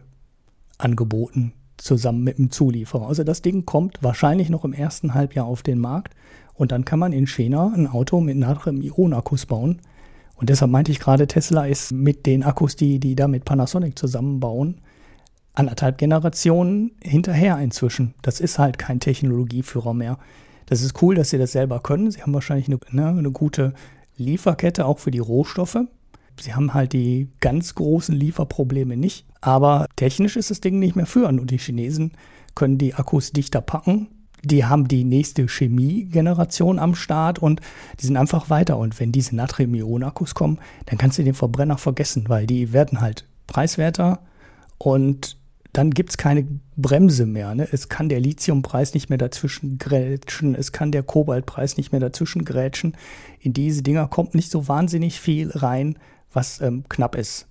angeboten, 0.77 1.53
zusammen 1.77 2.23
mit 2.23 2.38
dem 2.38 2.51
Zulieferer. 2.51 3.07
Also 3.07 3.23
das 3.23 3.41
Ding 3.41 3.65
kommt 3.65 3.97
wahrscheinlich 4.01 4.49
noch 4.49 4.63
im 4.63 4.73
ersten 4.73 5.13
Halbjahr 5.13 5.45
auf 5.45 5.63
den 5.63 5.80
Markt 5.80 6.15
und 6.53 6.71
dann 6.71 6.86
kann 6.86 6.99
man 6.99 7.11
in 7.11 7.27
China 7.27 7.73
ein 7.75 7.88
Auto 7.88 8.21
mit 8.21 8.38
Natrium-Ionen-Akkus 8.38 9.47
bauen. 9.47 9.82
Und 10.36 10.49
deshalb 10.49 10.71
meinte 10.71 10.91
ich 10.91 10.99
gerade, 10.99 11.27
Tesla 11.27 11.65
ist 11.65 11.91
mit 11.91 12.25
den 12.25 12.43
Akkus, 12.43 12.77
die 12.77 12.99
die 12.99 13.15
da 13.15 13.27
mit 13.27 13.43
Panasonic 13.43 13.99
zusammenbauen, 13.99 14.80
anderthalb 15.60 15.97
Generationen 15.97 16.91
hinterher 17.03 17.60
inzwischen. 17.60 18.14
Das 18.22 18.39
ist 18.39 18.57
halt 18.57 18.78
kein 18.78 18.99
Technologieführer 18.99 19.93
mehr. 19.93 20.18
Das 20.66 20.82
ist 20.82 21.01
cool, 21.01 21.16
dass 21.16 21.32
sie 21.32 21.38
das 21.38 21.51
selber 21.51 21.82
können. 21.82 22.10
Sie 22.12 22.22
haben 22.22 22.34
wahrscheinlich 22.34 22.68
eine, 22.68 22.80
ne, 22.91 23.07
eine 23.07 23.32
gute 23.32 23.74
Lieferkette 24.18 24.86
auch 24.86 24.99
für 24.99 25.12
die 25.12 25.20
Rohstoffe. 25.20 25.78
Sie 26.39 26.53
haben 26.53 26.74
halt 26.74 26.93
die 26.93 27.28
ganz 27.41 27.76
großen 27.76 28.16
Lieferprobleme 28.16 28.95
nicht. 28.95 29.26
Aber 29.41 29.88
technisch 29.95 30.38
ist 30.38 30.51
das 30.51 30.62
Ding 30.62 30.80
nicht 30.80 30.95
mehr 30.95 31.05
führend 31.05 31.41
und 31.41 31.51
die 31.51 31.57
Chinesen 31.57 32.14
können 32.55 32.78
die 32.78 32.93
Akkus 32.93 33.32
dichter 33.32 33.62
packen. 33.62 34.07
Die 34.43 34.64
haben 34.64 34.88
die 34.88 35.03
nächste 35.03 35.47
Chemiegeneration 35.47 36.80
am 36.80 36.95
Start 36.95 37.39
und 37.39 37.60
die 37.99 38.05
sind 38.05 38.16
einfach 38.16 38.49
weiter. 38.49 38.78
Und 38.78 38.97
wenn 38.99 39.12
diese 39.12 39.36
Natrium-Ionen-Akkus 39.36 40.34
kommen, 40.36 40.60
dann 40.86 40.97
kannst 40.97 41.18
du 41.18 41.24
den 41.24 41.34
Verbrenner 41.34 41.78
vergessen, 41.78 42.26
weil 42.30 42.47
die 42.47 42.72
werden 42.72 43.01
halt 43.01 43.26
preiswerter 43.47 44.20
und 44.78 45.39
dann 45.74 45.91
gibt 45.91 46.09
es 46.11 46.17
keine 46.17 46.47
Bremse 46.78 47.26
mehr. 47.26 47.53
Ne? 47.53 47.67
Es 47.72 47.89
kann 47.89 48.09
der 48.09 48.20
Lithiumpreis 48.20 48.93
nicht 48.93 49.09
mehr 49.09 49.17
dazwischen 49.17 49.78
grätschen, 49.78 50.55
es 50.55 50.72
kann 50.72 50.91
der 50.91 51.03
Kobaltpreis 51.03 51.78
nicht 51.78 51.91
mehr 51.91 52.01
dazwischen 52.01 52.43
grätschen. 52.43 52.97
In 53.39 53.53
diese 53.53 53.84
Dinger 53.84 54.07
kommt 54.07 54.34
nicht 54.34 54.51
so 54.51 54.67
wahnsinnig 54.67 55.20
viel 55.20 55.51
rein, 55.51 55.97
was 56.34 56.61
ähm, 56.61 56.86
knapp 56.89 57.15
ist. 57.15 57.47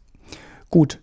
Gut, 0.70 1.00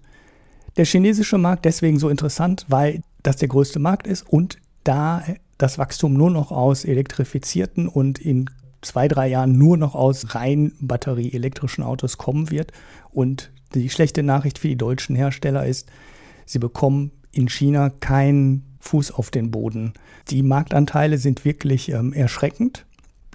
der 0.78 0.86
chinesische 0.86 1.38
Markt 1.38 1.66
deswegen 1.66 1.99
so 1.99 2.09
interessant, 2.09 2.66
weil 2.68 3.01
das 3.24 3.38
der 3.38 3.47
größte 3.47 3.80
Markt 3.80 4.07
ist 4.07 4.28
und 4.28 4.57
da 4.84 5.24
das 5.57 5.78
Wachstum 5.78 6.13
nur 6.13 6.32
noch 6.32 6.51
aus 6.51 6.84
elektrifizierten 6.84 7.88
und 7.88 8.20
in 8.20 8.49
zwei, 8.82 9.07
drei 9.07 9.28
Jahren 9.28 9.57
nur 9.57 9.78
noch 9.78 9.95
aus 9.95 10.36
rein 10.36 10.74
batterieelektrischen 10.80 11.84
Autos 11.84 12.18
kommen 12.18 12.51
wird. 12.51 12.72
Und 13.11 13.51
die 13.74 13.89
schlechte 13.89 14.22
Nachricht 14.22 14.59
für 14.59 14.68
die 14.68 14.76
deutschen 14.76 15.16
Hersteller 15.16 15.66
ist, 15.66 15.89
Sie 16.46 16.60
bekommen 16.60 17.12
in 17.32 17.50
China 17.50 17.89
keinen 17.89 18.78
Fuß 18.80 19.12
auf 19.12 19.32
den 19.32 19.52
Boden. 19.52 19.93
Die 20.30 20.43
Marktanteile 20.43 21.18
sind 21.18 21.43
wirklich 21.43 21.91
ähm, 21.91 22.14
erschreckend. 22.14 22.86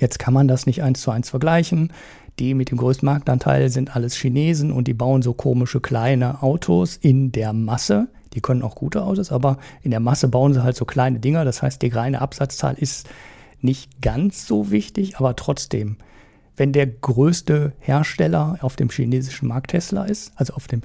Jetzt 0.01 0.19
kann 0.19 0.33
man 0.33 0.49
das 0.49 0.67
nicht 0.67 0.83
eins 0.83 1.03
zu 1.03 1.11
eins 1.11 1.31
vergleichen. 1.31 1.93
Die 2.39 2.55
mit 2.55 2.71
dem 2.71 2.79
größten 2.79 3.05
Marktanteil 3.05 3.69
sind 3.69 3.95
alles 3.95 4.15
Chinesen 4.15 4.73
und 4.73 4.89
die 4.89 4.95
bauen 4.95 5.21
so 5.21 5.35
komische 5.35 5.81
kleine 5.81 6.43
Autos 6.43 6.97
in 6.97 7.33
der 7.33 7.53
Masse. 7.53 8.09
Die 8.33 8.41
können 8.41 8.63
auch 8.63 8.77
gute 8.77 9.03
Autos, 9.03 9.33
aber 9.33 9.59
in 9.83 9.91
der 9.91 10.01
Masse 10.01 10.29
bauen 10.29 10.55
sie 10.55 10.63
halt 10.63 10.77
so 10.77 10.85
kleine 10.85 11.19
Dinger. 11.19 11.45
Das 11.45 11.63
heißt, 11.63 11.83
die 11.83 11.89
reine 11.89 12.23
Absatzzahl 12.23 12.77
ist 12.79 13.09
nicht 13.61 14.01
ganz 14.01 14.47
so 14.47 14.71
wichtig, 14.71 15.19
aber 15.19 15.37
trotzdem, 15.37 15.97
wenn 16.57 16.73
der 16.73 16.87
größte 16.87 17.75
Hersteller 17.81 18.59
auf 18.63 18.77
dem 18.77 18.89
chinesischen 18.89 19.49
Markt 19.49 19.73
Tesla 19.73 20.05
ist, 20.05 20.33
also 20.37 20.55
auf 20.55 20.67
dem 20.67 20.83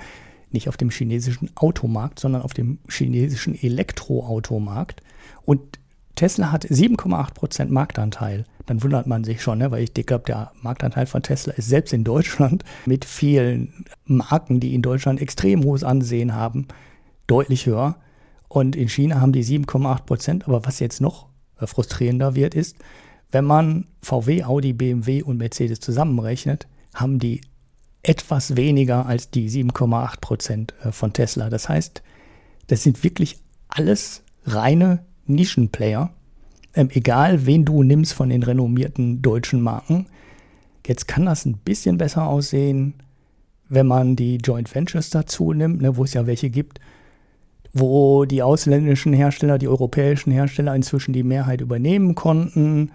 nicht 0.56 0.70
auf 0.70 0.78
dem 0.78 0.90
chinesischen 0.90 1.52
Automarkt, 1.56 2.20
sondern 2.20 2.42
auf 2.42 2.54
dem 2.54 2.80
chinesischen 2.90 3.56
Elektroautomarkt. 3.56 5.02
Und 5.44 5.80
Tesla 6.16 6.52
hat 6.52 6.66
7,8% 6.66 7.68
Marktanteil. 7.68 8.46
Dann 8.66 8.82
wundert 8.82 9.06
man 9.06 9.24
sich 9.24 9.44
schon, 9.44 9.60
ne? 9.60 9.70
weil 9.70 9.84
ich 9.84 9.94
glaube, 9.94 10.24
der 10.26 10.52
Marktanteil 10.62 11.06
von 11.06 11.22
Tesla 11.22 11.54
ist 11.54 11.70
selbst 11.70 11.94
in 11.94 12.04
Deutschland 12.04 12.64
mit 12.86 13.06
vielen 13.06 13.86
Marken, 14.06 14.60
die 14.60 14.74
in 14.74 14.82
Deutschland 14.82 15.22
extrem 15.22 15.64
hohes 15.64 15.84
Ansehen 15.84 16.34
haben, 16.34 16.68
deutlich 17.28 17.68
höher. 17.68 17.98
Und 18.48 18.76
in 18.76 18.90
China 18.90 19.22
haben 19.22 19.34
die 19.34 19.44
7,8% 19.44 20.46
Aber 20.46 20.66
was 20.66 20.80
jetzt 20.80 21.02
noch 21.02 21.28
frustrierender 21.58 22.36
wird, 22.36 22.56
ist, 22.56 22.78
wenn 23.32 23.46
man 23.46 23.86
VW, 24.02 24.44
Audi, 24.44 24.74
BMW 24.74 25.22
und 25.22 25.38
Mercedes 25.38 25.80
zusammenrechnet, 25.80 26.68
haben 26.94 27.20
die 27.20 27.42
etwas 28.08 28.56
weniger 28.56 29.08
als 29.08 29.32
die 29.32 29.50
7,8 29.50 30.22
Prozent 30.22 30.74
äh, 30.84 30.92
von 30.92 31.12
Tesla. 31.12 31.50
Das 31.50 31.68
heißt, 31.68 32.04
das 32.68 32.84
sind 32.84 33.04
wirklich 33.04 33.40
alles 33.68 34.24
reine 34.46 35.04
Nischenplayer. 35.26 36.12
Ähm, 36.76 36.90
egal, 36.92 37.46
wen 37.48 37.66
du 37.66 37.82
nimmst 37.82 38.14
von 38.14 38.30
den 38.30 38.44
renommierten 38.44 39.22
deutschen 39.22 39.62
Marken. 39.62 40.06
Jetzt 40.86 41.08
kann 41.08 41.26
das 41.26 41.46
ein 41.46 41.58
bisschen 41.58 41.98
besser 41.98 42.28
aussehen, 42.28 42.94
wenn 43.70 43.88
man 43.88 44.16
die 44.16 44.38
Joint 44.38 44.74
Ventures 44.74 45.10
dazu 45.10 45.52
nimmt, 45.52 45.82
ne, 45.82 45.98
wo 45.98 46.04
es 46.04 46.14
ja 46.14 46.28
welche 46.28 46.52
gibt, 46.52 46.80
wo 47.74 48.26
die 48.26 48.44
ausländischen 48.44 49.14
Hersteller, 49.14 49.58
die 49.58 49.68
europäischen 49.68 50.32
Hersteller 50.32 50.76
inzwischen 50.76 51.14
die 51.14 51.24
Mehrheit 51.24 51.62
übernehmen 51.62 52.14
konnten 52.14 52.92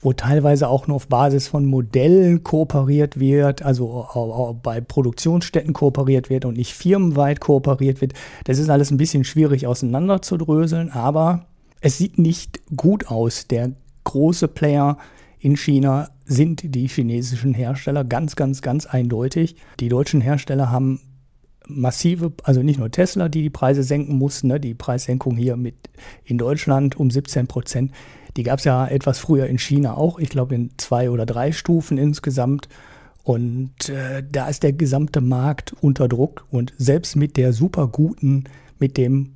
wo 0.00 0.12
teilweise 0.12 0.68
auch 0.68 0.86
nur 0.86 0.96
auf 0.96 1.08
Basis 1.08 1.48
von 1.48 1.66
Modellen 1.66 2.42
kooperiert 2.42 3.20
wird, 3.20 3.62
also 3.62 4.58
bei 4.62 4.80
Produktionsstätten 4.80 5.74
kooperiert 5.74 6.30
wird 6.30 6.46
und 6.46 6.56
nicht 6.56 6.72
firmenweit 6.72 7.40
kooperiert 7.40 8.00
wird. 8.00 8.14
Das 8.44 8.58
ist 8.58 8.70
alles 8.70 8.90
ein 8.90 8.96
bisschen 8.96 9.24
schwierig 9.24 9.66
auseinanderzudröseln, 9.66 10.90
aber 10.90 11.46
es 11.80 11.98
sieht 11.98 12.18
nicht 12.18 12.60
gut 12.76 13.08
aus. 13.08 13.46
Der 13.46 13.72
große 14.04 14.48
Player 14.48 14.96
in 15.38 15.56
China 15.56 16.08
sind 16.24 16.74
die 16.74 16.88
chinesischen 16.88 17.54
Hersteller 17.54 18.04
ganz, 18.04 18.36
ganz, 18.36 18.62
ganz 18.62 18.86
eindeutig. 18.86 19.56
Die 19.80 19.88
deutschen 19.88 20.20
Hersteller 20.20 20.70
haben 20.70 21.00
massive, 21.74 22.32
also 22.42 22.62
nicht 22.62 22.78
nur 22.78 22.90
Tesla, 22.90 23.28
die 23.28 23.42
die 23.42 23.50
Preise 23.50 23.82
senken 23.82 24.16
mussten, 24.16 24.48
ne, 24.48 24.60
die 24.60 24.74
Preissenkung 24.74 25.36
hier 25.36 25.56
mit 25.56 25.74
in 26.24 26.38
Deutschland 26.38 26.98
um 26.98 27.10
17 27.10 27.46
Prozent. 27.46 27.92
Die 28.36 28.42
gab 28.42 28.58
es 28.58 28.64
ja 28.64 28.86
etwas 28.86 29.18
früher 29.18 29.46
in 29.46 29.58
China 29.58 29.96
auch, 29.96 30.18
ich 30.18 30.28
glaube 30.28 30.54
in 30.54 30.70
zwei 30.76 31.10
oder 31.10 31.26
drei 31.26 31.52
Stufen 31.52 31.98
insgesamt. 31.98 32.68
Und 33.22 33.88
äh, 33.88 34.22
da 34.28 34.48
ist 34.48 34.62
der 34.62 34.72
gesamte 34.72 35.20
Markt 35.20 35.74
unter 35.80 36.08
Druck. 36.08 36.46
Und 36.50 36.72
selbst 36.78 37.16
mit 37.16 37.36
der 37.36 37.52
super 37.52 37.86
guten, 37.88 38.44
mit 38.78 38.96
dem 38.96 39.34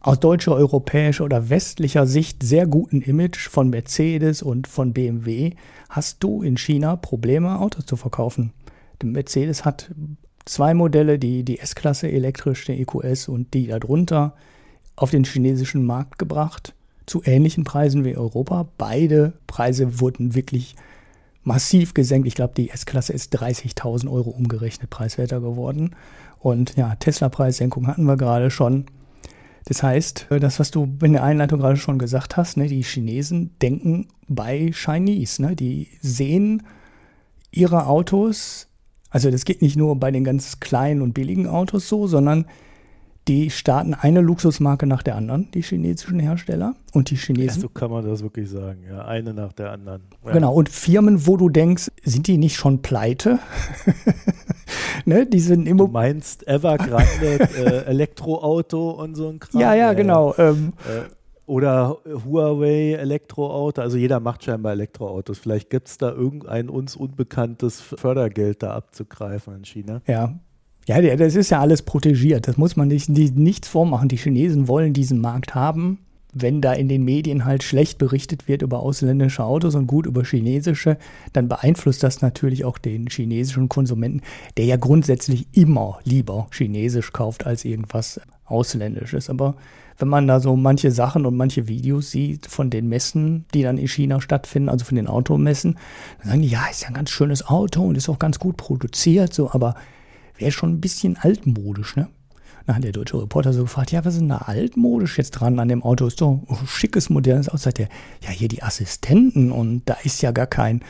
aus 0.00 0.18
deutscher, 0.18 0.54
europäischer 0.54 1.24
oder 1.24 1.50
westlicher 1.50 2.06
Sicht 2.06 2.42
sehr 2.42 2.66
guten 2.66 3.02
Image 3.02 3.48
von 3.48 3.68
Mercedes 3.68 4.42
und 4.42 4.66
von 4.66 4.92
BMW 4.92 5.52
hast 5.90 6.22
du 6.22 6.42
in 6.42 6.56
China 6.56 6.96
Probleme, 6.96 7.60
Autos 7.60 7.84
zu 7.84 7.96
verkaufen. 7.96 8.52
Mercedes 9.02 9.64
hat 9.64 9.90
zwei 10.44 10.74
Modelle, 10.74 11.18
die, 11.18 11.44
die 11.44 11.58
S-Klasse 11.58 12.10
elektrisch, 12.10 12.64
der 12.66 12.78
EQS 12.78 13.28
und 13.28 13.54
die 13.54 13.66
darunter, 13.66 14.34
auf 14.96 15.10
den 15.10 15.24
chinesischen 15.24 15.84
Markt 15.84 16.18
gebracht, 16.18 16.74
zu 17.06 17.22
ähnlichen 17.24 17.64
Preisen 17.64 18.04
wie 18.04 18.16
Europa. 18.16 18.68
Beide 18.76 19.32
Preise 19.46 20.00
wurden 20.00 20.34
wirklich 20.34 20.76
massiv 21.42 21.94
gesenkt. 21.94 22.28
Ich 22.28 22.34
glaube, 22.34 22.54
die 22.56 22.70
S-Klasse 22.70 23.12
ist 23.12 23.34
30.000 23.36 24.10
Euro 24.10 24.30
umgerechnet 24.30 24.90
preiswerter 24.90 25.40
geworden. 25.40 25.96
Und 26.38 26.76
ja, 26.76 26.94
Tesla-Preissenkung 26.94 27.86
hatten 27.86 28.04
wir 28.04 28.16
gerade 28.16 28.50
schon. 28.50 28.86
Das 29.66 29.82
heißt, 29.82 30.26
das, 30.40 30.58
was 30.58 30.70
du 30.70 30.96
in 31.02 31.12
der 31.12 31.22
Einleitung 31.22 31.60
gerade 31.60 31.76
schon 31.76 31.98
gesagt 31.98 32.36
hast, 32.36 32.56
ne, 32.56 32.66
die 32.66 32.82
Chinesen 32.82 33.58
denken 33.60 34.08
bei 34.28 34.70
Chinese. 34.72 35.42
Ne, 35.42 35.56
die 35.56 35.88
sehen 36.00 36.62
ihre 37.50 37.86
Autos, 37.86 38.68
also 39.10 39.30
das 39.30 39.44
geht 39.44 39.62
nicht 39.62 39.76
nur 39.76 39.96
bei 39.96 40.10
den 40.10 40.24
ganz 40.24 40.60
kleinen 40.60 41.02
und 41.02 41.12
billigen 41.12 41.46
Autos 41.46 41.88
so, 41.88 42.06
sondern 42.06 42.46
die 43.28 43.50
starten 43.50 43.94
eine 43.94 44.20
Luxusmarke 44.20 44.86
nach 44.86 45.02
der 45.02 45.14
anderen, 45.14 45.50
die 45.52 45.62
chinesischen 45.62 46.18
Hersteller. 46.18 46.74
Und 46.92 47.10
die 47.10 47.16
Chinesen. 47.16 47.60
Ja, 47.60 47.62
so 47.62 47.68
kann 47.68 47.90
man 47.90 48.04
das 48.04 48.22
wirklich 48.22 48.48
sagen, 48.48 48.80
ja, 48.88 49.04
eine 49.04 49.34
nach 49.34 49.52
der 49.52 49.72
anderen. 49.72 50.02
Ja. 50.24 50.32
Genau, 50.32 50.54
und 50.54 50.68
Firmen, 50.68 51.26
wo 51.26 51.36
du 51.36 51.48
denkst, 51.48 51.90
sind 52.02 52.26
die 52.26 52.38
nicht 52.38 52.56
schon 52.56 52.82
pleite? 52.82 53.38
ne, 55.04 55.26
die 55.26 55.38
sind 55.38 55.68
immer. 55.68 55.84
Du 55.84 55.92
meinst 55.92 56.48
Evergrande 56.48 57.40
äh, 57.56 57.84
Elektroauto 57.84 58.90
und 58.90 59.14
so 59.14 59.28
ein 59.28 59.38
Kram? 59.38 59.60
Ja, 59.60 59.74
ja, 59.74 59.92
genau. 59.92 60.34
Ähm, 60.38 60.72
äh, 60.88 61.08
oder 61.50 61.98
Huawei 62.06 62.92
Elektroauto, 62.92 63.82
also 63.82 63.96
jeder 63.96 64.20
macht 64.20 64.44
scheinbar 64.44 64.70
Elektroautos. 64.72 65.38
Vielleicht 65.38 65.68
gibt 65.68 65.88
es 65.88 65.98
da 65.98 66.12
irgendein 66.12 66.68
uns 66.68 66.94
unbekanntes 66.94 67.80
Fördergeld 67.80 68.62
da 68.62 68.74
abzugreifen 68.74 69.56
in 69.56 69.64
China. 69.64 70.00
Ja, 70.06 70.38
ja, 70.86 71.16
das 71.16 71.34
ist 71.34 71.50
ja 71.50 71.60
alles 71.60 71.82
protegiert. 71.82 72.46
Das 72.46 72.56
muss 72.56 72.76
man 72.76 72.86
nicht, 72.86 73.08
nichts 73.08 73.66
vormachen. 73.66 74.08
Die 74.08 74.16
Chinesen 74.16 74.68
wollen 74.68 74.92
diesen 74.92 75.20
Markt 75.20 75.56
haben. 75.56 75.98
Wenn 76.32 76.60
da 76.60 76.72
in 76.72 76.88
den 76.88 77.04
Medien 77.04 77.44
halt 77.44 77.64
schlecht 77.64 77.98
berichtet 77.98 78.46
wird 78.46 78.62
über 78.62 78.78
ausländische 78.78 79.42
Autos 79.42 79.74
und 79.74 79.88
gut 79.88 80.06
über 80.06 80.22
chinesische, 80.22 80.98
dann 81.32 81.48
beeinflusst 81.48 82.04
das 82.04 82.22
natürlich 82.22 82.64
auch 82.64 82.78
den 82.78 83.08
chinesischen 83.08 83.68
Konsumenten, 83.68 84.22
der 84.56 84.66
ja 84.66 84.76
grundsätzlich 84.76 85.48
immer 85.50 85.98
lieber 86.04 86.46
chinesisch 86.52 87.12
kauft 87.12 87.44
als 87.44 87.64
irgendwas 87.64 88.20
ausländisches. 88.44 89.28
Aber 89.28 89.56
wenn 90.00 90.08
man 90.08 90.26
da 90.26 90.40
so 90.40 90.56
manche 90.56 90.90
Sachen 90.90 91.26
und 91.26 91.36
manche 91.36 91.68
Videos 91.68 92.10
sieht 92.10 92.46
von 92.46 92.70
den 92.70 92.88
Messen, 92.88 93.44
die 93.54 93.62
dann 93.62 93.78
in 93.78 93.88
China 93.88 94.20
stattfinden, 94.20 94.68
also 94.68 94.84
von 94.84 94.96
den 94.96 95.06
Automessen, 95.06 95.78
dann 96.18 96.28
sagen 96.28 96.42
die, 96.42 96.48
ja, 96.48 96.66
ist 96.70 96.82
ja 96.82 96.88
ein 96.88 96.94
ganz 96.94 97.10
schönes 97.10 97.46
Auto 97.46 97.82
und 97.82 97.96
ist 97.96 98.08
auch 98.08 98.18
ganz 98.18 98.38
gut 98.38 98.56
produziert, 98.56 99.34
so, 99.34 99.50
aber 99.50 99.74
wäre 100.38 100.52
schon 100.52 100.72
ein 100.72 100.80
bisschen 100.80 101.16
altmodisch, 101.16 101.96
ne? 101.96 102.08
Dann 102.66 102.76
hat 102.76 102.84
der 102.84 102.92
deutsche 102.92 103.20
Reporter 103.20 103.52
so 103.52 103.62
gefragt, 103.62 103.90
ja, 103.90 104.04
was 104.04 104.14
ist 104.14 104.20
denn 104.20 104.28
da 104.28 104.38
altmodisch 104.38 105.18
jetzt 105.18 105.32
dran 105.32 105.58
an 105.58 105.68
dem 105.68 105.82
Auto? 105.82 106.06
Ist 106.06 106.20
doch 106.20 106.40
ein 106.48 106.66
schickes, 106.66 107.10
modernes 107.10 107.48
Auto. 107.48 107.58
Sagt 107.58 107.80
er, 107.80 107.88
ja, 108.22 108.30
hier 108.30 108.48
die 108.48 108.62
Assistenten 108.62 109.50
und 109.50 109.82
da 109.86 109.96
ist 110.04 110.22
ja 110.22 110.30
gar 110.30 110.46
kein 110.46 110.82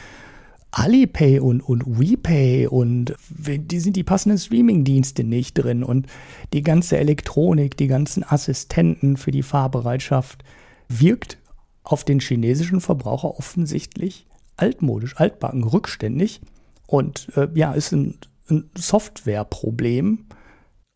Alipay 0.72 1.40
und, 1.40 1.62
und 1.62 1.98
WePay 1.98 2.68
und 2.68 3.14
die 3.28 3.80
sind 3.80 3.96
die 3.96 4.04
passenden 4.04 4.38
Streaming-Dienste 4.38 5.24
nicht 5.24 5.54
drin 5.54 5.82
und 5.82 6.06
die 6.52 6.62
ganze 6.62 6.96
Elektronik, 6.96 7.76
die 7.76 7.88
ganzen 7.88 8.24
Assistenten 8.24 9.16
für 9.16 9.32
die 9.32 9.42
Fahrbereitschaft 9.42 10.44
wirkt 10.88 11.38
auf 11.82 12.04
den 12.04 12.20
chinesischen 12.20 12.80
Verbraucher 12.80 13.36
offensichtlich 13.38 14.26
altmodisch, 14.56 15.16
altbacken, 15.16 15.64
rückständig 15.64 16.40
und 16.86 17.28
äh, 17.36 17.48
ja, 17.54 17.72
ist 17.72 17.92
ein 17.92 18.18
ein 18.50 18.70
Softwareproblem. 18.76 20.26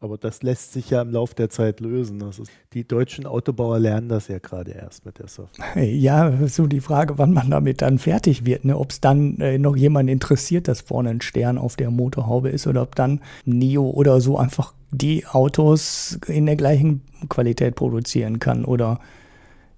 Aber 0.05 0.19
das 0.19 0.43
lässt 0.43 0.75
sich 0.75 0.91
ja 0.91 1.01
im 1.01 1.13
Laufe 1.13 1.35
der 1.35 1.49
Zeit 1.49 1.81
lösen. 1.81 2.21
Ist, 2.29 2.43
die 2.75 2.87
deutschen 2.87 3.25
Autobauer 3.25 3.79
lernen 3.79 4.11
das 4.11 4.29
ja 4.29 4.39
gerade 4.39 4.73
erst 4.73 5.07
mit 5.07 5.19
der 5.19 5.29
Software. 5.29 5.83
Ja, 5.83 6.47
so 6.47 6.67
die 6.67 6.83
Frage, 6.83 7.17
wann 7.17 7.33
man 7.33 7.49
damit 7.49 7.81
dann 7.81 7.99
fertig 7.99 8.45
wird. 8.45 8.67
Ne? 8.67 8.79
Ob 8.79 8.91
es 8.91 9.01
dann 9.01 9.41
äh, 9.41 9.57
noch 9.57 9.75
jemand 9.77 10.11
interessiert, 10.11 10.69
dass 10.69 10.83
vorne 10.83 11.09
ein 11.09 11.23
Stern 11.23 11.57
auf 11.57 11.77
der 11.77 11.91
Motorhaube 11.91 12.51
ist 12.51 12.67
oder 12.67 12.83
ob 12.83 12.95
dann 12.97 13.23
Neo 13.47 13.89
oder 13.89 14.21
so 14.21 14.37
einfach 14.37 14.75
die 14.91 15.25
Autos 15.25 16.19
in 16.27 16.45
der 16.45 16.57
gleichen 16.57 17.01
Qualität 17.31 17.75
produzieren 17.75 18.41
kann. 18.41 18.67
Oder 18.67 19.01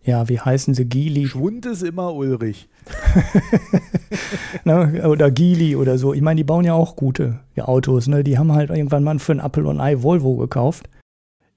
ja, 0.07 0.29
wie 0.29 0.39
heißen 0.39 0.75
sie? 0.75 0.85
Gili. 0.85 1.27
Schwund 1.27 1.67
ist 1.67 1.83
immer 1.83 2.15
Ulrich. 2.15 2.69
ne, 4.65 5.09
oder 5.09 5.33
Gili 5.33 5.75
oder 5.75 5.99
so. 5.99 6.15
Ich 6.15 6.23
meine, 6.23 6.39
die 6.39 6.45
bauen 6.45 6.65
ja 6.65 6.75
auch 6.75 6.95
gute 6.95 7.41
Autos. 7.59 8.07
Ne? 8.07 8.23
Die 8.23 8.39
haben 8.39 8.53
halt 8.53 8.71
irgendwann 8.71 9.03
mal 9.03 9.19
für 9.19 9.33
ein 9.33 9.41
Apple 9.41 9.67
und 9.67 9.81
Ei 9.81 10.03
Volvo 10.03 10.37
gekauft. 10.37 10.89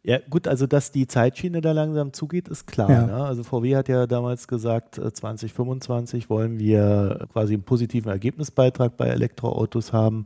Ja, 0.01 0.17
gut, 0.29 0.47
also 0.47 0.65
dass 0.65 0.91
die 0.91 1.05
Zeitschiene 1.05 1.61
da 1.61 1.73
langsam 1.73 2.11
zugeht, 2.11 2.47
ist 2.47 2.65
klar. 2.65 2.89
Ja. 2.89 3.05
Ne? 3.05 3.15
Also 3.15 3.43
VW 3.43 3.75
hat 3.75 3.87
ja 3.87 4.07
damals 4.07 4.47
gesagt, 4.47 4.95
2025 4.95 6.25
äh, 6.25 6.29
wollen 6.29 6.57
wir 6.57 7.27
quasi 7.31 7.53
einen 7.53 7.63
positiven 7.63 8.09
Ergebnisbeitrag 8.09 8.97
bei 8.97 9.05
Elektroautos 9.07 9.93
haben. 9.93 10.23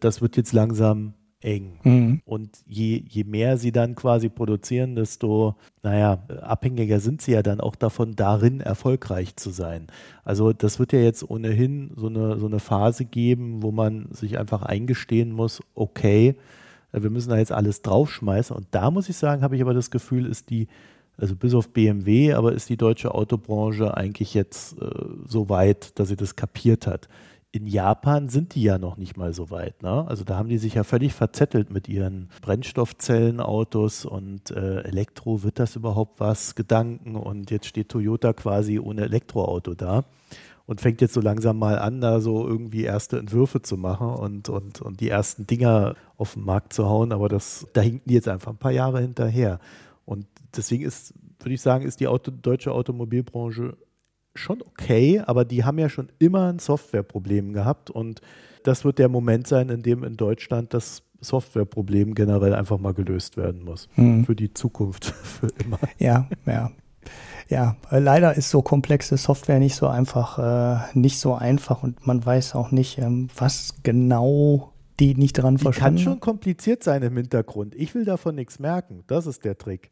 Das 0.00 0.20
wird 0.20 0.36
jetzt 0.36 0.52
langsam 0.52 1.14
eng. 1.40 1.78
Mhm. 1.82 2.22
Und 2.24 2.58
je, 2.66 3.02
je 3.06 3.24
mehr 3.24 3.58
sie 3.58 3.72
dann 3.72 3.94
quasi 3.94 4.28
produzieren, 4.28 4.96
desto, 4.96 5.56
naja, 5.82 6.24
abhängiger 6.42 7.00
sind 7.00 7.22
sie 7.22 7.32
ja 7.32 7.42
dann 7.42 7.60
auch 7.60 7.76
davon, 7.76 8.16
darin 8.16 8.60
erfolgreich 8.60 9.36
zu 9.36 9.50
sein. 9.50 9.86
Also 10.24 10.52
das 10.52 10.78
wird 10.78 10.92
ja 10.92 10.98
jetzt 10.98 11.28
ohnehin 11.28 11.90
so 11.96 12.06
eine, 12.08 12.38
so 12.38 12.46
eine 12.46 12.58
Phase 12.58 13.04
geben, 13.04 13.62
wo 13.62 13.70
man 13.70 14.08
sich 14.12 14.38
einfach 14.38 14.62
eingestehen 14.62 15.32
muss, 15.32 15.60
okay, 15.74 16.36
wir 16.92 17.10
müssen 17.10 17.30
da 17.30 17.36
jetzt 17.36 17.52
alles 17.52 17.82
draufschmeißen. 17.82 18.56
Und 18.56 18.68
da 18.70 18.90
muss 18.90 19.08
ich 19.08 19.16
sagen, 19.16 19.42
habe 19.42 19.56
ich 19.56 19.62
aber 19.62 19.74
das 19.74 19.90
Gefühl, 19.90 20.26
ist 20.26 20.48
die, 20.48 20.68
also 21.18 21.36
bis 21.36 21.54
auf 21.54 21.68
BMW, 21.68 22.32
aber 22.32 22.52
ist 22.52 22.68
die 22.70 22.76
deutsche 22.76 23.14
Autobranche 23.14 23.94
eigentlich 23.94 24.32
jetzt 24.32 24.80
äh, 24.80 24.88
so 25.26 25.48
weit, 25.48 25.98
dass 25.98 26.08
sie 26.08 26.16
das 26.16 26.36
kapiert 26.36 26.86
hat 26.86 27.08
in 27.52 27.66
Japan 27.66 28.28
sind 28.28 28.54
die 28.54 28.62
ja 28.62 28.78
noch 28.78 28.96
nicht 28.96 29.16
mal 29.16 29.32
so 29.32 29.50
weit. 29.50 29.82
Ne? 29.82 30.06
Also 30.06 30.24
da 30.24 30.36
haben 30.36 30.48
die 30.48 30.58
sich 30.58 30.74
ja 30.74 30.84
völlig 30.84 31.14
verzettelt 31.14 31.70
mit 31.70 31.88
ihren 31.88 32.28
Brennstoffzellenautos 32.42 34.04
und 34.04 34.50
äh, 34.50 34.82
Elektro, 34.82 35.42
wird 35.42 35.58
das 35.58 35.76
überhaupt 35.76 36.20
was? 36.20 36.54
Gedanken 36.54 37.16
und 37.16 37.50
jetzt 37.50 37.66
steht 37.66 37.88
Toyota 37.88 38.32
quasi 38.32 38.78
ohne 38.78 39.02
Elektroauto 39.02 39.74
da 39.74 40.04
und 40.66 40.80
fängt 40.80 41.00
jetzt 41.00 41.14
so 41.14 41.20
langsam 41.20 41.58
mal 41.58 41.78
an, 41.78 42.00
da 42.00 42.20
so 42.20 42.46
irgendwie 42.46 42.82
erste 42.82 43.18
Entwürfe 43.18 43.62
zu 43.62 43.76
machen 43.76 44.08
und, 44.08 44.48
und, 44.48 44.82
und 44.82 45.00
die 45.00 45.08
ersten 45.08 45.46
Dinger 45.46 45.94
auf 46.16 46.34
den 46.34 46.44
Markt 46.44 46.72
zu 46.72 46.86
hauen, 46.86 47.12
aber 47.12 47.28
das, 47.28 47.66
da 47.72 47.80
hinken 47.80 48.08
die 48.08 48.14
jetzt 48.14 48.28
einfach 48.28 48.52
ein 48.52 48.58
paar 48.58 48.72
Jahre 48.72 49.00
hinterher. 49.00 49.60
Und 50.04 50.26
deswegen 50.56 50.84
ist, 50.84 51.14
würde 51.38 51.54
ich 51.54 51.62
sagen, 51.62 51.86
ist 51.86 52.00
die 52.00 52.08
Auto, 52.08 52.30
deutsche 52.30 52.72
Automobilbranche 52.72 53.76
schon 54.36 54.62
okay, 54.62 55.22
aber 55.24 55.44
die 55.44 55.64
haben 55.64 55.78
ja 55.78 55.88
schon 55.88 56.08
immer 56.18 56.48
ein 56.48 56.58
Softwareproblem 56.58 57.52
gehabt 57.52 57.90
und 57.90 58.20
das 58.62 58.84
wird 58.84 58.98
der 58.98 59.08
Moment 59.08 59.46
sein, 59.46 59.68
in 59.68 59.82
dem 59.82 60.02
in 60.04 60.16
Deutschland 60.16 60.74
das 60.74 61.02
Softwareproblem 61.20 62.14
generell 62.14 62.54
einfach 62.54 62.78
mal 62.78 62.94
gelöst 62.94 63.36
werden 63.36 63.64
muss. 63.64 63.88
Hm. 63.94 64.24
Für 64.24 64.36
die 64.36 64.52
Zukunft, 64.52 65.04
für 65.22 65.48
immer. 65.64 65.78
Ja, 65.98 66.28
ja. 66.46 66.70
Ja, 67.48 67.76
leider 67.90 68.36
ist 68.36 68.50
so 68.50 68.60
komplexe 68.60 69.16
Software 69.16 69.60
nicht 69.60 69.76
so 69.76 69.86
einfach, 69.86 70.38
äh, 70.38 70.98
nicht 70.98 71.20
so 71.20 71.34
einfach 71.34 71.84
und 71.84 72.04
man 72.04 72.24
weiß 72.26 72.56
auch 72.56 72.72
nicht, 72.72 72.98
ähm, 72.98 73.28
was 73.36 73.76
genau 73.84 74.72
die 75.00 75.14
nicht 75.14 75.34
dran 75.34 75.58
verstanden. 75.58 75.96
Kann 75.96 76.04
schon 76.04 76.20
kompliziert 76.20 76.82
sein 76.82 77.02
im 77.02 77.16
Hintergrund. 77.16 77.74
Ich 77.74 77.94
will 77.94 78.04
davon 78.04 78.34
nichts 78.34 78.58
merken. 78.58 79.04
Das 79.06 79.26
ist 79.26 79.44
der 79.44 79.58
Trick. 79.58 79.90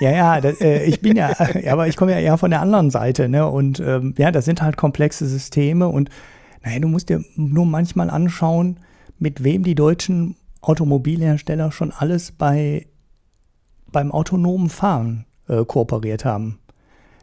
Ja, 0.00 0.10
ja, 0.10 0.40
das, 0.40 0.60
äh, 0.60 0.84
ich 0.84 1.00
bin 1.00 1.16
ja, 1.16 1.34
aber 1.70 1.88
ich 1.88 1.96
komme 1.96 2.12
ja 2.12 2.18
eher 2.18 2.38
von 2.38 2.50
der 2.50 2.60
anderen 2.60 2.90
Seite, 2.90 3.28
ne? 3.28 3.46
Und 3.46 3.80
ähm, 3.80 4.14
ja, 4.18 4.30
das 4.30 4.44
sind 4.44 4.62
halt 4.62 4.76
komplexe 4.76 5.26
Systeme 5.26 5.88
und 5.88 6.10
naja, 6.62 6.78
du 6.78 6.88
musst 6.88 7.08
dir 7.08 7.24
nur 7.36 7.66
manchmal 7.66 8.10
anschauen, 8.10 8.80
mit 9.18 9.44
wem 9.44 9.62
die 9.62 9.74
deutschen 9.74 10.36
Automobilhersteller 10.62 11.72
schon 11.72 11.92
alles 11.92 12.32
bei 12.32 12.86
beim 13.92 14.12
autonomen 14.12 14.68
Fahren 14.68 15.26
äh, 15.48 15.64
kooperiert 15.64 16.24
haben. 16.24 16.59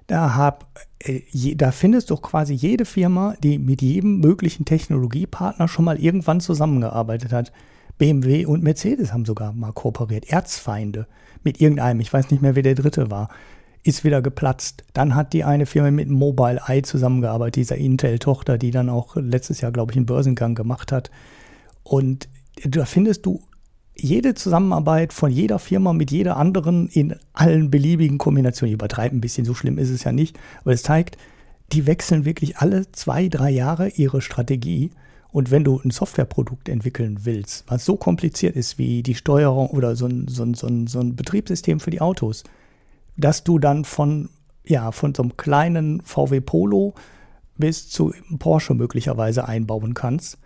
Da, 0.07 0.35
hab, 0.35 0.67
äh, 0.99 1.21
je, 1.29 1.55
da 1.55 1.71
findest 1.71 2.09
du 2.09 2.15
quasi 2.15 2.53
jede 2.53 2.85
Firma, 2.85 3.35
die 3.43 3.59
mit 3.59 3.81
jedem 3.81 4.19
möglichen 4.19 4.65
Technologiepartner 4.65 5.67
schon 5.67 5.85
mal 5.85 5.99
irgendwann 5.99 6.39
zusammengearbeitet 6.39 7.33
hat. 7.33 7.51
BMW 7.97 8.45
und 8.45 8.63
Mercedes 8.63 9.11
haben 9.11 9.25
sogar 9.25 9.53
mal 9.53 9.73
kooperiert. 9.73 10.29
Erzfeinde 10.29 11.07
mit 11.43 11.59
irgendeinem, 11.59 11.99
ich 11.99 12.11
weiß 12.11 12.31
nicht 12.31 12.41
mehr, 12.41 12.55
wer 12.55 12.63
der 12.63 12.75
dritte 12.75 13.11
war, 13.11 13.29
ist 13.83 14.03
wieder 14.03 14.21
geplatzt. 14.21 14.83
Dann 14.93 15.15
hat 15.15 15.33
die 15.33 15.43
eine 15.43 15.65
Firma 15.65 15.91
mit 15.91 16.09
Mobile 16.09 16.61
Eye 16.67 16.81
zusammengearbeitet, 16.81 17.55
dieser 17.55 17.77
Intel-Tochter, 17.77 18.57
die 18.57 18.71
dann 18.71 18.89
auch 18.89 19.15
letztes 19.15 19.61
Jahr, 19.61 19.71
glaube 19.71 19.91
ich, 19.91 19.97
einen 19.97 20.05
Börsengang 20.05 20.55
gemacht 20.55 20.91
hat. 20.91 21.11
Und 21.83 22.27
da 22.63 22.85
findest 22.85 23.25
du 23.25 23.41
jede 23.99 24.33
Zusammenarbeit 24.33 25.13
von 25.13 25.31
jeder 25.31 25.59
Firma 25.59 25.93
mit 25.93 26.11
jeder 26.11 26.37
anderen 26.37 26.87
in 26.87 27.15
allen 27.33 27.71
beliebigen 27.71 28.17
Kombinationen, 28.17 28.71
ich 28.71 28.75
übertreibe 28.75 29.15
ein 29.15 29.21
bisschen, 29.21 29.45
so 29.45 29.53
schlimm 29.53 29.77
ist 29.77 29.89
es 29.89 30.03
ja 30.03 30.11
nicht, 30.11 30.37
aber 30.61 30.73
es 30.73 30.83
zeigt, 30.83 31.17
die 31.71 31.85
wechseln 31.85 32.25
wirklich 32.25 32.57
alle 32.57 32.91
zwei, 32.91 33.27
drei 33.27 33.49
Jahre 33.49 33.89
ihre 33.89 34.21
Strategie. 34.21 34.91
Und 35.31 35.51
wenn 35.51 35.63
du 35.63 35.79
ein 35.83 35.91
Softwareprodukt 35.91 36.69
entwickeln 36.69 37.19
willst, 37.23 37.65
was 37.67 37.83
so 37.83 37.97
kompliziert 37.97 38.55
ist 38.55 38.77
wie 38.77 39.03
die 39.03 39.15
Steuerung 39.15 39.67
oder 39.67 39.95
so 39.95 40.05
ein, 40.05 40.27
so 40.27 40.43
ein, 40.43 40.53
so 40.53 40.67
ein, 40.67 40.87
so 40.87 40.99
ein 40.99 41.15
Betriebssystem 41.15 41.79
für 41.79 41.91
die 41.91 42.01
Autos, 42.01 42.43
dass 43.17 43.43
du 43.43 43.59
dann 43.59 43.83
von, 43.83 44.29
ja, 44.65 44.91
von 44.91 45.13
so 45.13 45.23
einem 45.23 45.35
kleinen 45.35 46.01
VW 46.01 46.39
Polo 46.39 46.93
bis 47.57 47.89
zu 47.89 48.13
Porsche 48.39 48.73
möglicherweise 48.73 49.47
einbauen 49.47 49.93
kannst, 49.93 50.37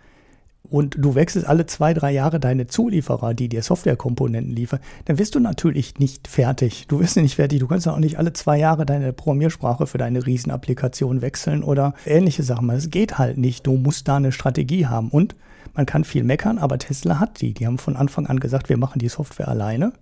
und 0.68 0.96
du 0.98 1.14
wechselst 1.14 1.46
alle 1.46 1.66
zwei, 1.66 1.92
drei 1.92 2.12
Jahre 2.12 2.40
deine 2.40 2.66
Zulieferer, 2.66 3.34
die 3.34 3.48
dir 3.48 3.62
Softwarekomponenten 3.62 4.54
liefern, 4.54 4.80
dann 5.04 5.18
wirst 5.18 5.34
du 5.34 5.40
natürlich 5.40 5.98
nicht 5.98 6.28
fertig. 6.28 6.86
Du 6.88 7.00
wirst 7.00 7.16
nicht 7.16 7.36
fertig. 7.36 7.60
Du 7.60 7.66
kannst 7.66 7.88
auch 7.88 7.98
nicht 7.98 8.18
alle 8.18 8.32
zwei 8.32 8.58
Jahre 8.58 8.86
deine 8.86 9.12
Programmiersprache 9.12 9.86
für 9.86 9.98
deine 9.98 10.24
Riesenapplikation 10.24 11.20
wechseln 11.20 11.62
oder 11.62 11.94
ähnliche 12.06 12.42
Sachen. 12.42 12.70
Es 12.70 12.90
geht 12.90 13.18
halt 13.18 13.38
nicht. 13.38 13.66
Du 13.66 13.72
musst 13.72 14.08
da 14.08 14.16
eine 14.16 14.32
Strategie 14.32 14.86
haben. 14.86 15.10
Und 15.10 15.34
man 15.74 15.84
kann 15.84 16.04
viel 16.04 16.22
meckern, 16.22 16.58
aber 16.58 16.78
Tesla 16.78 17.18
hat 17.18 17.40
die. 17.40 17.54
Die 17.54 17.66
haben 17.66 17.78
von 17.78 17.96
Anfang 17.96 18.26
an 18.26 18.40
gesagt, 18.40 18.68
wir 18.68 18.76
machen 18.76 18.98
die 18.98 19.08
Software 19.08 19.48
alleine. 19.48 19.92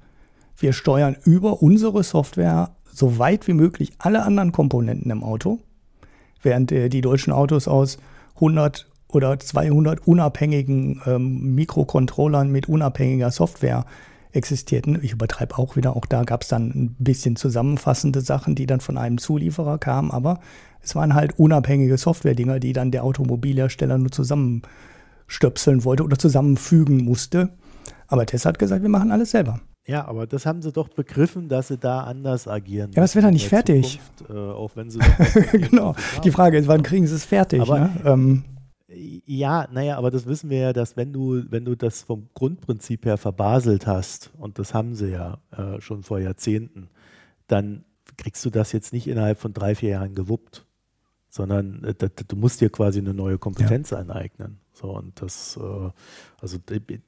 Wir 0.56 0.72
steuern 0.72 1.16
über 1.24 1.62
unsere 1.62 2.02
Software 2.02 2.70
so 2.92 3.18
weit 3.18 3.48
wie 3.48 3.54
möglich 3.54 3.92
alle 3.98 4.22
anderen 4.22 4.52
Komponenten 4.52 5.10
im 5.10 5.24
Auto. 5.24 5.58
Während 6.42 6.70
äh, 6.70 6.88
die 6.88 7.00
deutschen 7.00 7.32
Autos 7.32 7.66
aus 7.66 7.98
100 8.36 8.89
oder 9.14 9.38
200 9.38 10.06
unabhängigen 10.06 11.00
ähm, 11.06 11.54
Mikrocontrollern 11.54 12.50
mit 12.50 12.68
unabhängiger 12.68 13.30
Software 13.30 13.84
existierten. 14.32 14.98
Ich 15.02 15.12
übertreibe 15.12 15.58
auch 15.58 15.76
wieder, 15.76 15.96
auch 15.96 16.06
da 16.06 16.24
gab 16.24 16.42
es 16.42 16.48
dann 16.48 16.68
ein 16.68 16.96
bisschen 16.98 17.36
zusammenfassende 17.36 18.20
Sachen, 18.20 18.54
die 18.54 18.66
dann 18.66 18.80
von 18.80 18.96
einem 18.96 19.18
Zulieferer 19.18 19.78
kamen, 19.78 20.10
aber 20.10 20.40
es 20.82 20.94
waren 20.94 21.14
halt 21.14 21.38
unabhängige 21.38 21.98
Software-Dinger, 21.98 22.60
die 22.60 22.72
dann 22.72 22.90
der 22.90 23.04
Automobilhersteller 23.04 23.98
nur 23.98 24.12
zusammenstöpseln 24.12 25.84
wollte 25.84 26.04
oder 26.04 26.18
zusammenfügen 26.18 27.04
musste. 27.04 27.50
Aber 28.08 28.26
Tesla 28.26 28.50
hat 28.50 28.58
gesagt, 28.58 28.82
wir 28.82 28.88
machen 28.88 29.12
alles 29.12 29.30
selber. 29.30 29.60
Ja, 29.86 30.06
aber 30.06 30.26
das 30.26 30.46
haben 30.46 30.62
sie 30.62 30.72
doch 30.72 30.88
begriffen, 30.88 31.48
dass 31.48 31.68
sie 31.68 31.78
da 31.78 32.02
anders 32.02 32.46
agieren. 32.46 32.92
Ja, 32.92 32.98
aber 32.98 33.04
es 33.04 33.14
wird 33.14 33.24
dann 33.24 33.32
nicht 33.32 33.48
fertig. 33.48 34.00
Zukunft, 34.16 34.34
äh, 34.34 34.52
auch 34.52 34.76
wenn 34.76 34.90
sie 34.90 35.00
genau. 35.52 35.94
Die 36.22 36.30
Frage 36.30 36.58
ist, 36.58 36.68
wann 36.68 36.82
kriegen 36.82 37.06
sie 37.06 37.14
es 37.14 37.24
fertig? 37.24 37.60
Aber, 37.60 37.78
ne? 37.80 37.90
ähm, 38.04 38.44
ja, 39.26 39.68
naja, 39.70 39.96
aber 39.96 40.10
das 40.10 40.26
wissen 40.26 40.50
wir 40.50 40.58
ja, 40.58 40.72
dass 40.72 40.96
wenn 40.96 41.12
du, 41.12 41.44
wenn 41.50 41.64
du 41.64 41.74
das 41.74 42.02
vom 42.02 42.28
Grundprinzip 42.34 43.04
her 43.06 43.16
verbaselt 43.16 43.86
hast, 43.86 44.30
und 44.38 44.58
das 44.58 44.74
haben 44.74 44.94
sie 44.94 45.10
ja 45.10 45.38
äh, 45.52 45.80
schon 45.80 46.02
vor 46.02 46.18
Jahrzehnten, 46.18 46.88
dann 47.46 47.84
kriegst 48.16 48.44
du 48.44 48.50
das 48.50 48.72
jetzt 48.72 48.92
nicht 48.92 49.06
innerhalb 49.06 49.38
von 49.38 49.52
drei, 49.52 49.74
vier 49.74 49.90
Jahren 49.90 50.14
gewuppt, 50.14 50.66
sondern 51.28 51.84
äh, 51.84 51.94
du 51.94 52.36
musst 52.36 52.60
dir 52.60 52.70
quasi 52.70 52.98
eine 52.98 53.14
neue 53.14 53.38
Kompetenz 53.38 53.90
ja. 53.90 53.98
aneignen. 53.98 54.58
So, 54.72 54.96
und 54.96 55.20
das, 55.20 55.56
äh, 55.56 55.90
also 56.40 56.58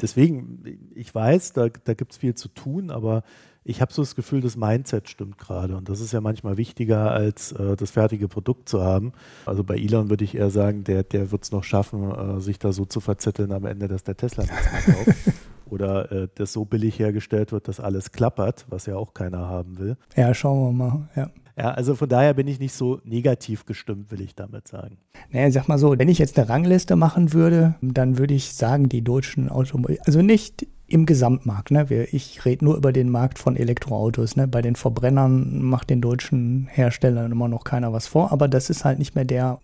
deswegen, 0.00 0.90
ich 0.94 1.14
weiß, 1.14 1.52
da, 1.52 1.68
da 1.68 1.94
gibt 1.94 2.12
es 2.12 2.18
viel 2.18 2.34
zu 2.34 2.48
tun, 2.48 2.90
aber 2.90 3.24
ich 3.64 3.80
habe 3.80 3.92
so 3.92 4.02
das 4.02 4.16
Gefühl, 4.16 4.40
das 4.40 4.56
Mindset 4.56 5.08
stimmt 5.08 5.38
gerade. 5.38 5.76
Und 5.76 5.88
das 5.88 6.00
ist 6.00 6.12
ja 6.12 6.20
manchmal 6.20 6.56
wichtiger, 6.56 7.12
als 7.12 7.52
äh, 7.52 7.76
das 7.76 7.90
fertige 7.90 8.28
Produkt 8.28 8.68
zu 8.68 8.82
haben. 8.82 9.12
Also 9.46 9.62
bei 9.62 9.76
Elon 9.76 10.10
würde 10.10 10.24
ich 10.24 10.34
eher 10.34 10.50
sagen, 10.50 10.84
der, 10.84 11.04
der 11.04 11.30
wird 11.30 11.44
es 11.44 11.52
noch 11.52 11.64
schaffen, 11.64 12.10
äh, 12.10 12.40
sich 12.40 12.58
da 12.58 12.72
so 12.72 12.84
zu 12.84 13.00
verzetteln 13.00 13.52
am 13.52 13.64
Ende, 13.64 13.88
dass 13.88 14.02
der 14.02 14.16
Tesla 14.16 14.44
nichts 14.44 14.72
mehr 14.72 14.94
kauft. 14.94 15.18
Oder 15.70 16.12
äh, 16.12 16.28
das 16.34 16.52
so 16.52 16.64
billig 16.64 16.98
hergestellt 16.98 17.52
wird, 17.52 17.68
dass 17.68 17.80
alles 17.80 18.12
klappert, 18.12 18.66
was 18.68 18.86
ja 18.86 18.96
auch 18.96 19.14
keiner 19.14 19.48
haben 19.48 19.78
will. 19.78 19.96
Ja, 20.16 20.34
schauen 20.34 20.76
wir 20.78 20.84
mal. 20.84 21.08
Ja. 21.16 21.30
Ja, 21.56 21.72
also 21.72 21.94
von 21.94 22.08
daher 22.08 22.32
bin 22.32 22.48
ich 22.48 22.58
nicht 22.58 22.72
so 22.72 23.00
negativ 23.04 23.66
gestimmt, 23.66 24.10
will 24.10 24.22
ich 24.22 24.34
damit 24.34 24.68
sagen. 24.68 24.96
Naja, 25.30 25.50
sag 25.50 25.68
mal 25.68 25.76
so, 25.76 25.98
wenn 25.98 26.08
ich 26.08 26.18
jetzt 26.18 26.38
eine 26.38 26.48
Rangliste 26.48 26.96
machen 26.96 27.34
würde, 27.34 27.74
dann 27.82 28.16
würde 28.16 28.32
ich 28.32 28.54
sagen, 28.54 28.88
die 28.88 29.02
deutschen 29.02 29.50
Automobil, 29.50 29.98
also 30.06 30.22
nicht 30.22 30.66
im 30.92 31.06
Gesamtmarkt. 31.06 31.70
Ne? 31.70 31.86
Ich 32.12 32.44
rede 32.44 32.64
nur 32.64 32.76
über 32.76 32.92
den 32.92 33.08
Markt 33.08 33.38
von 33.38 33.56
Elektroautos. 33.56 34.36
Ne? 34.36 34.46
Bei 34.46 34.60
den 34.60 34.76
Verbrennern 34.76 35.62
macht 35.62 35.88
den 35.88 36.00
deutschen 36.00 36.68
Herstellern 36.70 37.32
immer 37.32 37.48
noch 37.48 37.64
keiner 37.64 37.92
was 37.92 38.06
vor, 38.06 38.30
aber 38.30 38.46
das 38.46 38.68
ist 38.68 38.84
halt 38.84 38.98
nicht 38.98 39.14
mehr 39.14 39.24
der, 39.24 39.58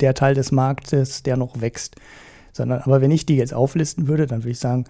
der 0.00 0.14
Teil 0.14 0.34
des 0.34 0.52
Marktes, 0.52 1.22
der 1.22 1.36
noch 1.36 1.60
wächst. 1.60 1.96
Sondern, 2.52 2.82
aber 2.82 3.00
wenn 3.00 3.10
ich 3.10 3.24
die 3.24 3.36
jetzt 3.36 3.54
auflisten 3.54 4.08
würde, 4.08 4.26
dann 4.26 4.42
würde 4.42 4.50
ich 4.50 4.58
sagen, 4.58 4.84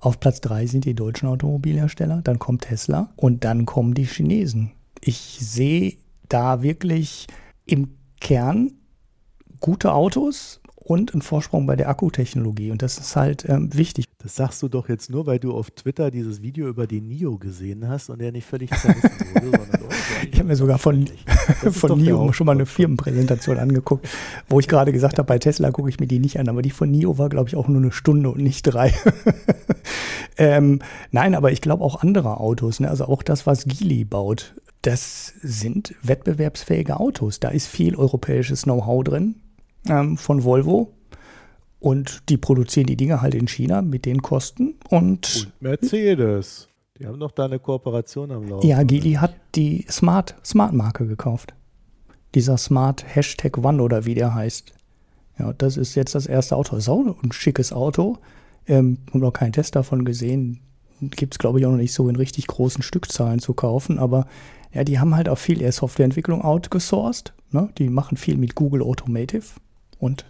auf 0.00 0.20
Platz 0.20 0.40
drei 0.40 0.66
sind 0.66 0.84
die 0.84 0.94
deutschen 0.94 1.28
Automobilhersteller, 1.28 2.22
dann 2.22 2.38
kommt 2.38 2.62
Tesla 2.62 3.10
und 3.16 3.44
dann 3.44 3.66
kommen 3.66 3.94
die 3.94 4.06
Chinesen. 4.06 4.72
Ich 5.00 5.38
sehe 5.40 5.96
da 6.28 6.62
wirklich 6.62 7.26
im 7.66 7.94
Kern 8.20 8.72
gute 9.60 9.92
Autos, 9.92 10.60
und 10.84 11.12
einen 11.12 11.22
Vorsprung 11.22 11.66
bei 11.66 11.76
der 11.76 11.88
Akkutechnologie. 11.88 12.70
Und 12.70 12.82
das 12.82 12.98
ist 12.98 13.16
halt 13.16 13.48
ähm, 13.48 13.72
wichtig. 13.74 14.06
Das 14.18 14.36
sagst 14.36 14.62
du 14.62 14.68
doch 14.68 14.88
jetzt 14.88 15.10
nur, 15.10 15.26
weil 15.26 15.38
du 15.38 15.52
auf 15.52 15.70
Twitter 15.70 16.10
dieses 16.10 16.42
Video 16.42 16.68
über 16.68 16.86
den 16.86 17.08
NIO 17.08 17.38
gesehen 17.38 17.88
hast 17.88 18.10
und 18.10 18.20
der 18.20 18.32
nicht 18.32 18.46
völlig 18.46 18.70
zerrissen 18.70 19.10
wurde. 19.34 19.50
Sondern 19.50 19.90
ich 20.30 20.38
habe 20.38 20.48
mir 20.48 20.56
sogar 20.56 20.78
von, 20.78 21.06
von 21.70 22.00
NIO 22.00 22.32
schon 22.32 22.46
mal 22.46 22.52
eine 22.52 22.66
Firmenpräsentation 22.66 23.58
angeguckt, 23.58 24.08
wo 24.48 24.60
ich 24.60 24.68
gerade 24.68 24.92
gesagt 24.92 25.18
habe, 25.18 25.26
bei 25.26 25.38
Tesla 25.38 25.70
gucke 25.70 25.88
ich 25.88 26.00
mir 26.00 26.06
die 26.06 26.18
nicht 26.18 26.38
an, 26.38 26.48
aber 26.48 26.62
die 26.62 26.70
von 26.70 26.90
NIO 26.90 27.18
war, 27.18 27.28
glaube 27.28 27.48
ich, 27.48 27.56
auch 27.56 27.68
nur 27.68 27.80
eine 27.80 27.92
Stunde 27.92 28.30
und 28.30 28.42
nicht 28.42 28.62
drei. 28.62 28.92
ähm, 30.36 30.80
nein, 31.10 31.34
aber 31.34 31.52
ich 31.52 31.60
glaube 31.60 31.84
auch 31.84 32.02
andere 32.02 32.38
Autos, 32.38 32.80
ne? 32.80 32.90
also 32.90 33.06
auch 33.06 33.22
das, 33.22 33.46
was 33.46 33.64
Geely 33.64 34.04
baut, 34.04 34.54
das 34.82 35.34
sind 35.42 35.94
wettbewerbsfähige 36.02 36.98
Autos. 36.98 37.38
Da 37.38 37.50
ist 37.50 37.68
viel 37.68 37.94
europäisches 37.94 38.62
Know-how 38.62 39.04
drin 39.04 39.36
ähm, 39.88 40.16
von 40.16 40.44
Volvo. 40.44 40.92
Und 41.80 42.28
die 42.28 42.36
produzieren 42.36 42.86
die 42.86 42.96
Dinge 42.96 43.22
halt 43.22 43.34
in 43.34 43.48
China 43.48 43.82
mit 43.82 44.06
den 44.06 44.22
Kosten. 44.22 44.74
Und, 44.88 45.46
und 45.46 45.52
Mercedes. 45.60 46.68
Die 46.98 47.06
haben 47.06 47.18
doch 47.18 47.32
da 47.32 47.46
eine 47.46 47.58
Kooperation 47.58 48.30
am 48.30 48.48
Laufen. 48.48 48.68
Ja, 48.68 48.82
Geely 48.84 49.14
hat 49.14 49.34
die 49.56 49.84
Smart, 49.90 50.36
Smart 50.44 50.72
Marke 50.72 51.06
gekauft. 51.06 51.54
Dieser 52.36 52.56
Smart 52.56 53.04
Hashtag 53.04 53.58
One 53.58 53.82
oder 53.82 54.04
wie 54.04 54.14
der 54.14 54.32
heißt. 54.32 54.72
Ja, 55.38 55.52
das 55.54 55.76
ist 55.76 55.96
jetzt 55.96 56.14
das 56.14 56.26
erste 56.26 56.54
Auto. 56.54 56.76
Das 56.76 56.84
ist 56.84 56.88
auch 56.88 57.04
ein 57.22 57.32
schickes 57.32 57.72
Auto. 57.72 58.18
Ähm, 58.68 58.98
habe 59.08 59.18
noch 59.18 59.32
keinen 59.32 59.52
Test 59.52 59.74
davon 59.74 60.04
gesehen. 60.04 60.60
Gibt 61.00 61.34
es, 61.34 61.38
glaube 61.38 61.58
ich, 61.58 61.66
auch 61.66 61.72
noch 61.72 61.78
nicht 61.78 61.92
so 61.92 62.08
in 62.08 62.14
richtig 62.14 62.46
großen 62.46 62.84
Stückzahlen 62.84 63.40
zu 63.40 63.54
kaufen. 63.54 63.98
Aber 63.98 64.26
ja, 64.72 64.84
die 64.84 65.00
haben 65.00 65.16
halt 65.16 65.28
auch 65.28 65.38
viel 65.38 65.60
eher 65.60 65.72
Softwareentwicklung 65.72 66.42
outgesourced. 66.42 67.32
Ne? 67.50 67.70
Die 67.78 67.88
machen 67.88 68.16
viel 68.16 68.36
mit 68.36 68.54
Google 68.54 68.82
Automotive 68.82 69.46
und 70.02 70.26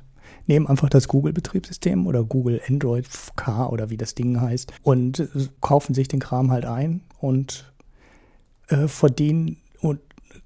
nehmen 0.46 0.66
einfach 0.66 0.88
das 0.88 1.08
Google-Betriebssystem 1.08 2.06
oder 2.06 2.24
Google 2.24 2.60
Android 2.68 3.08
Car 3.36 3.72
oder 3.72 3.90
wie 3.90 3.96
das 3.96 4.14
Ding 4.14 4.40
heißt 4.40 4.72
und 4.82 5.20
äh, 5.20 5.28
kaufen 5.60 5.94
sich 5.94 6.08
den 6.08 6.20
Kram 6.20 6.50
halt 6.50 6.64
ein 6.64 7.00
und 7.20 7.72
äh, 8.68 8.86
verdienen 8.88 9.56
und 9.80 10.00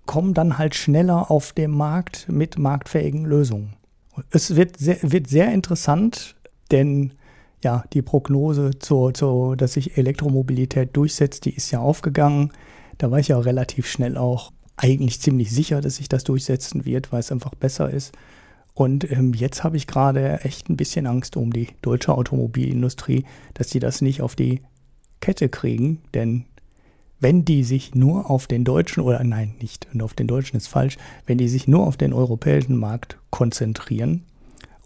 kommen 0.06 0.34
dann 0.34 0.58
halt 0.58 0.74
schneller 0.74 1.30
auf 1.30 1.52
dem 1.52 1.72
Markt 1.72 2.28
mit 2.28 2.58
marktfähigen 2.58 3.24
Lösungen. 3.24 3.74
Es 4.30 4.54
wird 4.54 4.78
sehr, 4.78 4.98
wird 5.02 5.28
sehr 5.28 5.52
interessant, 5.52 6.36
denn 6.70 7.12
ja, 7.64 7.84
die 7.92 8.02
Prognose, 8.02 8.78
zur, 8.78 9.12
zur, 9.12 9.56
dass 9.56 9.72
sich 9.72 9.98
Elektromobilität 9.98 10.96
durchsetzt, 10.96 11.46
die 11.46 11.54
ist 11.54 11.70
ja 11.70 11.80
aufgegangen. 11.80 12.52
Da 12.98 13.10
war 13.10 13.18
ich 13.18 13.28
ja 13.28 13.38
relativ 13.38 13.88
schnell 13.88 14.16
auch 14.16 14.52
eigentlich 14.76 15.20
ziemlich 15.20 15.50
sicher, 15.50 15.80
dass 15.80 15.96
sich 15.96 16.08
das 16.08 16.22
durchsetzen 16.24 16.84
wird, 16.84 17.12
weil 17.12 17.20
es 17.20 17.32
einfach 17.32 17.54
besser 17.54 17.90
ist. 17.90 18.12
Und 18.76 19.10
ähm, 19.10 19.32
jetzt 19.32 19.64
habe 19.64 19.78
ich 19.78 19.86
gerade 19.86 20.44
echt 20.44 20.68
ein 20.68 20.76
bisschen 20.76 21.06
Angst 21.06 21.38
um 21.38 21.50
die 21.50 21.68
deutsche 21.80 22.12
Automobilindustrie, 22.12 23.24
dass 23.54 23.70
sie 23.70 23.78
das 23.78 24.02
nicht 24.02 24.20
auf 24.20 24.36
die 24.36 24.60
Kette 25.20 25.48
kriegen. 25.48 26.02
Denn 26.12 26.44
wenn 27.18 27.46
die 27.46 27.64
sich 27.64 27.94
nur 27.94 28.30
auf 28.30 28.46
den 28.46 28.64
deutschen, 28.64 29.02
oder 29.02 29.24
nein, 29.24 29.54
nicht, 29.62 29.88
und 29.94 30.02
auf 30.02 30.12
den 30.12 30.26
deutschen 30.26 30.58
ist 30.58 30.66
falsch, 30.66 30.98
wenn 31.24 31.38
die 31.38 31.48
sich 31.48 31.66
nur 31.66 31.86
auf 31.86 31.96
den 31.96 32.12
europäischen 32.12 32.76
Markt 32.76 33.16
konzentrieren 33.30 34.24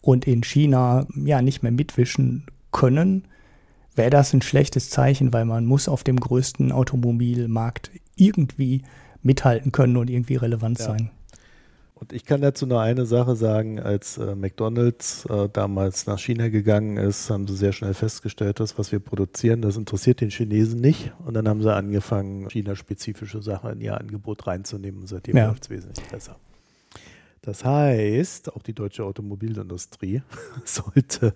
und 0.01 0.25
in 0.25 0.45
China 0.45 1.09
ja 1.17 1.43
nicht 1.43 1.65
mehr 1.65 1.73
mitwischen 1.73 2.47
können, 2.71 3.25
wäre 3.97 4.11
das 4.11 4.33
ein 4.33 4.41
schlechtes 4.41 4.89
Zeichen, 4.89 5.33
weil 5.33 5.47
man 5.47 5.67
muss 5.67 5.89
auf 5.89 6.05
dem 6.05 6.21
größten 6.21 6.71
Automobilmarkt 6.71 7.91
irgendwie 8.15 8.83
mithalten 9.25 9.73
können 9.73 9.97
und 9.97 10.11
irgendwie 10.11 10.37
relevant 10.37 10.79
ja. 10.79 10.85
sein. 10.85 11.11
Und 12.01 12.15
ich 12.15 12.25
kann 12.25 12.41
dazu 12.41 12.67
nur 12.67 12.81
eine 12.81 13.05
Sache 13.05 13.37
sagen, 13.37 13.79
als 13.79 14.17
äh, 14.17 14.35
McDonald's 14.35 15.27
äh, 15.27 15.51
damals 15.53 16.07
nach 16.07 16.19
China 16.19 16.49
gegangen 16.49 16.97
ist, 16.97 17.29
haben 17.29 17.47
sie 17.47 17.55
sehr 17.55 17.73
schnell 17.73 17.93
festgestellt, 17.93 18.59
dass 18.59 18.79
was 18.79 18.91
wir 18.91 19.01
produzieren, 19.01 19.61
das 19.61 19.77
interessiert 19.77 20.23
den 20.23 20.31
Chinesen 20.31 20.81
nicht. 20.81 21.13
Und 21.27 21.35
dann 21.35 21.47
haben 21.47 21.61
sie 21.61 21.73
angefangen, 21.73 22.49
China-spezifische 22.49 23.43
Sachen 23.43 23.73
in 23.73 23.81
ihr 23.83 24.01
Angebot 24.01 24.47
reinzunehmen 24.47 25.03
und 25.03 25.09
seitdem 25.09 25.37
ja. 25.37 25.49
läuft 25.49 25.65
es 25.65 25.71
wesentlich 25.71 26.09
besser. 26.09 26.37
Das 27.43 27.67
heißt, 27.67 28.55
auch 28.55 28.63
die 28.63 28.75
deutsche 28.75 29.05
Automobilindustrie 29.05 30.23
sollte 30.65 31.35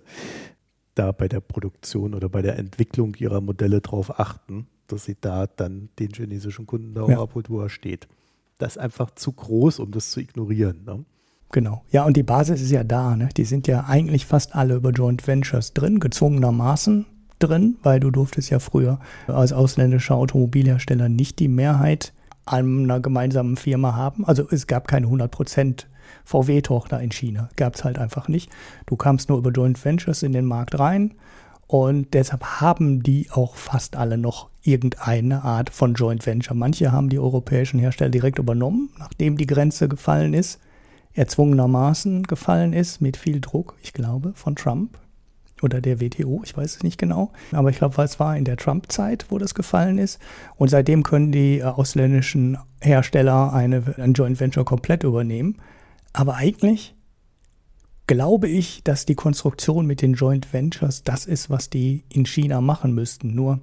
da 0.95 1.11
bei 1.11 1.27
der 1.27 1.41
Produktion 1.41 2.15
oder 2.15 2.27
bei 2.27 2.41
der 2.41 2.57
Entwicklung 2.57 3.13
ihrer 3.19 3.39
Modelle 3.39 3.81
darauf 3.81 4.19
achten, 4.19 4.65
dass 4.87 5.05
sie 5.05 5.15
da 5.21 5.45
dann 5.45 5.89
den 5.99 6.09
chinesischen 6.09 6.65
Kunden 6.65 6.95
da 6.95 7.03
auch 7.03 7.09
ja. 7.09 7.21
abholt, 7.21 7.51
wo 7.51 7.61
er 7.61 7.69
steht. 7.69 8.07
Das 8.57 8.75
ist 8.75 8.81
einfach 8.81 9.11
zu 9.11 9.31
groß, 9.33 9.79
um 9.79 9.91
das 9.91 10.11
zu 10.11 10.19
ignorieren. 10.19 10.83
Ne? 10.85 11.05
Genau. 11.51 11.83
Ja, 11.91 12.05
und 12.05 12.17
die 12.17 12.23
Basis 12.23 12.61
ist 12.61 12.71
ja 12.71 12.83
da. 12.83 13.15
Ne? 13.15 13.29
Die 13.35 13.45
sind 13.45 13.67
ja 13.67 13.85
eigentlich 13.87 14.25
fast 14.25 14.55
alle 14.55 14.75
über 14.75 14.91
Joint 14.91 15.25
Ventures 15.27 15.73
drin, 15.73 15.99
gezwungenermaßen 15.99 17.05
drin, 17.39 17.77
weil 17.83 17.99
du 17.99 18.11
durftest 18.11 18.49
ja 18.49 18.59
früher 18.59 18.99
als 19.27 19.53
ausländischer 19.53 20.15
Automobilhersteller 20.15 21.09
nicht 21.09 21.39
die 21.39 21.47
Mehrheit 21.47 22.13
einer 22.45 22.99
gemeinsamen 22.99 23.57
Firma 23.57 23.95
haben. 23.95 24.25
Also 24.25 24.47
es 24.49 24.67
gab 24.67 24.87
keine 24.87 25.07
100% 25.07 25.85
VW-Tochter 26.23 27.01
in 27.01 27.11
China. 27.11 27.49
Gab 27.55 27.75
es 27.75 27.83
halt 27.83 27.97
einfach 27.97 28.27
nicht. 28.27 28.51
Du 28.85 28.95
kamst 28.95 29.29
nur 29.29 29.37
über 29.37 29.51
Joint 29.51 29.83
Ventures 29.83 30.23
in 30.23 30.33
den 30.33 30.45
Markt 30.45 30.77
rein 30.79 31.15
und 31.67 32.13
deshalb 32.13 32.43
haben 32.61 33.01
die 33.01 33.29
auch 33.31 33.55
fast 33.55 33.95
alle 33.95 34.17
noch 34.17 34.49
irgendeine 34.61 35.43
Art 35.43 35.69
von 35.69 35.93
Joint 35.93 36.25
Venture. 36.25 36.55
Manche 36.55 36.91
haben 36.91 37.09
die 37.09 37.19
europäischen 37.19 37.79
Hersteller 37.79 38.09
direkt 38.09 38.39
übernommen, 38.39 38.89
nachdem 38.97 39.37
die 39.37 39.47
Grenze 39.47 39.87
gefallen 39.87 40.33
ist, 40.33 40.59
erzwungenermaßen 41.13 42.23
gefallen 42.23 42.73
ist, 42.73 43.01
mit 43.01 43.17
viel 43.17 43.41
Druck, 43.41 43.75
ich 43.81 43.93
glaube, 43.93 44.33
von 44.35 44.55
Trump 44.55 44.97
oder 45.61 45.81
der 45.81 46.01
WTO, 46.01 46.41
ich 46.43 46.55
weiß 46.55 46.77
es 46.77 46.83
nicht 46.83 46.97
genau. 46.97 47.31
Aber 47.51 47.69
ich 47.69 47.77
glaube, 47.77 48.01
es 48.03 48.19
war 48.19 48.37
in 48.37 48.43
der 48.43 48.57
Trump-Zeit, 48.57 49.27
wo 49.29 49.37
das 49.37 49.55
gefallen 49.55 49.97
ist. 49.97 50.19
Und 50.57 50.69
seitdem 50.69 51.03
können 51.03 51.31
die 51.31 51.59
äh, 51.59 51.63
ausländischen 51.63 52.57
Hersteller 52.81 53.53
eine, 53.53 53.83
ein 53.97 54.13
Joint 54.13 54.39
Venture 54.39 54.65
komplett 54.65 55.03
übernehmen. 55.03 55.57
Aber 56.13 56.35
eigentlich 56.35 56.94
glaube 58.07 58.47
ich, 58.47 58.83
dass 58.83 59.05
die 59.05 59.15
Konstruktion 59.15 59.85
mit 59.85 60.01
den 60.01 60.13
Joint 60.13 60.53
Ventures 60.53 61.03
das 61.03 61.25
ist, 61.25 61.49
was 61.49 61.69
die 61.69 62.03
in 62.09 62.25
China 62.25 62.61
machen 62.61 62.93
müssten. 62.93 63.33
Nur, 63.33 63.59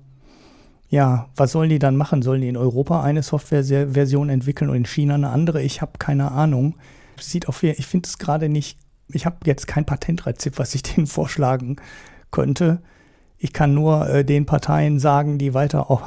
ja, 0.89 1.31
was 1.37 1.53
sollen 1.53 1.71
die 1.71 1.79
dann 1.79 1.97
machen? 1.97 2.23
Sollen 2.23 2.43
die 2.43 2.49
in 2.49 2.57
Europa 2.57 3.03
eine 3.03 3.23
Softwareversion 3.23 4.29
entwickeln 4.29 4.71
und 4.71 4.77
in 4.77 4.87
China 4.87 5.15
eine 5.15 5.31
andere? 5.31 5.63
Ich 5.63 5.81
habe 5.81 5.93
keine 5.99 6.33
Ahnung. 6.33 6.77
Sieht 7.21 7.49
auf, 7.49 7.63
ich 7.63 7.87
finde 7.87 8.09
es 8.09 8.19
gerade 8.19 8.49
nicht 8.49 8.79
ich 9.15 9.27
habe 9.27 9.37
jetzt 9.45 9.67
kein 9.67 9.85
Patentrezept, 9.85 10.59
was 10.59 10.75
ich 10.75 10.83
denen 10.95 11.07
vorschlagen 11.07 11.77
könnte. 12.31 12.81
Ich 13.39 13.53
kann 13.53 13.75
nur 13.75 14.09
äh, 14.09 14.25
den 14.25 14.47
Parteien 14.47 15.01
sagen, 15.01 15.37
die 15.37 15.53
weiter 15.53 15.91
auch 15.91 16.07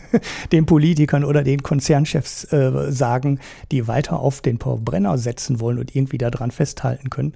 den 0.52 0.64
Politikern 0.64 1.24
oder 1.24 1.44
den 1.44 1.62
Konzernchefs 1.62 2.44
äh, 2.52 2.90
sagen, 2.90 3.38
die 3.70 3.86
weiter 3.86 4.18
auf 4.18 4.40
den 4.40 4.58
Verbrenner 4.58 5.18
setzen 5.18 5.60
wollen 5.60 5.78
und 5.78 5.94
irgendwie 5.94 6.18
daran 6.18 6.50
festhalten 6.50 7.10
können. 7.10 7.34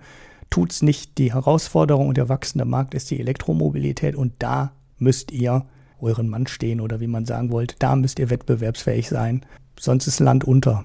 Tut's 0.55 0.83
nicht. 0.83 1.19
Die 1.19 1.35
Herausforderung 1.35 2.07
und 2.07 2.17
der 2.17 2.29
wachsende 2.29 2.65
Markt 2.65 2.95
ist 2.95 3.11
die 3.11 3.19
Elektromobilität 3.19 4.15
und 4.15 4.35
da 4.39 4.71
müsst 4.99 5.33
ihr 5.33 5.67
euren 5.99 6.29
Mann 6.29 6.47
stehen 6.47 6.81
oder 6.81 7.01
wie 7.01 7.09
man 7.09 7.27
sagen 7.27 7.51
wollt, 7.51 7.75
da 7.81 7.97
müsst 7.97 8.21
ihr 8.21 8.31
wettbewerbsfähig 8.31 9.09
sein. 9.09 9.45
Sonst 9.77 10.07
ist 10.07 10.21
Land 10.21 10.45
unter. 10.45 10.85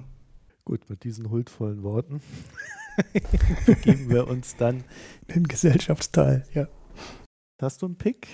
Gut, 0.64 0.90
mit 0.90 1.04
diesen 1.04 1.30
huldvollen 1.30 1.84
Worten 1.84 2.20
begeben 3.64 4.10
wir 4.10 4.26
uns 4.26 4.56
dann 4.56 4.82
den 5.32 5.44
Gesellschaftsteil, 5.44 6.44
ja. 6.52 6.66
Hast 7.62 7.82
du 7.82 7.86
einen 7.86 7.94
Pick? 7.94 8.26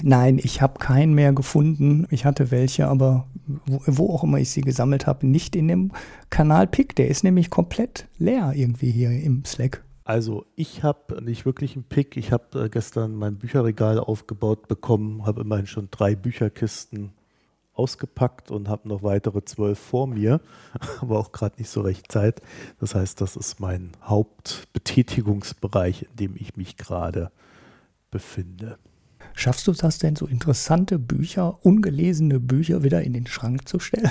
Nein, 0.00 0.38
ich 0.40 0.62
habe 0.62 0.78
keinen 0.78 1.12
mehr 1.12 1.32
gefunden. 1.32 2.06
Ich 2.10 2.24
hatte 2.24 2.52
welche, 2.52 2.86
aber 2.86 3.26
wo, 3.66 3.82
wo 3.86 4.14
auch 4.14 4.22
immer 4.22 4.38
ich 4.38 4.50
sie 4.50 4.60
gesammelt 4.60 5.08
habe, 5.08 5.26
nicht 5.26 5.56
in 5.56 5.66
dem 5.66 5.90
Kanal 6.30 6.68
Pick. 6.68 6.94
Der 6.94 7.08
ist 7.08 7.24
nämlich 7.24 7.50
komplett 7.50 8.06
leer 8.16 8.52
irgendwie 8.54 8.92
hier 8.92 9.10
im 9.10 9.44
Slack. 9.44 9.82
Also 10.04 10.46
ich 10.56 10.82
habe 10.82 11.22
nicht 11.22 11.46
wirklich 11.46 11.76
einen 11.76 11.84
Pick. 11.84 12.16
Ich 12.16 12.32
habe 12.32 12.64
äh, 12.64 12.68
gestern 12.68 13.14
mein 13.14 13.36
Bücherregal 13.36 14.00
aufgebaut 14.00 14.68
bekommen, 14.68 15.26
habe 15.26 15.42
immerhin 15.42 15.66
schon 15.66 15.88
drei 15.90 16.16
Bücherkisten 16.16 17.12
ausgepackt 17.74 18.50
und 18.50 18.68
habe 18.68 18.88
noch 18.88 19.02
weitere 19.02 19.44
zwölf 19.44 19.78
vor 19.78 20.06
mir, 20.06 20.40
aber 21.00 21.18
auch 21.18 21.32
gerade 21.32 21.56
nicht 21.58 21.70
so 21.70 21.80
recht 21.80 22.12
Zeit. 22.12 22.42
Das 22.80 22.94
heißt, 22.94 23.20
das 23.20 23.36
ist 23.36 23.60
mein 23.60 23.92
Hauptbetätigungsbereich, 24.02 26.02
in 26.02 26.16
dem 26.16 26.36
ich 26.36 26.56
mich 26.56 26.76
gerade 26.76 27.30
befinde. 28.10 28.78
Schaffst 29.34 29.66
du 29.66 29.72
das 29.72 29.98
denn, 29.98 30.16
so 30.16 30.26
interessante 30.26 30.98
Bücher, 30.98 31.58
ungelesene 31.64 32.40
Bücher 32.40 32.82
wieder 32.82 33.02
in 33.02 33.12
den 33.12 33.26
Schrank 33.26 33.68
zu 33.68 33.78
stellen? 33.78 34.10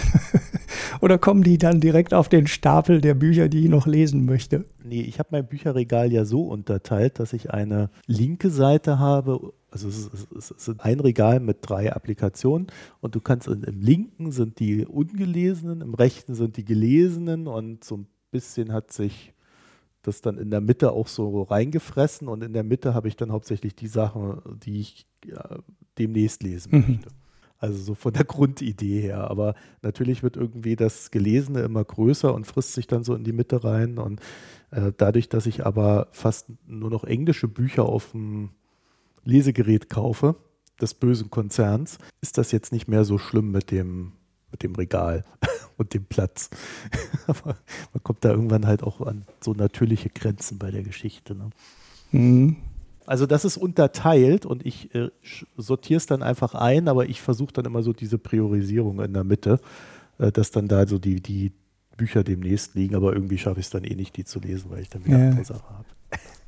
Oder 1.02 1.18
kommen 1.18 1.43
die 1.43 1.57
dann 1.57 1.80
direkt 1.80 2.14
auf 2.14 2.30
den 2.30 2.48
Stapel 2.48 3.02
der 3.02 3.14
Bücher, 3.14 3.49
die 3.49 3.64
ich 3.64 3.69
noch 3.69 3.88
lesen 3.88 4.26
möchte? 4.26 4.65
Nee, 4.84 5.02
ich 5.02 5.19
habe 5.19 5.30
mein 5.31 5.48
Bücherregal 5.48 6.11
ja 6.11 6.26
so 6.26 6.43
unterteilt, 6.43 7.19
dass 7.19 7.34
ich 7.34 7.52
eine 7.52 7.89
linke 8.07 8.49
Seite 8.49 8.99
habe. 8.99 9.53
Also 9.69 9.88
es 9.88 10.52
ist, 10.52 10.80
ein 10.80 10.99
Regal 10.99 11.39
mit 11.39 11.60
drei 11.61 11.93
Applikationen 11.93 12.68
und 12.99 13.15
du 13.15 13.22
kannst 13.22 13.48
im 13.48 13.64
linken 13.80 14.31
sind 14.31 14.60
die 14.60 14.85
ungelesenen, 14.85 15.81
im 15.81 15.93
rechten 15.93 16.35
sind 16.35 16.57
die 16.57 16.65
gelesenen 16.65 17.48
und 17.48 17.84
so 17.84 17.98
ein 17.98 18.07
bisschen 18.31 18.73
hat 18.73 18.91
sich 18.91 19.34
das 20.02 20.22
dann 20.22 20.38
in 20.38 20.49
der 20.49 20.61
Mitte 20.61 20.91
auch 20.91 21.07
so 21.07 21.44
reingefressen 21.44 22.28
und 22.28 22.44
in 22.44 22.53
der 22.53 22.64
Mitte 22.64 22.94
habe 22.94 23.07
ich 23.07 23.15
dann 23.15 23.32
hauptsächlich 23.32 23.76
die 23.76 23.88
Sachen, 23.88 24.41
die 24.64 24.80
ich 24.80 25.07
ja, 25.26 25.60
demnächst 25.98 26.44
lesen 26.44 26.72
mhm. 26.72 26.86
möchte. 26.88 27.10
Also 27.57 27.78
so 27.78 27.94
von 27.94 28.14
der 28.14 28.23
Grundidee 28.26 29.02
her. 29.02 29.30
Aber 29.30 29.53
natürlich 29.84 30.23
wird 30.23 30.36
irgendwie 30.36 30.76
das 30.76 31.11
Gelesene 31.11 31.61
immer 31.61 31.84
größer 31.84 32.34
und 32.34 32.48
frisst 32.48 32.73
sich 32.73 32.88
dann 32.88 33.03
so 33.03 33.14
in 33.14 33.23
die 33.23 33.34
Mitte 33.34 33.64
rein. 33.64 33.99
Und 33.99 34.19
äh, 34.72 34.91
dadurch, 34.98 35.30
dass 35.30 35.45
ich 35.45 35.65
aber 35.65 36.07
fast 36.11 36.48
nur 36.65 36.90
noch 36.90 37.03
englische 37.03 37.48
Bücher 37.48 37.86
auf 37.86 38.11
dem 38.11 38.49
Lesegerät 39.23 39.90
kaufe, 39.90 40.36
des 40.82 40.95
bösen 40.95 41.30
Konzerns, 41.30 41.99
ist 42.22 42.40
das 42.40 42.52
jetzt 42.52 42.72
nicht 42.72 42.88
mehr 42.88 43.06
so 43.06 43.19
schlimm 43.19 43.52
mit 43.52 43.69
dem, 43.69 44.14
mit 44.52 44.64
dem 44.64 44.73
Regal 44.73 45.23
und 45.77 45.93
dem 45.93 46.06
Platz. 46.06 46.49
aber 47.27 47.57
man 47.93 48.03
kommt 48.03 48.23
da 48.26 48.31
irgendwann 48.31 48.65
halt 48.65 48.84
auch 48.84 49.02
an 49.02 49.26
so 49.39 49.53
natürliche 49.53 50.10
Grenzen 50.10 50.57
bei 50.57 50.72
der 50.72 50.84
Geschichte. 50.84 51.35
Ne? 51.35 51.49
Mhm. 52.11 52.57
Also 53.06 53.26
das 53.26 53.45
ist 53.45 53.57
unterteilt 53.57 54.45
und 54.45 54.65
ich 54.65 54.93
äh, 54.95 55.10
sortiere 55.57 55.98
es 55.98 56.06
dann 56.06 56.23
einfach 56.23 56.53
ein, 56.53 56.88
aber 56.88 57.10
ich 57.10 57.22
versuche 57.22 57.53
dann 57.53 57.65
immer 57.65 57.84
so 57.84 57.93
diese 57.93 58.18
Priorisierung 58.18 59.02
in 59.02 59.14
der 59.14 59.23
Mitte, 59.23 59.60
äh, 60.18 60.31
dass 60.31 60.52
dann 60.52 60.68
da 60.68 60.88
so 60.88 60.98
die, 60.98 61.19
die 61.22 61.52
Bücher 61.98 62.23
demnächst 62.23 62.76
liegen, 62.76 62.95
aber 62.95 63.14
irgendwie 63.14 63.38
schaffe 63.38 63.60
ich 63.60 63.65
es 63.65 63.69
dann 63.69 63.84
eh 63.84 63.95
nicht, 63.95 64.15
die 64.18 64.23
zu 64.23 64.39
lesen, 64.39 64.72
weil 64.72 64.81
ich 64.81 64.89
dann 64.89 65.06
wieder 65.06 65.19
ja. 65.19 65.30
andere 65.30 65.45
Sachen 65.45 65.69
habe. 65.69 65.85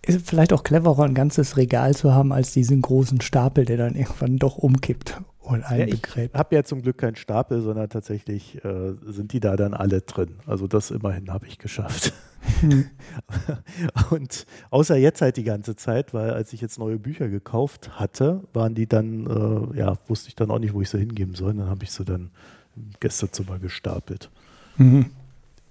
Ist 0.05 0.27
vielleicht 0.27 0.51
auch 0.51 0.63
cleverer, 0.63 1.03
ein 1.03 1.13
ganzes 1.13 1.55
Regal 1.55 1.95
zu 1.95 2.13
haben, 2.13 2.33
als 2.33 2.51
diesen 2.51 2.81
großen 2.81 3.21
Stapel, 3.21 3.63
der 3.63 3.77
dann 3.77 3.95
irgendwann 3.95 4.37
doch 4.37 4.57
umkippt 4.57 5.21
und 5.39 5.63
einbegräbt. 5.63 6.17
Ja, 6.17 6.23
ich 6.25 6.39
habe 6.39 6.55
ja 6.55 6.63
zum 6.63 6.81
Glück 6.81 6.97
keinen 6.97 7.15
Stapel, 7.15 7.61
sondern 7.61 7.89
tatsächlich 7.89 8.63
äh, 8.65 8.93
sind 9.05 9.33
die 9.33 9.39
da 9.39 9.55
dann 9.55 9.73
alle 9.73 10.01
drin. 10.01 10.35
Also 10.45 10.67
das 10.67 10.91
immerhin 10.91 11.31
habe 11.31 11.47
ich 11.47 11.57
geschafft. 11.57 12.13
Und 14.09 14.45
außer 14.69 14.97
jetzt 14.97 15.21
halt 15.21 15.37
die 15.37 15.43
ganze 15.43 15.75
Zeit, 15.75 16.13
weil 16.13 16.31
als 16.31 16.51
ich 16.53 16.61
jetzt 16.61 16.79
neue 16.79 16.99
Bücher 16.99 17.29
gekauft 17.29 17.99
hatte, 17.99 18.41
waren 18.53 18.75
die 18.75 18.87
dann, 18.87 19.25
äh, 19.73 19.77
ja, 19.77 19.93
wusste 20.07 20.29
ich 20.29 20.35
dann 20.35 20.51
auch 20.51 20.59
nicht, 20.59 20.73
wo 20.73 20.81
ich 20.81 20.89
sie 20.89 20.99
hingeben 20.99 21.35
soll. 21.35 21.53
Dann 21.53 21.69
habe 21.69 21.83
ich 21.83 21.91
sie 21.91 22.03
dann 22.03 22.31
im 22.75 22.91
Gästezimmer 22.99 23.59
gestapelt. 23.59 24.29
Mhm. 24.77 25.07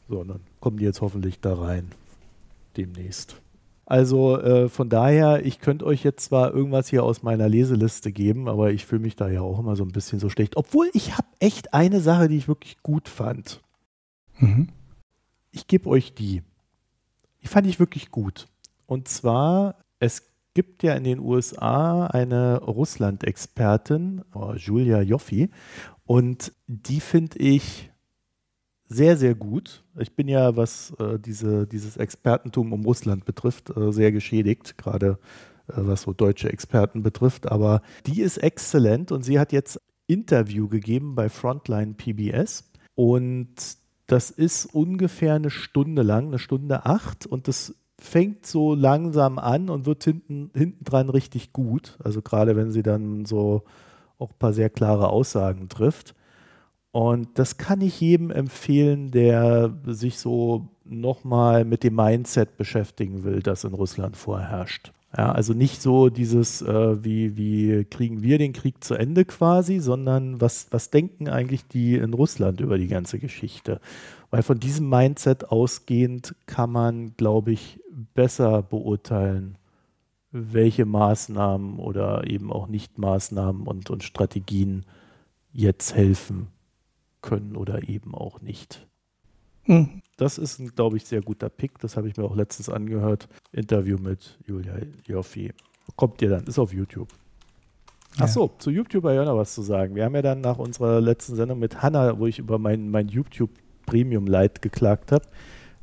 So, 0.09 0.21
und 0.21 0.29
dann 0.29 0.41
kommen 0.61 0.79
die 0.79 0.85
jetzt 0.85 1.01
hoffentlich 1.01 1.41
da 1.41 1.55
rein. 1.55 1.91
Demnächst. 2.77 3.37
Also 3.93 4.41
äh, 4.41 4.71
von 4.71 4.89
daher, 4.89 5.45
ich 5.45 5.61
könnte 5.61 5.85
euch 5.85 6.03
jetzt 6.03 6.25
zwar 6.25 6.55
irgendwas 6.55 6.89
hier 6.89 7.05
aus 7.05 7.23
meiner 7.23 7.47
Leseliste 7.47 8.11
geben, 8.11 8.49
aber 8.49 8.73
ich 8.73 8.87
fühle 8.87 9.03
mich 9.03 9.17
da 9.17 9.29
ja 9.29 9.43
auch 9.43 9.59
immer 9.59 9.77
so 9.77 9.85
ein 9.85 9.93
bisschen 9.93 10.19
so 10.19 10.31
schlecht. 10.31 10.57
Obwohl 10.57 10.89
ich 10.95 11.13
habe 11.13 11.29
echt 11.41 11.75
eine 11.75 12.01
Sache, 12.01 12.29
die 12.29 12.39
ich 12.39 12.49
wirklich 12.49 12.83
gut 12.83 13.07
fand. 13.07 13.61
Mhm. 14.39 14.71
Ich 15.51 15.67
gebe 15.67 15.91
euch 15.91 16.15
die. 16.15 16.41
Die 17.43 17.49
fand 17.49 17.67
ich 17.67 17.79
wirklich 17.79 18.11
gut. 18.11 18.49
Und 18.87 19.09
zwar, 19.09 19.75
es 19.99 20.23
gibt 20.55 20.83
ja 20.83 20.95
in 20.95 21.05
den 21.05 21.19
USA 21.19 22.07
eine 22.07 22.63
Russland-Expertin, 22.63 24.23
oh, 24.33 24.55
Julia 24.55 25.03
Joffi, 25.03 25.51
und 26.07 26.55
die 26.67 27.01
finde 27.01 27.41
ich 27.41 27.92
sehr, 28.93 29.17
sehr 29.17 29.35
gut. 29.35 29.83
Ich 29.99 30.15
bin 30.15 30.29
ja, 30.29 30.57
was 30.57 30.93
äh, 30.99 31.19
diese, 31.19 31.67
dieses 31.67 31.97
Expertentum 31.97 32.73
um 32.73 32.85
Russland 32.85 33.25
betrifft, 33.25 33.71
äh, 33.77 33.93
sehr 33.93 34.13
geschädigt, 34.13 34.79
gerade 34.79 35.19
äh, 35.69 35.75
was 35.77 36.03
so 36.03 36.13
deutsche 36.13 36.53
Experten 36.53 37.03
betrifft. 37.03 37.51
Aber 37.51 37.83
die 38.07 38.21
ist 38.21 38.39
exzellent 38.39 39.13
und 39.13 39.23
sie 39.23 39.39
hat 39.39 39.53
jetzt 39.53 39.81
Interview 40.07 40.69
gegeben 40.69 41.15
bei 41.15 41.29
Frontline 41.29 41.95
PBS 41.95 42.71
und 42.95 43.55
das 44.07 44.31
ist 44.31 44.67
ungefähr 44.67 45.35
eine 45.35 45.51
Stunde 45.51 46.03
lang, 46.03 46.27
eine 46.27 46.39
Stunde 46.39 46.85
acht 46.85 47.27
und 47.27 47.49
das 47.49 47.75
fängt 47.99 48.47
so 48.47 48.75
langsam 48.75 49.39
an 49.39 49.71
und 49.71 49.87
wird 49.87 50.05
hinten, 50.05 50.51
hinten 50.55 50.85
dran 50.85 51.09
richtig 51.09 51.53
gut. 51.53 51.99
Also 52.03 52.21
gerade 52.21 52.57
wenn 52.57 52.73
sie 52.73 52.83
dann 52.83 53.25
so 53.25 53.63
auch 54.19 54.31
ein 54.31 54.39
paar 54.39 54.53
sehr 54.53 54.71
klare 54.71 55.09
Aussagen 55.09 55.69
trifft. 55.69 56.15
Und 56.93 57.39
das 57.39 57.57
kann 57.57 57.81
ich 57.81 58.01
jedem 58.01 58.31
empfehlen, 58.31 59.11
der 59.11 59.75
sich 59.87 60.19
so 60.19 60.69
nochmal 60.85 61.65
mit 61.65 61.85
dem 61.85 61.97
Mindset 61.97 62.59
beschäftigen 62.59 63.25
will, 63.25 63.41
das 63.41 63.65
in 63.65 63.73
Russland 63.73 64.17
vorherrscht. 64.17 64.93
Ja, 65.17 65.33
also 65.33 65.55
nicht 65.55 65.81
so 65.81 66.11
dieses, 66.11 66.63
äh, 66.63 67.05
wie, 67.05 67.37
wie 67.37 67.85
kriegen 67.85 68.23
wir 68.23 68.39
den 68.39 68.53
Krieg 68.53 68.83
zu 68.85 68.95
Ende 68.95 69.25
quasi, 69.25 69.79
sondern 69.79 70.41
was, 70.41 70.69
was 70.71 70.91
denken 70.91 71.29
eigentlich 71.29 71.67
die 71.67 71.97
in 71.97 72.15
Russland 72.15 72.61
über 72.61 72.79
die 72.79 72.89
ganze 72.89 73.19
Geschichte? 73.19 73.81
Weil 74.31 74.43
von 74.43 74.59
diesem 74.59 74.89
Mindset 74.89 75.51
ausgehend 75.51 76.35
kann 76.47 76.71
man, 76.71 77.15
glaube 77.17 77.53
ich, 77.53 77.81
besser 78.15 78.63
beurteilen, 78.63 79.57
welche 80.31 80.87
Maßnahmen 80.87 81.79
oder 81.79 82.27
eben 82.27 82.51
auch 82.51 82.69
Nicht-Maßnahmen 82.69 83.67
und, 83.67 83.91
und 83.91 84.03
Strategien 84.03 84.85
jetzt 85.53 85.95
helfen 85.95 86.49
können 87.23 87.57
oder 87.57 87.89
eben 87.89 88.15
auch 88.15 88.41
nicht. 88.41 88.87
Hm. 89.65 90.03
Das 90.17 90.39
ist 90.39 90.59
ein, 90.59 90.75
glaube 90.75 90.97
ich, 90.97 91.05
sehr 91.05 91.23
guter 91.23 91.49
Pick. 91.49 91.79
Das 91.79 91.97
habe 91.97 92.09
ich 92.09 92.17
mir 92.17 92.25
auch 92.25 92.37
letztens 92.37 92.69
angehört. 92.69 93.29
Interview 93.53 93.99
mit 93.99 94.39
Julia 94.47 94.75
Joffi. 95.07 95.53
Kommt 95.97 96.21
ihr 96.23 96.31
dann, 96.31 96.45
ist 96.45 96.59
auf 96.59 96.73
YouTube. 96.73 97.09
Ach 98.19 98.29
so, 98.29 98.51
zu 98.59 98.71
YouTube 98.71 99.05
habe 99.05 99.15
ich 99.15 99.21
auch 99.21 99.25
noch 99.25 99.39
was 99.39 99.55
zu 99.55 99.63
sagen. 99.63 99.95
Wir 99.95 100.05
haben 100.05 100.15
ja 100.15 100.23
dann 100.23 100.43
nach 100.43 100.59
unserer 100.59 101.01
letzten 101.01 101.35
Sendung 101.35 101.59
mit 101.59 101.83
Hanna, 101.83 102.19
wo 102.19 102.27
ich 102.27 102.39
über 102.39 102.59
mein, 102.59 102.91
mein 102.91 103.09
YouTube 103.09 103.51
Premium 103.87 104.27
Lite 104.27 104.61
geklagt 104.61 105.13
habe, 105.13 105.25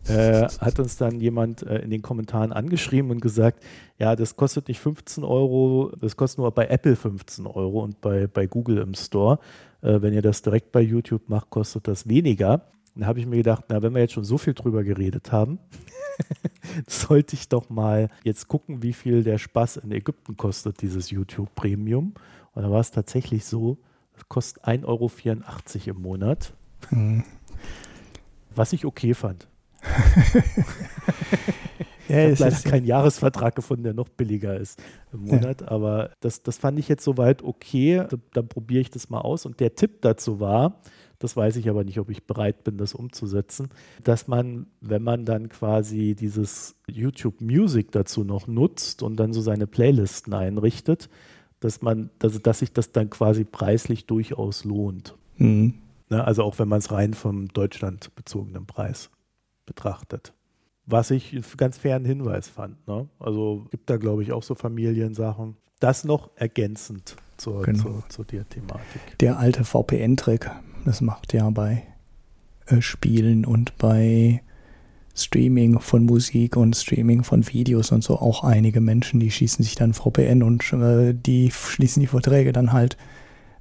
äh, 0.08 0.48
hat 0.60 0.80
uns 0.80 0.98
dann 0.98 1.20
jemand 1.20 1.64
äh, 1.64 1.80
in 1.80 1.90
den 1.90 2.02
Kommentaren 2.02 2.54
angeschrieben 2.54 3.12
und 3.12 3.22
gesagt, 3.22 3.64
ja, 3.98 4.16
das 4.16 4.36
kostet 4.36 4.68
nicht 4.68 4.80
15 4.80 5.24
Euro, 5.24 5.92
das 6.00 6.16
kostet 6.16 6.40
nur 6.40 6.52
bei 6.52 6.68
Apple 6.68 6.96
15 6.96 7.48
Euro 7.48 7.84
und 7.84 8.00
bei, 8.00 8.28
bei 8.28 8.46
Google 8.46 8.78
im 8.78 8.94
Store. 8.94 9.40
Äh, 9.82 10.02
wenn 10.02 10.14
ihr 10.14 10.22
das 10.22 10.42
direkt 10.42 10.72
bei 10.72 10.82
YouTube 10.82 11.30
macht, 11.30 11.50
kostet 11.50 11.88
das 11.88 12.08
weniger. 12.08 12.70
Dann 12.96 13.06
habe 13.08 13.20
ich 13.20 13.26
mir 13.26 13.38
gedacht, 13.38 13.66
na, 13.70 13.82
wenn 13.82 13.94
wir 13.94 14.02
jetzt 14.02 14.14
schon 14.14 14.24
so 14.24 14.38
viel 14.38 14.54
drüber 14.54 14.84
geredet 14.84 15.32
haben, 15.32 15.60
sollte 16.88 17.36
ich 17.36 17.48
doch 17.50 17.70
mal 17.70 18.10
jetzt 18.24 18.48
gucken, 18.48 18.84
wie 18.84 18.94
viel 18.94 19.24
der 19.24 19.38
Spaß 19.38 19.78
in 19.78 19.92
Ägypten 19.92 20.38
kostet, 20.38 20.82
dieses 20.82 21.10
YouTube 21.12 21.54
Premium. 21.56 22.14
Und 22.54 22.64
da 22.64 22.72
war 22.72 22.82
es 22.82 22.92
tatsächlich 22.92 23.46
so, 23.46 23.78
es 24.16 24.28
kostet 24.28 24.66
1,84 24.66 24.86
Euro 24.86 25.12
im 25.86 26.02
Monat. 26.02 26.54
Mhm. 26.90 27.24
Was 28.54 28.74
ich 28.74 28.86
okay 28.86 29.14
fand. 29.14 29.48
ja, 32.10 32.30
ich 32.30 32.40
habe 32.40 32.50
leider 32.50 32.70
keinen 32.70 32.86
Jahresvertrag 32.86 33.56
gefunden, 33.56 33.84
der 33.84 33.94
noch 33.94 34.10
billiger 34.10 34.58
ist 34.58 34.82
im 35.14 35.26
Monat, 35.26 35.62
ja. 35.62 35.68
aber 35.70 36.12
das, 36.20 36.44
das 36.44 36.58
fand 36.58 36.80
ich 36.80 36.88
jetzt 36.88 37.04
soweit 37.04 37.44
okay. 37.44 38.06
Dann 38.34 38.48
probiere 38.48 38.82
ich 38.82 38.90
das 38.90 39.10
mal 39.10 39.22
aus. 39.22 39.46
Und 39.46 39.60
der 39.60 39.76
Tipp 39.76 40.02
dazu 40.02 40.40
war, 40.40 40.82
das 41.20 41.36
weiß 41.36 41.58
ich 41.58 41.70
aber 41.70 41.84
nicht, 41.84 42.00
ob 42.00 42.10
ich 42.10 42.24
bereit 42.26 42.64
bin, 42.64 42.78
das 42.78 42.94
umzusetzen, 42.94 43.70
dass 44.04 44.28
man, 44.28 44.68
wenn 44.82 45.04
man 45.04 45.26
dann 45.26 45.50
quasi 45.50 46.16
dieses 46.16 46.76
YouTube 46.88 47.42
Music 47.42 47.92
dazu 47.92 48.24
noch 48.24 48.48
nutzt 48.48 49.04
und 49.04 49.18
dann 49.18 49.34
so 49.34 49.42
seine 49.42 49.68
Playlisten 49.68 50.34
einrichtet, 50.34 51.10
dass 51.60 51.82
man, 51.82 52.10
dass, 52.20 52.42
dass 52.42 52.60
sich 52.60 52.72
das 52.72 52.94
dann 52.94 53.10
quasi 53.10 53.44
preislich 53.44 54.06
durchaus 54.06 54.64
lohnt. 54.64 55.16
Mhm. 55.38 55.76
Ne, 56.10 56.24
also 56.24 56.44
auch 56.44 56.58
wenn 56.58 56.68
man 56.68 56.80
es 56.80 56.92
rein 56.92 57.14
vom 57.14 57.50
Deutschland 57.50 58.16
bezogenen 58.16 58.66
Preis 58.66 59.12
betrachtet. 59.66 60.34
Was 60.90 61.12
ich 61.12 61.34
einen 61.34 61.44
ganz 61.56 61.78
fairen 61.78 62.04
Hinweis 62.04 62.48
fand. 62.48 62.88
Ne? 62.88 63.08
Also 63.20 63.68
gibt 63.70 63.90
da, 63.90 63.98
glaube 63.98 64.24
ich, 64.24 64.32
auch 64.32 64.44
so 64.44 64.56
Familiensachen. 64.56 65.56
Das 65.80 66.04
noch 66.04 66.32
ergänzend 66.36 67.16
zur, 67.38 67.62
genau. 67.62 67.84
zur, 67.84 68.04
zur 68.10 68.26
der 68.26 68.50
Thematik. 68.50 69.18
Der 69.20 69.40
alte 69.40 69.64
VPN-Trick, 69.64 70.50
das 70.86 71.02
macht 71.02 71.34
ja 71.34 71.50
bei 71.52 71.84
äh, 72.66 72.82
Spielen 72.82 73.46
und 73.46 73.78
bei 73.78 74.42
Streaming 75.16 75.80
von 75.80 76.06
Musik 76.06 76.56
und 76.56 76.76
Streaming 76.76 77.24
von 77.24 77.48
Videos 77.48 77.92
und 77.92 78.04
so 78.04 78.18
auch 78.18 78.44
einige 78.44 78.82
Menschen, 78.82 79.20
die 79.20 79.32
schießen 79.32 79.64
sich 79.64 79.76
dann 79.76 79.94
VPN 79.94 80.44
und 80.44 80.72
äh, 80.74 81.14
die 81.14 81.52
schließen 81.52 82.00
die 82.02 82.08
Verträge 82.08 82.52
dann 82.52 82.74
halt, 82.74 82.98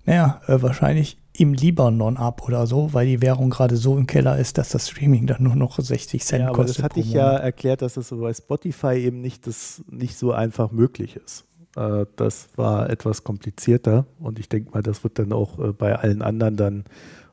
naja, 0.07 0.41
äh, 0.47 0.63
wahrscheinlich 0.63 1.19
im 1.39 1.55
Libanon 1.55 2.17
ab 2.17 2.43
oder 2.47 2.67
so, 2.67 2.93
weil 2.93 3.07
die 3.07 3.23
Währung 3.23 3.51
gerade 3.51 3.77
so 3.77 3.97
im 3.97 4.09
Keller 4.09 4.39
ist, 4.39 4.59
dass 4.59 4.71
das 4.71 4.89
Streaming 4.89 5.29
dann 5.29 5.45
nur 5.45 5.55
noch 5.55 5.79
60 5.79 6.25
Cent 6.25 6.41
ja, 6.41 6.49
aber 6.49 6.57
kostet. 6.57 6.79
Das 6.79 6.85
hatte 6.85 7.01
ich 7.01 7.13
ja 7.13 7.31
erklärt, 7.31 7.81
dass 7.81 7.97
es 7.97 8.09
so 8.09 8.19
bei 8.19 8.35
Spotify 8.35 8.95
eben 8.95 9.21
nicht, 9.21 9.47
das, 9.47 9.85
nicht 9.89 10.19
so 10.19 10.33
einfach 10.33 10.73
möglich 10.73 11.15
ist. 11.15 11.45
Äh, 11.77 12.07
das 12.17 12.49
war 12.57 12.91
etwas 12.91 13.23
komplizierter 13.23 14.07
und 14.19 14.41
ich 14.41 14.49
denke 14.49 14.73
mal, 14.73 14.83
das 14.83 15.05
wird 15.05 15.21
dann 15.21 15.33
auch 15.33 15.61
äh, 15.61 15.73
bei 15.73 15.95
allen 15.95 16.23
anderen 16.23 16.57
dann 16.57 16.85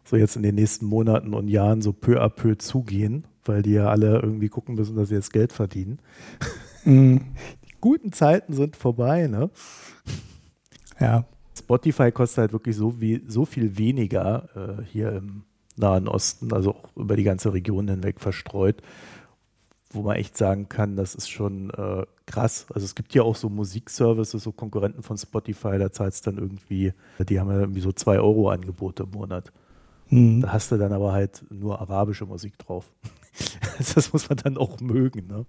so 0.04 0.18
jetzt 0.18 0.36
in 0.36 0.44
den 0.44 0.54
nächsten 0.54 0.86
Monaten 0.86 1.34
und 1.34 1.48
Jahren 1.48 1.82
so 1.82 1.92
peu 1.92 2.22
à 2.22 2.30
peu 2.30 2.56
zugehen, 2.60 3.26
weil 3.44 3.64
die 3.64 3.74
ja 3.74 3.90
alle 3.90 4.20
irgendwie 4.20 4.50
gucken 4.50 4.76
müssen, 4.76 4.96
dass 4.96 5.10
sie 5.10 5.16
jetzt 5.16 5.34
Geld 5.34 5.52
verdienen. 5.52 6.00
Mm. 6.84 7.18
Die 7.68 7.74
guten 7.82 8.12
Zeiten 8.12 8.54
sind 8.54 8.76
vorbei, 8.76 9.28
ne? 9.28 9.50
Ja, 11.00 11.26
Spotify 11.58 12.12
kostet 12.12 12.40
halt 12.40 12.54
wirklich 12.54 12.76
so, 12.76 13.00
wie, 13.00 13.24
so 13.28 13.46
viel 13.46 13.78
weniger 13.78 14.50
äh, 14.56 14.84
hier 14.84 15.12
im 15.14 15.44
Nahen 15.78 16.08
Osten, 16.08 16.54
also 16.54 16.76
auch 16.76 16.96
über 16.96 17.16
die 17.16 17.24
ganze 17.24 17.54
Region 17.54 17.88
hinweg 17.88 18.20
verstreut, 18.20 18.82
wo 19.92 20.02
man 20.02 20.16
echt 20.16 20.38
sagen 20.38 20.70
kann, 20.70 20.96
das 20.96 21.16
ist 21.16 21.30
schon 21.30 21.70
äh, 21.72 22.06
krass. 22.26 22.68
Also 22.74 22.86
es 22.86 22.96
gibt 22.96 23.14
ja 23.14 23.24
auch 23.24 23.36
so 23.36 23.50
Musikservices, 23.50 24.44
so 24.44 24.52
Konkurrenten 24.52 25.04
von 25.04 25.18
Spotify, 25.18 25.78
da 25.78 25.92
zahlst 25.92 26.26
du 26.26 26.32
dann 26.32 26.42
irgendwie, 26.42 26.94
die 27.20 27.40
haben 27.40 27.50
ja 27.50 27.60
irgendwie 27.60 27.82
so 27.82 27.92
2 27.92 28.20
Euro 28.20 28.50
Angebote 28.50 29.04
im 29.04 29.12
Monat. 29.12 29.52
Mhm. 30.10 30.42
Da 30.42 30.54
hast 30.54 30.72
du 30.72 30.78
dann 30.78 30.94
aber 30.94 31.14
halt 31.14 31.46
nur 31.50 31.80
arabische 31.80 32.26
Musik 32.26 32.58
drauf. 32.58 32.92
das 33.96 34.14
muss 34.14 34.30
man 34.30 34.38
dann 34.38 34.58
auch 34.58 34.80
mögen, 34.80 35.28
ne? 35.28 35.46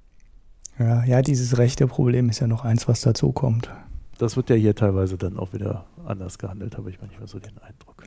Ja, 0.79 1.05
ja, 1.05 1.23
dieses 1.23 1.57
rechte 1.57 1.87
Problem 1.87 2.29
ist 2.29 2.41
ja 2.41 2.47
noch 2.47 2.65
eins, 2.65 2.87
was 2.87 3.01
dazu 3.01 3.33
kommt. 3.33 3.71
Das 4.19 4.37
wird 4.37 4.51
ja 4.51 4.57
hier 4.57 4.75
teilweise 4.75 5.19
dann 5.19 5.39
auch 5.39 5.53
wieder 5.53 5.85
anders 6.05 6.39
gehandelt, 6.39 6.77
habe 6.79 6.91
ich 6.91 7.01
manchmal 7.01 7.29
so 7.29 7.39
den 7.39 7.59
Eindruck. 7.59 8.05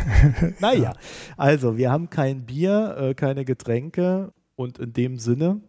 naja, 0.60 0.92
also 1.36 1.76
wir 1.76 1.90
haben 1.90 2.08
kein 2.08 2.46
Bier, 2.46 2.96
äh, 2.98 3.14
keine 3.14 3.44
Getränke 3.44 4.32
und 4.56 4.78
in 4.78 4.92
dem 4.92 5.18
Sinne 5.18 5.60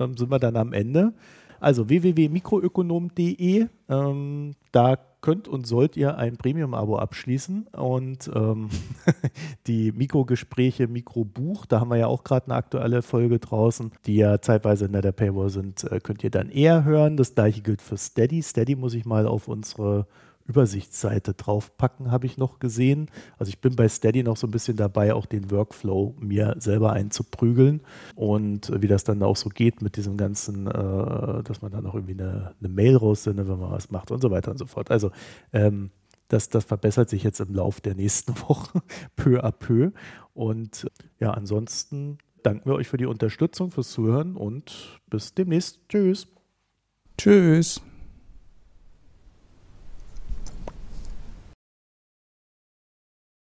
ähm, 0.00 0.16
sind 0.16 0.30
wir 0.30 0.38
dann 0.38 0.56
am 0.56 0.72
Ende. 0.72 1.14
Also 1.60 1.88
www.mikroökonom.de, 1.88 3.66
ähm, 3.88 4.54
da 4.72 4.96
könnt 5.26 5.48
und 5.48 5.66
sollt 5.66 5.96
ihr 5.96 6.18
ein 6.18 6.36
Premium-Abo 6.36 6.98
abschließen 6.98 7.66
und 7.72 8.30
ähm, 8.32 8.68
die 9.66 9.90
Mikrogespräche, 9.90 10.86
Mikrobuch, 10.86 11.66
da 11.66 11.80
haben 11.80 11.90
wir 11.90 11.96
ja 11.96 12.06
auch 12.06 12.22
gerade 12.22 12.46
eine 12.46 12.54
aktuelle 12.54 13.02
Folge 13.02 13.40
draußen, 13.40 13.90
die 14.06 14.18
ja 14.18 14.40
zeitweise 14.40 14.84
in 14.84 14.92
der 14.92 15.10
Paywall 15.10 15.50
sind, 15.50 15.82
äh, 15.82 15.98
könnt 15.98 16.22
ihr 16.22 16.30
dann 16.30 16.48
eher 16.48 16.84
hören. 16.84 17.16
Das 17.16 17.34
gleiche 17.34 17.60
gilt 17.62 17.82
für 17.82 17.96
Steady. 17.96 18.40
Steady 18.40 18.76
muss 18.76 18.94
ich 18.94 19.04
mal 19.04 19.26
auf 19.26 19.48
unsere 19.48 20.06
Übersichtsseite 20.46 21.34
draufpacken, 21.34 22.10
habe 22.10 22.26
ich 22.26 22.38
noch 22.38 22.58
gesehen. 22.58 23.10
Also 23.38 23.50
ich 23.50 23.60
bin 23.60 23.76
bei 23.76 23.88
Steady 23.88 24.22
noch 24.22 24.36
so 24.36 24.46
ein 24.46 24.50
bisschen 24.50 24.76
dabei, 24.76 25.14
auch 25.14 25.26
den 25.26 25.50
Workflow 25.50 26.14
mir 26.20 26.54
selber 26.58 26.92
einzuprügeln 26.92 27.80
und 28.14 28.72
wie 28.80 28.86
das 28.86 29.04
dann 29.04 29.22
auch 29.22 29.36
so 29.36 29.48
geht 29.48 29.82
mit 29.82 29.96
diesem 29.96 30.16
ganzen, 30.16 30.66
äh, 30.66 31.42
dass 31.42 31.62
man 31.62 31.72
dann 31.72 31.86
auch 31.86 31.94
irgendwie 31.94 32.14
eine, 32.14 32.54
eine, 32.60 32.68
Mail 32.68 32.96
raussendet, 32.96 33.48
wenn 33.48 33.58
man 33.58 33.72
was 33.72 33.90
macht 33.90 34.10
und 34.10 34.20
so 34.20 34.30
weiter 34.30 34.50
und 34.50 34.58
so 34.58 34.66
fort. 34.66 34.90
Also 34.90 35.10
ähm, 35.52 35.90
das, 36.28 36.48
das 36.48 36.64
verbessert 36.64 37.08
sich 37.08 37.22
jetzt 37.22 37.40
im 37.40 37.54
Laufe 37.54 37.80
der 37.80 37.94
nächsten 37.94 38.34
Woche 38.48 38.82
peu 39.16 39.44
à 39.44 39.52
peu. 39.52 39.92
Und 40.34 40.86
ja, 41.18 41.32
ansonsten 41.32 42.18
danken 42.42 42.68
wir 42.68 42.74
euch 42.74 42.88
für 42.88 42.96
die 42.96 43.06
Unterstützung, 43.06 43.70
fürs 43.70 43.90
Zuhören 43.90 44.36
und 44.36 45.00
bis 45.08 45.34
demnächst. 45.34 45.80
Tschüss. 45.88 46.28
Tschüss. 47.18 47.80